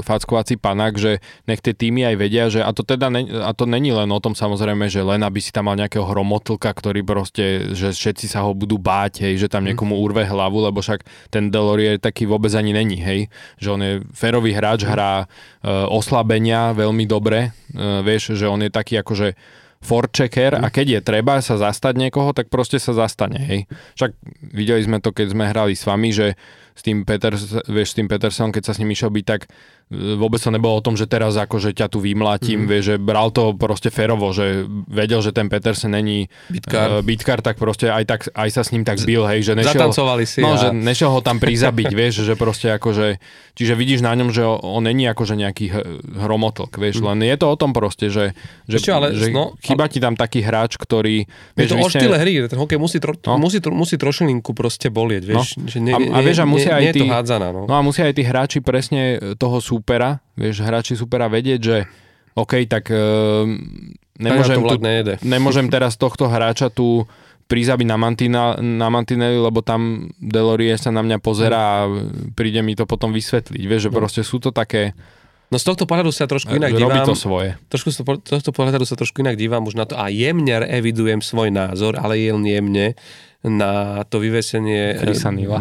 fackovací 0.01 0.61
panak, 0.61 0.97
že 0.97 1.21
nech 1.49 1.61
tie 1.61 1.73
týmy 1.73 2.05
aj 2.13 2.15
vedia, 2.17 2.43
že 2.53 2.61
a 2.61 2.69
to 2.73 2.85
teda 2.85 3.09
ne, 3.09 3.25
a 3.41 3.53
to 3.53 3.65
není 3.65 3.93
len 3.93 4.09
o 4.09 4.19
tom 4.21 4.37
samozrejme, 4.37 4.89
že 4.89 5.05
len 5.05 5.21
aby 5.25 5.41
si 5.41 5.49
tam 5.49 5.69
mal 5.69 5.77
nejakého 5.77 6.05
hromotlka, 6.05 6.69
ktorý 6.69 7.01
proste, 7.01 7.73
že 7.73 7.93
všetci 7.93 8.29
sa 8.29 8.45
ho 8.45 8.53
budú 8.53 8.77
báť, 8.77 9.25
hej, 9.25 9.45
že 9.45 9.47
tam 9.49 9.65
mhm. 9.65 9.73
niekomu 9.73 9.97
urve 9.97 10.25
hlavu, 10.25 10.69
lebo 10.69 10.81
však 10.81 11.05
ten 11.33 11.49
Delorier 11.49 11.97
taký 11.97 12.29
vôbec 12.29 12.53
ani 12.53 12.73
není, 12.73 12.97
hej, 13.01 13.29
že 13.57 13.69
on 13.73 13.81
je 13.81 13.93
férový 14.13 14.53
hráč, 14.53 14.85
hrá 14.85 15.25
e, 15.25 15.69
oslabenia 15.89 16.73
veľmi 16.73 17.05
dobre, 17.09 17.49
e, 17.73 18.01
vieš, 18.01 18.37
že 18.37 18.45
on 18.45 18.61
je 18.61 18.69
taký 18.69 19.01
akože 19.01 19.33
forchecker 19.81 20.57
a 20.57 20.67
keď 20.73 20.99
je 20.99 21.01
treba 21.05 21.37
sa 21.39 21.55
zastať 21.57 21.93
niekoho, 21.97 22.33
tak 22.33 22.49
proste 22.49 22.81
sa 22.81 22.97
zastane, 22.97 23.39
hej. 23.39 23.59
Však 23.95 24.11
videli 24.53 24.81
sme 24.81 24.97
to, 24.97 25.13
keď 25.13 25.33
sme 25.33 25.45
hrali 25.49 25.77
s 25.77 25.85
vami, 25.85 26.09
že 26.09 26.33
s 26.77 26.81
tým, 26.85 27.05
Peters, 27.05 27.57
vieš, 27.65 27.93
s 27.93 27.97
tým 27.97 28.05
Petersom, 28.05 28.53
keď 28.53 28.69
sa 28.69 28.73
s 28.77 28.79
ním 28.81 28.93
išiel 28.93 29.09
byť, 29.09 29.25
tak 29.25 29.49
vôbec 29.91 30.35
to 30.43 30.51
nebolo 30.51 30.75
o 30.75 30.83
tom, 30.83 30.99
že 30.99 31.07
teraz 31.07 31.39
akože 31.39 31.71
ťa 31.71 31.87
tu 31.87 32.03
vymlátim, 32.03 32.63
mm-hmm. 32.63 32.71
vieš, 32.71 32.83
že 32.91 32.95
bral 32.99 33.31
to 33.31 33.55
proste 33.55 33.87
férovo, 33.87 34.35
že 34.35 34.67
vedel, 34.91 35.23
že 35.23 35.31
ten 35.31 35.47
Petersen 35.47 35.95
není 35.95 36.27
Bitkár. 36.51 36.99
Uh, 36.99 37.05
bitkár, 37.07 37.39
tak 37.39 37.55
proste 37.55 37.87
aj, 37.87 38.03
tak, 38.03 38.19
aj 38.35 38.49
sa 38.51 38.67
s 38.67 38.75
ním 38.75 38.83
tak 38.83 38.99
bil, 39.07 39.23
hej, 39.23 39.47
že 39.47 39.55
nešiel, 39.55 39.91
si. 40.27 40.43
no, 40.43 40.55
a... 40.55 40.59
že 40.59 40.67
nešiel 40.75 41.07
ho 41.07 41.23
tam 41.23 41.39
prizabiť, 41.39 41.87
vieš, 41.95 42.27
že 42.27 42.35
proste 42.35 42.75
akože, 42.75 43.23
čiže 43.55 43.73
vidíš 43.79 44.03
na 44.03 44.11
ňom, 44.11 44.35
že 44.35 44.43
on 44.43 44.83
není 44.83 45.07
akože 45.07 45.39
nejaký 45.39 45.71
hromotlk, 46.19 46.75
vieš, 46.75 46.99
len 46.99 47.23
je 47.23 47.35
to 47.39 47.47
o 47.47 47.55
tom 47.55 47.71
proste, 47.71 48.11
že, 48.11 48.35
že, 48.67 48.83
Ešte, 48.83 48.91
ale, 48.91 49.15
že 49.15 49.31
no, 49.31 49.55
chýba 49.63 49.87
ti 49.87 50.03
tam 50.03 50.19
taký 50.19 50.43
hráč, 50.43 50.75
ktorý... 50.75 51.23
Je 51.55 51.67
to 51.71 51.79
o 51.79 51.87
štýle 51.87 52.19
hry, 52.19 52.43
ten 52.51 52.59
hokej 52.59 52.75
musí, 52.75 52.99
tro, 52.99 53.15
No. 53.23 53.39
musí, 53.39 53.63
tro, 53.63 53.71
musí 53.71 53.95
trošilinku 53.95 54.51
proste 54.51 54.91
bolieť, 54.91 55.23
vieš. 55.23 55.55
Že 55.63 55.77
nie, 55.79 55.95
A- 55.95 56.19
a 56.19 56.19
vieš, 56.23 56.43
a 56.43 56.45
musia 56.47 56.75
nie, 56.75 56.77
aj 56.77 56.83
nie 56.83 56.91
je 56.91 56.95
to 56.95 57.05
tí- 57.07 57.11
hádzaná, 57.11 57.47
no. 57.55 57.61
No 57.67 57.73
a 57.75 57.81
musia 57.83 58.03
aj 58.07 58.15
tí 58.15 58.23
hráči 58.23 58.59
presne 58.63 59.19
toho 59.35 59.59
súpera, 59.77 60.17
vieš, 60.33 60.65
hráči 60.65 60.97
súpera 60.97 61.29
vedieť, 61.29 61.59
že 61.61 61.77
OK, 62.33 62.65
tak 62.65 62.89
uh, 62.89 63.45
nemôžem, 64.17 64.57
tu, 64.57 64.77
nemôžem 65.21 65.69
teraz 65.69 65.93
tohto 65.97 66.25
hráča 66.25 66.73
tu 66.73 67.05
prizabiť 67.47 67.87
na, 67.87 67.97
mantina, 67.97 68.43
na 68.59 68.91
mantineli, 68.91 69.39
lebo 69.39 69.63
tam 69.63 70.11
Delorie 70.19 70.75
sa 70.75 70.91
na 70.91 70.99
mňa 70.99 71.17
pozera 71.23 71.57
a 71.57 71.75
príde 72.35 72.59
mi 72.59 72.75
to 72.75 72.83
potom 72.83 73.15
vysvetliť. 73.15 73.63
Vieš, 73.63 73.87
že 73.87 73.91
proste 73.93 74.21
sú 74.25 74.43
to 74.43 74.51
také, 74.51 74.91
No 75.47 75.55
z 75.55 75.63
tohto 75.63 75.87
pohľadu 75.87 76.11
sa 76.11 76.27
trošku 76.27 76.59
inak 76.59 76.75
že 76.75 76.83
robí 76.83 76.99
dívam. 76.99 77.07
to 77.07 77.15
svoje. 77.15 77.55
Trošku 77.71 77.95
z 77.95 78.03
tohto 78.03 78.51
pohľadu 78.51 78.83
sa 78.83 78.99
trošku 78.99 79.23
inak 79.23 79.39
dívam 79.39 79.63
už 79.63 79.79
na 79.79 79.87
to 79.87 79.95
a 79.95 80.11
jemne 80.11 80.59
evidujem 80.67 81.23
svoj 81.23 81.55
názor, 81.55 81.95
ale 81.95 82.19
jen 82.19 82.43
jemne 82.43 82.99
na 83.45 84.01
to 84.09 84.17
vyvesenie 84.17 84.97
eh, 84.97 85.01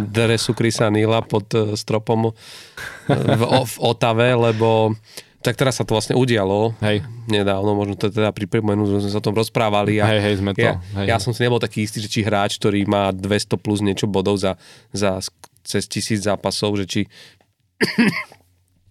dresu 0.08 0.56
Krisa 0.56 0.88
Nila 0.88 1.20
pod 1.20 1.46
eh, 1.52 1.76
stropom 1.76 2.30
eh, 2.30 3.12
v, 3.12 3.42
v 3.44 3.74
Otave, 3.84 4.32
lebo 4.32 4.96
tak 5.44 5.54
teraz 5.54 5.78
sa 5.78 5.86
to 5.86 5.94
vlastne 5.94 6.18
udialo 6.18 6.74
Hej, 6.82 7.06
nedávno, 7.30 7.78
možno 7.78 7.94
to 7.94 8.10
teda 8.10 8.34
že 8.34 8.98
sme 9.06 9.12
sa 9.12 9.20
o 9.20 9.26
tom 9.26 9.36
rozprávali 9.36 10.02
a 10.02 10.10
hej, 10.10 10.20
hej, 10.24 10.34
sme 10.42 10.52
to. 10.56 10.64
ja, 10.64 10.74
hej. 10.98 11.06
ja 11.06 11.16
som 11.22 11.30
si 11.30 11.46
nebol 11.46 11.62
taký 11.62 11.86
istý, 11.86 12.02
že 12.02 12.10
či 12.10 12.26
hráč, 12.26 12.58
ktorý 12.58 12.82
má 12.88 13.14
200 13.14 13.54
plus 13.60 13.78
niečo 13.78 14.10
bodov 14.10 14.42
za, 14.42 14.58
za 14.90 15.22
cez 15.62 15.86
tisíc 15.86 16.26
zápasov, 16.26 16.82
že 16.82 16.86
či, 16.88 17.00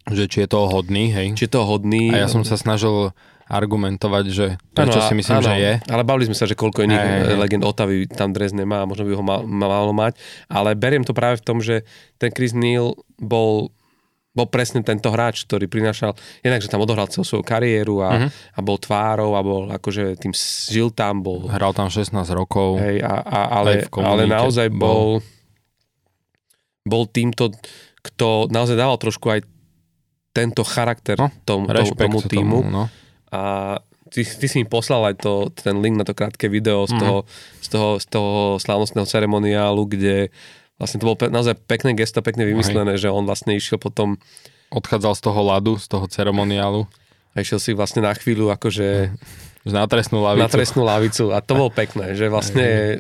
Že 0.06 0.26
či 0.30 0.38
je 0.46 0.50
toho 0.54 0.70
hodný, 0.70 1.10
hej. 1.10 1.34
či 1.34 1.50
je 1.50 1.52
to 1.58 1.66
hodný. 1.66 2.14
A 2.14 2.24
ja 2.24 2.30
som 2.30 2.46
sa 2.46 2.62
snažil 2.62 3.10
argumentovať, 3.46 4.26
že 4.34 4.58
prečo 4.74 4.98
Áno, 4.98 5.08
si 5.10 5.14
myslím, 5.14 5.38
áno, 5.38 5.46
že 5.46 5.54
je. 5.62 5.74
Ale 5.86 6.02
bavili 6.02 6.26
sme 6.26 6.38
sa, 6.38 6.50
že 6.50 6.58
koľko 6.58 6.82
iných 6.90 6.98
hej. 6.98 7.38
legend 7.38 7.62
Otavy 7.62 8.10
tam 8.10 8.34
dres 8.34 8.58
nemá 8.58 8.82
a 8.82 8.90
možno 8.90 9.06
by 9.06 9.14
ho 9.14 9.24
mal, 9.24 9.42
malo 9.46 9.94
mať. 9.94 10.18
Ale 10.50 10.74
beriem 10.74 11.06
to 11.06 11.14
práve 11.14 11.38
v 11.38 11.46
tom, 11.46 11.62
že 11.62 11.86
ten 12.18 12.34
Chris 12.34 12.58
Neal 12.58 12.98
bol 13.22 13.70
bol 14.36 14.52
presne 14.52 14.84
tento 14.84 15.08
hráč, 15.16 15.48
ktorý 15.48 15.72
prinášal, 15.72 16.12
jednak, 16.44 16.60
že 16.60 16.68
tam 16.68 16.84
odohral 16.84 17.08
celú 17.08 17.24
svoju 17.24 17.48
kariéru 17.48 18.04
a, 18.04 18.10
uh-huh. 18.12 18.30
a 18.30 18.60
bol 18.60 18.76
tvárou 18.76 19.32
a 19.32 19.40
bol 19.40 19.72
akože 19.72 20.20
tým 20.20 20.36
žil 20.68 20.92
tam, 20.92 21.24
bol 21.24 21.48
Hral 21.48 21.72
tam 21.72 21.88
16 21.88 22.12
rokov. 22.36 22.76
hej, 22.84 23.00
a, 23.00 23.24
a, 23.24 23.42
Aj 23.48 23.64
ale, 23.64 23.72
ale 23.88 24.28
naozaj 24.28 24.68
bol. 24.76 25.24
bol 26.84 27.08
týmto, 27.08 27.56
kto 28.04 28.52
naozaj 28.52 28.76
dával 28.76 29.00
trošku 29.00 29.32
aj 29.32 29.48
tento 30.36 30.68
charakter 30.68 31.16
No, 31.16 31.32
tom, 31.48 31.64
tomu, 31.64 31.72
Rešpekt 31.72 32.12
tomu 32.12 32.20
týmu. 32.20 32.60
Tomu, 32.60 32.76
no. 32.76 32.84
A 33.36 33.40
ty, 34.08 34.24
ty 34.24 34.46
si 34.46 34.58
mi 34.58 34.66
poslal 34.66 35.12
aj 35.12 35.16
to, 35.20 35.34
ten 35.52 35.76
link 35.78 35.96
na 35.96 36.04
to 36.04 36.12
krátke 36.12 36.48
video 36.48 36.88
z 36.88 36.96
Mhm. 36.96 37.02
toho, 37.02 37.18
z 37.60 37.68
toho, 37.68 37.90
z 37.98 38.06
toho 38.08 38.34
slávnostného 38.58 39.04
ceremoniálu, 39.04 39.84
kde 39.86 40.32
vlastne 40.76 40.98
to 40.98 41.06
bolo 41.06 41.18
pe- 41.18 41.28
naozaj 41.28 41.56
pekné 41.62 41.92
gesto, 41.94 42.20
pekne 42.20 42.44
vymyslené, 42.44 42.96
že 42.96 43.08
on 43.08 43.24
vlastne 43.24 43.52
išiel 43.52 43.76
potom 43.78 44.16
Odchádzal 44.68 45.14
z 45.14 45.22
toho 45.22 45.42
ľadu, 45.46 45.74
z 45.78 45.88
toho 45.88 46.06
ceremoniálu, 46.06 46.90
a 47.32 47.36
išiel 47.38 47.60
si 47.60 47.72
vlastne 47.72 48.02
na 48.02 48.12
chvíľu 48.12 48.50
akože 48.50 49.14
že 49.62 49.72
na 49.72 49.86
trestnú 49.86 50.20
lavicu. 50.20 50.42
na 50.42 50.50
trestnú 50.50 50.82
lavicu 50.84 51.26
a 51.30 51.40
to 51.40 51.54
bolo 51.54 51.70
pekné, 51.70 52.14
že 52.14 52.28
vlastne 52.28 53.00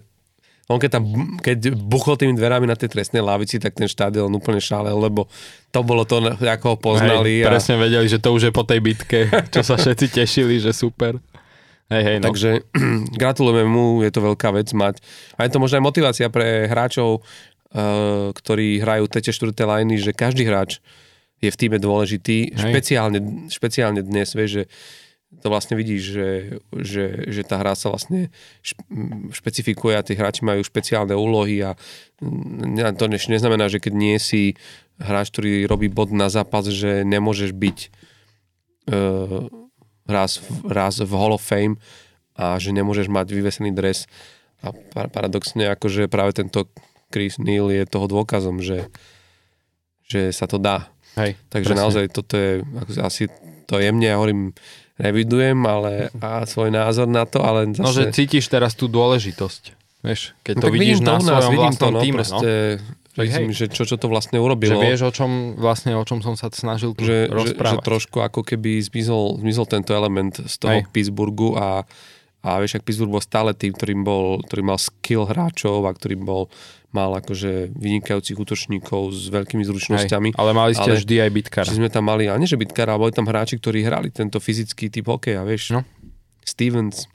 on 0.65 0.81
keď 0.81 0.97
tam, 0.97 1.03
keď 1.37 1.77
buchol 1.77 2.17
tými 2.17 2.33
dverami 2.33 2.65
na 2.65 2.73
tej 2.73 2.89
trestnej 2.89 3.21
lavici, 3.21 3.61
tak 3.61 3.77
ten 3.77 3.85
štádion 3.85 4.33
úplne 4.33 4.57
šálel, 4.57 4.97
lebo 4.97 5.29
to 5.69 5.79
bolo 5.85 6.09
to, 6.09 6.17
ako 6.41 6.73
ho 6.73 6.77
poznali. 6.81 7.41
Hej, 7.41 7.45
a, 7.45 7.49
presne 7.53 7.75
vedeli, 7.77 8.07
že 8.09 8.17
to 8.17 8.33
už 8.33 8.49
je 8.49 8.53
po 8.53 8.65
tej 8.65 8.81
bitke, 8.81 9.29
čo 9.53 9.61
sa 9.61 9.77
všetci 9.77 10.17
tešili, 10.17 10.57
že 10.57 10.73
super. 10.73 11.21
Hej, 11.93 12.01
hej, 12.01 12.17
no. 12.17 12.33
Takže 12.33 12.49
gratulujeme 13.21 13.69
mu, 13.69 14.01
je 14.01 14.09
to 14.09 14.25
veľká 14.25 14.49
vec 14.57 14.73
mať. 14.73 15.05
A 15.37 15.45
je 15.45 15.53
to 15.53 15.61
možno 15.61 15.77
aj 15.77 15.85
motivácia 15.85 16.27
pre 16.33 16.65
hráčov, 16.65 17.21
uh, 17.21 18.33
ktorí 18.33 18.81
hrajú 18.81 19.05
tie 19.05 19.21
štvrté 19.21 19.69
liny, 19.69 20.01
že 20.01 20.17
každý 20.17 20.49
hráč 20.49 20.81
je 21.45 21.53
v 21.53 21.59
týme 21.61 21.77
dôležitý, 21.77 22.57
Hej. 22.57 22.57
špeciálne, 22.57 23.19
špeciálne 23.53 24.01
dnes, 24.01 24.33
vieš, 24.33 24.49
že 24.49 24.63
to 25.41 25.47
vlastne 25.51 25.75
vidíš, 25.77 26.01
že, 26.01 26.29
že, 26.75 27.05
že 27.29 27.41
tá 27.43 27.59
hra 27.59 27.75
sa 27.75 27.91
vlastne 27.93 28.33
špecifikuje 29.31 29.93
a 29.95 30.05
tí 30.05 30.15
hráči 30.17 30.41
majú 30.45 30.61
špeciálne 30.63 31.13
úlohy 31.13 31.61
a 31.65 31.73
to 32.95 33.05
ne- 33.07 33.27
neznamená, 33.29 33.67
že 33.69 33.83
keď 33.83 33.93
nie 33.93 34.17
si 34.17 34.55
hráč, 34.97 35.29
ktorý 35.35 35.67
robí 35.67 35.91
bod 35.91 36.15
na 36.15 36.31
zápas, 36.31 36.65
že 36.71 37.03
nemôžeš 37.03 37.51
byť 37.51 37.77
uh, 38.89 39.47
raz, 40.07 40.39
v- 40.39 40.61
raz 40.71 41.01
v 41.01 41.11
Hall 41.13 41.35
of 41.35 41.43
Fame 41.43 41.75
a 42.35 42.55
že 42.59 42.71
nemôžeš 42.71 43.07
mať 43.11 43.27
vyvesený 43.31 43.71
dres. 43.75 44.07
A 44.63 44.71
pa- 44.71 45.11
paradoxne, 45.11 45.67
akože 45.71 46.07
práve 46.07 46.33
tento 46.35 46.67
Chris 47.13 47.37
Neal 47.37 47.69
je 47.69 47.83
toho 47.85 48.07
dôkazom, 48.09 48.63
že, 48.63 48.89
že 50.07 50.33
sa 50.33 50.47
to 50.49 50.57
dá. 50.57 50.89
hej, 51.19 51.37
Takže 51.51 51.71
presne. 51.75 51.81
naozaj 51.81 52.05
toto 52.11 52.33
je 52.35 52.63
ako 52.63 52.91
asi 53.03 53.23
to 53.65 53.81
jemne, 53.81 54.05
ja 54.05 54.17
hovorím, 54.21 54.53
revidujem 54.95 55.59
ale, 55.67 56.09
a 56.23 56.47
svoj 56.47 56.71
názor 56.71 57.07
na 57.11 57.27
to, 57.27 57.43
ale 57.43 57.67
zase... 57.75 57.83
No, 57.83 57.91
že 57.91 58.11
cítiš 58.15 58.47
teraz 58.47 58.73
tú 58.79 58.87
dôležitosť. 58.87 59.63
Vieš, 60.05 60.37
keď 60.45 60.53
to 60.61 60.65
tak 60.69 60.71
vidíš 60.71 60.99
to 61.01 61.07
na 61.09 61.17
nás, 61.17 61.25
svojom 61.25 61.51
vidím 61.51 61.73
to, 61.73 61.85
vlastnom 61.89 61.93
no, 61.93 61.99
týme, 61.99 62.15
no. 62.15 62.21
proste, 62.21 62.51
vidím, 63.17 63.51
že 63.51 63.65
čo, 63.71 63.83
čo 63.89 63.95
to 63.97 64.07
vlastne 64.07 64.37
Že 64.37 64.43
urobilo. 64.45 64.79
vieš, 64.79 65.01
o 65.07 65.11
čom, 65.11 65.31
vlastne, 65.57 65.97
o 65.97 66.03
čom 66.05 66.19
som 66.21 66.37
sa 66.37 66.47
snažil 66.53 66.93
tu 66.93 67.03
že, 67.03 67.25
že, 67.25 67.31
že 67.31 67.35
rozprávať. 67.35 67.83
trošku 67.83 68.17
ako 68.21 68.45
keby 68.45 68.79
zmizol, 68.85 69.41
zmizol 69.41 69.65
tento 69.65 69.91
element 69.97 70.35
z 70.35 70.55
toho 70.61 70.79
Hej. 70.79 70.91
Pittsburghu 70.93 71.57
a, 71.57 71.83
a 72.45 72.49
vieš, 72.61 72.77
ak 72.77 72.85
Pittsburgh 72.85 73.17
bol 73.17 73.23
stále 73.23 73.57
tým, 73.57 73.73
ktorým 73.73 74.05
bol, 74.05 74.45
ktorý 74.45 74.61
mal 74.61 74.77
skill 74.77 75.25
hráčov 75.25 75.89
a 75.89 75.91
ktorým 75.91 76.21
bol, 76.21 76.53
mal 76.95 77.11
akože 77.13 77.75
vynikajúcich 77.75 78.33
útočníkov 78.33 79.11
s 79.11 79.27
veľkými 79.27 79.61
zručnosťami. 79.61 80.29
Hej, 80.31 80.39
ale 80.39 80.51
mali 80.51 80.71
ste 80.71 80.89
ale- 80.89 80.99
vždy 81.03 81.15
aj 81.19 81.31
bitkara. 81.33 81.67
Že 81.67 81.77
sme 81.77 81.89
tam 81.91 82.07
mali, 82.07 82.25
a 82.25 82.39
nie 82.39 82.47
že 82.47 82.55
bytkár, 82.55 82.87
ale 82.87 82.99
boli 83.01 83.11
tam 83.11 83.27
hráči, 83.27 83.59
ktorí 83.59 83.83
hrali 83.83 84.07
tento 84.09 84.39
fyzický 84.39 84.87
typ 84.87 85.03
hokeja, 85.05 85.43
vieš. 85.43 85.75
No. 85.75 85.83
Stevens. 86.41 87.11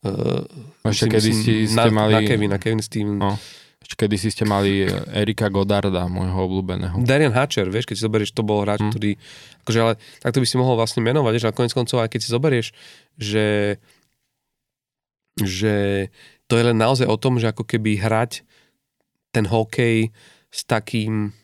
Uh, 0.00 0.44
Ešte 0.84 1.08
kedy 1.08 1.30
si 1.32 1.54
ste 1.64 1.74
na, 1.74 1.88
mali- 1.88 2.12
Na 2.12 2.20
Kevin, 2.22 2.50
na 2.52 2.58
Kevin 2.58 2.78
Stevens. 2.78 3.16
No. 3.16 3.34
Ešte 3.78 4.02
kedy 4.02 4.16
si 4.16 4.28
ste 4.28 4.42
mali 4.42 4.82
Erika 5.08 5.46
Godarda, 5.46 6.06
môjho 6.06 6.36
obľúbeného. 6.36 6.98
Darian 7.00 7.30
Hatcher, 7.30 7.66
vieš, 7.66 7.86
keď 7.86 7.96
si 7.96 8.02
zoberieš, 8.02 8.30
to 8.30 8.42
bol 8.42 8.60
hráč, 8.60 8.82
Hm. 8.82 8.90
ktorý, 8.90 9.10
akože 9.62 9.78
ale 9.78 9.92
takto 10.20 10.38
by 10.38 10.46
si 10.46 10.56
mohol 10.56 10.74
vlastne 10.74 11.00
menovať, 11.00 11.32
vieš, 11.32 11.44
ale 11.44 11.54
konec 11.54 11.72
koncov, 11.72 12.02
aj 12.02 12.10
keď 12.10 12.20
si 12.20 12.28
zoberieš, 12.28 12.66
že, 13.16 13.48
že 15.38 15.74
to 16.46 16.54
je 16.54 16.64
len 16.66 16.78
naozaj 16.78 17.06
o 17.06 17.18
tom, 17.18 17.38
že 17.42 17.50
ako 17.50 17.66
keby 17.66 17.98
hrať 17.98 18.46
ten 19.34 19.44
hokej 19.46 20.14
s 20.48 20.60
takým, 20.64 21.34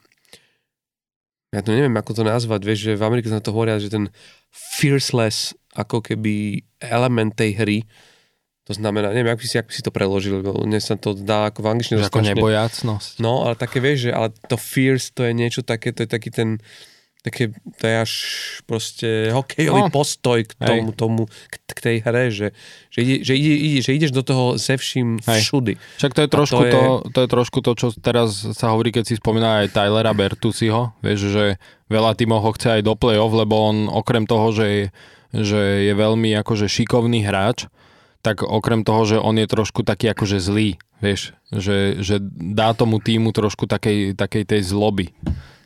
ja 1.53 1.61
to 1.61 1.74
neviem, 1.74 1.93
ako 1.99 2.16
to 2.16 2.23
nazvať, 2.24 2.61
vieš, 2.65 2.81
že 2.89 2.99
v 2.99 3.05
Amerike 3.05 3.29
sa 3.29 3.43
to 3.43 3.53
hovoria, 3.53 3.83
že 3.83 3.93
ten 3.93 4.09
fierceless, 4.49 5.53
ako 5.77 6.01
keby 6.01 6.65
element 6.81 7.35
tej 7.37 7.51
hry, 7.59 7.79
to 8.62 8.79
znamená, 8.79 9.11
neviem, 9.11 9.35
ak 9.35 9.43
by 9.43 9.47
si, 9.51 9.57
ak 9.59 9.66
by 9.66 9.74
si 9.74 9.83
to 9.83 9.91
preložil, 9.91 10.39
lebo 10.39 10.55
mne 10.62 10.79
sa 10.79 10.95
to 10.95 11.19
dá 11.19 11.51
ako 11.51 11.66
v 11.66 11.70
angličtine 11.74 11.99
ako 11.99 12.23
nebojácnosť. 12.23 13.19
No, 13.19 13.43
ale 13.43 13.59
také 13.59 13.83
vieš, 13.83 14.07
že 14.07 14.11
ale 14.15 14.31
to 14.47 14.55
fierce, 14.55 15.11
to 15.11 15.27
je 15.27 15.35
niečo 15.35 15.66
také, 15.66 15.91
to 15.91 16.07
je 16.07 16.09
taký 16.09 16.31
ten, 16.31 16.62
také, 17.23 17.55
to 17.55 17.85
je 17.85 17.97
až 17.97 18.12
proste 18.62 19.09
hokejový 19.31 19.86
No. 19.86 19.90
postoj 19.90 20.43
k 20.43 20.53
Hej. 20.53 20.66
tomu, 20.69 20.90
tomu 20.90 21.20
k, 21.27 21.55
k 21.65 21.78
tej 21.81 21.97
hre, 22.03 22.24
že, 22.28 22.51
že, 22.89 22.99
ide, 22.99 23.16
že, 23.23 23.32
ide, 23.32 23.55
ide, 23.57 23.78
že 23.78 23.90
ideš 23.93 24.11
do 24.11 24.20
toho 24.20 24.59
ze 24.59 24.74
vším 24.74 25.23
Hej. 25.23 25.40
všudy. 25.40 25.73
Však 25.97 26.12
to 26.12 26.20
je, 26.20 26.28
trošku 26.28 26.59
to 26.59 26.65
to, 26.65 26.66
je- 26.66 26.74
to, 26.74 26.90
to 27.09 27.19
je 27.20 27.28
trošku 27.31 27.59
to, 27.61 27.70
čo 27.73 27.86
teraz 27.94 28.28
sa 28.53 28.70
hovorí, 28.70 28.90
keď 28.90 29.05
si 29.05 29.15
spomína 29.15 29.62
aj 29.62 29.70
Tylera 29.70 30.11
Bertusiho, 30.11 30.99
vieš, 30.99 31.31
že 31.31 31.44
veľa 31.86 32.12
tímov 32.12 32.43
ho 32.43 32.51
chce 32.53 32.69
aj 32.77 32.82
do 32.82 32.93
play-off, 32.93 33.31
lebo 33.31 33.55
on 33.65 33.86
okrem 33.86 34.27
toho, 34.27 34.51
že 34.51 34.66
je, 34.66 34.85
že 35.32 35.61
je 35.86 35.94
veľmi 35.94 36.35
akože 36.36 36.66
šikovný 36.66 37.23
hráč, 37.23 37.70
tak 38.19 38.43
okrem 38.43 38.82
toho, 38.82 39.03
že 39.05 39.16
on 39.16 39.35
je 39.35 39.47
trošku 39.47 39.82
taký 39.82 40.11
akože 40.11 40.39
zlý, 40.39 40.74
vieš, 40.99 41.35
že, 41.51 41.99
že 41.99 42.19
dá 42.51 42.70
tomu 42.70 42.99
týmu 42.99 43.31
trošku 43.31 43.66
takej, 43.66 44.15
takej 44.15 44.43
tej 44.47 44.61
zloby, 44.62 45.11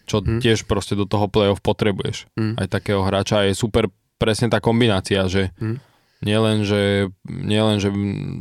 čo 0.07 0.23
Hm. 0.23 0.41
tiež 0.41 0.65
proste 0.71 0.95
do 0.95 1.05
toho 1.05 1.27
play-off 1.27 1.61
potrebuješ. 1.61 2.31
Hm. 2.39 2.57
Aj 2.57 2.67
takého 2.71 3.03
hráča 3.03 3.45
je 3.51 3.59
super 3.59 3.91
presne 4.17 4.49
tá 4.49 4.63
kombinácia, 4.63 5.27
že 5.27 5.51
Hm. 5.59 5.83
Nielen, 6.17 6.65
že, 6.65 7.13
nielen, 7.29 7.77
že 7.77 7.93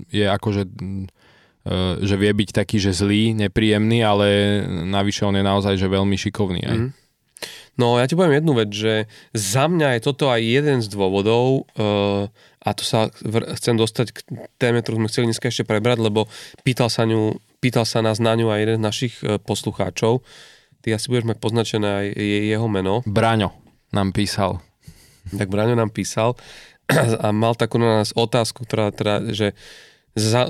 je 0.08 0.24
akože 0.24 0.64
že 2.00 2.16
vie 2.22 2.30
byť 2.30 2.50
taký, 2.54 2.78
že 2.78 2.94
zlý, 2.94 3.34
nepríjemný, 3.34 4.06
ale 4.06 4.62
navyše 4.86 5.26
on 5.26 5.34
je 5.34 5.42
naozaj, 5.42 5.82
že 5.82 5.90
veľmi 5.90 6.14
šikovný 6.14 6.62
aj. 6.62 6.78
Mm. 6.78 6.90
No 7.76 7.98
ja 7.98 8.06
ti 8.06 8.14
poviem 8.14 8.38
jednu 8.38 8.54
vec, 8.54 8.70
že 8.70 9.10
za 9.34 9.66
mňa 9.66 9.98
je 9.98 10.06
toto 10.06 10.30
aj 10.30 10.46
jeden 10.46 10.80
z 10.80 10.88
dôvodov 10.88 11.66
uh, 11.76 12.30
a 12.62 12.70
to 12.72 12.86
sa 12.86 13.10
chcem 13.60 13.76
dostať 13.76 14.08
k 14.14 14.18
téme, 14.62 14.80
ktorú 14.80 15.02
sme 15.02 15.10
chceli 15.10 15.34
dneska 15.34 15.50
ešte 15.50 15.68
prebrať, 15.68 16.06
lebo 16.06 16.30
pýtal 16.62 16.88
sa, 16.88 17.04
ňu, 17.04 17.36
pýtal 17.60 17.84
sa 17.84 18.00
nás 18.06 18.22
na 18.22 18.38
ňu 18.38 18.54
aj 18.54 18.60
jeden 18.62 18.78
z 18.80 18.86
našich 18.86 19.14
uh, 19.26 19.42
poslucháčov. 19.42 20.22
Ty 20.86 21.02
asi 21.02 21.10
budeš 21.10 21.26
mať 21.26 21.38
poznačené 21.41 21.88
aj 21.90 22.07
je, 22.14 22.40
jeho 22.45 22.68
meno. 22.70 23.02
Braňo 23.10 23.49
nám 23.90 24.14
písal. 24.14 24.62
Tak 25.34 25.49
Braňo 25.49 25.74
nám 25.74 25.90
písal 25.90 26.38
a 27.26 27.34
mal 27.34 27.57
takú 27.57 27.82
na 27.82 28.06
nás 28.06 28.14
otázku, 28.14 28.70
ktorá 28.70 28.94
teda, 28.94 29.34
že 29.34 29.57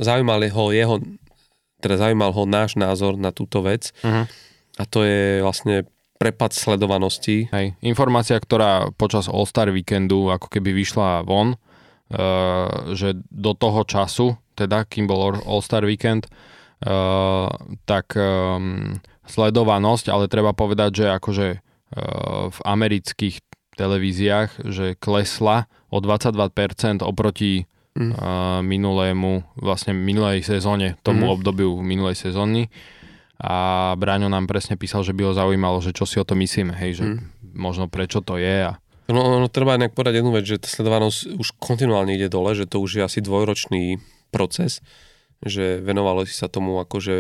zaujímal 0.04 0.44
ho 0.52 0.76
jeho, 0.76 1.00
teda 1.80 2.04
zaujímal 2.04 2.36
ho 2.36 2.44
náš 2.44 2.76
názor 2.76 3.16
na 3.16 3.32
túto 3.32 3.64
vec. 3.64 3.96
Uh-huh. 4.04 4.28
A 4.76 4.84
to 4.84 5.08
je 5.08 5.40
vlastne 5.40 5.88
prepad 6.20 6.52
sledovanosti. 6.52 7.48
Hej, 7.56 7.80
informácia, 7.80 8.36
ktorá 8.36 8.92
počas 8.92 9.32
All-Star 9.32 9.72
víkendu 9.72 10.32
ako 10.36 10.52
keby 10.52 10.76
vyšla 10.76 11.24
von, 11.24 11.56
uh, 11.56 12.92
že 12.92 13.16
do 13.32 13.56
toho 13.56 13.88
času, 13.88 14.36
teda 14.60 14.84
kým 14.84 15.08
bol 15.08 15.40
All-Star 15.48 15.88
víkend, 15.88 16.28
tak 17.86 18.08
um, 18.20 19.00
sledovanosť, 19.26 20.12
ale 20.12 20.32
treba 20.32 20.52
povedať, 20.52 21.04
že 21.04 21.06
akože 21.08 21.48
uh, 21.56 21.60
v 22.52 22.60
amerických 22.62 23.40
televíziách, 23.76 24.68
že 24.72 24.96
klesla 24.96 25.68
o 25.92 26.00
22% 26.00 27.04
oproti 27.04 27.68
mm. 27.92 28.16
minulému, 28.64 29.44
vlastne 29.60 29.92
minulej 29.92 30.48
sezóne, 30.48 30.96
tomu 31.04 31.28
mm. 31.28 31.34
obdobiu 31.36 31.84
minulej 31.84 32.16
sezóny 32.16 32.72
a 33.36 33.92
Braňo 34.00 34.32
nám 34.32 34.48
presne 34.48 34.80
písal, 34.80 35.04
že 35.04 35.12
by 35.12 35.28
ho 35.28 35.34
zaujímalo, 35.36 35.84
že 35.84 35.92
čo 35.92 36.08
si 36.08 36.16
o 36.20 36.28
to 36.28 36.40
myslíme, 36.40 36.72
hej, 36.72 37.04
že 37.04 37.04
hmm. 37.04 37.52
možno 37.52 37.92
prečo 37.92 38.24
to 38.24 38.40
je 38.40 38.72
a 38.72 38.80
No, 39.06 39.38
no 39.38 39.46
treba 39.54 39.78
nejak 39.78 39.94
povedať 39.94 40.18
jednu 40.18 40.34
vec, 40.34 40.50
že 40.50 40.58
tá 40.58 40.66
sledovanosť 40.66 41.38
už 41.38 41.62
kontinuálne 41.62 42.18
ide 42.18 42.26
dole, 42.26 42.58
že 42.58 42.66
to 42.66 42.82
už 42.82 42.98
je 42.98 43.04
asi 43.06 43.22
dvojročný 43.22 44.02
proces, 44.34 44.82
že 45.44 45.82
venovalo 45.84 46.24
si 46.24 46.36
sa 46.36 46.48
tomu 46.48 46.80
ako, 46.80 47.02
že 47.02 47.16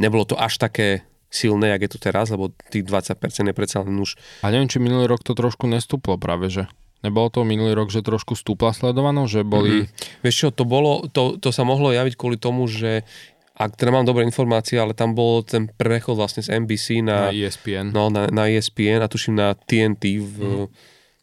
nebolo 0.00 0.24
to 0.24 0.38
až 0.38 0.56
také 0.56 1.04
silné, 1.32 1.72
jak 1.72 1.88
je 1.88 1.90
to 1.96 1.98
teraz, 1.98 2.28
lebo 2.28 2.52
tých 2.68 2.84
20% 2.84 3.16
je 3.48 3.54
predsa 3.56 3.80
len 3.80 3.96
už... 3.96 4.20
A 4.44 4.52
neviem, 4.52 4.68
či 4.68 4.78
minulý 4.78 5.08
rok 5.08 5.24
to 5.24 5.32
trošku 5.32 5.64
nestúplo 5.64 6.20
práve, 6.20 6.52
že? 6.52 6.68
Nebolo 7.02 7.32
to 7.32 7.42
minulý 7.42 7.74
rok, 7.74 7.90
že 7.90 8.04
trošku 8.04 8.38
stúpla 8.38 8.70
sledovanosť, 8.76 9.30
že 9.32 9.42
boli... 9.42 9.88
Mm-hmm. 9.88 10.22
Vieš 10.22 10.36
čo, 10.36 10.48
to, 10.54 10.62
bolo, 10.68 11.08
to, 11.10 11.40
to 11.40 11.50
sa 11.50 11.64
mohlo 11.66 11.90
javiť 11.90 12.14
kvôli 12.14 12.36
tomu, 12.38 12.68
že 12.68 13.02
ak 13.56 13.74
teda 13.74 13.90
mám 13.90 14.06
dobré 14.06 14.22
informácie, 14.22 14.78
ale 14.78 14.96
tam 14.96 15.16
bol 15.16 15.42
ten 15.42 15.66
prechod 15.66 16.16
vlastne 16.16 16.44
z 16.44 16.52
NBC 16.62 17.04
na, 17.04 17.28
na 17.28 17.34
ESPN. 17.34 17.90
No, 17.90 18.08
na, 18.08 18.28
na 18.28 18.48
ESPN 18.48 19.02
a 19.02 19.10
tuším 19.10 19.34
na 19.34 19.56
TNT 19.56 20.20
v, 20.20 20.36
mm. 20.36 20.66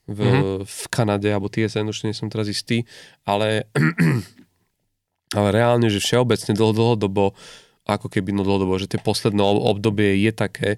v, 0.09 0.19
mm-hmm. 0.19 0.43
v 0.65 0.81
Kanade, 0.91 1.29
alebo 1.31 1.49
TSN, 1.49 1.85
už 1.89 2.05
nie 2.05 2.17
som 2.17 2.27
teraz 2.27 2.49
istý, 2.51 2.85
ale, 3.23 3.69
ale 5.35 5.47
reálne, 5.53 5.87
že 5.91 6.01
všeobecne 6.01 6.53
dlho, 6.57 6.73
dlhodobo, 6.73 7.37
ako 7.85 8.07
keby 8.09 8.33
no 8.33 8.45
dlhodobo, 8.45 8.77
že 8.77 8.89
tie 8.89 9.01
posledné 9.01 9.41
obdobie 9.41 10.17
je 10.21 10.31
také, 10.33 10.69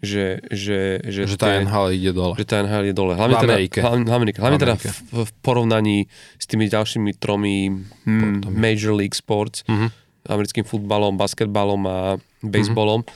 že, 0.00 0.40
že, 0.48 1.04
že, 1.04 1.28
že 1.28 1.36
tá 1.36 1.60
NHL 1.60 1.92
ide 1.92 2.12
dole. 2.16 2.32
Že 2.40 2.46
tá 2.48 2.56
NHL 2.64 2.82
ide 2.88 2.96
dole. 2.96 3.12
Hlavne, 3.16 3.36
teda, 3.36 3.56
hlavne, 3.60 4.04
hlavne, 4.08 4.30
hlavne 4.32 4.58
teda 4.60 4.76
v, 4.80 5.28
v 5.28 5.30
porovnaní 5.44 6.08
s 6.40 6.44
tými 6.48 6.72
ďalšími 6.72 7.20
tromi 7.20 7.68
mm, 8.08 8.48
Major 8.48 8.96
League 8.96 9.16
Sports, 9.16 9.64
mm-hmm 9.68 10.00
americkým 10.28 10.66
futbalom, 10.66 11.16
basketbalom 11.16 11.82
a 11.88 11.98
baseballom. 12.44 13.06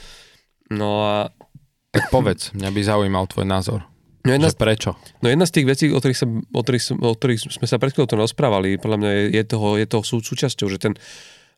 No 0.73 1.05
a... 1.05 1.15
Tak 1.93 2.09
povedz, 2.09 2.51
mňa 2.57 2.69
by 2.73 2.81
zaujímal 2.81 3.25
tvoj 3.29 3.45
názor. 3.45 3.79
No 4.25 4.33
jedna, 4.33 4.49
že 4.49 4.57
prečo? 4.57 4.97
No 5.21 5.29
jedna 5.29 5.45
z 5.45 5.61
tých 5.61 5.67
vecí, 5.69 5.85
o 5.93 6.01
ktorých, 6.01 6.17
sa, 6.17 6.25
o 6.25 6.61
ktorých, 6.65 6.83
o 6.97 7.13
ktorých 7.13 7.39
sme 7.61 7.67
sa 7.69 7.77
pred 7.77 7.93
chvíľou 7.93 8.25
rozprávali, 8.25 8.81
podľa 8.81 8.97
mňa 8.97 9.11
je, 9.13 9.23
je 9.37 9.43
toho, 9.45 9.67
je 9.77 9.85
toho 9.85 10.03
sú, 10.03 10.17
súčasťou, 10.25 10.67
že 10.67 10.81
ten 10.81 10.93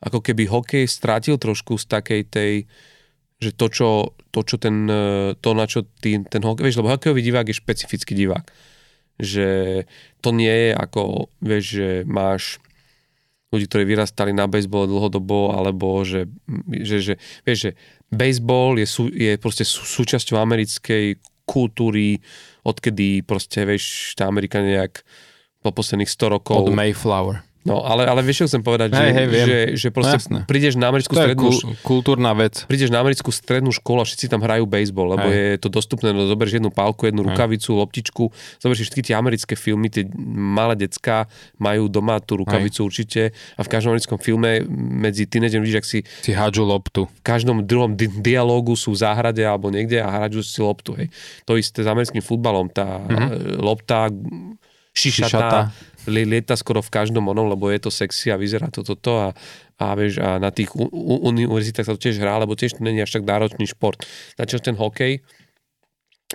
ako 0.03 0.21
keby 0.21 0.45
hokej 0.45 0.85
strátil 0.85 1.39
trošku 1.41 1.79
z 1.79 1.85
takej 1.89 2.21
tej, 2.27 2.53
že 3.41 3.55
to, 3.55 3.65
čo, 3.71 3.89
to, 4.29 4.39
čo 4.45 4.59
ten, 4.61 4.85
to, 5.41 5.49
na 5.55 5.65
čo 5.65 5.87
tý, 6.03 6.21
ten 6.27 6.43
hokej, 6.43 6.61
vieš, 6.67 6.77
lebo 6.83 6.93
hokejový 6.93 7.23
divák 7.23 7.47
je 7.49 7.55
špecifický 7.57 8.13
divák. 8.13 8.45
Že 9.17 9.47
to 10.21 10.29
nie 10.35 10.53
je 10.53 10.71
ako, 10.77 11.31
vieš, 11.41 11.65
že 11.81 11.89
máš 12.05 12.61
ľudí, 13.49 13.65
ktorí 13.65 13.87
vyrastali 13.87 14.35
na 14.35 14.45
bejsbole 14.45 14.85
dlhodobo, 14.85 15.55
alebo 15.55 16.03
že, 16.03 16.27
že, 16.67 16.97
že 16.99 17.13
vieš, 17.47 17.57
že 17.57 17.71
bejsbol 18.11 18.77
je, 18.77 18.85
sú, 18.85 19.07
je 19.09 19.39
proste 19.39 19.63
sú, 19.63 19.87
súčasťou 19.87 20.37
americkej 20.37 21.17
kultúry, 21.47 22.19
odkedy 22.67 23.23
proste, 23.23 23.63
vieš, 23.63 24.13
tá 24.19 24.27
Amerika 24.27 24.59
nejak 24.59 25.07
po 25.63 25.71
posledných 25.71 26.11
100 26.11 26.35
rokov... 26.35 26.67
Od 26.67 26.75
Mayflower. 26.75 27.46
No, 27.67 27.83
ale, 27.83 28.07
ale 28.07 28.23
vieš, 28.23 28.47
čo 28.47 28.55
chcem 28.55 28.63
povedať, 28.63 28.95
hey, 28.95 29.11
že, 29.11 29.11
hey, 29.11 29.25
že, 29.27 29.59
že 29.75 29.87
proste 29.91 30.15
no, 30.31 30.47
prídeš 30.47 30.79
na 30.79 30.87
americkú 30.87 31.19
to 31.19 31.19
strednú... 31.19 31.51
Je 31.51 31.75
kultúrna 31.83 32.31
vec. 32.31 32.63
Prídeš 32.63 32.87
na 32.87 33.03
americkú 33.03 33.27
strednú 33.35 33.75
školu 33.75 34.01
a 34.01 34.05
všetci 34.07 34.31
tam 34.31 34.39
hrajú 34.39 34.63
baseball, 34.63 35.19
lebo 35.19 35.27
hey. 35.27 35.59
je 35.59 35.67
to 35.67 35.67
dostupné, 35.67 36.15
no 36.15 36.31
zoberieš 36.31 36.63
jednu 36.63 36.71
pálku, 36.71 37.11
jednu 37.11 37.27
hey. 37.27 37.35
rukavicu, 37.35 37.75
loptičku, 37.75 38.23
zoberieš 38.63 38.87
všetky 38.87 39.01
tie 39.11 39.15
americké 39.19 39.53
filmy, 39.59 39.91
tie 39.91 40.07
malé 40.31 40.79
decka 40.79 41.27
majú 41.59 41.91
doma 41.91 42.23
tú 42.23 42.39
rukavicu 42.39 42.81
hey. 42.81 42.87
určite 42.87 43.21
a 43.59 43.61
v 43.61 43.67
každom 43.67 43.91
americkom 43.91 44.15
filme 44.15 44.63
medzi 45.03 45.27
tínedžem 45.27 45.59
vidíš, 45.59 45.77
ak 45.83 45.87
si... 45.91 45.99
Si 46.23 46.31
hádžu 46.31 46.63
loptu. 46.63 47.11
V 47.19 47.23
každom 47.27 47.67
druhom 47.67 47.99
di- 47.99 48.07
dialógu 48.07 48.79
sú 48.79 48.95
v 48.95 49.03
záhrade 49.03 49.43
alebo 49.43 49.67
niekde 49.67 49.99
a 49.99 50.07
hádžu 50.07 50.39
si 50.39 50.63
loptu, 50.63 50.95
hej. 50.95 51.11
To 51.43 51.59
isté 51.59 51.83
s 51.83 51.87
americkým 51.91 52.23
futbalom, 52.23 52.71
tá 52.71 53.03
mm-hmm. 53.03 53.59
lopta 53.59 54.07
šišata, 54.95 55.27
šišata 55.27 55.59
lieta 56.07 56.55
skoro 56.55 56.79
v 56.79 56.93
každom 56.93 57.27
onom, 57.27 57.51
lebo 57.51 57.67
je 57.67 57.83
to 57.83 57.91
sexy 57.91 58.31
a 58.31 58.39
vyzerá 58.39 58.71
to 58.71 58.81
toto 58.81 59.19
a, 59.19 59.29
a, 59.77 59.85
vieš, 59.93 60.23
a 60.23 60.39
na 60.39 60.49
tých 60.49 60.71
univerzitách 60.73 61.85
sa 61.85 61.93
to 61.93 62.03
tiež 62.07 62.23
hrá, 62.23 62.39
lebo 62.39 62.55
tiež 62.55 62.79
to 62.79 62.81
je 62.81 63.03
až 63.03 63.11
tak 63.19 63.27
náročný 63.27 63.67
šport. 63.67 64.01
Začal 64.39 64.63
ten 64.63 64.75
hokej, 64.79 65.19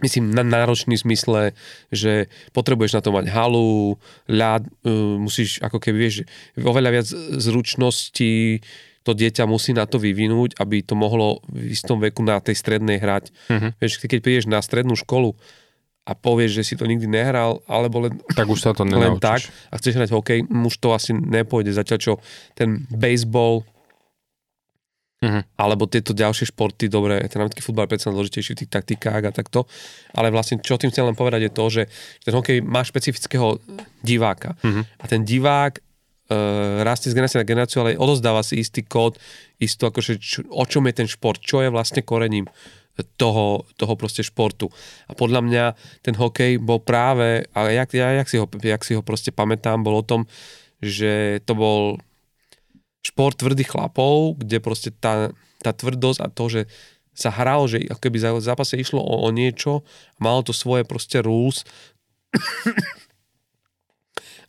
myslím, 0.05 0.33
na 0.33 0.45
náročný 0.45 0.97
zmysle, 0.97 1.53
že 1.93 2.33
potrebuješ 2.57 2.97
na 2.97 3.03
to 3.05 3.13
mať 3.13 3.29
halu, 3.29 4.01
ľad, 4.29 4.65
uh, 4.85 5.17
musíš 5.21 5.61
ako 5.61 5.81
keby, 5.81 5.97
vieš, 6.09 6.25
oveľa 6.57 6.91
viac 6.93 7.09
zručností 7.41 8.65
to 9.03 9.13
dieťa 9.19 9.51
musí 9.51 9.75
na 9.75 9.85
to 9.85 9.99
vyvinúť, 9.99 10.63
aby 10.63 10.87
to 10.87 10.95
mohlo 10.95 11.43
v 11.51 11.75
istom 11.75 11.99
veku 11.99 12.23
na 12.23 12.39
tej 12.39 12.55
strednej 12.55 13.03
hrať. 13.03 13.35
Uh-huh. 13.51 13.75
Vieš, 13.83 13.99
keď 14.07 14.23
prídeš 14.23 14.47
na 14.47 14.63
strednú 14.63 14.95
školu, 14.95 15.35
a 16.03 16.13
povieš, 16.19 16.51
že 16.59 16.67
si 16.67 16.75
to 16.75 16.83
nikdy 16.83 17.07
nehral, 17.07 17.63
alebo 17.71 18.03
len, 18.03 18.19
tak 18.35 18.51
už 18.51 18.59
sa 18.59 18.75
to 18.75 18.83
len 18.83 19.23
tak 19.23 19.47
a 19.71 19.79
chceš 19.79 20.03
hrať 20.03 20.11
hokej, 20.11 20.39
už 20.51 20.75
to 20.83 20.91
asi 20.91 21.15
nepôjde. 21.15 21.71
Zatiaľ 21.71 21.99
čo 22.03 22.13
ten 22.59 22.83
baseball 22.91 23.63
uh-huh. 25.23 25.43
alebo 25.55 25.87
tieto 25.87 26.11
ďalšie 26.11 26.51
športy, 26.51 26.91
dobre, 26.91 27.23
ten 27.31 27.39
americký 27.39 27.63
futbal 27.63 27.87
je 27.87 27.93
predsa 27.95 28.11
zložitejší 28.11 28.59
v 28.59 28.61
tých 28.67 28.73
taktikách 28.75 29.23
a 29.23 29.31
takto, 29.31 29.71
ale 30.19 30.35
vlastne 30.35 30.59
čo 30.59 30.75
tým 30.75 30.91
chcem 30.91 31.07
len 31.07 31.15
povedať 31.15 31.47
je 31.47 31.53
to, 31.55 31.65
že 31.71 31.83
ten 32.27 32.35
hokej 32.35 32.59
má 32.67 32.83
špecifického 32.83 33.63
diváka 34.03 34.59
uh-huh. 34.59 34.83
a 34.83 35.05
ten 35.07 35.23
divák 35.23 35.79
uh, 35.79 36.83
rastie 36.83 37.15
z 37.15 37.17
generácie 37.17 37.39
na 37.39 37.47
generáciu, 37.47 37.87
ale 37.87 37.95
odozdáva 37.95 38.43
si 38.43 38.59
istý 38.59 38.83
kód, 38.83 39.23
isto 39.63 39.87
akože 39.87 40.19
čo, 40.19 40.43
o 40.51 40.67
čom 40.67 40.83
je 40.91 40.95
ten 40.99 41.07
šport, 41.07 41.39
čo 41.39 41.63
je 41.63 41.71
vlastne 41.71 42.03
korením 42.03 42.51
toho, 43.17 43.65
toho 43.81 43.95
proste 43.97 44.21
športu. 44.21 44.69
A 45.09 45.17
podľa 45.17 45.41
mňa 45.41 45.65
ten 46.05 46.13
hokej 46.13 46.61
bol 46.61 46.81
práve, 46.85 47.49
ale 47.57 47.73
jak, 47.73 47.97
ja, 47.97 48.13
jak, 48.21 48.29
si 48.29 48.37
ho, 48.37 48.47
jak 48.49 48.83
si 48.85 48.93
ho 48.93 49.03
proste 49.03 49.33
pamätám, 49.33 49.81
bol 49.81 50.01
o 50.01 50.05
tom, 50.05 50.29
že 50.85 51.41
to 51.49 51.57
bol 51.57 51.81
šport 53.03 53.35
tvrdých 53.35 53.73
chlapov, 53.73 54.39
kde 54.39 54.63
proste 54.63 54.91
tá, 54.93 55.33
tá 55.65 55.73
tvrdosť 55.73 56.21
a 56.23 56.29
to, 56.29 56.45
že 56.53 56.63
sa 57.13 57.29
hralo, 57.29 57.69
že 57.69 57.85
ako 57.89 58.01
keby 58.01 58.17
za 58.21 58.31
zápase 58.41 58.77
išlo 58.81 59.01
o, 59.01 59.25
o 59.25 59.29
niečo, 59.33 59.85
malo 60.17 60.41
to 60.41 60.57
svoje 60.57 60.85
proste 60.89 61.21
rules 61.21 61.65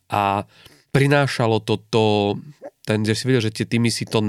a 0.08 0.48
prinášalo 0.92 1.60
to, 1.60 1.76
to 1.92 2.04
ten, 2.84 3.00
že 3.00 3.16
si 3.16 3.24
videl, 3.24 3.44
že 3.44 3.52
tie 3.52 3.66
týmy 3.68 3.88
si 3.88 4.04
to 4.04 4.20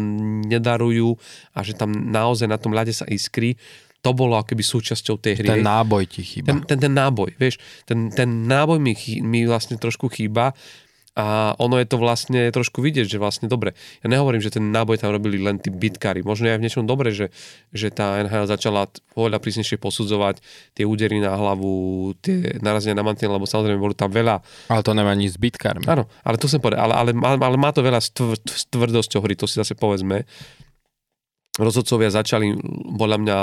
nedarujú 0.47 1.19
a 1.51 1.59
že 1.63 1.75
tam 1.75 1.91
naozaj 1.91 2.47
na 2.47 2.55
tom 2.55 2.71
ľade 2.71 2.95
sa 2.95 3.03
iskry 3.07 3.59
to 4.05 4.13
bolo 4.13 4.37
akoby 4.37 4.61
súčasťou 4.61 5.17
tej 5.17 5.41
hry. 5.41 5.47
Ten 5.57 5.65
náboj 5.65 6.05
ti 6.05 6.21
chýba. 6.21 6.53
Ten, 6.53 6.61
ten, 6.61 6.77
ten 6.77 6.93
náboj, 6.93 7.33
vieš, 7.41 7.57
ten, 7.89 8.13
ten 8.13 8.45
náboj 8.45 8.77
mi, 8.77 8.93
chý, 8.93 9.25
mi 9.25 9.49
vlastne 9.49 9.81
trošku 9.81 10.13
chýba 10.13 10.53
a 11.15 11.55
ono 11.63 11.79
je 11.79 11.87
to 11.87 11.95
vlastne 11.95 12.51
trošku 12.51 12.83
vidieť, 12.83 13.07
že 13.07 13.17
vlastne 13.23 13.47
dobre. 13.47 13.71
Ja 14.03 14.11
nehovorím, 14.11 14.43
že 14.43 14.51
ten 14.51 14.67
náboj 14.67 14.99
tam 14.99 15.15
robili 15.15 15.39
len 15.39 15.63
tí 15.63 15.71
bitkári. 15.71 16.27
Možno 16.27 16.51
je 16.51 16.53
aj 16.53 16.59
v 16.59 16.65
niečom 16.67 16.83
dobre, 16.83 17.15
že, 17.15 17.31
že 17.71 17.87
tá 17.87 18.19
NHL 18.19 18.51
začala 18.51 18.91
oveľa 19.15 19.39
prísnejšie 19.39 19.79
posudzovať 19.79 20.43
tie 20.75 20.83
údery 20.83 21.23
na 21.23 21.31
hlavu, 21.39 22.11
tie 22.19 22.59
narazenia 22.59 22.99
na 22.99 23.07
mantiel, 23.07 23.31
lebo 23.31 23.47
samozrejme 23.47 23.79
boli 23.79 23.95
tam 23.95 24.11
veľa. 24.11 24.43
Ale 24.67 24.83
to 24.83 24.91
nemá 24.91 25.15
nič 25.15 25.33
s 25.33 25.41
bitkármi. 25.41 25.87
Áno, 25.87 26.03
ale 26.27 26.35
to 26.35 26.51
som 26.51 26.59
povedal, 26.59 26.91
ale, 26.91 26.99
ale, 26.99 27.11
ale, 27.15 27.37
ale 27.39 27.55
má 27.55 27.71
to 27.71 27.79
veľa 27.79 28.03
s, 28.03 28.11
s 28.51 28.67
tvrdosťou 28.67 29.23
hry, 29.23 29.39
to 29.39 29.47
si 29.47 29.55
zase 29.55 29.71
povedzme. 29.71 30.27
Rozhodcovia 31.55 32.11
začali 32.11 32.55
podľa 32.99 33.17
mňa 33.23 33.37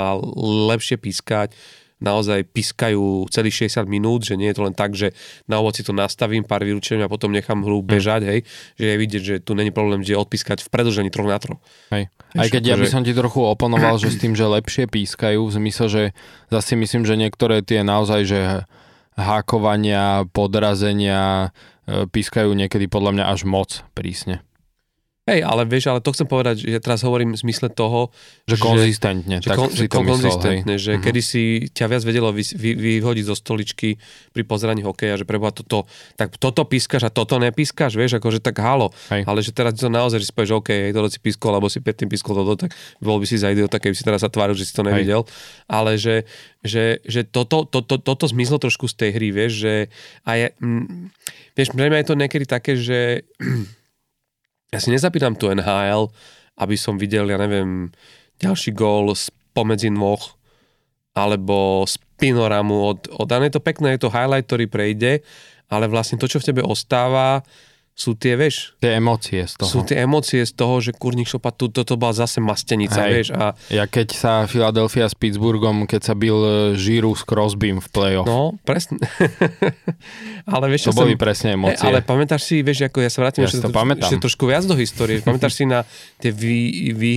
lepšie 0.69 1.01
pískať, 1.01 1.57
naozaj 2.03 2.51
piskajú 2.51 3.31
celých 3.31 3.71
60 3.71 3.87
minút, 3.87 4.27
že 4.27 4.35
nie 4.35 4.51
je 4.51 4.59
to 4.59 4.67
len 4.67 4.75
tak, 4.75 4.99
že 4.99 5.15
na 5.47 5.63
ovoci 5.63 5.87
to 5.87 5.95
nastavím, 5.95 6.43
pár 6.43 6.67
vylúčením 6.67 7.07
a 7.07 7.13
potom 7.13 7.31
nechám 7.31 7.63
hru 7.63 7.81
hm. 7.81 7.87
bežať, 7.87 8.23
hej, 8.27 8.39
že 8.75 8.85
je 8.91 8.97
vidieť, 8.99 9.23
že 9.23 9.35
tu 9.39 9.55
není 9.55 9.71
problém, 9.71 10.03
že 10.03 10.19
odpískať 10.19 10.67
v 10.67 10.69
predlžení 10.69 11.09
troch 11.15 11.31
na 11.31 11.39
troch. 11.39 11.63
Hej. 11.95 12.11
Aj 12.35 12.49
keď 12.51 12.75
ja 12.75 12.77
by 12.77 12.91
som 12.91 13.07
ti 13.07 13.15
trochu 13.15 13.41
oponoval, 13.47 14.03
že 14.03 14.11
s 14.11 14.19
tým, 14.19 14.35
že 14.35 14.45
lepšie 14.45 14.91
pískajú, 14.91 15.47
v 15.47 15.53
zmysle, 15.53 15.87
že 15.89 16.03
zase 16.51 16.75
myslím, 16.75 17.07
že 17.07 17.15
niektoré 17.15 17.63
tie 17.63 17.87
naozaj, 17.87 18.21
že 18.27 18.41
hákovania, 19.13 20.25
podrazenia 20.33 21.53
e, 21.85 22.09
pískajú 22.09 22.57
niekedy 22.57 22.89
podľa 22.89 23.21
mňa 23.21 23.25
až 23.29 23.45
moc 23.45 23.85
prísne. 23.93 24.41
Hej, 25.23 25.47
ale 25.47 25.63
vieš, 25.71 25.87
ale 25.87 26.03
to 26.03 26.11
chcem 26.11 26.27
povedať, 26.27 26.67
že 26.67 26.83
teraz 26.83 27.07
hovorím 27.07 27.39
v 27.39 27.47
zmysle 27.47 27.71
toho, 27.71 28.11
že, 28.43 28.59
že 28.59 28.67
konzistentne, 28.67 29.39
že, 29.39 29.55
tak 29.55 29.59
kon, 29.63 29.71
si 29.71 29.87
to 29.87 30.03
konzistentne, 30.03 30.75
myslel, 30.75 30.83
že 30.83 30.93
uh-huh. 30.99 31.05
kedy 31.07 31.21
si 31.23 31.43
ťa 31.71 31.87
viac 31.95 32.03
vedelo 32.03 32.35
vy, 32.35 32.43
vy, 32.43 32.99
vyhodiť 32.99 33.31
zo 33.31 33.39
stoličky 33.39 34.03
pri 34.35 34.43
pozeraní 34.43 34.83
hokeja, 34.83 35.23
že 35.23 35.23
preboha 35.23 35.55
toto, 35.55 35.87
tak 36.19 36.35
toto 36.43 36.67
pískaš 36.67 37.07
a 37.07 37.11
toto 37.15 37.39
nepískaš, 37.39 37.95
vieš, 37.95 38.19
akože 38.19 38.43
tak 38.43 38.59
halo, 38.59 38.91
hej. 39.15 39.23
ale 39.23 39.47
že 39.47 39.55
teraz 39.55 39.79
to 39.79 39.87
naozaj, 39.87 40.19
že 40.19 40.27
si 40.27 40.35
povieš, 40.35 40.59
OK, 40.59 40.71
hej, 40.75 40.91
toto 40.91 41.07
si 41.07 41.23
pískol, 41.23 41.55
alebo 41.55 41.71
si 41.71 41.79
predtým 41.79 42.11
pískol 42.11 42.43
toto, 42.43 42.67
tak 42.67 42.75
bol 42.99 43.23
by 43.23 43.27
si 43.31 43.39
za 43.39 43.55
idiota, 43.55 43.79
keby 43.79 43.95
si 43.95 44.03
teraz 44.03 44.27
sa 44.27 44.31
tváril, 44.33 44.59
že 44.59 44.67
si 44.67 44.75
to 44.75 44.83
nevidel, 44.83 45.23
hej. 45.23 45.31
ale 45.71 46.03
že, 46.03 46.27
že, 46.67 46.99
že 47.07 47.23
toto, 47.23 47.63
to, 47.63 47.79
to, 47.87 48.03
toto 48.03 48.27
zmizlo 48.27 48.59
trošku 48.59 48.91
z 48.91 49.07
tej 49.07 49.11
hry, 49.15 49.31
vieš, 49.31 49.71
že 49.71 49.75
a 50.27 50.35
je, 50.35 50.47
mm, 50.59 51.15
vieš, 51.55 51.71
pre 51.79 51.87
mňa 51.87 52.03
je 52.03 52.09
to 52.11 52.19
niekedy 52.19 52.45
také, 52.51 52.75
že 52.75 53.23
ja 54.73 54.79
si 54.81 54.89
nezapínam 54.89 55.37
tu 55.37 55.53
NHL, 55.53 56.09
aby 56.57 56.75
som 56.81 56.97
videl, 56.97 57.29
ja 57.29 57.37
neviem, 57.37 57.93
ďalší 58.41 58.73
gól 58.73 59.13
pomedzi 59.53 59.93
nôh, 59.93 60.21
alebo 61.13 61.85
z 61.85 62.01
pinoramu 62.17 62.97
od, 62.97 63.01
od 63.13 63.29
je 63.29 63.53
to 63.53 63.61
pekné, 63.61 63.95
je 63.95 64.09
to 64.09 64.15
highlight, 64.15 64.49
ktorý 64.49 64.65
prejde, 64.73 65.21
ale 65.69 65.93
vlastne 65.93 66.17
to, 66.17 66.25
čo 66.25 66.41
v 66.41 66.49
tebe 66.49 66.63
ostáva, 66.65 67.45
sú 67.93 68.17
tie, 68.17 68.41
vieš... 68.41 68.73
Tie 68.81 68.97
emócie 68.97 69.45
z 69.45 69.61
toho. 69.61 69.69
Sú 69.69 69.79
tie 69.85 70.01
emócie 70.01 70.41
z 70.49 70.53
toho, 70.57 70.81
že 70.81 70.97
kurník 70.97 71.29
šopa, 71.29 71.53
tu, 71.53 71.69
toto 71.69 72.01
bola 72.01 72.17
zase 72.17 72.41
mastenica, 72.41 73.05
Hej. 73.05 73.13
vieš. 73.13 73.29
A... 73.37 73.53
Ja 73.69 73.85
keď 73.85 74.09
sa 74.17 74.33
Philadelphia 74.49 75.05
s 75.05 75.13
Pittsburghom, 75.13 75.85
keď 75.85 76.01
sa 76.01 76.15
bil 76.17 76.35
Žiru 76.73 77.13
e, 77.13 77.19
s 77.21 77.23
Crosbym 77.29 77.85
v 77.85 77.89
play-off. 77.93 78.25
No, 78.25 78.57
presne. 78.65 78.97
ale 80.57 80.65
vieš, 80.73 80.89
to 80.89 80.97
boli 80.97 81.15
som... 81.15 81.21
presne 81.21 81.49
emócie. 81.53 81.85
ale 81.85 82.01
pamätáš 82.01 82.49
si, 82.49 82.65
vieš, 82.65 82.89
ako 82.89 83.05
ja 83.05 83.11
sa 83.13 83.19
vrátim 83.29 83.45
ja 83.45 83.53
ešte, 83.53 83.61
to, 83.61 83.69
ešte 83.71 84.19
trošku 84.25 84.45
viac 84.49 84.65
do 84.65 84.73
histórie. 84.73 85.21
pamätáš 85.21 85.61
si 85.61 85.65
na 85.69 85.85
tie 86.17 86.33
vy, 86.33 86.97
vy, 86.97 87.17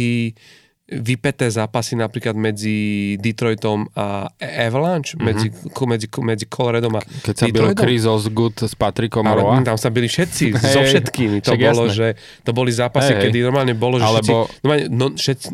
vypeté 0.86 1.50
zápasy 1.50 1.98
napríklad 1.98 2.38
medzi 2.38 3.18
Detroitom 3.18 3.90
a 3.98 4.30
Avalanche, 4.38 5.18
mm-hmm. 5.18 5.26
medzi, 5.26 5.48
medzi, 5.66 6.08
medzi 6.22 6.46
Coloradom 6.46 6.94
a 6.94 7.02
Keď 7.02 7.36
sa 7.42 7.46
byl 7.50 7.74
Chris 7.74 8.06
Osgood 8.06 8.54
s 8.62 8.78
Patrikom 8.78 9.26
Roa. 9.26 9.66
tam 9.66 9.82
sa 9.82 9.90
byli 9.90 10.06
všetci, 10.06 10.54
hey, 10.54 10.74
so 10.78 10.86
všetkými. 10.86 11.42
To 11.42 11.58
bolo, 11.58 11.90
jasné. 11.90 11.98
že 11.98 12.08
to 12.46 12.52
boli 12.54 12.70
zápasy, 12.70 13.18
hey, 13.18 13.22
kedy 13.30 13.38
normálne 13.42 13.74
bolo, 13.74 13.98
že 13.98 14.06
Alebo... 14.06 14.46
všetci, 14.46 14.62
normálne, 14.62 14.86
no, 14.94 15.06
všetci, 15.18 15.48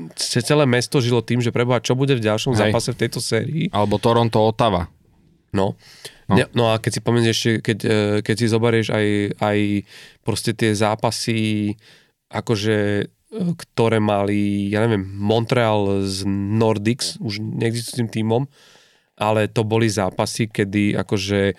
celé 0.44 0.64
mesto 0.68 1.00
žilo 1.00 1.24
tým, 1.24 1.40
že 1.40 1.56
preboha, 1.56 1.80
čo 1.80 1.96
bude 1.96 2.12
v 2.12 2.22
ďalšom 2.28 2.52
hey. 2.52 2.68
zápase 2.68 2.92
v 2.92 2.98
tejto 3.00 3.24
sérii. 3.24 3.72
Alebo 3.72 4.04
Toronto 4.04 4.44
Ottawa. 4.44 4.92
No. 5.56 5.80
No. 6.28 6.36
Ne, 6.40 6.44
no 6.52 6.72
a 6.72 6.80
keď 6.80 6.92
si 6.92 7.02
pomenieš 7.04 7.36
ešte, 7.36 7.52
keď, 7.60 7.78
e, 7.84 8.00
keď 8.24 8.36
si 8.36 8.46
zoberieš 8.48 8.88
aj, 8.92 9.08
aj 9.40 9.60
proste 10.24 10.52
tie 10.56 10.72
zápasy 10.72 11.76
akože 12.32 13.08
ktoré 13.32 14.04
mali, 14.04 14.68
ja 14.68 14.84
neviem, 14.84 15.08
Montreal 15.08 16.04
z 16.04 16.28
Nordics, 16.28 17.16
už 17.24 17.40
neexistujúcim 17.40 18.12
týmom, 18.12 18.44
ale 19.16 19.48
to 19.48 19.64
boli 19.64 19.88
zápasy, 19.88 20.52
kedy 20.52 21.00
akože 21.00 21.56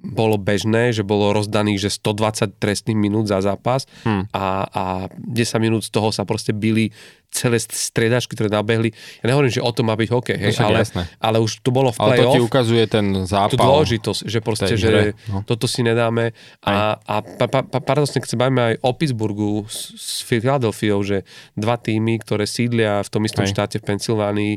bolo 0.00 0.40
bežné, 0.40 0.96
že 0.96 1.04
bolo 1.04 1.36
rozdaných, 1.36 1.88
že 1.88 1.90
120 2.00 2.56
trestných 2.56 2.96
minút 2.96 3.28
za 3.28 3.44
zápas 3.44 3.84
hmm. 4.04 4.32
a, 4.32 4.46
a 4.66 4.84
10 5.12 5.60
minút 5.60 5.84
z 5.84 5.92
toho 5.92 6.08
sa 6.08 6.24
proste 6.24 6.56
byli 6.56 6.88
celé 7.30 7.62
striedačky, 7.62 8.34
ktoré 8.34 8.50
nabehli. 8.50 8.90
Ja 9.22 9.30
nehovorím, 9.30 9.54
že 9.54 9.62
o 9.62 9.70
tom 9.70 9.86
má 9.86 9.94
byť 9.94 10.08
hokej, 10.10 10.36
hej, 10.36 10.54
ale, 10.58 10.82
ale 11.22 11.38
už 11.38 11.62
to 11.62 11.70
bolo 11.70 11.94
v 11.94 11.98
play-off. 12.02 12.18
Ale 12.18 12.26
to 12.26 12.36
ti 12.36 12.42
ukazuje 12.42 12.84
ten 12.90 13.06
zápal. 13.22 13.54
Tú 13.54 13.58
dôležitosť, 13.62 14.20
že 14.26 14.38
proste, 14.42 14.74
že 14.74 15.14
no. 15.30 15.46
toto 15.46 15.70
si 15.70 15.86
nedáme. 15.86 16.34
A, 16.66 16.98
a 16.98 17.14
pa, 17.22 17.46
pa, 17.46 17.62
pa, 17.62 17.78
paradoxne, 17.78 18.18
keď 18.18 18.30
sa 18.34 18.40
bavíme 18.40 18.62
aj 18.74 18.74
o 18.82 18.90
Pittsburghu 18.98 19.52
s, 19.70 19.94
s 19.94 20.26
Philadelphiou, 20.26 21.06
že 21.06 21.22
dva 21.54 21.78
týmy, 21.78 22.18
ktoré 22.18 22.50
sídlia 22.50 22.98
v 23.06 23.08
tom 23.14 23.22
istom 23.22 23.46
Aj. 23.46 23.50
štáte 23.54 23.78
v 23.78 23.86
Pensylvánii 23.86 24.54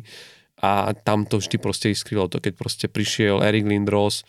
a 0.63 0.95
tam 0.97 1.29
to 1.29 1.37
vždy 1.37 1.61
proste 1.61 1.93
iskrylo. 1.93 2.25
To 2.31 2.41
keď 2.41 2.57
proste 2.57 2.85
prišiel 2.89 3.45
Eric 3.45 3.69
Lindros, 3.69 4.25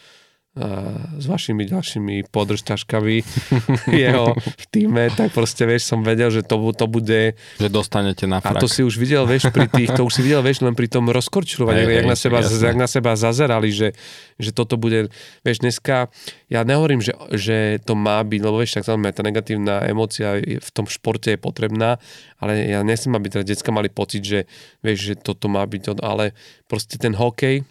s 1.18 1.24
vašimi 1.26 1.66
ďalšími 1.66 2.30
podržťažkami 2.30 3.16
jeho 4.06 4.38
v 4.38 4.64
týme, 4.70 5.10
tak 5.10 5.34
proste, 5.34 5.66
vieš, 5.66 5.90
som 5.90 6.06
vedel, 6.06 6.30
že 6.30 6.46
to, 6.46 6.54
to 6.70 6.86
bude... 6.86 7.34
Že 7.58 7.68
dostanete 7.74 8.30
na 8.30 8.38
frak. 8.38 8.54
A 8.54 8.62
to 8.62 8.70
si 8.70 8.86
už 8.86 8.94
videl, 8.94 9.26
vieš, 9.26 9.50
pri 9.50 9.66
tých, 9.66 9.90
to 9.90 10.06
už 10.06 10.14
si 10.14 10.22
videl, 10.22 10.46
vieš, 10.46 10.62
len 10.62 10.78
pri 10.78 10.86
tom 10.86 11.10
rozkorčurovaní, 11.10 11.82
jak, 11.82 12.06
na 12.06 12.14
seba, 12.14 12.38
jak 12.46 12.78
na 12.78 12.86
seba 12.86 13.18
zazerali, 13.18 13.74
že, 13.74 13.98
že 14.38 14.54
toto 14.54 14.78
bude, 14.78 15.10
vieš, 15.42 15.58
dneska, 15.58 16.06
ja 16.46 16.62
nehovorím, 16.62 17.02
že, 17.02 17.18
že 17.34 17.82
to 17.82 17.98
má 17.98 18.22
byť, 18.22 18.40
lebo 18.46 18.62
vieš, 18.62 18.78
tak 18.78 18.86
samozrejme, 18.86 19.10
tá 19.10 19.26
negatívna 19.26 19.82
emócia 19.90 20.38
v 20.38 20.70
tom 20.70 20.86
športe 20.86 21.34
je 21.34 21.38
potrebná, 21.38 21.98
ale 22.38 22.62
ja 22.70 22.86
nesem, 22.86 23.10
aby 23.10 23.26
teda 23.26 23.42
detská 23.42 23.74
mali 23.74 23.90
pocit, 23.90 24.22
že, 24.22 24.46
vieš, 24.86 24.98
že 25.02 25.14
toto 25.18 25.50
má 25.50 25.66
byť, 25.66 25.98
ale 25.98 26.30
proste 26.70 26.94
ten 26.94 27.10
hokej, 27.10 27.66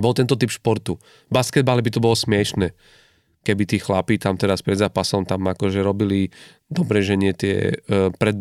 bol 0.00 0.14
tento 0.16 0.34
typ 0.34 0.50
športu. 0.50 0.98
V 1.28 1.32
basketbale 1.32 1.82
by 1.84 1.90
to 1.90 2.00
bolo 2.02 2.16
smiešne, 2.16 2.74
keby 3.44 3.62
tí 3.68 3.76
chlapí 3.78 4.16
tam 4.16 4.40
teraz 4.40 4.64
pred 4.64 4.80
zápasom 4.80 5.28
tam 5.28 5.44
akože 5.46 5.84
robili 5.84 6.32
dobre, 6.66 7.04
že 7.04 7.14
nie 7.14 7.36
tie 7.36 7.76
uh, 7.90 8.10
pred, 8.16 8.40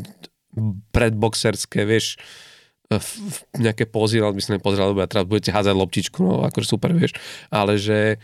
predboxerské, 0.96 1.84
vieš, 1.84 2.18
uh, 2.18 2.54
nejaké 3.58 3.90
pózy, 3.90 4.22
ale 4.22 4.36
by 4.36 4.42
som 4.44 4.56
nepozeral, 4.56 4.92
lebo 4.94 5.06
teraz 5.06 5.26
budete 5.28 5.52
házať 5.52 5.74
loptičku, 5.76 6.20
no 6.24 6.34
akože 6.48 6.68
super, 6.68 6.92
vieš, 6.94 7.18
ale 7.50 7.76
že 7.80 8.18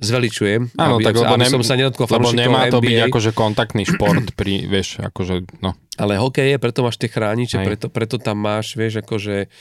zveličujem, 0.00 0.80
Áno, 0.80 0.96
aby, 0.96 1.04
tak, 1.04 1.14
lebo 1.20 1.36
aby 1.36 1.44
nem, 1.44 1.52
som 1.52 1.60
sa 1.60 1.76
nedotkol 1.76 2.08
Lebo 2.08 2.32
nemá 2.32 2.72
to 2.72 2.80
NBA. 2.80 2.88
byť 2.88 2.98
akože 3.12 3.30
kontaktný 3.36 3.84
šport, 3.84 4.32
pri, 4.38 4.64
vieš, 4.64 5.04
akože, 5.04 5.60
no. 5.60 5.76
Ale 6.00 6.16
hokej 6.16 6.56
je, 6.56 6.56
preto 6.56 6.80
máš 6.80 6.96
tie 6.96 7.12
chrániče, 7.12 7.60
preto, 7.60 7.86
preto 7.92 8.16
tam 8.16 8.40
máš, 8.40 8.72
vieš, 8.80 9.04
akože 9.04 9.52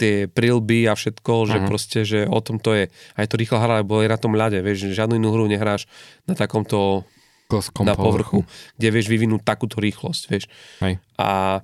tie 0.00 0.24
prilby 0.24 0.88
a 0.88 0.96
všetko, 0.96 1.32
že 1.44 1.56
uh-huh. 1.60 1.68
proste, 1.68 2.08
že 2.08 2.24
o 2.24 2.40
tom 2.40 2.56
to 2.56 2.72
je. 2.72 2.84
A 2.88 3.18
je 3.20 3.28
to 3.28 3.36
rýchla 3.36 3.60
hra, 3.60 3.74
lebo 3.84 4.00
je 4.00 4.08
na 4.08 4.16
tom 4.16 4.32
ľade, 4.32 4.64
vieš, 4.64 4.88
že 4.88 5.04
žiadnu 5.04 5.20
inú 5.20 5.36
hru 5.36 5.44
nehráš 5.44 5.84
na 6.24 6.32
takomto 6.32 7.04
Kloskom 7.52 7.84
na 7.84 7.92
povrchu, 7.92 8.40
povrchu, 8.40 8.78
kde 8.80 8.88
vieš 8.88 9.06
vyvinúť 9.12 9.44
takúto 9.44 9.82
rýchlosť, 9.82 10.22
vieš. 10.32 10.48
Hej. 10.80 10.96
A 11.20 11.60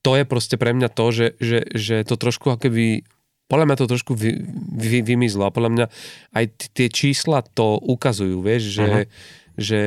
to 0.00 0.16
je 0.16 0.24
proste 0.24 0.56
pre 0.56 0.72
mňa 0.72 0.88
to, 0.88 1.06
že, 1.12 1.26
že, 1.42 1.58
že 1.74 1.96
to 2.06 2.16
trošku 2.16 2.48
akoby 2.54 3.04
podľa 3.46 3.66
mňa 3.70 3.76
to 3.78 3.86
trošku 3.86 4.12
vy, 4.18 4.42
vy, 4.74 5.06
vymizlo 5.06 5.46
a 5.46 5.54
podľa 5.54 5.70
mňa 5.70 5.86
aj 6.34 6.44
t- 6.50 6.70
tie 6.74 6.88
čísla 6.90 7.46
to 7.46 7.78
ukazujú, 7.78 8.42
vieš, 8.42 8.74
že, 8.74 8.86
uh-huh. 8.86 9.06
že 9.54 9.80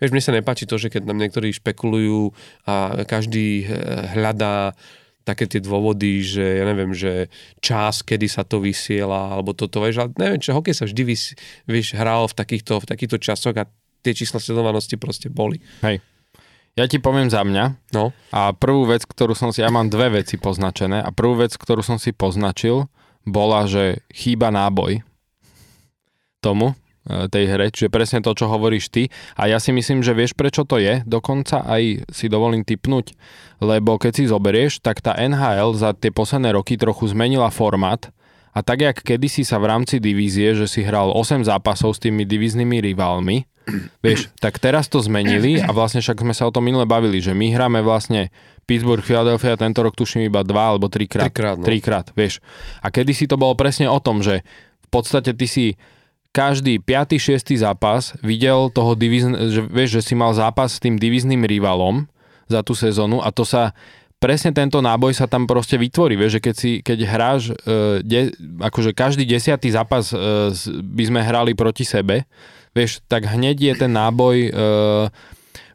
vieš, 0.00 0.10
mne 0.16 0.22
sa 0.24 0.32
nepáči 0.32 0.64
to, 0.64 0.80
že 0.80 0.88
keď 0.88 1.12
nám 1.12 1.20
niektorí 1.20 1.52
špekulujú 1.52 2.32
a 2.64 3.04
každý 3.04 3.68
hľadá 4.16 4.72
také 5.22 5.46
tie 5.46 5.62
dôvody, 5.62 6.22
že 6.22 6.42
ja 6.42 6.64
neviem, 6.66 6.90
že 6.90 7.30
čas, 7.62 8.02
kedy 8.02 8.26
sa 8.26 8.42
to 8.42 8.58
vysiela, 8.58 9.38
alebo 9.38 9.54
toto, 9.54 9.82
vieš, 9.82 10.02
ale 10.02 10.10
neviem, 10.18 10.42
čo 10.42 10.54
hokej 10.54 10.74
sa 10.74 10.84
vždy 10.86 11.02
vys, 11.06 11.34
vieš, 11.64 11.94
hral 11.94 12.26
v 12.26 12.34
takýchto, 12.34 12.82
v 12.82 12.86
takýchto 12.86 13.18
časoch 13.22 13.54
a 13.54 13.70
tie 14.02 14.12
čísla 14.12 14.42
sledovanosti 14.42 14.98
proste 14.98 15.30
boli. 15.30 15.62
Hej. 15.86 16.02
Ja 16.72 16.88
ti 16.88 16.96
poviem 16.98 17.28
za 17.28 17.44
mňa. 17.44 17.92
No. 17.92 18.16
A 18.32 18.56
prvú 18.56 18.88
vec, 18.88 19.04
ktorú 19.04 19.36
som 19.36 19.52
si, 19.52 19.60
ja 19.60 19.68
mám 19.68 19.92
dve 19.92 20.22
veci 20.24 20.40
poznačené 20.40 21.04
a 21.04 21.12
prvú 21.12 21.44
vec, 21.44 21.52
ktorú 21.54 21.84
som 21.84 22.00
si 22.00 22.16
poznačil, 22.16 22.88
bola, 23.22 23.68
že 23.68 24.02
chýba 24.10 24.50
náboj 24.50 25.04
tomu, 26.42 26.74
tej 27.06 27.44
hre, 27.50 27.66
čiže 27.74 27.90
presne 27.90 28.22
to, 28.22 28.30
čo 28.30 28.46
hovoríš 28.46 28.86
ty. 28.88 29.10
A 29.34 29.50
ja 29.50 29.58
si 29.58 29.74
myslím, 29.74 30.06
že 30.06 30.14
vieš, 30.14 30.38
prečo 30.38 30.62
to 30.62 30.78
je, 30.78 31.02
dokonca 31.02 31.66
aj 31.66 32.06
si 32.06 32.26
dovolím 32.30 32.62
typnúť, 32.62 33.18
lebo 33.58 33.98
keď 33.98 34.12
si 34.14 34.30
zoberieš, 34.30 34.78
tak 34.78 35.02
tá 35.02 35.18
NHL 35.18 35.74
za 35.74 35.94
tie 35.98 36.14
posledné 36.14 36.54
roky 36.54 36.78
trochu 36.78 37.10
zmenila 37.10 37.50
formát 37.50 38.14
A 38.52 38.60
tak, 38.60 38.84
jak 38.84 38.98
kedysi 39.00 39.48
sa 39.48 39.56
v 39.56 39.72
rámci 39.72 39.96
divízie, 39.96 40.52
že 40.52 40.68
si 40.68 40.84
hral 40.84 41.08
8 41.08 41.48
zápasov 41.48 41.96
s 41.96 42.02
tými 42.04 42.28
divíznymi 42.28 42.84
rivalmi, 42.84 43.48
vieš, 44.04 44.28
tak 44.38 44.60
teraz 44.60 44.92
to 44.92 45.00
zmenili 45.00 45.56
a 45.62 45.70
vlastne 45.72 46.04
však 46.04 46.20
sme 46.20 46.34
sa 46.36 46.50
o 46.50 46.54
tom 46.54 46.66
minule 46.66 46.84
bavili, 46.84 47.22
že 47.22 47.32
my 47.32 47.48
hráme 47.54 47.80
vlastne 47.80 48.28
Pittsburgh, 48.68 49.02
Philadelphia 49.02 49.58
tento 49.58 49.82
rok 49.82 49.96
tuším 49.96 50.28
iba 50.28 50.44
dva 50.44 50.74
alebo 50.74 50.86
trikrát. 50.92 51.32
Trikrát, 51.32 51.56
no. 51.58 51.64
trikrát, 51.66 52.06
vieš. 52.14 52.44
A 52.84 52.92
kedysi 52.92 53.26
to 53.26 53.40
bolo 53.40 53.56
presne 53.58 53.90
o 53.90 53.98
tom, 53.98 54.20
že 54.20 54.44
v 54.84 54.88
podstate 54.92 55.32
ty 55.32 55.46
si 55.48 55.64
každý 56.32 56.80
5. 56.80 57.20
6. 57.20 57.60
zápas 57.60 58.16
videl 58.24 58.72
toho 58.72 58.96
divizn, 58.96 59.36
že, 59.52 59.60
vieš, 59.68 60.00
že 60.00 60.12
si 60.12 60.14
mal 60.16 60.32
zápas 60.32 60.76
s 60.76 60.82
tým 60.82 60.96
divizným 60.96 61.44
rivalom 61.44 62.08
za 62.48 62.64
tú 62.64 62.72
sezónu 62.72 63.20
a 63.20 63.28
to 63.28 63.44
sa 63.44 63.76
presne 64.16 64.54
tento 64.54 64.78
náboj 64.80 65.12
sa 65.12 65.26
tam 65.28 65.44
proste 65.44 65.74
vytvorí, 65.74 66.14
vieš, 66.14 66.38
že 66.38 66.40
keď, 66.40 66.54
si, 66.54 66.70
keď 66.80 66.98
hráš, 67.04 67.42
uh, 67.52 67.98
de, 68.00 68.32
akože 68.62 68.94
každý 68.94 69.26
desiatý 69.26 69.68
zápas 69.74 70.14
uh, 70.14 70.48
by 70.80 71.04
sme 71.04 71.20
hrali 71.20 71.52
proti 71.52 71.82
sebe, 71.82 72.24
vieš, 72.72 73.02
tak 73.10 73.28
hneď 73.28 73.56
je 73.58 73.74
ten 73.76 73.92
náboj 73.92 74.36
uh, 74.48 74.54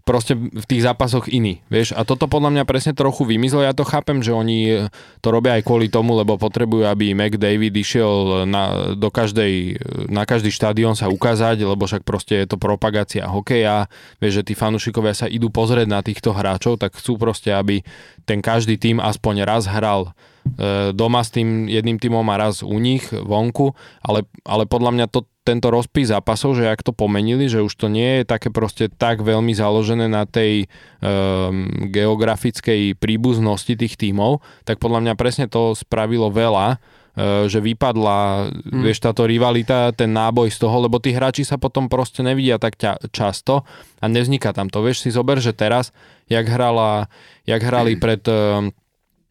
proste 0.08 0.40
v 0.40 0.64
tých 0.64 0.88
zápasoch 0.88 1.28
iný, 1.28 1.60
vieš. 1.68 1.92
A 1.92 2.08
toto 2.08 2.32
podľa 2.32 2.56
mňa 2.56 2.64
presne 2.64 2.96
trochu 2.96 3.28
vymizlo. 3.28 3.60
Ja 3.60 3.76
to 3.76 3.84
chápem, 3.84 4.24
že 4.24 4.32
oni 4.32 4.88
to 5.20 5.28
robia 5.36 5.60
aj 5.60 5.68
kvôli 5.68 5.92
tomu, 5.92 6.16
lebo 6.16 6.40
potrebujú, 6.40 6.88
aby 6.88 7.12
McDavid 7.12 7.76
išiel 7.76 8.48
na, 8.48 8.96
do 8.96 9.12
každej, 9.12 9.76
na 10.08 10.24
každý 10.24 10.48
štadión 10.48 10.96
sa 10.96 11.12
ukázať, 11.12 11.68
lebo 11.68 11.84
však 11.84 12.08
proste 12.08 12.40
je 12.40 12.48
to 12.48 12.56
propagácia 12.56 13.28
hokeja. 13.28 13.92
Vieš, 14.24 14.40
že 14.40 14.48
tí 14.48 14.54
fanúšikovia 14.56 15.12
sa 15.12 15.28
idú 15.28 15.52
pozrieť 15.52 15.92
na 15.92 16.00
týchto 16.00 16.32
hráčov, 16.32 16.80
tak 16.80 16.96
chcú 16.96 17.20
proste, 17.20 17.52
aby 17.52 17.84
ten 18.24 18.40
každý 18.40 18.80
tým 18.80 19.04
aspoň 19.04 19.44
raz 19.44 19.68
hral 19.68 20.16
e, 20.56 20.96
doma 20.96 21.20
s 21.20 21.36
tým 21.36 21.68
jedným 21.68 22.00
týmom 22.00 22.24
a 22.32 22.40
raz 22.40 22.64
u 22.64 22.80
nich 22.80 23.04
vonku, 23.12 23.76
ale, 24.00 24.24
ale 24.48 24.64
podľa 24.64 24.92
mňa 24.96 25.06
to, 25.12 25.28
tento 25.48 25.72
rozpis 25.72 26.12
zápasov, 26.12 26.60
že 26.60 26.68
ak 26.68 26.84
to 26.84 26.92
pomenili, 26.92 27.48
že 27.48 27.64
už 27.64 27.72
to 27.80 27.88
nie 27.88 28.20
je 28.20 28.24
také 28.28 28.52
proste 28.52 28.92
tak 28.92 29.24
veľmi 29.24 29.56
založené 29.56 30.12
na 30.12 30.28
tej 30.28 30.68
um, 31.00 31.88
geografickej 31.88 33.00
príbuznosti 33.00 33.80
tých 33.80 33.96
tímov, 33.96 34.44
tak 34.68 34.84
podľa 34.84 35.08
mňa 35.08 35.14
presne 35.16 35.48
to 35.48 35.72
spravilo 35.72 36.28
veľa, 36.28 36.76
uh, 36.76 37.48
že 37.48 37.64
vypadla, 37.64 38.52
hmm. 38.52 38.84
vieš, 38.84 39.00
táto 39.00 39.24
rivalita, 39.24 39.96
ten 39.96 40.12
náboj 40.12 40.52
z 40.52 40.60
toho, 40.60 40.84
lebo 40.84 41.00
tí 41.00 41.16
hráči 41.16 41.48
sa 41.48 41.56
potom 41.56 41.88
proste 41.88 42.20
nevidia 42.20 42.60
tak 42.60 42.76
ťa, 42.76 43.08
často 43.16 43.64
a 44.04 44.06
nevzniká 44.12 44.52
tam 44.52 44.68
to. 44.68 44.84
Vieš 44.84 45.08
si 45.08 45.16
zober, 45.16 45.40
že 45.40 45.56
teraz, 45.56 45.96
jak, 46.28 46.44
hrala, 46.44 47.08
jak 47.48 47.64
hrali 47.64 47.96
pred... 48.04 48.20
Um, 48.28 48.76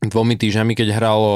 dvomi 0.05 0.36
týždňami, 0.36 0.77
keď 0.77 0.89
hralo, 0.93 1.32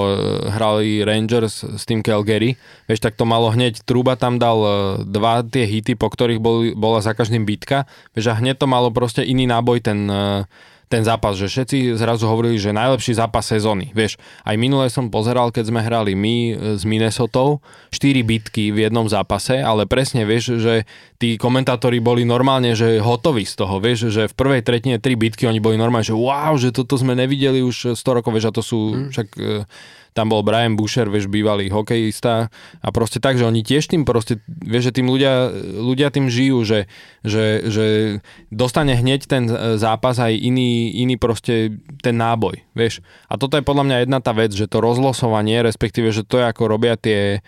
hrali 0.53 1.01
Rangers 1.01 1.65
s 1.65 1.83
tým 1.89 2.05
Calgary, 2.05 2.61
vieš, 2.85 3.01
tak 3.01 3.17
to 3.17 3.25
malo 3.25 3.49
hneď, 3.49 3.81
Truba 3.89 4.21
tam 4.21 4.37
dal 4.37 4.59
e, 4.61 4.73
dva 5.09 5.41
tie 5.41 5.65
hity, 5.65 5.97
po 5.97 6.13
ktorých 6.13 6.41
bol, 6.41 6.77
bola 6.77 7.01
za 7.01 7.17
každým 7.17 7.49
bitka, 7.49 7.89
vieš, 8.13 8.31
a 8.31 8.39
hneď 8.39 8.61
to 8.61 8.67
malo 8.69 8.93
proste 8.93 9.25
iný 9.25 9.49
náboj 9.49 9.81
ten, 9.81 10.05
e, 10.05 10.45
ten 10.91 11.07
zápas, 11.07 11.39
že 11.39 11.47
všetci 11.47 11.95
zrazu 11.95 12.27
hovorili, 12.27 12.59
že 12.59 12.75
najlepší 12.75 13.15
zápas 13.15 13.47
sezóny. 13.47 13.95
Vieš, 13.95 14.19
aj 14.43 14.59
minulé 14.59 14.91
som 14.91 15.07
pozeral, 15.07 15.55
keď 15.55 15.71
sme 15.71 15.87
hrali 15.87 16.19
my 16.19 16.37
e, 16.51 16.53
s 16.75 16.83
Minnesotou, 16.83 17.63
4 17.95 18.27
bitky 18.27 18.75
v 18.75 18.91
jednom 18.91 19.07
zápase, 19.07 19.63
ale 19.63 19.87
presne 19.87 20.27
vieš, 20.27 20.59
že 20.59 20.91
tí 21.23 21.39
komentátori 21.39 22.03
boli 22.03 22.27
normálne, 22.27 22.75
že 22.75 22.99
hotoví 22.99 23.47
z 23.47 23.55
toho, 23.55 23.79
vieš, 23.79 24.11
že 24.11 24.27
v 24.27 24.35
prvej 24.35 24.67
tretine 24.67 24.99
tri 24.99 25.15
bitky 25.15 25.47
oni 25.47 25.63
boli 25.63 25.79
normálne, 25.79 26.03
že 26.03 26.19
wow, 26.19 26.59
že 26.59 26.75
toto 26.75 26.99
sme 26.99 27.15
nevideli 27.15 27.63
už 27.63 27.95
100 27.95 28.17
rokov, 28.19 28.35
vieš, 28.35 28.51
a 28.51 28.57
to 28.59 28.63
sú 28.67 28.79
mm. 28.91 29.09
však 29.15 29.29
e, 29.39 29.63
tam 30.13 30.33
bol 30.33 30.43
Brian 30.43 30.75
Boucher, 30.75 31.07
vieš, 31.07 31.31
bývalý 31.31 31.71
hokejista 31.71 32.51
a 32.83 32.89
proste 32.91 33.23
tak, 33.23 33.39
že 33.39 33.47
oni 33.47 33.63
tiež 33.63 33.91
tým 33.91 34.03
proste, 34.03 34.43
vieš, 34.47 34.91
že 34.91 35.03
tým 35.03 35.09
ľudia, 35.09 35.51
ľudia 35.79 36.11
tým 36.11 36.27
žijú, 36.27 36.67
že, 36.67 36.91
že, 37.23 37.65
že 37.71 37.87
dostane 38.51 38.99
hneď 38.99 39.21
ten 39.27 39.45
zápas 39.79 40.19
aj 40.19 40.35
iný, 40.35 40.91
iný 40.99 41.15
proste 41.15 41.79
ten 42.03 42.19
náboj, 42.19 42.61
vieš. 42.75 43.05
A 43.31 43.39
toto 43.39 43.55
je 43.55 43.67
podľa 43.67 43.85
mňa 43.87 43.97
jedna 44.03 44.19
tá 44.19 44.35
vec, 44.35 44.51
že 44.51 44.67
to 44.67 44.83
rozlosovanie, 44.83 45.63
respektíve, 45.63 46.11
že 46.11 46.27
to 46.27 46.43
je 46.43 46.47
ako 46.51 46.63
robia 46.67 46.99
tie 46.99 47.45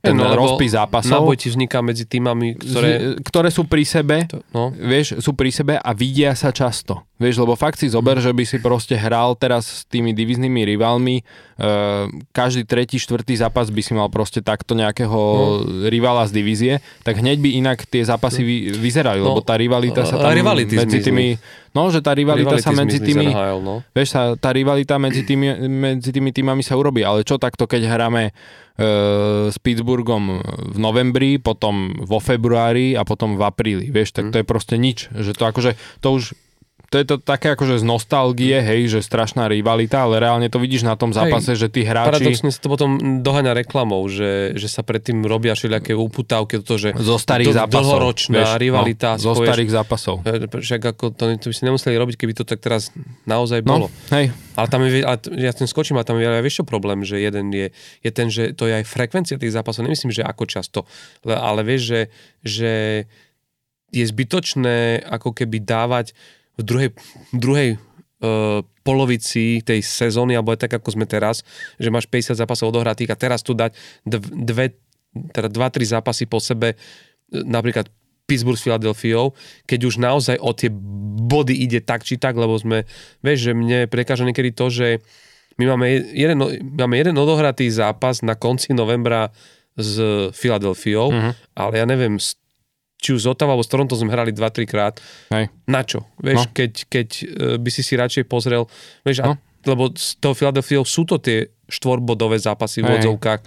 ten 0.00 0.16
no, 0.16 0.32
rozpis 0.32 0.72
zápasov. 0.72 1.12
Náboj 1.20 1.36
ti 1.36 1.52
vzniká 1.52 1.84
medzi 1.84 2.08
týmami, 2.08 2.56
ktoré... 2.56 3.20
ktoré 3.20 3.48
sú 3.52 3.68
pri 3.68 3.84
sebe, 3.84 4.24
to, 4.24 4.40
no. 4.48 4.72
vieš, 4.72 5.20
sú 5.20 5.36
pri 5.36 5.52
sebe 5.52 5.76
a 5.76 5.90
vidia 5.92 6.32
sa 6.32 6.48
často. 6.56 7.04
Vieš, 7.20 7.44
lebo 7.44 7.52
fakt 7.52 7.76
si 7.76 7.92
zober, 7.92 8.16
že 8.18 8.32
by 8.32 8.44
si 8.48 8.58
proste 8.64 8.96
hral 8.96 9.36
teraz 9.36 9.64
s 9.68 9.80
tými 9.92 10.16
diviznými 10.16 10.64
rivalmi, 10.64 11.20
uh, 11.20 12.08
každý 12.32 12.64
tretí, 12.64 12.96
štvrtý 12.96 13.36
zápas 13.36 13.68
by 13.68 13.82
si 13.84 13.92
mal 13.92 14.08
proste 14.08 14.40
takto 14.40 14.72
nejakého 14.72 15.20
no. 15.20 15.86
rivala 15.92 16.24
z 16.24 16.40
divízie, 16.40 16.72
tak 17.04 17.20
hneď 17.20 17.44
by 17.44 17.50
inak 17.60 17.78
tie 17.84 18.08
zápasy 18.08 18.40
vy, 18.40 18.56
vyzerajú, 18.72 19.20
no. 19.20 19.36
lebo 19.36 19.44
tá 19.44 19.54
rivalita 19.60 20.08
sa 20.08 20.16
tam 20.16 20.32
medzi 20.32 21.04
tými... 21.04 21.36
No, 21.74 21.90
že 21.90 21.98
tá 22.00 22.14
rivalita 22.14 22.54
sa 22.62 22.70
medzi 22.70 23.02
tými... 23.02 23.34
NHL, 23.34 23.58
no. 23.60 23.82
Vieš, 23.92 24.08
sa, 24.14 24.38
tá 24.38 24.54
rivalita 24.54 24.94
medzi 24.96 25.26
tými, 25.26 25.66
medzi 25.66 26.14
tými 26.14 26.30
týmami 26.30 26.62
sa 26.62 26.78
urobí, 26.78 27.02
ale 27.02 27.26
čo 27.26 27.34
takto, 27.34 27.66
keď 27.66 27.90
hráme 27.90 28.30
E, 28.30 28.63
s 28.74 29.56
Pittsburghom 29.62 30.42
v 30.74 30.78
novembri, 30.82 31.38
potom 31.38 31.94
vo 32.02 32.18
februári 32.18 32.98
a 32.98 33.06
potom 33.06 33.38
v 33.38 33.42
apríli, 33.46 33.86
vieš, 33.94 34.10
tak 34.18 34.28
mhm. 34.28 34.32
to 34.34 34.36
je 34.42 34.46
proste 34.46 34.74
nič, 34.74 34.98
že 35.14 35.30
to 35.30 35.46
akože, 35.46 35.78
to 36.02 36.08
už 36.10 36.34
to 36.94 37.02
je 37.02 37.06
to 37.10 37.18
také 37.18 37.58
akože 37.58 37.82
z 37.82 37.84
nostalgie, 37.90 38.54
hej, 38.62 38.86
že 38.86 39.02
strašná 39.02 39.50
rivalita, 39.50 40.06
ale 40.06 40.22
reálne 40.22 40.46
to 40.46 40.62
vidíš 40.62 40.86
na 40.86 40.94
tom 40.94 41.10
zápase, 41.10 41.58
hej, 41.58 41.66
že 41.66 41.68
tí 41.74 41.82
hráči... 41.82 42.22
Paradoxne 42.22 42.54
sa 42.54 42.60
to 42.62 42.70
potom 42.70 43.18
doháňa 43.18 43.50
reklamou, 43.50 44.06
že, 44.06 44.54
že 44.54 44.70
sa 44.70 44.86
predtým 44.86 45.26
robia 45.26 45.58
všelijaké 45.58 45.90
uputávky, 45.98 46.62
to, 46.62 46.78
že 46.78 46.94
zo 46.94 47.18
starých 47.18 47.50
do, 47.50 47.58
zápasov, 47.58 47.82
dlhoročná 47.82 48.46
vieš, 48.46 48.62
rivalita. 48.62 49.18
No, 49.18 49.26
zo 49.26 49.32
starých 49.42 49.70
zápasov. 49.74 50.22
Však 50.54 50.94
ako 50.94 51.04
to, 51.10 51.34
to 51.34 51.46
by 51.50 51.54
si 51.58 51.62
nemuseli 51.66 51.98
robiť, 51.98 52.14
keby 52.14 52.32
to 52.38 52.46
tak 52.46 52.62
teraz 52.62 52.94
naozaj 53.26 53.66
no, 53.66 53.66
bolo. 53.66 53.86
hej. 54.14 54.30
Ale 54.54 54.66
tam 54.70 54.86
je, 54.86 55.02
ale 55.02 55.18
ja 55.34 55.50
ten 55.50 55.66
skočím, 55.66 55.98
a 55.98 56.06
tam 56.06 56.22
je 56.22 56.30
vieš 56.46 56.62
čo 56.62 56.64
problém, 56.64 57.02
že 57.02 57.18
jeden 57.18 57.50
je, 57.50 57.74
je 58.06 58.10
ten, 58.14 58.30
že 58.30 58.54
to 58.54 58.70
je 58.70 58.78
aj 58.78 58.86
frekvencia 58.86 59.34
tých 59.34 59.50
zápasov, 59.50 59.82
nemyslím, 59.82 60.14
že 60.14 60.22
ako 60.22 60.46
často, 60.46 60.86
ale 61.26 61.66
vieš, 61.66 61.82
že, 61.90 62.00
že 62.46 62.72
je 63.90 64.04
zbytočné 64.06 65.02
ako 65.10 65.34
keby 65.34 65.58
dávať 65.58 66.14
v 66.54 66.62
druhej, 66.62 66.88
druhej 67.34 67.68
uh, 67.76 68.62
polovici 68.84 69.64
tej 69.64 69.80
sezóny, 69.80 70.36
alebo 70.36 70.52
aj 70.52 70.68
tak, 70.68 70.72
ako 70.78 70.94
sme 70.94 71.06
teraz, 71.08 71.42
že 71.80 71.88
máš 71.88 72.06
50 72.06 72.36
zápasov 72.36 72.70
odohratých 72.70 73.10
a 73.14 73.20
teraz 73.20 73.40
tu 73.40 73.56
dať 73.56 73.74
dve, 74.06 74.76
teda 75.32 75.48
dva, 75.48 75.72
tri 75.72 75.88
zápasy 75.88 76.28
po 76.28 76.38
sebe, 76.38 76.76
napríklad 77.32 77.88
Pittsburgh 78.24 78.56
s 78.56 78.64
Filadelfiou, 78.64 79.36
keď 79.68 79.80
už 79.84 80.00
naozaj 80.00 80.36
o 80.40 80.52
tie 80.56 80.72
body 81.28 81.52
ide 81.64 81.84
tak 81.84 82.04
či 82.04 82.16
tak, 82.16 82.36
lebo 82.36 82.56
sme, 82.56 82.88
vieš, 83.20 83.50
že 83.50 83.52
mne 83.52 83.78
prekáža 83.88 84.24
niekedy 84.24 84.52
to, 84.52 84.72
že 84.72 84.88
my 85.60 85.64
máme 85.76 85.86
jeden, 86.12 86.38
máme 86.74 86.96
jeden 86.98 87.16
odohratý 87.20 87.68
zápas 87.70 88.24
na 88.24 88.34
konci 88.34 88.72
novembra 88.74 89.30
s 89.76 90.00
Filadelfiou, 90.34 91.10
uh-huh. 91.10 91.32
ale 91.54 91.72
ja 91.78 91.86
neviem, 91.86 92.16
či 93.04 93.12
už 93.12 93.28
z 93.28 93.28
Ottawa 93.28 93.52
alebo 93.52 93.60
s 93.60 93.68
Toronto 93.68 93.92
sme 93.92 94.08
hrali 94.08 94.32
2-3 94.32 94.64
krát. 94.64 94.96
Hej. 95.28 95.52
Na 95.68 95.84
čo? 95.84 96.08
Vieš, 96.24 96.48
no. 96.48 96.52
keď, 96.56 96.72
keď 96.88 97.08
uh, 97.20 97.26
by 97.60 97.68
si 97.68 97.84
si 97.84 98.00
radšej 98.00 98.24
pozrel, 98.24 98.64
vieš, 99.04 99.20
no. 99.20 99.36
a, 99.36 99.68
lebo 99.68 99.92
s 99.92 100.16
tou 100.16 100.32
Philadelphia 100.32 100.80
sú 100.88 101.04
to 101.04 101.20
tie 101.20 101.52
štvorbodové 101.68 102.40
zápasy 102.40 102.80
v 102.80 103.00
odzovkách 103.00 103.40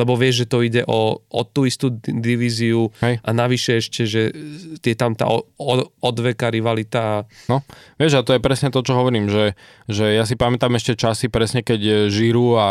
lebo 0.00 0.16
vieš, 0.16 0.44
že 0.44 0.46
to 0.48 0.58
ide 0.64 0.82
o, 0.88 1.20
o 1.20 1.42
tú 1.44 1.68
istú 1.68 1.92
divíziu 2.00 2.88
Hej. 3.04 3.20
a 3.20 3.30
navyše 3.36 3.84
ešte, 3.84 4.08
že 4.08 4.32
je 4.80 4.96
tam 4.96 5.12
tá 5.12 5.28
odveka 6.00 6.48
rivalita. 6.48 7.28
No, 7.52 7.60
vieš, 8.00 8.20
a 8.20 8.24
to 8.24 8.32
je 8.32 8.40
presne 8.40 8.72
to, 8.72 8.80
čo 8.80 8.96
hovorím, 8.96 9.28
že, 9.28 9.52
že 9.92 10.16
ja 10.16 10.24
si 10.24 10.40
pamätám 10.40 10.72
ešte 10.80 10.96
časy 10.96 11.28
presne, 11.28 11.60
keď 11.60 12.08
Žiru 12.08 12.56
a 12.56 12.66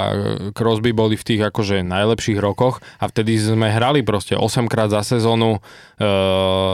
Crosby 0.57 0.97
boli 0.97 1.13
v 1.13 1.27
tých 1.27 1.41
akože 1.45 1.85
najlepších 1.85 2.41
rokoch 2.41 2.81
a 2.97 3.05
vtedy 3.05 3.37
sme 3.37 3.69
hrali 3.69 4.01
proste 4.01 4.33
8 4.33 4.65
krát 4.65 4.89
za 4.89 5.05
sezónu 5.05 5.57
e, 5.57 5.59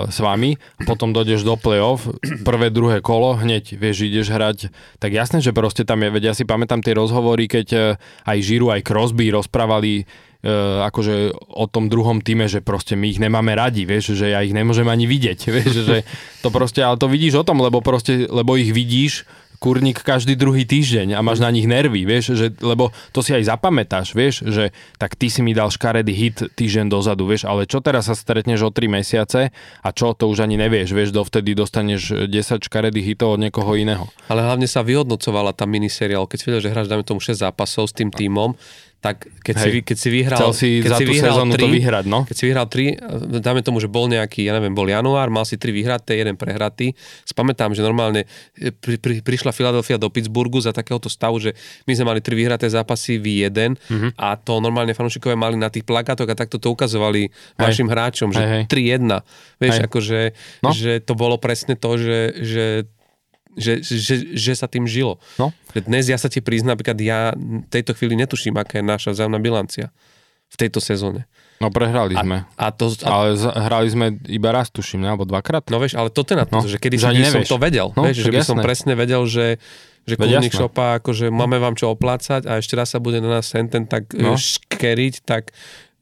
s 0.08 0.18
vami, 0.24 0.56
potom 0.88 1.12
dojdeš 1.12 1.44
do 1.44 1.60
play-off, 1.60 2.08
prvé, 2.48 2.72
druhé 2.72 3.04
kolo, 3.04 3.36
hneď 3.36 3.76
vieš, 3.76 4.08
ideš 4.08 4.32
hrať, 4.32 4.72
tak 5.04 5.12
jasné, 5.12 5.44
že 5.44 5.52
proste 5.52 5.84
tam 5.84 6.08
je, 6.08 6.10
veď 6.10 6.24
ja 6.32 6.34
si 6.34 6.48
pamätám 6.48 6.80
tie 6.80 6.96
rozhovory, 6.96 7.52
keď 7.52 7.68
e, 7.76 7.80
aj 8.24 8.38
Žiru, 8.40 8.72
aj 8.72 8.82
Crosby 8.88 9.28
rozprávali 9.36 10.08
E, 10.38 10.47
akože 10.88 11.36
o 11.36 11.66
tom 11.68 11.92
druhom 11.92 12.24
týme, 12.24 12.48
že 12.48 12.64
proste 12.64 12.96
my 12.96 13.12
ich 13.12 13.20
nemáme 13.20 13.52
radi, 13.54 13.84
vieš, 13.84 14.16
že 14.16 14.32
ja 14.32 14.40
ich 14.40 14.56
nemôžem 14.56 14.88
ani 14.88 15.04
vidieť, 15.04 15.40
vieš, 15.56 15.84
že 15.84 15.98
to 16.40 16.50
proste, 16.50 16.80
ale 16.80 16.96
to 16.96 17.12
vidíš 17.12 17.44
o 17.44 17.48
tom, 17.48 17.60
lebo 17.60 17.84
proste, 17.84 18.26
lebo 18.32 18.56
ich 18.56 18.72
vidíš 18.72 19.28
kurník 19.58 20.06
každý 20.06 20.38
druhý 20.38 20.70
týždeň 20.70 21.18
a 21.18 21.20
máš 21.26 21.42
na 21.42 21.50
nich 21.50 21.66
nervy, 21.66 22.06
vieš, 22.06 22.38
že, 22.38 22.54
lebo 22.62 22.94
to 23.10 23.26
si 23.26 23.34
aj 23.34 23.50
zapamätáš, 23.50 24.14
vieš, 24.14 24.46
že 24.46 24.70
tak 25.02 25.18
ty 25.18 25.34
si 25.34 25.42
mi 25.42 25.58
dal 25.58 25.74
škaredý 25.74 26.14
hit 26.14 26.38
týždeň 26.54 26.94
dozadu, 26.94 27.26
vieš, 27.26 27.50
ale 27.50 27.66
čo 27.66 27.82
teraz 27.82 28.10
sa 28.10 28.14
stretneš 28.14 28.62
o 28.62 28.70
3 28.70 28.86
mesiace 28.86 29.50
a 29.82 29.90
čo, 29.90 30.14
to 30.14 30.30
už 30.30 30.46
ani 30.46 30.62
nevieš, 30.62 30.94
vieš, 30.94 31.10
dovtedy 31.10 31.58
dostaneš 31.58 32.30
10 32.30 32.70
škaredých 32.70 33.18
hitov 33.18 33.38
od 33.38 33.50
niekoho 33.50 33.74
iného. 33.74 34.06
Ale 34.30 34.46
hlavne 34.46 34.70
sa 34.70 34.86
vyhodnocovala 34.86 35.58
tá 35.58 35.66
miniseriál, 35.66 36.30
keď 36.30 36.38
si 36.38 36.46
vedel, 36.54 36.62
že 36.62 36.72
hráš, 36.72 36.88
dáme 36.94 37.02
tomu 37.02 37.18
6 37.18 37.42
zápasov 37.42 37.90
s 37.90 37.98
tým 37.98 38.14
týmom, 38.14 38.54
tak 38.98 39.30
keď, 39.40 39.56
si, 39.56 39.64
Hej. 39.64 39.74
vy- 39.74 39.86
keď 39.86 39.98
si 39.98 40.10
vyhral... 40.10 40.40
Chcel 40.40 40.54
si 40.54 40.70
keď 40.80 40.90
za 40.90 40.98
si 40.98 41.04
tú 41.04 41.12
vyhral 41.12 41.32
sezónu 41.32 41.52
to 41.52 41.58
tri- 41.60 41.76
vyhrať, 41.76 42.06
no. 42.06 42.20
Keď 42.24 42.36
si 42.36 42.44
vyhral 42.44 42.66
tri, 42.66 42.86
dáme 43.38 43.62
tomu, 43.62 43.78
že 43.78 43.86
bol 43.86 44.06
nejaký, 44.06 44.42
ja 44.42 44.52
neviem, 44.52 44.72
bol 44.72 44.86
január, 44.86 45.28
mal 45.28 45.44
si 45.44 45.54
tri 45.54 45.70
vyhraté, 45.70 46.18
jeden 46.18 46.34
prehratý. 46.34 46.98
Spamätám, 47.24 47.72
že 47.72 47.80
normálne 47.80 48.26
e, 48.54 48.70
pri, 48.70 48.98
pri, 48.98 49.22
prišla 49.22 49.52
Philadelphia 49.52 49.96
do 49.96 50.08
Pittsburghu 50.08 50.58
za 50.58 50.72
takéhoto 50.72 51.08
stavu, 51.08 51.38
že 51.38 51.54
my 51.84 51.94
sme 51.94 52.06
mali 52.08 52.20
tri 52.20 52.34
vyhraté 52.34 52.66
zápasy 52.66 53.16
v 53.16 53.44
jeden 53.44 53.78
Mhm. 53.78 54.16
a 54.16 54.34
to 54.36 54.58
normálne 54.58 54.92
fanúšikovia 54.92 55.36
mali 55.36 55.56
na 55.56 55.68
tých 55.68 55.84
plagátoch 55.84 56.26
a 56.26 56.34
takto 56.34 56.58
to 56.58 56.68
ukazovali 56.68 57.30
vašim 57.56 57.86
hráčom, 57.86 58.30
že 58.30 58.42
Hej, 58.42 58.50
hej. 58.66 58.98
3-1. 58.98 59.22
Vieš, 59.56 59.76
Hej. 59.76 59.86
akože, 59.86 60.20
No. 60.60 60.70
že 60.72 61.00
to 61.00 61.14
bolo 61.14 61.38
presne 61.38 61.74
to, 61.74 61.94
že, 61.96 62.20
že 62.36 62.66
že, 63.58 63.82
že, 63.82 64.16
že 64.32 64.54
sa 64.54 64.66
tým 64.66 64.86
žilo. 64.86 65.18
No. 65.36 65.50
Že 65.74 65.80
dnes 65.84 66.06
ja 66.06 66.16
sa 66.16 66.28
ti 66.28 66.40
priznám, 66.40 66.74
napríklad 66.74 66.98
ja 66.98 67.34
v 67.34 67.68
tejto 67.68 67.92
chvíli 67.92 68.14
netuším, 68.16 68.56
aká 68.56 68.80
je 68.80 68.86
naša 68.86 69.10
vzájomná 69.12 69.38
bilancia 69.38 69.90
v 70.48 70.56
tejto 70.56 70.78
sezóne. 70.78 71.26
No 71.58 71.68
prehrali 71.68 72.14
A, 72.14 72.22
sme. 72.22 72.46
a 72.48 72.68
to, 72.70 72.94
a, 73.02 73.10
Ale 73.10 73.28
hrali 73.36 73.88
sme 73.90 74.06
iba 74.28 74.54
raz, 74.54 74.70
tuším, 74.70 75.02
ne? 75.02 75.10
alebo 75.10 75.26
dvakrát. 75.26 75.66
no 75.68 75.76
vieš, 75.76 75.98
ale 75.98 76.08
toto 76.08 76.32
je 76.32 76.38
na 76.38 76.46
to, 76.46 76.54
No, 76.56 76.62
že 76.64 76.78
kedy 76.78 76.96
že 76.96 77.10
som 77.34 77.42
to 77.44 77.58
vedel, 77.58 77.90
No, 77.92 78.06
vieš, 78.06 78.22
že 78.22 78.30
by 78.30 78.40
som 78.40 78.56
jasné. 78.56 78.64
presne 78.64 78.94
vedel, 78.94 79.26
že 79.26 79.58
že 80.06 80.16
jasné. 80.16 80.48
šopa, 80.56 81.04
akože 81.04 81.28
máme 81.28 81.58
vám 81.58 81.76
čo 81.76 81.92
oplácať 81.92 82.48
a 82.48 82.64
ešte 82.64 82.80
raz 82.80 82.88
sa 82.88 83.02
bude 83.02 83.20
na 83.20 83.42
nás 83.42 83.52
ten 83.52 83.68
tak 83.68 84.08
No. 84.14 84.34
no. 84.34 84.40
škeriť, 84.40 85.26
tak 85.26 85.52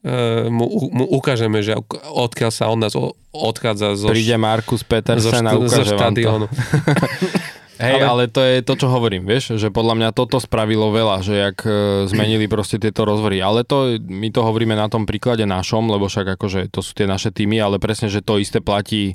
uh, 0.04 0.46
mu, 0.46 0.62
mu 0.92 1.04
ukážeme, 1.10 1.58
že 1.58 1.74
odkiaľ 2.06 2.50
sa 2.52 2.70
on 2.70 2.78
nás 2.78 2.94
odchádza 3.32 3.98
zo, 3.98 4.06
Príde 4.06 4.36
Markus 4.36 4.80
zo, 4.80 4.86
Petersen 4.86 5.42
a 5.42 5.50
zo 5.50 5.58
ukáže 5.58 5.74
vám 5.74 5.82
to. 5.82 5.98
štadiónu. 5.98 6.46
Hej, 7.76 8.00
ale... 8.00 8.08
Ale- 8.08 8.32
to 8.32 8.40
je 8.40 8.64
to, 8.64 8.74
čo 8.76 8.88
hovorím, 8.88 9.28
vieš, 9.28 9.60
že 9.60 9.68
podľa 9.68 9.94
mňa 9.96 10.08
toto 10.16 10.40
spravilo 10.40 10.88
veľa, 10.92 11.20
že 11.20 11.34
jak 11.36 11.58
e, 11.64 11.70
zmenili 12.08 12.48
proste 12.48 12.80
tieto 12.80 13.04
rozhovory. 13.04 13.40
Ale 13.40 13.62
to, 13.62 14.00
my 14.00 14.32
to 14.32 14.40
hovoríme 14.40 14.72
na 14.72 14.88
tom 14.88 15.04
príklade 15.04 15.44
našom, 15.44 15.88
lebo 15.88 16.08
však 16.08 16.36
akože 16.40 16.72
to 16.72 16.80
sú 16.80 16.96
tie 16.96 17.04
naše 17.04 17.30
týmy, 17.30 17.60
ale 17.60 17.76
presne, 17.76 18.08
že 18.08 18.24
to 18.24 18.40
isté 18.40 18.64
platí 18.64 19.12
e, 19.12 19.14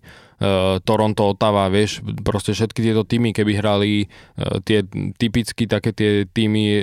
Toronto, 0.86 1.34
Ottawa, 1.34 1.68
vieš, 1.74 2.06
proste 2.22 2.54
všetky 2.54 2.80
tieto 2.82 3.04
týmy, 3.04 3.34
keby 3.34 3.52
hrali 3.58 3.92
e, 4.06 4.08
tie 4.62 4.86
typicky 5.18 5.66
také 5.66 5.92
tie 5.92 6.12
týmy, 6.30 6.66
e, 6.80 6.82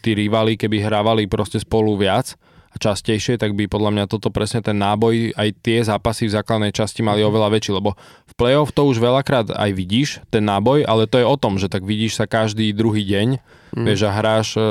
tí 0.00 0.16
rivali, 0.16 0.56
keby 0.56 0.80
hrávali 0.80 1.28
proste 1.28 1.60
spolu 1.60 2.00
viac, 2.00 2.36
častejšie, 2.78 3.34
tak 3.40 3.58
by 3.58 3.66
podľa 3.66 3.90
mňa 3.90 4.04
toto 4.06 4.30
presne 4.30 4.62
ten 4.62 4.78
náboj, 4.78 5.34
aj 5.34 5.48
tie 5.58 5.82
zápasy 5.82 6.30
v 6.30 6.36
základnej 6.38 6.70
časti 6.70 7.02
mali 7.02 7.26
oveľa 7.26 7.50
väčší, 7.50 7.74
lebo 7.74 7.98
v 8.30 8.32
play-off 8.38 8.70
to 8.70 8.86
už 8.86 9.02
veľakrát 9.02 9.50
aj 9.50 9.70
vidíš, 9.74 10.22
ten 10.30 10.46
náboj, 10.46 10.86
ale 10.86 11.10
to 11.10 11.18
je 11.18 11.26
o 11.26 11.34
tom, 11.34 11.58
že 11.58 11.66
tak 11.66 11.82
vidíš 11.82 12.22
sa 12.22 12.30
každý 12.30 12.70
druhý 12.70 13.02
deň, 13.02 13.28
mm. 13.74 13.84
vieš, 13.84 14.06
a 14.06 14.10
hráš, 14.14 14.48
e, 14.54 14.62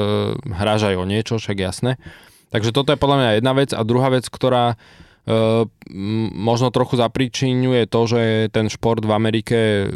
hráš 0.47 0.87
aj 0.87 0.95
o 0.95 1.03
niečo, 1.03 1.35
však 1.41 1.57
jasné. 1.59 1.99
Takže 2.55 2.71
toto 2.71 2.95
je 2.95 3.01
podľa 3.01 3.17
mňa 3.19 3.29
jedna 3.43 3.53
vec 3.53 3.69
a 3.75 3.81
druhá 3.83 4.07
vec, 4.07 4.25
ktorá 4.31 4.73
e, 4.73 4.75
možno 6.39 6.71
trochu 6.71 6.95
zapričinuje 6.95 7.83
to, 7.91 8.01
že 8.07 8.21
ten 8.55 8.71
šport 8.71 9.03
v 9.03 9.11
Amerike 9.11 9.91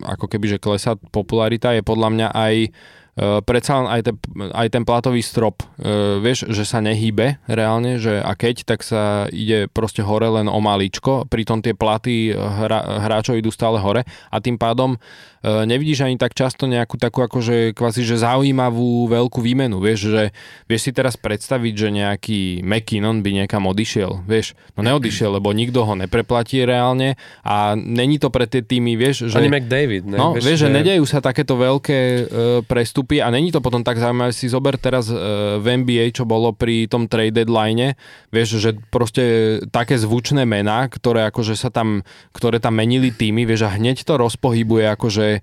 ako 0.00 0.26
keby, 0.26 0.56
že 0.56 0.62
klesá 0.62 0.96
popularita, 0.96 1.76
je 1.76 1.84
podľa 1.84 2.08
mňa 2.08 2.28
aj 2.32 2.54
Uh, 2.72 3.03
predsa 3.16 3.78
len 3.78 3.86
aj, 3.90 4.00
te, 4.10 4.12
aj 4.50 4.68
ten 4.74 4.82
platový 4.82 5.22
strop, 5.22 5.62
uh, 5.62 6.18
vieš, 6.18 6.50
že 6.50 6.66
sa 6.66 6.82
nehýbe 6.82 7.38
reálne, 7.46 8.02
že 8.02 8.18
a 8.18 8.34
keď, 8.34 8.66
tak 8.66 8.82
sa 8.82 9.30
ide 9.30 9.70
proste 9.70 10.02
hore 10.02 10.26
len 10.26 10.50
o 10.50 10.58
maličko, 10.58 11.30
pritom 11.30 11.62
tie 11.62 11.78
platy 11.78 12.34
hra, 12.34 13.06
hráčov 13.06 13.38
idú 13.38 13.54
stále 13.54 13.78
hore 13.78 14.02
a 14.30 14.36
tým 14.42 14.58
pádom 14.58 14.98
nevidíš 15.44 16.08
ani 16.08 16.16
tak 16.16 16.32
často 16.32 16.64
nejakú 16.64 16.96
takú 16.96 17.20
akože 17.20 17.76
kvázi, 17.76 18.00
že 18.00 18.24
zaujímavú 18.24 19.04
veľkú 19.12 19.44
výmenu, 19.44 19.76
vieš, 19.76 20.08
že 20.08 20.22
vieš 20.64 20.88
si 20.88 20.92
teraz 20.96 21.20
predstaviť, 21.20 21.74
že 21.76 21.88
nejaký 21.92 22.40
McKinnon 22.64 23.20
by 23.20 23.44
niekam 23.44 23.68
odišiel, 23.68 24.24
vieš, 24.24 24.56
no 24.72 24.80
neodišiel, 24.80 25.36
lebo 25.36 25.52
nikto 25.52 25.84
ho 25.84 25.94
nepreplatí 26.00 26.64
reálne 26.64 27.20
a 27.44 27.76
není 27.76 28.16
to 28.16 28.32
pre 28.32 28.48
tie 28.48 28.64
týmy, 28.64 28.96
vieš, 28.96 29.28
že... 29.28 29.36
Ani 29.36 29.52
McDavid, 29.52 30.08
ne? 30.08 30.16
No, 30.16 30.32
vieš, 30.32 30.64
že 30.64 30.68
nedejú 30.72 31.04
sa 31.04 31.20
takéto 31.20 31.60
veľké 31.60 31.98
e, 32.00 32.22
prestupy 32.64 33.03
a 33.20 33.28
není 33.30 33.52
to 33.52 33.60
potom 33.60 33.84
tak 33.84 34.00
zaujímavé. 34.00 34.32
Si 34.32 34.48
zober 34.48 34.80
teraz 34.80 35.12
e, 35.12 35.16
v 35.60 35.66
NBA, 35.84 36.16
čo 36.16 36.24
bolo 36.24 36.56
pri 36.56 36.88
tom 36.88 37.06
trade 37.06 37.34
deadline, 37.34 37.94
vieš, 38.32 38.58
že 38.58 38.76
proste 38.88 39.58
také 39.68 40.00
zvučné 40.00 40.48
mená, 40.48 40.88
ktoré 40.88 41.28
akože 41.28 41.54
sa 41.54 41.68
tam, 41.68 42.02
ktoré 42.32 42.58
tam 42.58 42.78
menili 42.78 43.12
týmy, 43.12 43.44
vieš, 43.44 43.68
a 43.68 43.74
hneď 43.76 44.02
to 44.02 44.16
rozpohybuje 44.16 44.84
akože 44.96 45.26
e, 45.36 45.40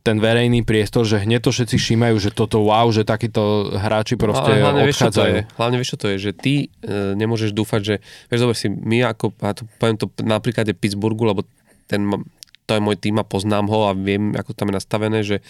ten 0.00 0.16
verejný 0.18 0.64
priestor, 0.64 1.04
že 1.04 1.22
hneď 1.22 1.44
to 1.44 1.50
všetci 1.52 1.76
všímajú, 1.76 2.16
že 2.18 2.30
toto 2.32 2.64
wow, 2.64 2.88
že 2.90 3.04
takíto 3.04 3.72
hráči 3.74 4.16
proste 4.16 4.56
ale 4.56 4.64
hlavne 4.64 4.82
vieš, 4.88 4.98
odchádzajú. 5.04 5.34
je. 5.34 5.42
Hlavne 5.58 5.76
vieš, 5.76 5.90
čo 5.92 5.98
to 6.00 6.06
je, 6.10 6.16
že 6.18 6.32
ty 6.32 6.54
e, 6.82 7.16
nemôžeš 7.18 7.50
dúfať, 7.52 7.80
že, 7.82 7.94
vieš, 8.32 8.40
dobre 8.48 8.56
si, 8.56 8.72
my 8.72 9.12
ako, 9.12 9.36
a 9.44 9.52
to, 9.52 9.62
poviem 9.76 9.96
to 9.98 10.06
na 10.22 10.40
príklade 10.40 10.72
Pittsburghu, 10.72 11.28
lebo 11.28 11.44
ten, 11.90 12.06
to 12.66 12.78
je 12.78 12.80
môj 12.80 12.96
tým 12.96 13.20
a 13.20 13.26
poznám 13.26 13.68
ho 13.68 13.90
a 13.90 13.92
viem, 13.92 14.32
ako 14.32 14.56
tam 14.56 14.72
je 14.72 14.78
nastavené, 14.78 15.20
že 15.20 15.44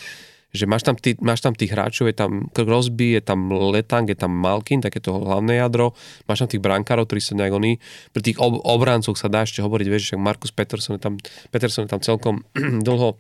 že 0.53 0.69
máš 0.69 0.85
tam, 0.85 1.01
tý, 1.01 1.17
máš 1.25 1.41
tam 1.41 1.57
tých 1.57 1.73
hráčov, 1.73 2.13
je 2.13 2.17
tam 2.17 2.53
Crosby, 2.53 3.17
je 3.17 3.25
tam 3.25 3.49
Letang, 3.49 4.05
je 4.05 4.17
tam 4.17 4.37
Malkin, 4.37 4.85
také 4.85 5.01
to 5.01 5.17
hlavné 5.17 5.57
jadro, 5.65 5.97
máš 6.29 6.45
tam 6.45 6.49
tých 6.53 6.61
brankárov, 6.61 7.09
ktorí 7.09 7.21
sa 7.25 7.33
nejak 7.41 7.57
oni, 7.57 7.81
pri 8.13 8.21
tých 8.21 8.37
ob, 8.37 8.61
obrancoch 8.61 9.17
sa 9.17 9.33
dá 9.33 9.49
ešte 9.49 9.65
hovoriť, 9.65 9.87
vieš, 9.89 10.13
že 10.13 10.17
Markus 10.21 10.53
Peterson 10.53 11.01
je 11.01 11.03
tam, 11.03 11.17
Peterson 11.49 11.89
je 11.89 11.91
tam 11.97 12.05
celkom 12.05 12.45
dlho. 12.87 13.17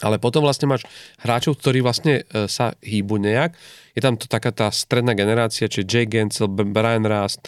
Ale 0.00 0.16
potom 0.16 0.44
vlastne 0.44 0.68
máš 0.68 0.88
hráčov, 1.20 1.60
ktorí 1.60 1.84
vlastne 1.84 2.24
e, 2.24 2.48
sa 2.48 2.72
hýbu 2.80 3.20
nejak. 3.20 3.52
Je 3.92 4.00
tam 4.00 4.16
to 4.16 4.24
taká 4.32 4.48
tá 4.48 4.72
stredná 4.72 5.12
generácia, 5.12 5.68
čiže 5.68 5.84
Jay 5.84 6.06
Gensel, 6.08 6.48
Brian 6.48 7.04
Rast. 7.04 7.44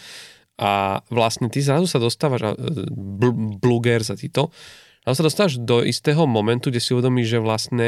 A 0.61 1.01
vlastne 1.09 1.49
ty 1.49 1.65
zrazu 1.65 1.89
sa 1.89 1.97
dostávaš, 1.97 2.45
e, 2.45 2.53
Bl- 2.93 3.57
Blugers 3.57 4.13
a 4.13 4.15
títo, 4.17 4.53
a 5.03 5.11
sa 5.11 5.25
dostávaš 5.25 5.59
do 5.59 5.83
istého 5.83 6.23
momentu, 6.23 6.71
kde 6.71 6.79
si 6.79 6.95
uvedomíš, 6.95 7.35
že 7.35 7.39
vlastne 7.43 7.87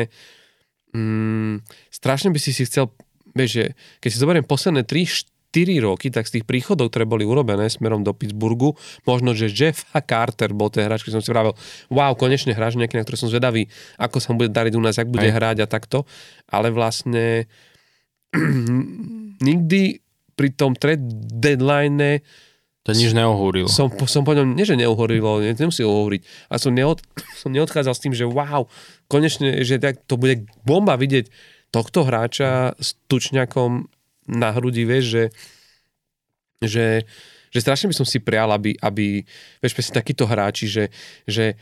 mm, 0.95 1.55
strašne 1.91 2.31
by 2.31 2.39
si 2.39 2.55
si 2.55 2.63
chcel, 2.63 2.87
vieš, 3.35 3.51
že 3.51 3.65
keď 3.99 4.09
si 4.09 4.21
zoberiem 4.23 4.45
posledné 4.47 4.87
3 4.87 5.35
4 5.55 5.79
roky, 5.87 6.11
tak 6.11 6.27
z 6.27 6.39
tých 6.39 6.45
príchodov, 6.45 6.91
ktoré 6.91 7.07
boli 7.07 7.23
urobené 7.23 7.71
smerom 7.71 8.03
do 8.03 8.11
Pittsburghu, 8.11 8.75
možno, 9.07 9.31
že 9.31 9.47
Jeff 9.47 9.87
a 9.95 10.03
Carter 10.03 10.51
bol 10.51 10.67
ten 10.67 10.83
hráč, 10.83 11.07
keď 11.07 11.15
som 11.15 11.23
si 11.23 11.31
vravel, 11.31 11.55
wow, 11.87 12.11
konečne 12.19 12.51
hráč 12.51 12.75
nejaký, 12.75 12.99
na 12.99 13.07
ktorý 13.07 13.15
som 13.23 13.31
zvedavý, 13.31 13.71
ako 13.95 14.19
sa 14.19 14.35
mu 14.35 14.43
bude 14.43 14.51
dariť 14.51 14.75
u 14.75 14.83
nás, 14.83 14.99
jak 14.99 15.07
bude 15.07 15.31
Hej. 15.31 15.39
hrať 15.39 15.57
a 15.63 15.67
takto. 15.71 16.03
Ale 16.51 16.75
vlastne 16.75 17.47
nikdy 19.47 20.03
pri 20.35 20.49
tom 20.51 20.75
trade 20.75 21.07
deadline 21.31 22.19
To 22.85 22.93
nič 22.93 23.17
neohúrilo. 23.17 23.65
som, 23.65 23.89
som 24.05 24.21
po 24.21 24.37
ňom, 24.37 24.53
nie 24.53 24.61
že 24.61 24.77
neuhorilo, 24.77 25.41
ne, 25.41 25.57
nemusí 25.57 25.81
uhoriť, 25.81 26.21
ale 26.53 26.59
som, 26.61 26.69
neod, 26.69 27.01
som 27.33 27.49
neodchádzal 27.49 27.93
s 27.97 28.03
tým, 28.05 28.13
že 28.13 28.29
wow, 28.29 28.69
konečne, 29.09 29.65
že 29.65 29.81
tak 29.81 30.05
to 30.05 30.21
bude 30.21 30.45
bomba 30.61 30.93
vidieť 30.93 31.33
tohto 31.73 32.05
hráča 32.05 32.77
s 32.77 32.93
tučňakom 33.09 33.89
na 34.29 34.53
hrudi, 34.53 34.85
vieš, 34.85 35.05
že, 35.09 35.23
že, 36.61 36.87
že 37.49 37.59
strašne 37.59 37.89
by 37.89 37.97
som 37.97 38.05
si 38.05 38.21
prial, 38.21 38.53
aby, 38.53 38.77
aby 38.77 39.25
vieš, 39.65 39.73
presne 39.73 39.97
takíto 39.97 40.29
hráči, 40.29 40.69
že, 40.69 40.93
že 41.25 41.57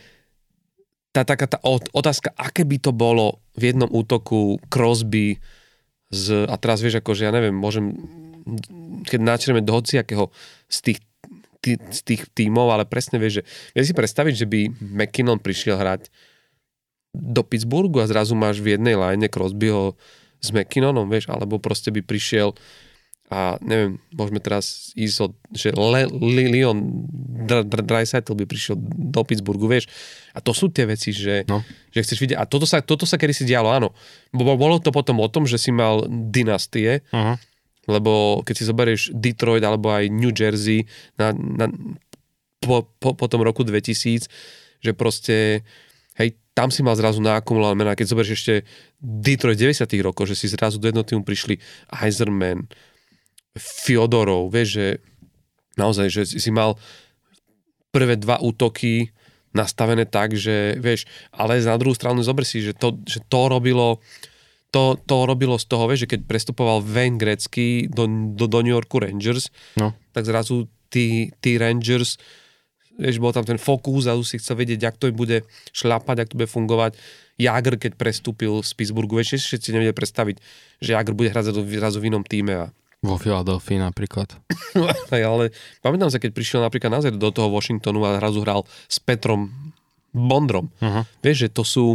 tá 1.16 1.24
taká 1.24 1.48
tá 1.48 1.62
ot- 1.64 1.88
otázka, 1.96 2.36
aké 2.36 2.68
by 2.68 2.84
to 2.84 2.92
bolo 2.92 3.40
v 3.56 3.72
jednom 3.72 3.88
útoku 3.88 4.60
Crosby 4.68 5.40
z, 6.12 6.52
a 6.52 6.56
teraz 6.60 6.84
vieš, 6.84 7.00
ako, 7.00 7.16
že 7.16 7.30
ja 7.30 7.32
neviem, 7.32 7.56
môžem, 7.56 7.96
keď 9.08 9.20
načreme 9.24 9.64
do 9.64 9.72
hociakého 9.72 10.28
z 10.68 10.78
tých 10.92 11.00
tý, 11.64 11.72
z 11.80 12.00
tých 12.04 12.28
tímov, 12.30 12.68
ale 12.70 12.84
presne 12.84 13.16
vieš, 13.16 13.40
že 13.40 13.44
vieš 13.72 13.88
si 13.90 13.96
predstaviť, 13.96 14.34
že 14.36 14.46
by 14.46 14.60
McKinnon 14.84 15.40
prišiel 15.40 15.76
hrať 15.76 16.12
do 17.14 17.42
Pittsburghu 17.42 17.98
a 17.98 18.10
zrazu 18.10 18.34
máš 18.34 18.58
v 18.58 18.76
jednej 18.76 18.94
line 18.94 19.26
Crosbyho 19.26 19.96
s 20.38 20.50
McKinnonom, 20.50 21.08
vieš, 21.08 21.30
alebo 21.30 21.56
proste 21.58 21.88
by 21.88 22.02
prišiel 22.02 22.52
a 23.30 23.58
neviem, 23.62 23.98
môžeme 24.12 24.38
teraz 24.38 24.92
ísť 24.94 25.18
od, 25.20 25.32
že 25.50 25.72
Le, 25.72 26.06
Le, 26.06 26.44
Leon 26.52 26.78
Dr- 27.44 27.66
Dr- 27.66 27.82
Dreisaitl 27.82 28.36
by 28.36 28.46
prišiel 28.46 28.78
do 28.78 29.22
Pittsburghu, 29.24 29.66
vieš. 29.66 29.90
A 30.32 30.42
to 30.42 30.54
sú 30.54 30.70
tie 30.70 30.86
veci, 30.86 31.10
že, 31.10 31.42
No. 31.48 31.66
že 31.90 32.04
chceš 32.04 32.20
vidieť. 32.20 32.38
A 32.38 32.46
toto 32.46 32.68
sa, 32.68 32.78
toto 32.80 33.10
sa 33.10 33.16
kedy 33.16 33.34
si 33.34 33.44
dialo, 33.44 33.72
áno. 33.72 33.90
Bo- 34.30 34.54
Bolo 34.54 34.78
to 34.78 34.92
potom 34.92 35.18
o 35.18 35.30
tom, 35.30 35.50
že 35.50 35.58
si 35.58 35.72
mal 35.72 36.06
dynastie, 36.06 37.02
Uh-huh. 37.10 37.34
Lebo 37.88 38.42
keď 38.48 38.56
si 38.56 38.64
zoberieš 38.68 39.02
Detroit 39.12 39.64
alebo 39.64 39.92
aj 39.92 40.08
New 40.08 40.32
Jersey 40.32 40.88
na, 41.20 41.36
na, 41.36 41.68
po, 42.64 42.88
po, 43.00 43.16
po 43.16 43.26
tom 43.28 43.44
roku 43.44 43.68
2000, 43.68 44.28
že 44.80 44.92
proste 44.96 45.68
hej, 46.16 46.36
tam 46.54 46.70
si 46.70 46.86
mal 46.86 46.94
zrazu 46.96 47.20
naakumulované 47.20 47.76
mená. 47.76 47.94
Keď 47.98 48.08
zoberieš 48.08 48.34
ešte 48.38 48.56
Detroit 49.02 49.60
90 49.60 49.90
rokov, 50.06 50.30
že 50.32 50.38
si 50.38 50.48
zrazu 50.48 50.78
do 50.78 50.88
jednoho 50.88 51.06
týmu 51.06 51.26
prišli 51.26 51.60
Heiserman, 51.92 52.70
Fyodorov, 53.54 54.50
vieš, 54.50 54.82
že 54.82 54.88
naozaj, 55.78 56.08
že 56.10 56.22
si 56.26 56.50
mal 56.50 56.74
prvé 57.94 58.18
dva 58.18 58.42
útoky 58.42 59.14
nastavené 59.54 60.10
tak, 60.10 60.34
že 60.34 60.82
vieš, 60.82 61.06
ale 61.30 61.62
na 61.62 61.78
druhú 61.78 61.94
stranu 61.94 62.26
zober 62.26 62.42
si, 62.42 62.66
že 62.66 62.74
to, 62.74 62.98
že 63.06 63.22
to 63.30 63.42
robilo 63.46 64.02
to, 64.74 64.98
to 65.06 65.30
robilo 65.30 65.62
z 65.62 65.70
toho, 65.70 65.86
vieš, 65.86 66.10
že 66.10 66.18
keď 66.18 66.26
prestupoval 66.26 66.82
Wayne 66.82 67.22
Gretzky 67.22 67.86
do, 67.86 68.10
do, 68.34 68.50
do 68.50 68.60
New 68.66 68.74
Yorku 68.74 68.98
Rangers, 68.98 69.54
No. 69.78 69.94
tak 70.12 70.26
zrazu 70.26 70.66
tí, 70.90 71.30
tí 71.38 71.62
Rangers, 71.62 72.18
vieš, 72.98 73.22
bol 73.22 73.30
tam 73.30 73.46
ten 73.46 73.62
fokus, 73.62 74.10
zrazu 74.10 74.26
si 74.26 74.42
chcel 74.42 74.58
vedieť, 74.58 74.80
jak 74.82 74.98
to 74.98 75.14
im 75.14 75.18
bude 75.18 75.46
šlapať, 75.78 76.26
jak 76.26 76.30
to 76.34 76.38
bude 76.42 76.50
fungovať. 76.50 76.98
Jagr, 77.38 77.78
keď 77.78 77.98
prestúpil 77.98 78.62
z 78.66 78.72
Pittsburghu, 78.74 79.18
vieš, 79.22 79.46
všetci 79.46 79.74
nevedeli 79.74 79.94
predstaviť, 79.94 80.36
že 80.82 80.90
Jagr 80.98 81.14
bude 81.14 81.30
hrať 81.30 81.54
zrazu, 81.54 81.98
v 82.02 82.10
inom 82.10 82.26
týme. 82.26 82.54
A, 82.54 82.66
Vo 83.04 83.20
Filadelfii 83.20 83.84
napríklad. 83.84 84.32
ale 85.12 85.52
pamätám 85.84 86.08
sa, 86.08 86.22
keď 86.24 86.32
prišiel 86.32 86.62
napríklad 86.64 86.88
naozaj 86.94 87.12
do 87.14 87.30
toho 87.36 87.52
Washingtonu 87.52 88.00
a 88.08 88.16
zrazu 88.18 88.40
hral 88.42 88.64
s 88.88 88.98
Petrom 88.98 89.52
Bondrom. 90.16 90.70
Uh-huh. 90.82 91.04
Vieš, 91.22 91.46
že 91.46 91.50
to 91.54 91.62
sú... 91.66 91.86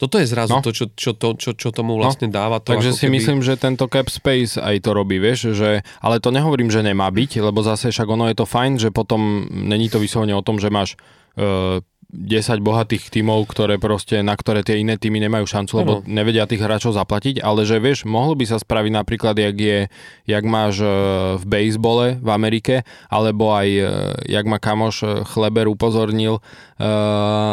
Toto 0.00 0.16
je 0.16 0.24
zrazu 0.24 0.56
No. 0.56 0.64
to, 0.64 0.72
čo, 0.72 0.88
čo, 0.90 1.12
to, 1.12 1.36
čo, 1.36 1.52
čo 1.52 1.68
tomu 1.70 2.00
vlastne 2.00 2.26
dáva 2.26 2.56
to. 2.56 2.72
Takže 2.72 2.96
si 2.96 3.06
myslím, 3.06 3.44
že 3.44 3.54
tento 3.54 3.84
cap 3.84 4.08
space 4.08 4.56
aj 4.56 4.80
to 4.80 4.90
robí, 4.90 5.20
vieš, 5.20 5.52
že, 5.52 5.84
ale 6.00 6.16
to 6.18 6.32
nehovorím, 6.32 6.72
že 6.72 6.80
nemá 6.80 7.04
byť, 7.06 7.44
lebo 7.44 7.60
zase 7.60 7.92
však 7.92 8.08
ono 8.08 8.24
je 8.26 8.34
to 8.34 8.48
fajn, 8.48 8.80
že 8.80 8.88
potom 8.88 9.20
není 9.46 9.86
to 9.86 10.00
vyslovene 10.00 10.32
o 10.32 10.40
tom, 10.40 10.56
že 10.56 10.72
máš 10.72 10.96
uh, 11.36 11.84
10 12.10 12.58
bohatých 12.58 13.06
tímov, 13.06 13.46
ktoré 13.46 13.78
proste, 13.78 14.18
na 14.26 14.34
ktoré 14.34 14.66
tie 14.66 14.82
iné 14.82 14.98
týmy 14.98 15.22
nemajú 15.22 15.46
šancu, 15.46 15.72
lebo 15.78 15.92
Áno. 16.02 16.06
nevedia 16.10 16.50
tých 16.50 16.58
hráčov 16.58 16.98
zaplatiť, 16.98 17.38
ale 17.38 17.62
že 17.62 17.78
vieš, 17.78 18.02
mohlo 18.02 18.34
by 18.34 18.44
sa 18.50 18.58
spraviť 18.58 18.92
napríklad, 18.92 19.38
jak 19.38 19.54
je, 19.54 19.78
jak 20.26 20.44
máš 20.44 20.82
eh, 20.82 20.90
v 21.38 21.44
bejsbole 21.46 22.18
v 22.18 22.28
Amerike, 22.28 22.82
alebo 23.06 23.54
aj, 23.54 23.68
eh, 23.70 23.88
jak 24.26 24.44
ma 24.50 24.58
kamoš 24.58 24.96
eh, 25.06 25.10
Chleber 25.30 25.70
upozornil, 25.70 26.42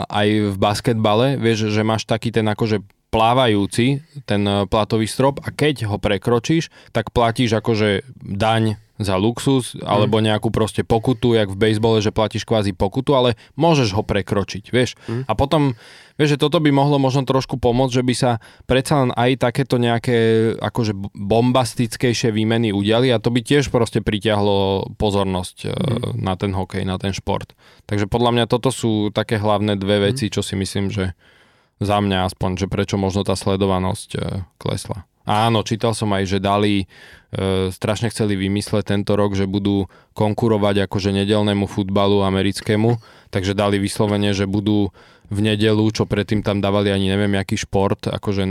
aj 0.08 0.56
v 0.56 0.56
basketbale, 0.56 1.36
vieš, 1.36 1.68
že 1.68 1.84
máš 1.84 2.08
taký 2.08 2.32
ten 2.32 2.48
akože 2.48 2.80
plávajúci, 3.12 4.00
ten 4.24 4.48
platový 4.72 5.04
strop 5.04 5.44
a 5.44 5.52
keď 5.52 5.84
ho 5.92 6.00
prekročíš, 6.00 6.72
tak 6.96 7.12
platíš 7.12 7.60
akože 7.60 8.08
daň 8.24 8.80
za 8.98 9.14
luxus, 9.18 9.78
alebo 9.86 10.18
nejakú 10.18 10.50
proste 10.50 10.82
pokutu, 10.82 11.38
jak 11.38 11.54
v 11.54 11.58
bejsbole, 11.58 12.02
že 12.02 12.10
platíš 12.10 12.50
kvázi 12.50 12.74
pokutu, 12.74 13.14
ale 13.14 13.38
môžeš 13.54 13.94
ho 13.94 14.02
prekročiť, 14.02 14.74
vieš. 14.74 14.98
A 15.30 15.38
potom, 15.38 15.78
vieš, 16.18 16.38
že 16.38 16.42
toto 16.42 16.58
by 16.58 16.74
mohlo 16.74 16.98
možno 16.98 17.22
trošku 17.22 17.62
pomôcť, 17.62 17.94
že 17.94 18.04
by 18.04 18.14
sa 18.18 18.32
predsa 18.66 19.06
len 19.06 19.14
aj 19.14 19.46
takéto 19.46 19.78
nejaké 19.78 20.18
akože 20.58 20.98
bombastickejšie 21.14 22.34
výmeny 22.34 22.74
udiali 22.74 23.14
a 23.14 23.22
to 23.22 23.30
by 23.30 23.46
tiež 23.46 23.70
proste 23.70 24.02
pritiahlo 24.02 24.90
pozornosť 24.98 25.58
e, 25.64 25.70
na 26.18 26.34
ten 26.34 26.58
hokej, 26.58 26.82
na 26.82 26.98
ten 26.98 27.14
šport. 27.14 27.54
Takže 27.86 28.10
podľa 28.10 28.34
mňa 28.34 28.46
toto 28.50 28.74
sú 28.74 29.14
také 29.14 29.38
hlavné 29.38 29.78
dve 29.78 30.10
veci, 30.10 30.34
čo 30.34 30.42
si 30.42 30.58
myslím, 30.58 30.90
že 30.90 31.14
za 31.78 32.02
mňa 32.02 32.34
aspoň, 32.34 32.66
že 32.66 32.68
prečo 32.68 32.98
možno 32.98 33.22
tá 33.22 33.38
sledovanosť 33.38 34.10
e, 34.18 34.20
klesla. 34.58 35.06
Áno, 35.28 35.60
čítal 35.68 35.92
som 35.92 36.08
aj, 36.16 36.24
že 36.24 36.40
dali, 36.40 36.88
e, 37.36 37.68
strašne 37.68 38.08
chceli 38.08 38.40
vymysleť 38.40 38.96
tento 38.96 39.20
rok, 39.20 39.36
že 39.36 39.44
budú 39.44 39.92
konkurovať 40.16 40.88
akože 40.88 41.12
nedelnému 41.12 41.68
futbalu 41.68 42.24
americkému, 42.24 42.96
takže 43.28 43.52
dali 43.52 43.76
vyslovene, 43.76 44.32
že 44.32 44.48
budú 44.48 44.96
v 45.28 45.40
nedelu, 45.44 45.84
čo 45.92 46.08
predtým 46.08 46.40
tam 46.40 46.64
dávali 46.64 46.88
ani 46.88 47.12
neviem, 47.12 47.36
aký 47.36 47.60
šport, 47.60 48.08
akože 48.08 48.44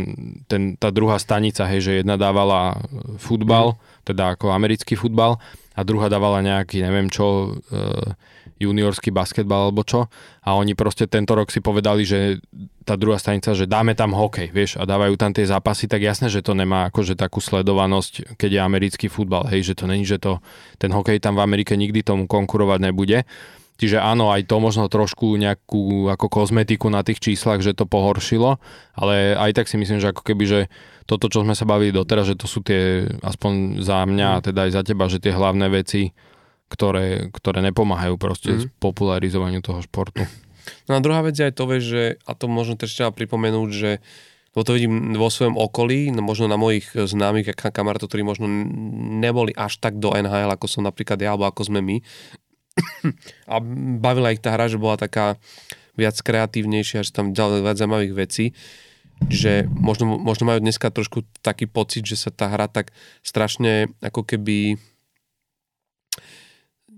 ten, 0.45 0.77
tá 0.77 0.93
druhá 0.93 1.17
stanica, 1.17 1.65
hej, 1.65 1.81
že 1.81 1.93
jedna 2.05 2.21
dávala 2.21 2.77
futbal, 3.17 3.81
teda 4.05 4.37
ako 4.37 4.53
americký 4.53 4.93
futbal 4.93 5.41
a 5.73 5.81
druhá 5.81 6.13
dávala 6.13 6.45
nejaký, 6.45 6.85
neviem 6.85 7.09
čo, 7.09 7.57
e, 7.73 8.13
juniorský 8.57 9.13
basketbal 9.13 9.69
alebo 9.69 9.85
čo 9.85 10.09
a 10.43 10.57
oni 10.57 10.73
proste 10.73 11.05
tento 11.05 11.37
rok 11.37 11.53
si 11.53 11.61
povedali, 11.61 12.09
že 12.09 12.41
tá 12.87 12.95
druhá 12.95 13.19
stanica, 13.19 13.53
že 13.53 13.67
dáme 13.67 13.99
tam 13.99 14.15
hokej, 14.15 14.55
vieš, 14.55 14.79
a 14.79 14.87
dávajú 14.87 15.19
tam 15.19 15.35
tie 15.35 15.45
zápasy, 15.45 15.91
tak 15.91 16.07
jasné, 16.07 16.31
že 16.31 16.41
to 16.41 16.55
nemá 16.55 16.89
akože 16.89 17.19
takú 17.19 17.43
sledovanosť, 17.43 18.39
keď 18.39 18.51
je 18.57 18.61
americký 18.63 19.07
futbal, 19.11 19.45
hej, 19.51 19.73
že 19.73 19.75
to 19.75 19.85
není, 19.91 20.07
že 20.07 20.23
to, 20.23 20.39
ten 20.79 20.95
hokej 20.95 21.19
tam 21.19 21.37
v 21.37 21.45
Amerike 21.45 21.75
nikdy 21.75 22.07
tomu 22.07 22.31
konkurovať 22.31 22.79
nebude. 22.81 23.27
Čiže 23.77 24.01
áno, 24.01 24.33
aj 24.33 24.49
to 24.49 24.57
možno 24.57 24.89
trošku 24.89 25.37
nejakú 25.37 26.09
ako 26.09 26.33
kozmetiku 26.33 26.89
na 26.89 27.05
tých 27.05 27.21
číslach, 27.21 27.61
že 27.61 27.77
to 27.77 27.85
pohoršilo, 27.85 28.57
ale 28.97 29.37
aj 29.37 29.53
tak 29.53 29.69
si 29.69 29.77
myslím, 29.77 30.01
že 30.01 30.17
ako 30.17 30.25
keby, 30.25 30.45
že 30.49 30.61
toto, 31.05 31.29
čo 31.29 31.45
sme 31.45 31.53
sa 31.53 31.69
bavili 31.69 31.93
doteraz, 31.93 32.33
že 32.33 32.41
to 32.41 32.49
sú 32.49 32.65
tie, 32.65 33.05
aspoň 33.21 33.85
za 33.85 34.01
mňa 34.09 34.49
teda 34.49 34.61
aj 34.65 34.71
za 34.73 34.83
teba, 34.83 35.13
že 35.13 35.21
tie 35.21 35.37
hlavné 35.37 35.69
veci, 35.69 36.17
ktoré, 36.67 37.31
ktoré 37.31 37.63
nepomáhajú 37.71 38.19
proste 38.19 38.51
mm. 38.53 38.79
popularizovaniu 38.83 39.63
toho 39.63 39.81
športu. 39.83 40.27
No 40.91 40.99
a 40.99 41.03
druhá 41.03 41.23
vec 41.23 41.39
je 41.39 41.47
aj 41.47 41.55
to, 41.55 41.65
že, 41.79 42.19
a 42.27 42.33
to 42.35 42.51
možno 42.51 42.75
też 42.75 42.91
treba 42.91 43.15
pripomenúť, 43.15 43.71
že 43.71 43.91
lebo 44.57 44.65
to 44.65 44.73
vidím 44.73 45.13
vo 45.21 45.29
svojom 45.29 45.61
okolí, 45.61 46.09
no 46.17 46.25
možno 46.25 46.49
na 46.49 46.57
mojich 46.57 46.89
známych 46.89 47.53
a 47.53 47.55
ka- 47.55 47.69
kamarátov, 47.69 48.09
ktorí 48.09 48.25
možno 48.25 48.49
neboli 49.21 49.53
až 49.53 49.77
tak 49.77 50.01
do 50.01 50.17
NHL, 50.17 50.49
ako 50.49 50.65
som 50.65 50.83
napríklad 50.89 51.21
ja, 51.21 51.37
alebo 51.37 51.45
ako 51.45 51.69
sme 51.69 51.85
my. 51.85 51.97
A 53.53 53.61
bavila 54.01 54.33
ich 54.33 54.41
tá 54.41 54.57
hra, 54.57 54.73
že 54.73 54.81
bola 54.81 54.97
taká 54.97 55.37
viac 55.93 56.17
kreatívnejšia, 56.17 57.05
že 57.05 57.13
tam 57.13 57.37
ďalej 57.37 57.61
viac 57.69 57.77
zaujímavých 57.77 58.17
vecí 58.17 58.57
že 59.33 59.65
možno, 59.73 60.21
možno 60.21 60.45
majú 60.45 60.61
dneska 60.61 60.93
trošku 60.93 61.25
taký 61.41 61.65
pocit, 61.65 62.05
že 62.05 62.21
sa 62.21 62.29
tá 62.29 62.53
hra 62.53 62.69
tak 62.69 62.93
strašne 63.25 63.89
ako 64.05 64.29
keby 64.29 64.77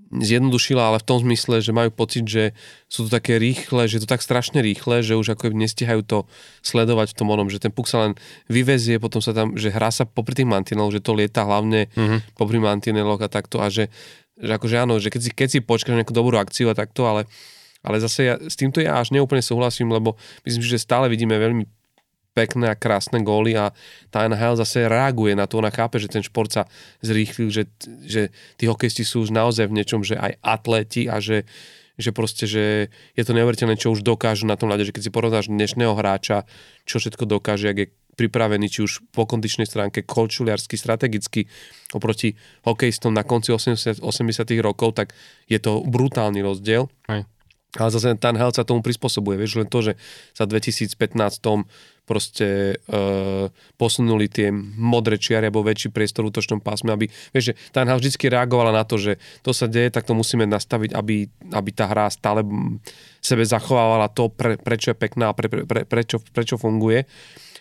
zjednodušila, 0.09 0.81
ale 0.81 0.99
v 1.01 1.09
tom 1.09 1.21
zmysle, 1.21 1.61
že 1.61 1.73
majú 1.77 1.93
pocit, 1.93 2.25
že 2.25 2.57
sú 2.89 3.05
to 3.07 3.11
také 3.13 3.37
rýchle, 3.37 3.85
že 3.85 4.01
je 4.01 4.03
to 4.05 4.11
tak 4.11 4.25
strašne 4.25 4.65
rýchle, 4.65 5.05
že 5.05 5.21
už 5.21 5.37
ako 5.37 5.53
nestihajú 5.53 6.01
to 6.05 6.19
sledovať 6.65 7.13
v 7.13 7.17
tom 7.17 7.29
onom, 7.29 7.53
že 7.53 7.61
ten 7.61 7.69
puk 7.69 7.85
sa 7.85 8.09
len 8.09 8.13
vyvezie, 8.49 8.97
potom 8.97 9.21
sa 9.21 9.37
tam, 9.37 9.55
že 9.61 9.69
hrá 9.69 9.93
sa 9.93 10.09
popri 10.09 10.33
tých 10.33 10.49
mantineloch, 10.49 10.97
že 10.97 11.05
to 11.05 11.13
lieta 11.13 11.45
hlavne 11.45 11.93
mm-hmm. 11.93 12.41
popri 12.41 12.57
mantineloch 12.57 13.21
a 13.21 13.29
takto 13.29 13.61
a 13.61 13.69
že, 13.69 13.93
že 14.41 14.53
akože 14.57 14.77
áno, 14.81 14.97
že 14.97 15.13
keď 15.13 15.21
si, 15.21 15.31
keď 15.37 15.49
si 15.53 15.59
počkáš 15.61 16.01
nejakú 16.01 16.17
dobrú 16.17 16.41
akciu 16.41 16.73
a 16.73 16.75
takto, 16.75 17.05
ale, 17.05 17.29
ale 17.85 18.01
zase 18.01 18.21
ja, 18.25 18.35
s 18.41 18.57
týmto 18.57 18.81
ja 18.81 18.97
až 18.97 19.13
neúplne 19.13 19.45
súhlasím, 19.45 19.93
lebo 19.93 20.17
myslím, 20.49 20.65
že 20.65 20.81
stále 20.81 21.13
vidíme 21.13 21.37
veľmi 21.37 21.78
pekné 22.39 22.71
a 22.71 22.79
krásne 22.79 23.19
góly 23.27 23.59
a 23.59 23.75
tá 24.15 24.23
NHL 24.31 24.55
zase 24.63 24.87
reaguje 24.87 25.35
na 25.35 25.51
to, 25.51 25.59
ona 25.59 25.75
chápe, 25.75 25.99
že 25.99 26.07
ten 26.07 26.23
šport 26.23 26.55
sa 26.55 26.71
zrýchlil, 27.03 27.51
že, 27.51 27.67
že 28.07 28.31
tí 28.55 28.71
hokejisti 28.71 29.03
sú 29.03 29.27
už 29.27 29.35
naozaj 29.35 29.67
v 29.67 29.83
niečom, 29.83 30.07
že 30.07 30.15
aj 30.15 30.39
atléti 30.39 31.11
a 31.11 31.19
že, 31.19 31.43
že 31.99 32.15
proste, 32.15 32.47
že 32.47 32.95
je 33.19 33.25
to 33.27 33.35
neuveriteľné, 33.35 33.75
čo 33.75 33.91
už 33.91 34.07
dokážu 34.07 34.47
na 34.47 34.55
tom 34.55 34.71
ľade, 34.71 34.87
že 34.87 34.95
keď 34.95 35.03
si 35.03 35.11
porovnáš 35.11 35.51
dnešného 35.51 35.99
hráča, 35.99 36.47
čo 36.87 37.03
všetko 37.03 37.27
dokáže, 37.27 37.67
ak 37.67 37.79
je 37.83 37.89
pripravený, 38.19 38.67
či 38.67 38.83
už 38.83 39.15
po 39.15 39.27
kondičnej 39.27 39.67
stránke, 39.67 40.03
kolčuliarsky, 40.03 40.75
strategicky 40.75 41.47
oproti 41.95 42.35
hokejistom 42.67 43.15
na 43.15 43.23
konci 43.23 43.55
80, 43.55 44.03
80 44.03 44.59
rokov, 44.59 44.99
tak 44.99 45.15
je 45.47 45.59
to 45.63 45.83
brutálny 45.87 46.43
rozdiel. 46.43 46.91
Hej. 47.07 47.27
Ale 47.77 47.93
zase 47.93 48.17
ten 48.17 48.37
health 48.41 48.57
sa 48.57 48.65
tomu 48.65 48.81
prispôsobuje. 48.81 49.37
Vieš, 49.37 49.61
len 49.61 49.69
to, 49.69 49.85
že 49.85 49.93
sa 50.33 50.49
v 50.49 50.57
2015 50.57 50.97
proste 52.09 52.81
e, 52.81 52.97
posunuli 53.77 54.33
tie 54.33 54.49
modré 54.81 55.21
čiary 55.21 55.53
alebo 55.53 55.61
väčší 55.61 55.93
priestor 55.93 56.25
v 56.25 56.33
útočnom 56.33 56.65
pásme, 56.65 56.89
aby, 56.89 57.13
vieš, 57.37 57.53
že 57.53 57.55
hra 57.77 58.01
vždy 58.01 58.09
reagovala 58.33 58.73
na 58.73 58.89
to, 58.89 58.97
že 58.97 59.21
to 59.45 59.53
sa 59.53 59.69
deje, 59.69 59.93
tak 59.93 60.09
to 60.09 60.17
musíme 60.17 60.49
nastaviť, 60.49 60.97
aby, 60.97 61.29
aby 61.53 61.71
tá 61.77 61.85
hra 61.85 62.09
stále 62.09 62.41
sebe 63.21 63.45
zachovávala 63.45 64.09
to, 64.09 64.33
pre, 64.33 64.57
prečo 64.57 64.97
je 64.97 64.97
pekná 64.97 65.29
a 65.29 65.37
pre, 65.37 65.53
pre, 65.53 65.69
pre, 65.69 65.85
prečo, 65.85 66.25
prečo 66.33 66.57
funguje. 66.57 67.05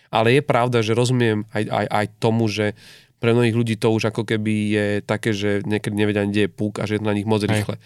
Ale 0.08 0.32
je 0.32 0.40
pravda, 0.40 0.80
že 0.80 0.96
rozumiem 0.96 1.44
aj, 1.52 1.68
aj, 1.68 1.86
aj 1.92 2.06
tomu, 2.16 2.48
že 2.48 2.72
pre 3.20 3.36
mnohých 3.36 3.52
ľudí 3.52 3.74
to 3.76 3.92
už 3.92 4.08
ako 4.08 4.24
keby 4.24 4.54
je 4.72 4.86
také, 5.04 5.36
že 5.36 5.60
niekedy 5.68 5.92
nevedia, 5.92 6.24
kde 6.24 6.48
je 6.48 6.50
púk 6.50 6.80
a 6.80 6.88
že 6.88 6.96
je 6.96 7.00
to 7.04 7.10
na 7.12 7.16
nich 7.18 7.28
moc 7.28 7.44
rýchle. 7.44 7.76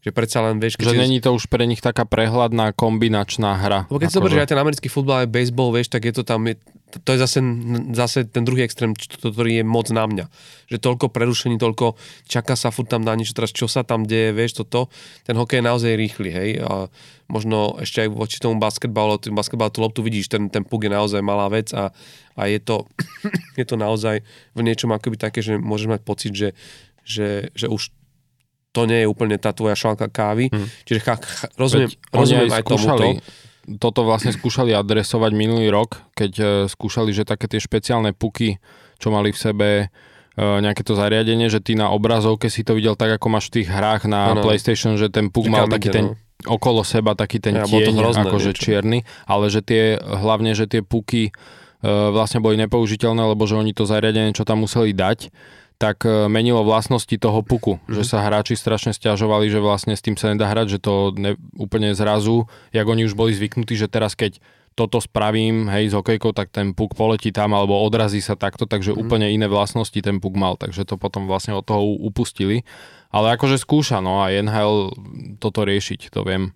Že 0.00 0.10
predsa 0.16 0.40
len 0.40 0.56
vieš, 0.56 0.80
Že 0.80 0.96
není 0.96 1.20
to 1.20 1.36
už 1.36 1.52
pre 1.52 1.68
nich 1.68 1.84
taká 1.84 2.08
prehľadná 2.08 2.72
kombinačná 2.72 3.60
hra. 3.60 3.84
lebo 3.92 4.00
keď 4.00 4.08
si 4.08 4.16
zoberieš 4.16 4.40
aj 4.48 4.50
ten 4.56 4.60
americký 4.60 4.88
futbal, 4.88 5.24
aj 5.24 5.28
baseball, 5.28 5.76
vieš, 5.76 5.92
tak 5.92 6.08
je 6.08 6.14
to 6.16 6.24
tam, 6.24 6.48
je, 6.48 6.56
to 7.04 7.08
je 7.12 7.18
zase, 7.20 7.44
zase 7.92 8.24
ten 8.24 8.48
druhý 8.48 8.64
extrém, 8.64 8.96
ktorý 8.96 9.60
je 9.60 9.64
moc 9.64 9.92
na 9.92 10.08
mňa. 10.08 10.24
Že 10.72 10.76
toľko 10.80 11.06
prerušení, 11.12 11.60
toľko 11.60 12.00
čaká 12.24 12.56
sa 12.56 12.72
furt 12.72 12.88
tam 12.88 13.04
na 13.04 13.12
niečo, 13.12 13.36
teraz 13.36 13.52
čo 13.52 13.68
sa 13.68 13.84
tam 13.84 14.08
deje, 14.08 14.32
vieš, 14.32 14.64
toto. 14.64 14.88
Ten 15.28 15.36
hokej 15.36 15.60
je 15.60 15.68
naozaj 15.68 15.92
rýchly, 15.92 16.30
hej. 16.32 16.50
A 16.64 16.88
možno 17.28 17.76
ešte 17.76 18.08
aj 18.08 18.08
voči 18.08 18.40
tomu 18.40 18.56
basketbalu, 18.56 19.20
ten 19.20 19.36
basketbal, 19.36 19.68
tú 19.68 19.84
loptu 19.84 20.00
vidíš, 20.00 20.32
ten, 20.32 20.48
ten 20.48 20.64
puk 20.64 20.80
je 20.80 20.90
naozaj 20.96 21.20
malá 21.20 21.52
vec 21.52 21.76
a, 21.76 21.92
a 22.40 22.42
je, 22.48 22.56
to, 22.56 22.88
je 23.60 23.64
to 23.68 23.76
naozaj 23.76 24.24
v 24.56 24.60
niečom 24.64 24.88
akoby 24.96 25.20
také, 25.20 25.44
že 25.44 25.60
môžeš 25.60 25.88
mať 25.92 26.00
pocit, 26.08 26.32
že, 26.32 26.56
že, 27.04 27.52
že 27.52 27.68
už 27.68 27.92
to 28.70 28.86
nie 28.86 29.02
je 29.02 29.06
úplne 29.10 29.34
tá 29.34 29.50
tvoja 29.50 29.74
šálka 29.74 30.06
kávy. 30.06 30.46
Hm. 30.50 30.66
Čiže 30.86 31.00
cha, 31.02 31.14
rozumiem, 31.58 31.90
Veď 31.90 32.14
rozumiem 32.14 32.50
aj 32.50 32.62
skúšali, 32.62 33.08
tomuto. 33.18 33.78
toto 33.82 34.00
vlastne 34.06 34.30
skúšali 34.30 34.70
adresovať 34.70 35.30
minulý 35.34 35.68
rok, 35.74 35.98
keď 36.14 36.32
e, 36.38 36.44
skúšali, 36.70 37.10
že 37.10 37.26
také 37.26 37.50
tie 37.50 37.58
špeciálne 37.58 38.14
puky, 38.14 38.62
čo 39.02 39.10
mali 39.10 39.34
v 39.34 39.38
sebe 39.38 39.68
e, 39.82 39.86
nejaké 40.38 40.86
to 40.86 40.94
zariadenie, 40.94 41.50
že 41.50 41.58
ty 41.58 41.74
na 41.74 41.90
obrazovke 41.90 42.46
si 42.46 42.62
to 42.62 42.78
videl 42.78 42.94
tak, 42.94 43.18
ako 43.18 43.26
máš 43.26 43.50
v 43.50 43.62
tých 43.62 43.68
hrách 43.74 44.06
na 44.06 44.38
Áno. 44.38 44.46
PlayStation, 44.46 44.94
že 44.94 45.10
ten 45.10 45.34
puk 45.34 45.50
mal 45.50 45.66
taký 45.66 45.90
ten 45.90 46.14
no. 46.14 46.18
okolo 46.46 46.86
seba 46.86 47.18
taký 47.18 47.42
ten 47.42 47.58
Ja, 47.58 47.66
tieň, 47.66 47.98
hrozné 47.98 48.22
akože 48.22 48.54
niečo. 48.54 48.62
čierny, 48.62 48.98
ale 49.26 49.50
že 49.50 49.66
tie, 49.66 49.98
hlavne, 49.98 50.54
že 50.54 50.70
tie 50.70 50.86
puky 50.86 51.34
vlastne 51.80 52.44
boli 52.44 52.60
nepoužiteľné, 52.60 53.24
lebo 53.24 53.48
že 53.48 53.56
oni 53.56 53.72
to 53.72 53.88
zariadenie, 53.88 54.36
čo 54.36 54.44
tam 54.44 54.68
museli 54.68 54.92
dať, 54.92 55.32
tak 55.80 56.04
e, 56.04 56.28
menilo 56.28 56.60
vlastnosti 56.60 57.16
toho 57.16 57.40
puku, 57.40 57.80
mm-hmm. 57.80 57.96
že 57.96 58.04
sa 58.04 58.20
hráči 58.20 58.52
strašne 58.52 58.92
stiažovali, 58.92 59.48
že 59.48 59.64
vlastne 59.64 59.96
s 59.96 60.04
tým 60.04 60.20
sa 60.20 60.28
nedá 60.28 60.44
hrať, 60.52 60.76
že 60.76 60.78
to 60.84 61.16
ne, 61.16 61.40
úplne 61.56 61.96
zrazu, 61.96 62.44
jak 62.76 62.84
oni 62.84 63.08
už 63.08 63.16
boli 63.16 63.32
zvyknutí, 63.32 63.80
že 63.80 63.88
teraz 63.88 64.12
keď 64.12 64.44
toto 64.76 65.00
spravím, 65.02 65.66
hej, 65.72 65.90
s 65.90 65.96
hokejkou, 65.96 66.36
tak 66.36 66.52
ten 66.52 66.76
puk 66.76 66.94
poletí 66.94 67.34
tam 67.34 67.56
alebo 67.56 67.80
odrazí 67.80 68.20
sa 68.20 68.36
takto, 68.36 68.68
takže 68.68 68.92
mm-hmm. 68.92 69.02
úplne 69.08 69.26
iné 69.32 69.48
vlastnosti 69.48 69.96
ten 69.96 70.20
puk 70.20 70.36
mal, 70.36 70.60
takže 70.60 70.84
to 70.84 71.00
potom 71.00 71.24
vlastne 71.24 71.56
od 71.56 71.64
toho 71.64 71.96
upustili. 72.04 72.68
Ale 73.10 73.34
akože 73.34 73.58
skúša, 73.58 73.98
no 74.04 74.22
a 74.22 74.30
NHL 74.30 74.94
toto 75.42 75.66
riešiť, 75.66 76.12
to 76.12 76.22
viem. 76.22 76.54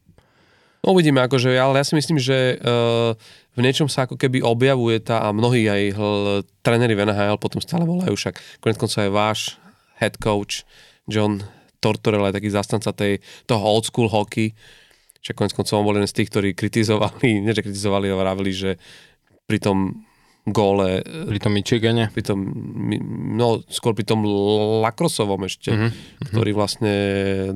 Uvidíme, 0.84 1.24
akože, 1.24 1.56
ale 1.56 1.80
ja 1.80 1.84
si 1.88 1.96
myslím, 1.96 2.20
že 2.20 2.60
uh, 2.60 3.16
v 3.56 3.60
niečom 3.64 3.88
sa 3.88 4.04
ako 4.04 4.20
keby 4.20 4.44
objavuje 4.44 5.00
tá, 5.00 5.24
a 5.24 5.32
mnohí 5.32 5.64
aj 5.64 5.82
hl, 5.96 6.44
tréneri 6.60 6.92
v 6.92 7.08
NHL 7.08 7.40
potom 7.40 7.64
stále 7.64 7.88
volajú 7.88 8.12
však, 8.12 8.60
konec 8.60 8.76
koncov 8.76 9.00
aj 9.00 9.12
váš 9.12 9.40
head 9.96 10.20
coach 10.20 10.68
John 11.08 11.40
Tortorella 11.80 12.32
je 12.32 12.38
taký 12.40 12.50
zastanca 12.52 12.92
tej, 12.92 13.20
toho 13.48 13.64
old 13.64 13.88
school 13.88 14.12
hockey, 14.12 14.52
však 15.24 15.36
konec 15.36 15.52
koncov 15.56 15.80
on 15.80 15.86
bol 15.88 15.96
jeden 15.96 16.08
z 16.08 16.16
tých, 16.20 16.28
ktorí 16.28 16.48
kritizovali, 16.52 17.28
nie 17.44 17.52
že 17.56 17.64
kritizovali, 17.64 18.12
ale 18.12 18.20
vravili, 18.20 18.52
že 18.52 18.70
pri 19.48 19.60
tom 19.60 20.04
góle. 20.44 21.00
Pri 21.04 21.38
tom 21.40 21.56
Michigane? 21.56 22.12
Pri 22.12 22.20
tom, 22.20 22.44
no 23.32 23.64
skôr 23.72 23.96
pri 23.96 24.04
tom 24.04 24.28
Lakrosovom 24.84 25.40
ešte, 25.48 25.72
mm-hmm. 25.72 26.28
ktorý 26.28 26.50
vlastne 26.52 26.94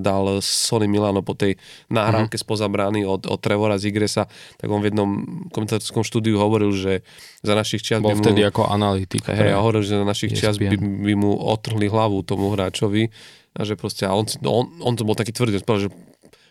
dal 0.00 0.40
Sony 0.40 0.88
Milano 0.88 1.20
po 1.20 1.36
tej 1.36 1.60
nahrávke 1.92 2.40
mm-hmm. 2.40 2.48
spoza 2.48 2.66
brány 2.72 3.04
od, 3.04 3.28
od 3.28 3.38
Trevora 3.44 3.76
Zigresa, 3.76 4.24
tak 4.56 4.72
on 4.72 4.80
v 4.80 4.88
jednom 4.88 5.10
komentátorskom 5.52 6.00
štúdiu 6.00 6.40
hovoril, 6.40 6.72
že 6.72 7.04
za 7.44 7.52
našich 7.52 7.84
čias 7.84 8.00
Bol 8.00 8.16
by 8.16 8.24
vtedy 8.24 8.40
mu, 8.40 8.48
ako 8.48 8.62
analytik. 8.72 9.22
Hej, 9.28 9.52
a 9.52 9.60
hovoril, 9.60 9.84
že 9.84 10.00
za 10.00 10.06
našich 10.08 10.32
čias 10.32 10.56
by, 10.56 10.72
by 10.80 11.12
mu 11.12 11.36
otrhli 11.36 11.92
hlavu 11.92 12.24
tomu 12.24 12.56
hráčovi 12.56 13.12
a 13.52 13.60
že 13.68 13.76
proste, 13.76 14.08
a 14.08 14.16
on, 14.16 14.24
on, 14.48 14.64
on 14.80 14.94
to 14.96 15.04
bol 15.04 15.12
taký 15.12 15.36
tvrdý, 15.36 15.60
že 15.60 15.92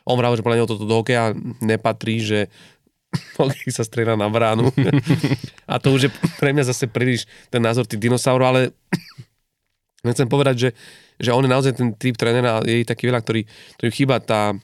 on 0.08 0.16
vravil, 0.16 0.40
že 0.40 0.46
podľa 0.46 0.58
neho 0.64 0.72
toto 0.72 0.88
do 0.88 0.96
hokeja 1.04 1.36
nepatrí, 1.60 2.24
že 2.24 2.40
keď 3.64 3.74
sa 3.74 3.86
strieľa 3.86 4.16
na 4.20 4.28
bránu. 4.28 4.70
a 5.72 5.76
to 5.80 5.94
už 5.96 6.08
je 6.08 6.12
pre 6.38 6.52
mňa 6.52 6.68
zase 6.68 6.90
príliš 6.90 7.26
ten 7.48 7.64
názor 7.64 7.88
tých 7.88 8.02
dinosaurov, 8.02 8.48
ale 8.52 8.62
chcem 10.16 10.28
povedať, 10.28 10.56
že, 10.56 10.70
že 11.20 11.30
on 11.34 11.44
je 11.44 11.52
naozaj 11.52 11.74
ten 11.78 11.94
typ 11.96 12.16
trénera, 12.16 12.64
je 12.64 12.88
taký 12.88 13.10
veľa, 13.10 13.22
ktorý, 13.24 13.42
ktorý 13.80 13.90
chýba 13.92 14.20
tá, 14.20 14.56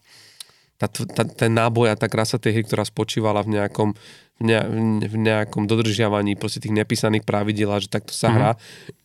tá, 0.78 0.88
tá, 0.90 1.24
ten 1.24 1.52
náboj 1.52 1.94
a 1.94 2.00
tá 2.00 2.12
krása 2.12 2.40
tej 2.40 2.60
hry, 2.60 2.64
ktorá 2.68 2.84
spočívala 2.84 3.44
v 3.44 3.60
nejakom, 3.60 3.96
v, 4.40 4.42
ne, 4.44 4.60
v 5.04 5.16
nejakom 5.16 5.68
dodržiavaní 5.68 6.36
proste 6.36 6.64
tých 6.64 6.76
nepísaných 6.76 7.24
pravidel 7.24 7.72
a 7.72 7.80
že 7.80 7.88
takto 7.92 8.12
sa 8.12 8.30
mm-hmm. 8.30 8.38
hrá. 8.38 8.52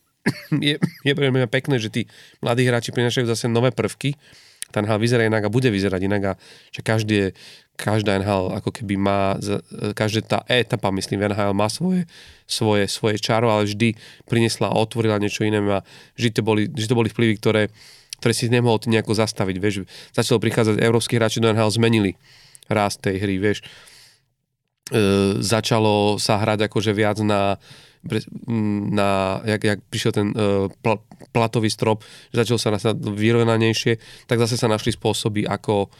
je, 0.67 0.75
je 0.79 1.13
pre 1.15 1.27
mňa 1.31 1.47
pekné, 1.47 1.79
že 1.79 1.89
tí 1.91 2.01
mladí 2.43 2.67
hráči 2.67 2.91
prinašajú 2.91 3.25
zase 3.29 3.47
nové 3.47 3.71
prvky, 3.71 4.19
tá 4.69 4.85
NHL 4.85 5.01
vyzerá 5.01 5.25
inak 5.25 5.49
a 5.49 5.53
bude 5.53 5.73
vyzerať 5.73 6.01
inak 6.05 6.21
a 6.21 6.33
že 6.69 6.81
každý, 6.85 7.33
každá 7.79 8.19
NHL 8.19 8.59
ako 8.59 8.75
keby 8.75 8.99
má, 8.99 9.39
každá 9.95 10.19
tá 10.19 10.39
etapa, 10.51 10.91
myslím, 10.91 11.31
NHL 11.31 11.55
má 11.55 11.71
svoje, 11.71 12.03
svoje, 12.43 12.91
svoje 12.91 13.23
čaro, 13.23 13.47
ale 13.47 13.63
vždy 13.63 13.95
priniesla 14.27 14.67
a 14.67 14.75
otvorila 14.75 15.15
niečo 15.15 15.47
iné 15.47 15.63
a 15.63 15.79
vždy 16.19 16.29
to 16.35 16.41
boli, 16.43 16.67
vždy 16.67 16.87
to 16.91 16.99
boli 16.99 17.07
vplyvy, 17.07 17.39
ktoré, 17.39 17.71
ktoré 18.19 18.33
si 18.35 18.51
nemohol 18.51 18.83
ty 18.83 18.91
nejako 18.91 19.15
zastaviť, 19.15 19.55
vieš. 19.63 19.87
Začalo 20.11 20.43
prichádzať 20.43 20.83
európsky 20.83 21.15
hráči 21.15 21.39
do 21.39 21.47
NHL, 21.47 21.71
zmenili 21.71 22.19
rast 22.67 22.99
tej 22.99 23.23
hry, 23.23 23.39
vieš. 23.39 23.63
E, 23.63 25.39
začalo 25.39 26.19
sa 26.19 26.35
hrať 26.35 26.67
akože 26.67 26.91
viac 26.91 27.23
na 27.23 27.55
na, 28.95 29.41
jak, 29.43 29.63
jak 29.63 29.79
prišiel 29.91 30.11
ten 30.15 30.27
uh, 30.31 30.71
pl, 30.79 31.03
platový 31.35 31.67
strop, 31.67 31.99
že 32.31 32.47
začalo 32.47 32.59
sa 32.59 32.71
na 32.71 32.79
vyrovnanejšie, 32.95 33.99
tak 34.23 34.39
zase 34.39 34.55
sa 34.55 34.71
našli 34.71 34.95
spôsoby, 34.95 35.43
ako, 35.43 35.91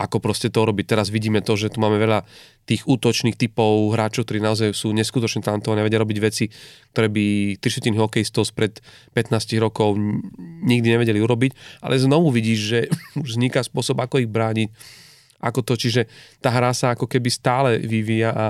ako 0.00 0.18
proste 0.18 0.50
to 0.50 0.66
robiť. 0.66 0.96
Teraz 0.96 1.12
vidíme 1.12 1.44
to, 1.44 1.54
že 1.54 1.70
tu 1.70 1.78
máme 1.78 2.00
veľa 2.00 2.26
tých 2.66 2.86
útočných 2.88 3.38
typov 3.38 3.94
hráčov, 3.94 4.26
ktorí 4.26 4.42
naozaj 4.42 4.74
sú 4.74 4.90
neskutočne 4.90 5.44
talentovaní, 5.44 5.84
vedia 5.84 6.02
robiť 6.02 6.18
veci, 6.18 6.50
ktoré 6.90 7.06
by 7.12 7.24
trišetiny 7.62 7.96
hokejistov 7.98 8.48
spred 8.48 8.82
15 9.14 9.58
rokov 9.62 9.94
nikdy 10.64 10.98
nevedeli 10.98 11.22
urobiť, 11.22 11.82
ale 11.86 12.02
znovu 12.02 12.34
vidíš, 12.34 12.60
že 12.60 12.80
už 13.22 13.38
vzniká 13.38 13.62
spôsob, 13.62 14.00
ako 14.02 14.22
ich 14.22 14.30
brániť, 14.30 14.68
ako 15.42 15.60
to, 15.66 15.74
čiže 15.74 16.06
tá 16.38 16.54
hra 16.54 16.70
sa 16.74 16.94
ako 16.94 17.06
keby 17.10 17.28
stále 17.30 17.70
vyvíja 17.82 18.30
a 18.30 18.44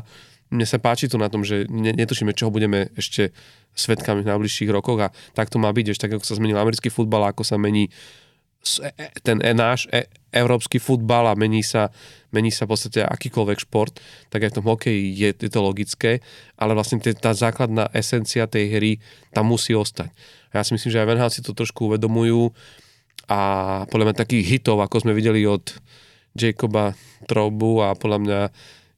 mne 0.52 0.69
sa 0.69 0.77
páči 0.77 1.09
to 1.09 1.16
na 1.16 1.32
tom, 1.32 1.40
že 1.48 1.64
netušíme, 1.73 2.36
čoho 2.36 2.52
budeme 2.52 2.93
ešte 2.93 3.32
svetkami 3.73 4.20
v 4.20 4.28
najbližších 4.28 4.69
rokoch 4.69 5.01
a 5.01 5.09
tak 5.32 5.48
to 5.48 5.56
má 5.56 5.73
byť, 5.73 5.97
ešte 5.97 6.05
tak 6.05 6.20
ako 6.20 6.28
sa 6.28 6.36
zmenil 6.36 6.60
americký 6.60 6.93
futbal, 6.93 7.24
ako 7.24 7.40
sa 7.40 7.56
mení 7.56 7.89
e, 8.62 8.90
e, 8.94 9.06
ten 9.22 9.39
e, 9.43 9.52
náš 9.52 9.90
európsky 10.32 10.80
futbal 10.80 11.28
a 11.28 11.36
mení 11.36 11.60
sa, 11.60 11.93
mení 12.32 12.48
sa 12.48 12.64
v 12.64 12.72
podstate 12.72 13.01
akýkoľvek 13.05 13.59
šport, 13.68 14.01
tak 14.32 14.48
aj 14.48 14.51
v 14.55 14.56
tom 14.56 14.66
hokeji 14.66 15.02
je, 15.12 15.30
je 15.36 15.51
to 15.52 15.60
logické, 15.60 16.24
ale 16.56 16.72
vlastne 16.72 17.02
tá 17.02 17.36
základná 17.36 17.93
esencia 17.93 18.48
tej 18.48 18.64
hry 18.72 18.93
tam 19.36 19.52
musí 19.52 19.76
ostať. 19.76 20.09
A 20.52 20.60
ja 20.60 20.64
si 20.64 20.72
myslím, 20.72 20.93
že 20.93 21.01
aj 21.05 21.09
Venhal 21.09 21.30
si 21.32 21.44
to 21.44 21.52
trošku 21.52 21.93
uvedomujú 21.93 22.52
a 23.28 23.40
podľa 23.89 24.12
mňa 24.12 24.22
takých 24.24 24.44
hitov, 24.59 24.80
ako 24.80 25.05
sme 25.05 25.12
videli 25.16 25.44
od 25.44 25.72
Jacoba 26.32 26.97
Troubu 27.28 27.84
a 27.84 27.93
podľa 27.93 28.18
mňa 28.24 28.40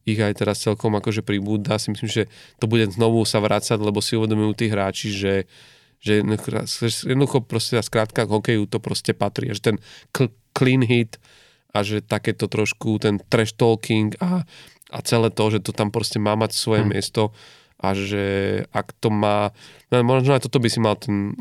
ich 0.04 0.20
aj 0.20 0.36
teraz 0.36 0.60
celkom 0.60 0.94
akože 1.00 1.24
pribúda. 1.24 1.80
Si 1.80 1.88
myslím, 1.88 2.08
že 2.08 2.28
to 2.60 2.68
bude 2.68 2.84
znovu 2.92 3.24
sa 3.24 3.40
vrácať, 3.40 3.80
lebo 3.80 4.04
si 4.04 4.14
uvedomujú 4.14 4.52
tí 4.54 4.66
hráči, 4.68 5.08
že, 5.10 5.34
že 6.04 6.20
jednoducho 7.08 7.40
proste 7.40 7.80
skrátka 7.80 8.28
k 8.28 8.32
hokeju 8.36 8.68
to 8.68 8.76
proste 8.76 9.16
patrí. 9.16 9.48
Že 9.56 9.62
ten 9.72 9.76
clean 10.52 10.84
hit 10.84 11.16
a 11.72 11.80
že 11.80 12.04
takéto 12.04 12.46
trošku 12.46 13.00
ten 13.00 13.18
trash 13.32 13.56
talking 13.56 14.12
a, 14.20 14.44
a 14.92 14.98
celé 15.00 15.32
to, 15.32 15.44
že 15.48 15.64
to 15.64 15.72
tam 15.72 15.88
proste 15.88 16.20
má 16.20 16.36
mať 16.36 16.52
svoje 16.52 16.84
hmm. 16.84 16.92
miesto 16.92 17.32
a 17.80 17.96
že 17.96 18.24
ak 18.70 18.94
to 19.02 19.10
má, 19.10 19.50
no 19.90 20.04
možno 20.06 20.36
aj 20.36 20.46
toto 20.46 20.62
by 20.62 20.68
si 20.70 20.78
mal 20.78 20.94
ten, 20.94 21.34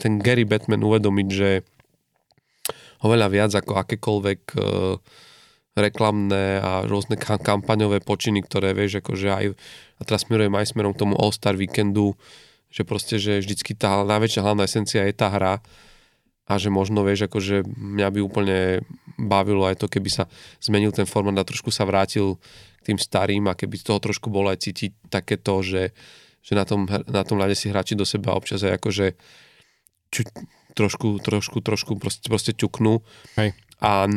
ten 0.00 0.12
Gary 0.18 0.48
Batman 0.48 0.82
uvedomiť, 0.82 1.28
že 1.28 1.62
oveľa 3.04 3.28
viac 3.28 3.52
ako 3.52 3.76
akékoľvek 3.76 4.40
uh, 4.56 4.96
reklamné 5.76 6.58
a 6.58 6.88
rôzne 6.88 7.20
kampaňové 7.20 8.00
počiny, 8.00 8.40
ktoré 8.40 8.72
vieš, 8.72 9.04
akože 9.04 9.28
aj, 9.28 9.46
a 10.00 10.02
teraz 10.08 10.24
smerujem 10.24 10.56
aj 10.56 10.72
smerom 10.72 10.96
k 10.96 11.04
tomu 11.04 11.14
All-Star 11.20 11.54
víkendu, 11.54 12.16
že 12.76 12.84
proste, 12.84 13.16
že 13.16 13.40
vždycky 13.40 13.72
tá 13.72 14.04
najväčšia 14.04 14.44
hlavná 14.44 14.68
esencia 14.68 15.08
je 15.08 15.16
tá 15.16 15.32
hra 15.32 15.64
a 16.46 16.52
že 16.60 16.68
možno, 16.68 17.00
vieš, 17.00 17.26
akože 17.26 17.64
mňa 17.64 18.08
by 18.12 18.20
úplne 18.20 18.84
bavilo 19.16 19.64
aj 19.64 19.80
to, 19.80 19.88
keby 19.88 20.12
sa 20.12 20.28
zmenil 20.60 20.92
ten 20.92 21.08
formát 21.08 21.40
a 21.40 21.48
trošku 21.48 21.72
sa 21.72 21.88
vrátil 21.88 22.36
k 22.84 22.92
tým 22.92 22.98
starým 23.00 23.48
a 23.48 23.56
keby 23.56 23.80
z 23.80 23.84
toho 23.88 23.98
trošku 23.98 24.28
bolo 24.28 24.52
aj 24.52 24.68
cítiť 24.68 25.08
takéto, 25.08 25.64
že, 25.64 25.96
že 26.44 26.52
na 26.52 26.68
tom, 26.68 26.84
na 26.86 27.24
tom 27.24 27.40
ľade 27.40 27.56
si 27.56 27.72
hráči 27.72 27.96
do 27.96 28.04
seba 28.04 28.36
občas 28.36 28.60
aj 28.60 28.76
akože 28.76 29.16
ču, 30.12 30.22
trošku, 30.76 31.18
trošku, 31.24 31.58
trošku 31.64 31.92
proste, 31.96 32.28
proste 32.28 32.52
ťuknú. 32.52 33.00
Hej 33.40 33.56
a 33.76 34.08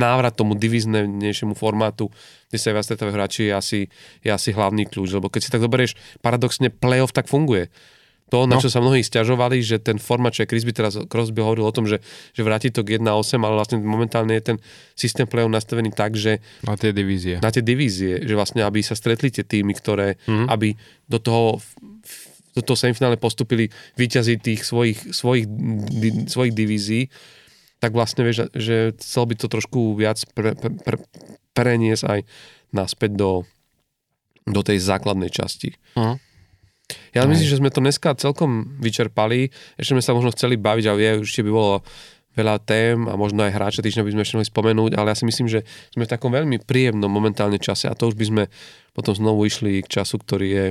návrat 0.00 0.32
tomu 0.32 0.56
diviznejšiemu 0.56 1.52
formátu, 1.52 2.08
kde 2.54 2.62
sa 2.62 2.70
viac 2.70 2.86
stretávajú 2.86 3.18
hráči, 3.18 3.50
je 3.50 3.52
asi, 3.52 3.80
je 4.22 4.30
asi 4.30 4.54
hlavný 4.54 4.86
kľúč. 4.86 5.10
Lebo 5.10 5.26
keď 5.26 5.40
si 5.42 5.50
tak 5.50 5.58
zoberieš, 5.58 5.98
paradoxne 6.22 6.70
playoff 6.70 7.10
tak 7.10 7.26
funguje. 7.26 7.66
To, 8.30 8.48
na 8.48 8.56
no. 8.56 8.62
čo 8.62 8.72
sa 8.72 8.80
mnohí 8.80 9.04
stiažovali, 9.04 9.60
že 9.60 9.82
ten 9.82 10.00
formát, 10.00 10.32
čo 10.32 10.46
je 10.46 10.50
Chris 10.54 10.64
by 10.64 10.72
teraz 10.72 10.96
Crosby 11.10 11.44
hovoril 11.44 11.66
o 11.66 11.74
tom, 11.74 11.84
že, 11.84 12.00
že 12.32 12.40
vráti 12.40 12.72
to 12.72 12.80
k 12.86 12.96
1-8, 12.96 13.36
ale 13.42 13.54
vlastne 13.58 13.76
momentálne 13.82 14.32
je 14.38 14.54
ten 14.54 14.56
systém 14.96 15.28
play-off 15.28 15.52
nastavený 15.52 15.92
tak, 15.92 16.16
že... 16.16 16.40
Na 16.64 16.78
tie 16.78 16.94
divízie. 16.94 17.42
Na 17.44 17.52
tie 17.52 17.60
divízie, 17.60 18.24
že 18.24 18.34
vlastne, 18.38 18.64
aby 18.64 18.80
sa 18.80 18.96
stretli 18.96 19.28
tie 19.28 19.44
týmy, 19.44 19.76
ktoré, 19.76 20.16
mm-hmm. 20.24 20.46
aby 20.48 20.78
do 21.10 21.18
toho 21.18 21.58
do 22.54 22.62
toho 22.62 22.78
semifinále 22.78 23.18
postupili 23.18 23.66
výťazí 23.98 24.38
tých 24.38 24.62
svojich, 24.62 25.10
svojich, 25.10 25.50
di, 25.90 26.30
svojich 26.30 26.54
divízií 26.54 27.10
tak 27.82 27.92
vlastne 27.92 28.24
vieš, 28.24 28.48
že 28.56 28.96
chcel 28.96 29.28
by 29.28 29.34
to 29.36 29.46
trošku 29.52 29.92
viac 29.92 30.16
pre, 30.32 30.56
pre, 30.56 30.72
pre, 30.72 30.96
preniesť 31.54 32.04
aj 32.04 32.20
naspäť 32.74 33.14
do, 33.14 33.30
do 34.44 34.60
tej 34.60 34.82
základnej 34.82 35.30
časti. 35.30 35.72
Uh-huh. 35.94 36.18
Ja 37.16 37.24
aj. 37.24 37.30
myslím, 37.30 37.48
že 37.48 37.60
sme 37.62 37.70
to 37.72 37.80
dneska 37.80 38.12
celkom 38.18 38.76
vyčerpali. 38.82 39.48
Ešte 39.78 39.96
sme 39.96 40.04
sa 40.04 40.12
možno 40.12 40.34
chceli 40.34 40.60
baviť, 40.60 40.84
ale 40.90 40.98
je, 41.00 41.10
ešte 41.24 41.46
by 41.46 41.50
bolo 41.54 41.80
veľa 42.34 42.58
tém 42.66 43.06
a 43.06 43.14
možno 43.14 43.46
aj 43.46 43.54
hráče 43.54 43.80
týždňa 43.80 44.02
by 44.02 44.10
sme 44.10 44.22
ešte 44.26 44.36
mohli 44.36 44.50
spomenúť, 44.50 44.92
ale 44.98 45.14
ja 45.14 45.16
si 45.16 45.22
myslím, 45.22 45.46
že 45.46 45.62
sme 45.94 46.02
v 46.02 46.12
takom 46.18 46.34
veľmi 46.34 46.66
príjemnom 46.66 47.06
momentálne 47.06 47.62
čase 47.62 47.86
a 47.86 47.94
to 47.94 48.10
už 48.10 48.18
by 48.18 48.26
sme 48.26 48.42
potom 48.90 49.14
znovu 49.14 49.46
išli 49.46 49.86
k 49.86 50.02
času, 50.02 50.18
ktorý 50.18 50.48
je 50.50 50.66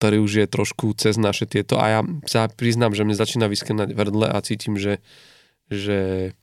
ktorý 0.00 0.16
už 0.24 0.32
je 0.44 0.46
trošku 0.48 0.96
cez 0.96 1.20
naše 1.20 1.44
tieto 1.44 1.76
a 1.76 1.84
ja 1.88 2.00
sa 2.24 2.48
priznám, 2.48 2.96
že 2.96 3.04
mne 3.04 3.16
začína 3.16 3.48
vyskenať 3.48 3.96
verdle 3.96 4.28
a 4.28 4.36
cítim, 4.44 4.76
že 4.76 5.00
že, 5.70 6.34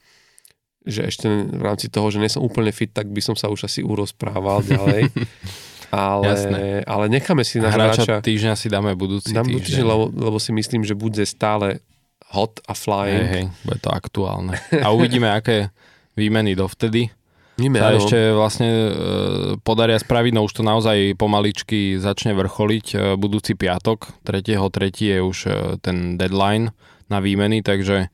že 0.88 1.11
ešte 1.11 1.27
v 1.30 1.61
rámci 1.61 1.91
toho, 1.91 2.07
že 2.09 2.18
nie 2.18 2.31
som 2.31 2.41
úplne 2.41 2.72
fit, 2.72 2.89
tak 2.89 3.11
by 3.11 3.22
som 3.22 3.35
sa 3.35 3.51
už 3.51 3.68
asi 3.68 3.84
urozprával 3.84 4.64
ďalej. 4.64 5.11
ale, 5.91 6.26
Jasné. 6.27 6.64
ale 6.84 7.05
necháme 7.07 7.43
si 7.43 7.59
na 7.59 7.72
Hráča 7.72 8.03
hráča, 8.03 8.15
týždňa 8.23 8.53
si 8.55 8.68
dáme 8.68 8.95
budúci 8.95 9.31
dám 9.31 9.47
týždeň. 9.47 9.64
týždeň, 9.64 9.85
lebo, 9.85 10.05
lebo 10.11 10.38
si 10.39 10.51
myslím, 10.51 10.84
že 10.84 10.95
bude 10.95 11.23
stále 11.23 11.80
hot 12.31 12.59
a 12.68 12.76
Hej, 12.76 12.80
flying. 12.80 13.27
hej, 13.27 13.45
bude 13.64 13.80
to 13.80 13.89
aktuálne. 13.91 14.55
A 14.84 14.91
uvidíme, 14.91 15.31
aké 15.31 15.72
výmeny 16.19 16.57
dovtedy. 16.59 17.07
Nime, 17.57 17.81
sa 17.81 17.89
ešte 17.89 18.38
vlastne 18.38 18.69
e, 18.69 18.91
podaria 19.65 19.97
spraviť, 19.97 20.31
no 20.38 20.45
už 20.45 20.61
to 20.61 20.61
naozaj 20.61 21.18
pomaličky 21.18 21.97
začne 21.97 22.38
vrcholiť. 22.38 22.85
E, 22.93 22.97
budúci 23.18 23.57
piatok, 23.57 24.22
3.3. 24.22 24.93
je 24.93 25.18
už 25.18 25.38
e, 25.49 25.51
ten 25.81 26.22
deadline 26.22 26.69
na 27.09 27.18
výmeny, 27.18 27.65
takže 27.65 28.14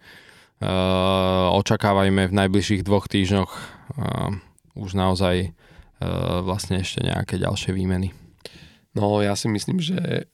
očakávajme 1.57 2.29
v 2.29 2.33
najbližších 2.33 2.85
dvoch 2.85 3.09
týždňoch 3.09 3.51
e, 3.51 3.61
už 4.79 4.91
naozaj 4.95 5.35
e, 5.47 5.49
vlastne 6.43 6.81
ešte 6.81 7.03
nejaké 7.03 7.41
ďalšie 7.41 7.75
výmeny. 7.75 8.15
No 8.93 9.25
ja 9.25 9.33
si 9.33 9.49
myslím, 9.49 9.81
že 9.81 10.29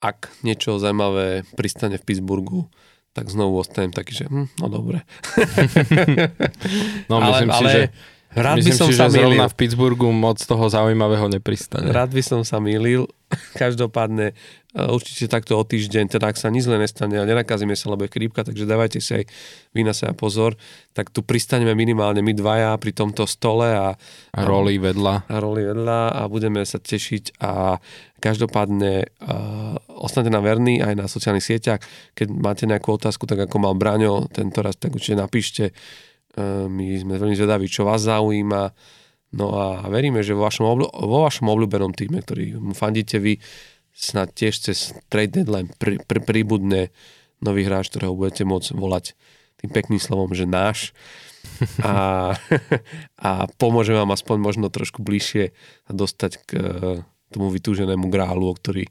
ak 0.00 0.32
niečo 0.46 0.78
zaujímavé 0.78 1.42
pristane 1.58 1.98
v 1.98 2.06
Pittsburghu, 2.06 2.70
tak 3.10 3.26
znovu 3.26 3.58
ostanem 3.58 3.90
taký, 3.90 4.22
že 4.22 4.24
hm, 4.30 4.48
no 4.62 4.66
dobre. 4.70 5.02
No 7.10 7.18
ale, 7.18 7.42
myslím 7.42 7.50
si, 7.50 7.58
ale 7.58 7.70
že, 7.70 7.82
rád 8.34 8.62
by 8.62 8.70
myslím 8.70 8.78
som 8.78 8.88
si, 8.90 8.98
sa 8.98 9.06
že 9.10 9.18
zrovna 9.18 9.46
mýlil. 9.46 9.52
v 9.52 9.56
Pittsburghu 9.58 10.08
moc 10.14 10.38
toho 10.38 10.64
zaujímavého 10.70 11.26
nepristane. 11.26 11.90
Rád 11.90 12.14
by 12.14 12.22
som 12.22 12.40
sa 12.46 12.62
mýlil. 12.62 13.10
Každopádne 13.62 14.34
uh, 14.34 14.90
určite 14.90 15.30
takto 15.30 15.54
o 15.54 15.62
týždeň, 15.62 16.10
teda 16.10 16.30
ak 16.30 16.38
sa 16.38 16.50
nič 16.50 16.66
zle 16.66 16.82
nestane 16.82 17.14
a 17.14 17.26
nenakazíme 17.26 17.78
sa, 17.78 17.90
lebo 17.94 18.06
je 18.06 18.10
chrípka, 18.10 18.42
takže 18.42 18.66
dávajte 18.66 18.98
si 18.98 19.22
aj 19.22 19.24
vy 19.70 19.86
na 19.86 19.94
seba 19.94 20.14
pozor, 20.18 20.58
tak 20.94 21.14
tu 21.14 21.22
pristaneme 21.22 21.74
minimálne 21.78 22.22
my 22.22 22.34
dvaja 22.34 22.74
pri 22.82 22.90
tomto 22.90 23.26
stole 23.30 23.70
a, 23.70 23.94
A 24.34 24.40
roli 24.42 24.82
vedľa. 24.82 25.30
a 25.30 25.36
roli 25.38 25.62
vedľa 25.62 26.18
a 26.18 26.22
budeme 26.26 26.66
sa 26.66 26.82
tešiť 26.82 27.38
a 27.38 27.78
každopádne 28.18 29.14
uh, 29.22 29.78
ostanete 29.94 30.34
nám 30.34 30.44
verní 30.44 30.82
aj 30.82 30.94
na 30.98 31.06
sociálnych 31.06 31.46
sieťach. 31.46 31.80
Keď 32.18 32.26
máte 32.34 32.66
nejakú 32.66 32.98
otázku, 32.98 33.30
tak 33.30 33.46
ako 33.46 33.56
mal 33.62 33.74
Braňo 33.78 34.26
tento 34.28 34.60
raz, 34.60 34.74
tak 34.74 34.94
určite 34.94 35.16
napíšte. 35.18 35.64
Uh, 36.40 36.66
my 36.72 36.96
sme 36.96 37.20
veľmi 37.20 37.36
zvedaví, 37.36 37.68
čo 37.68 37.84
vás 37.84 38.08
zaujíma. 38.08 38.72
No 39.36 39.46
a 39.54 39.84
veríme, 39.92 40.24
že 40.24 40.32
vo 40.32 40.48
vašom, 40.48 40.64
obľú- 40.66 40.90
vo 40.90 41.22
vašom 41.28 41.46
obľúbenom 41.46 41.92
týme, 41.92 42.24
ktorý 42.24 42.58
mu 42.58 42.72
fandíte 42.72 43.20
vy, 43.20 43.38
snad 43.94 44.32
tiež 44.32 44.56
cez 44.56 44.96
trade 45.12 45.36
deadline 45.36 45.68
pri, 45.76 46.00
pri, 46.02 46.24
pribudne 46.24 46.88
nový 47.44 47.68
hráč, 47.68 47.92
ktorého 47.92 48.16
budete 48.16 48.48
môcť 48.48 48.72
volať 48.72 49.12
tým 49.60 49.70
pekným 49.70 50.00
slovom, 50.00 50.32
že 50.32 50.48
náš 50.48 50.96
a, 51.84 52.34
a 53.28 53.30
pomôže 53.60 53.92
vám 53.92 54.12
aspoň 54.12 54.36
možno 54.40 54.66
trošku 54.72 55.04
bližšie 55.04 55.52
dostať 55.88 56.32
k 56.48 56.50
e, 56.56 56.62
tomu 57.32 57.52
vytúženému 57.52 58.08
grálu, 58.08 58.50
o 58.50 58.54
ktorý 58.56 58.88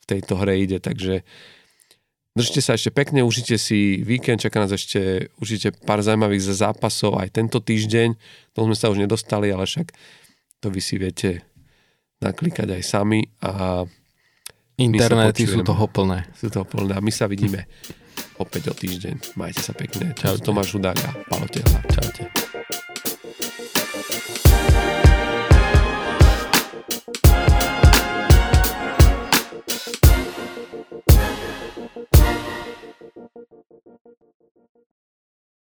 v 0.00 0.04
tejto 0.04 0.40
hre 0.40 0.60
ide. 0.60 0.78
Takže 0.80 1.24
držte 2.34 2.60
sa 2.62 2.78
ešte 2.78 2.94
pekne, 2.94 3.26
užite 3.26 3.58
si 3.58 4.00
víkend, 4.02 4.42
čaká 4.42 4.62
nás 4.62 4.72
ešte 4.72 5.32
užite 5.42 5.74
pár 5.84 6.02
zaujímavých 6.04 6.42
zápasov 6.54 7.18
aj 7.18 7.34
tento 7.34 7.58
týždeň. 7.58 8.14
To 8.54 8.66
sme 8.66 8.76
sa 8.76 8.90
už 8.90 9.02
nedostali, 9.02 9.50
ale 9.50 9.66
však 9.66 9.92
to 10.60 10.68
vy 10.68 10.80
si 10.80 11.00
viete 11.00 11.42
naklikať 12.20 12.68
aj 12.76 12.82
sami 12.84 13.24
a 13.40 13.84
Internety 14.80 15.44
sú 15.44 15.60
toho 15.60 15.84
plné. 15.92 16.24
sú 16.32 16.48
to 16.48 16.64
plné. 16.64 16.96
A 16.96 17.04
my 17.04 17.12
sa 17.12 17.28
vidíme 17.28 17.68
opäť 18.40 18.72
o 18.72 18.74
týždeň. 18.74 19.36
Majte 19.36 19.60
sa 19.60 19.76
pekne. 19.76 20.16
Čaute. 20.16 20.40
Tomáš 20.40 20.72
Hudák 20.72 20.96
a 21.04 21.10
Palo 21.28 21.44
Tehla. 21.52 21.84
Čaute. 21.92 22.24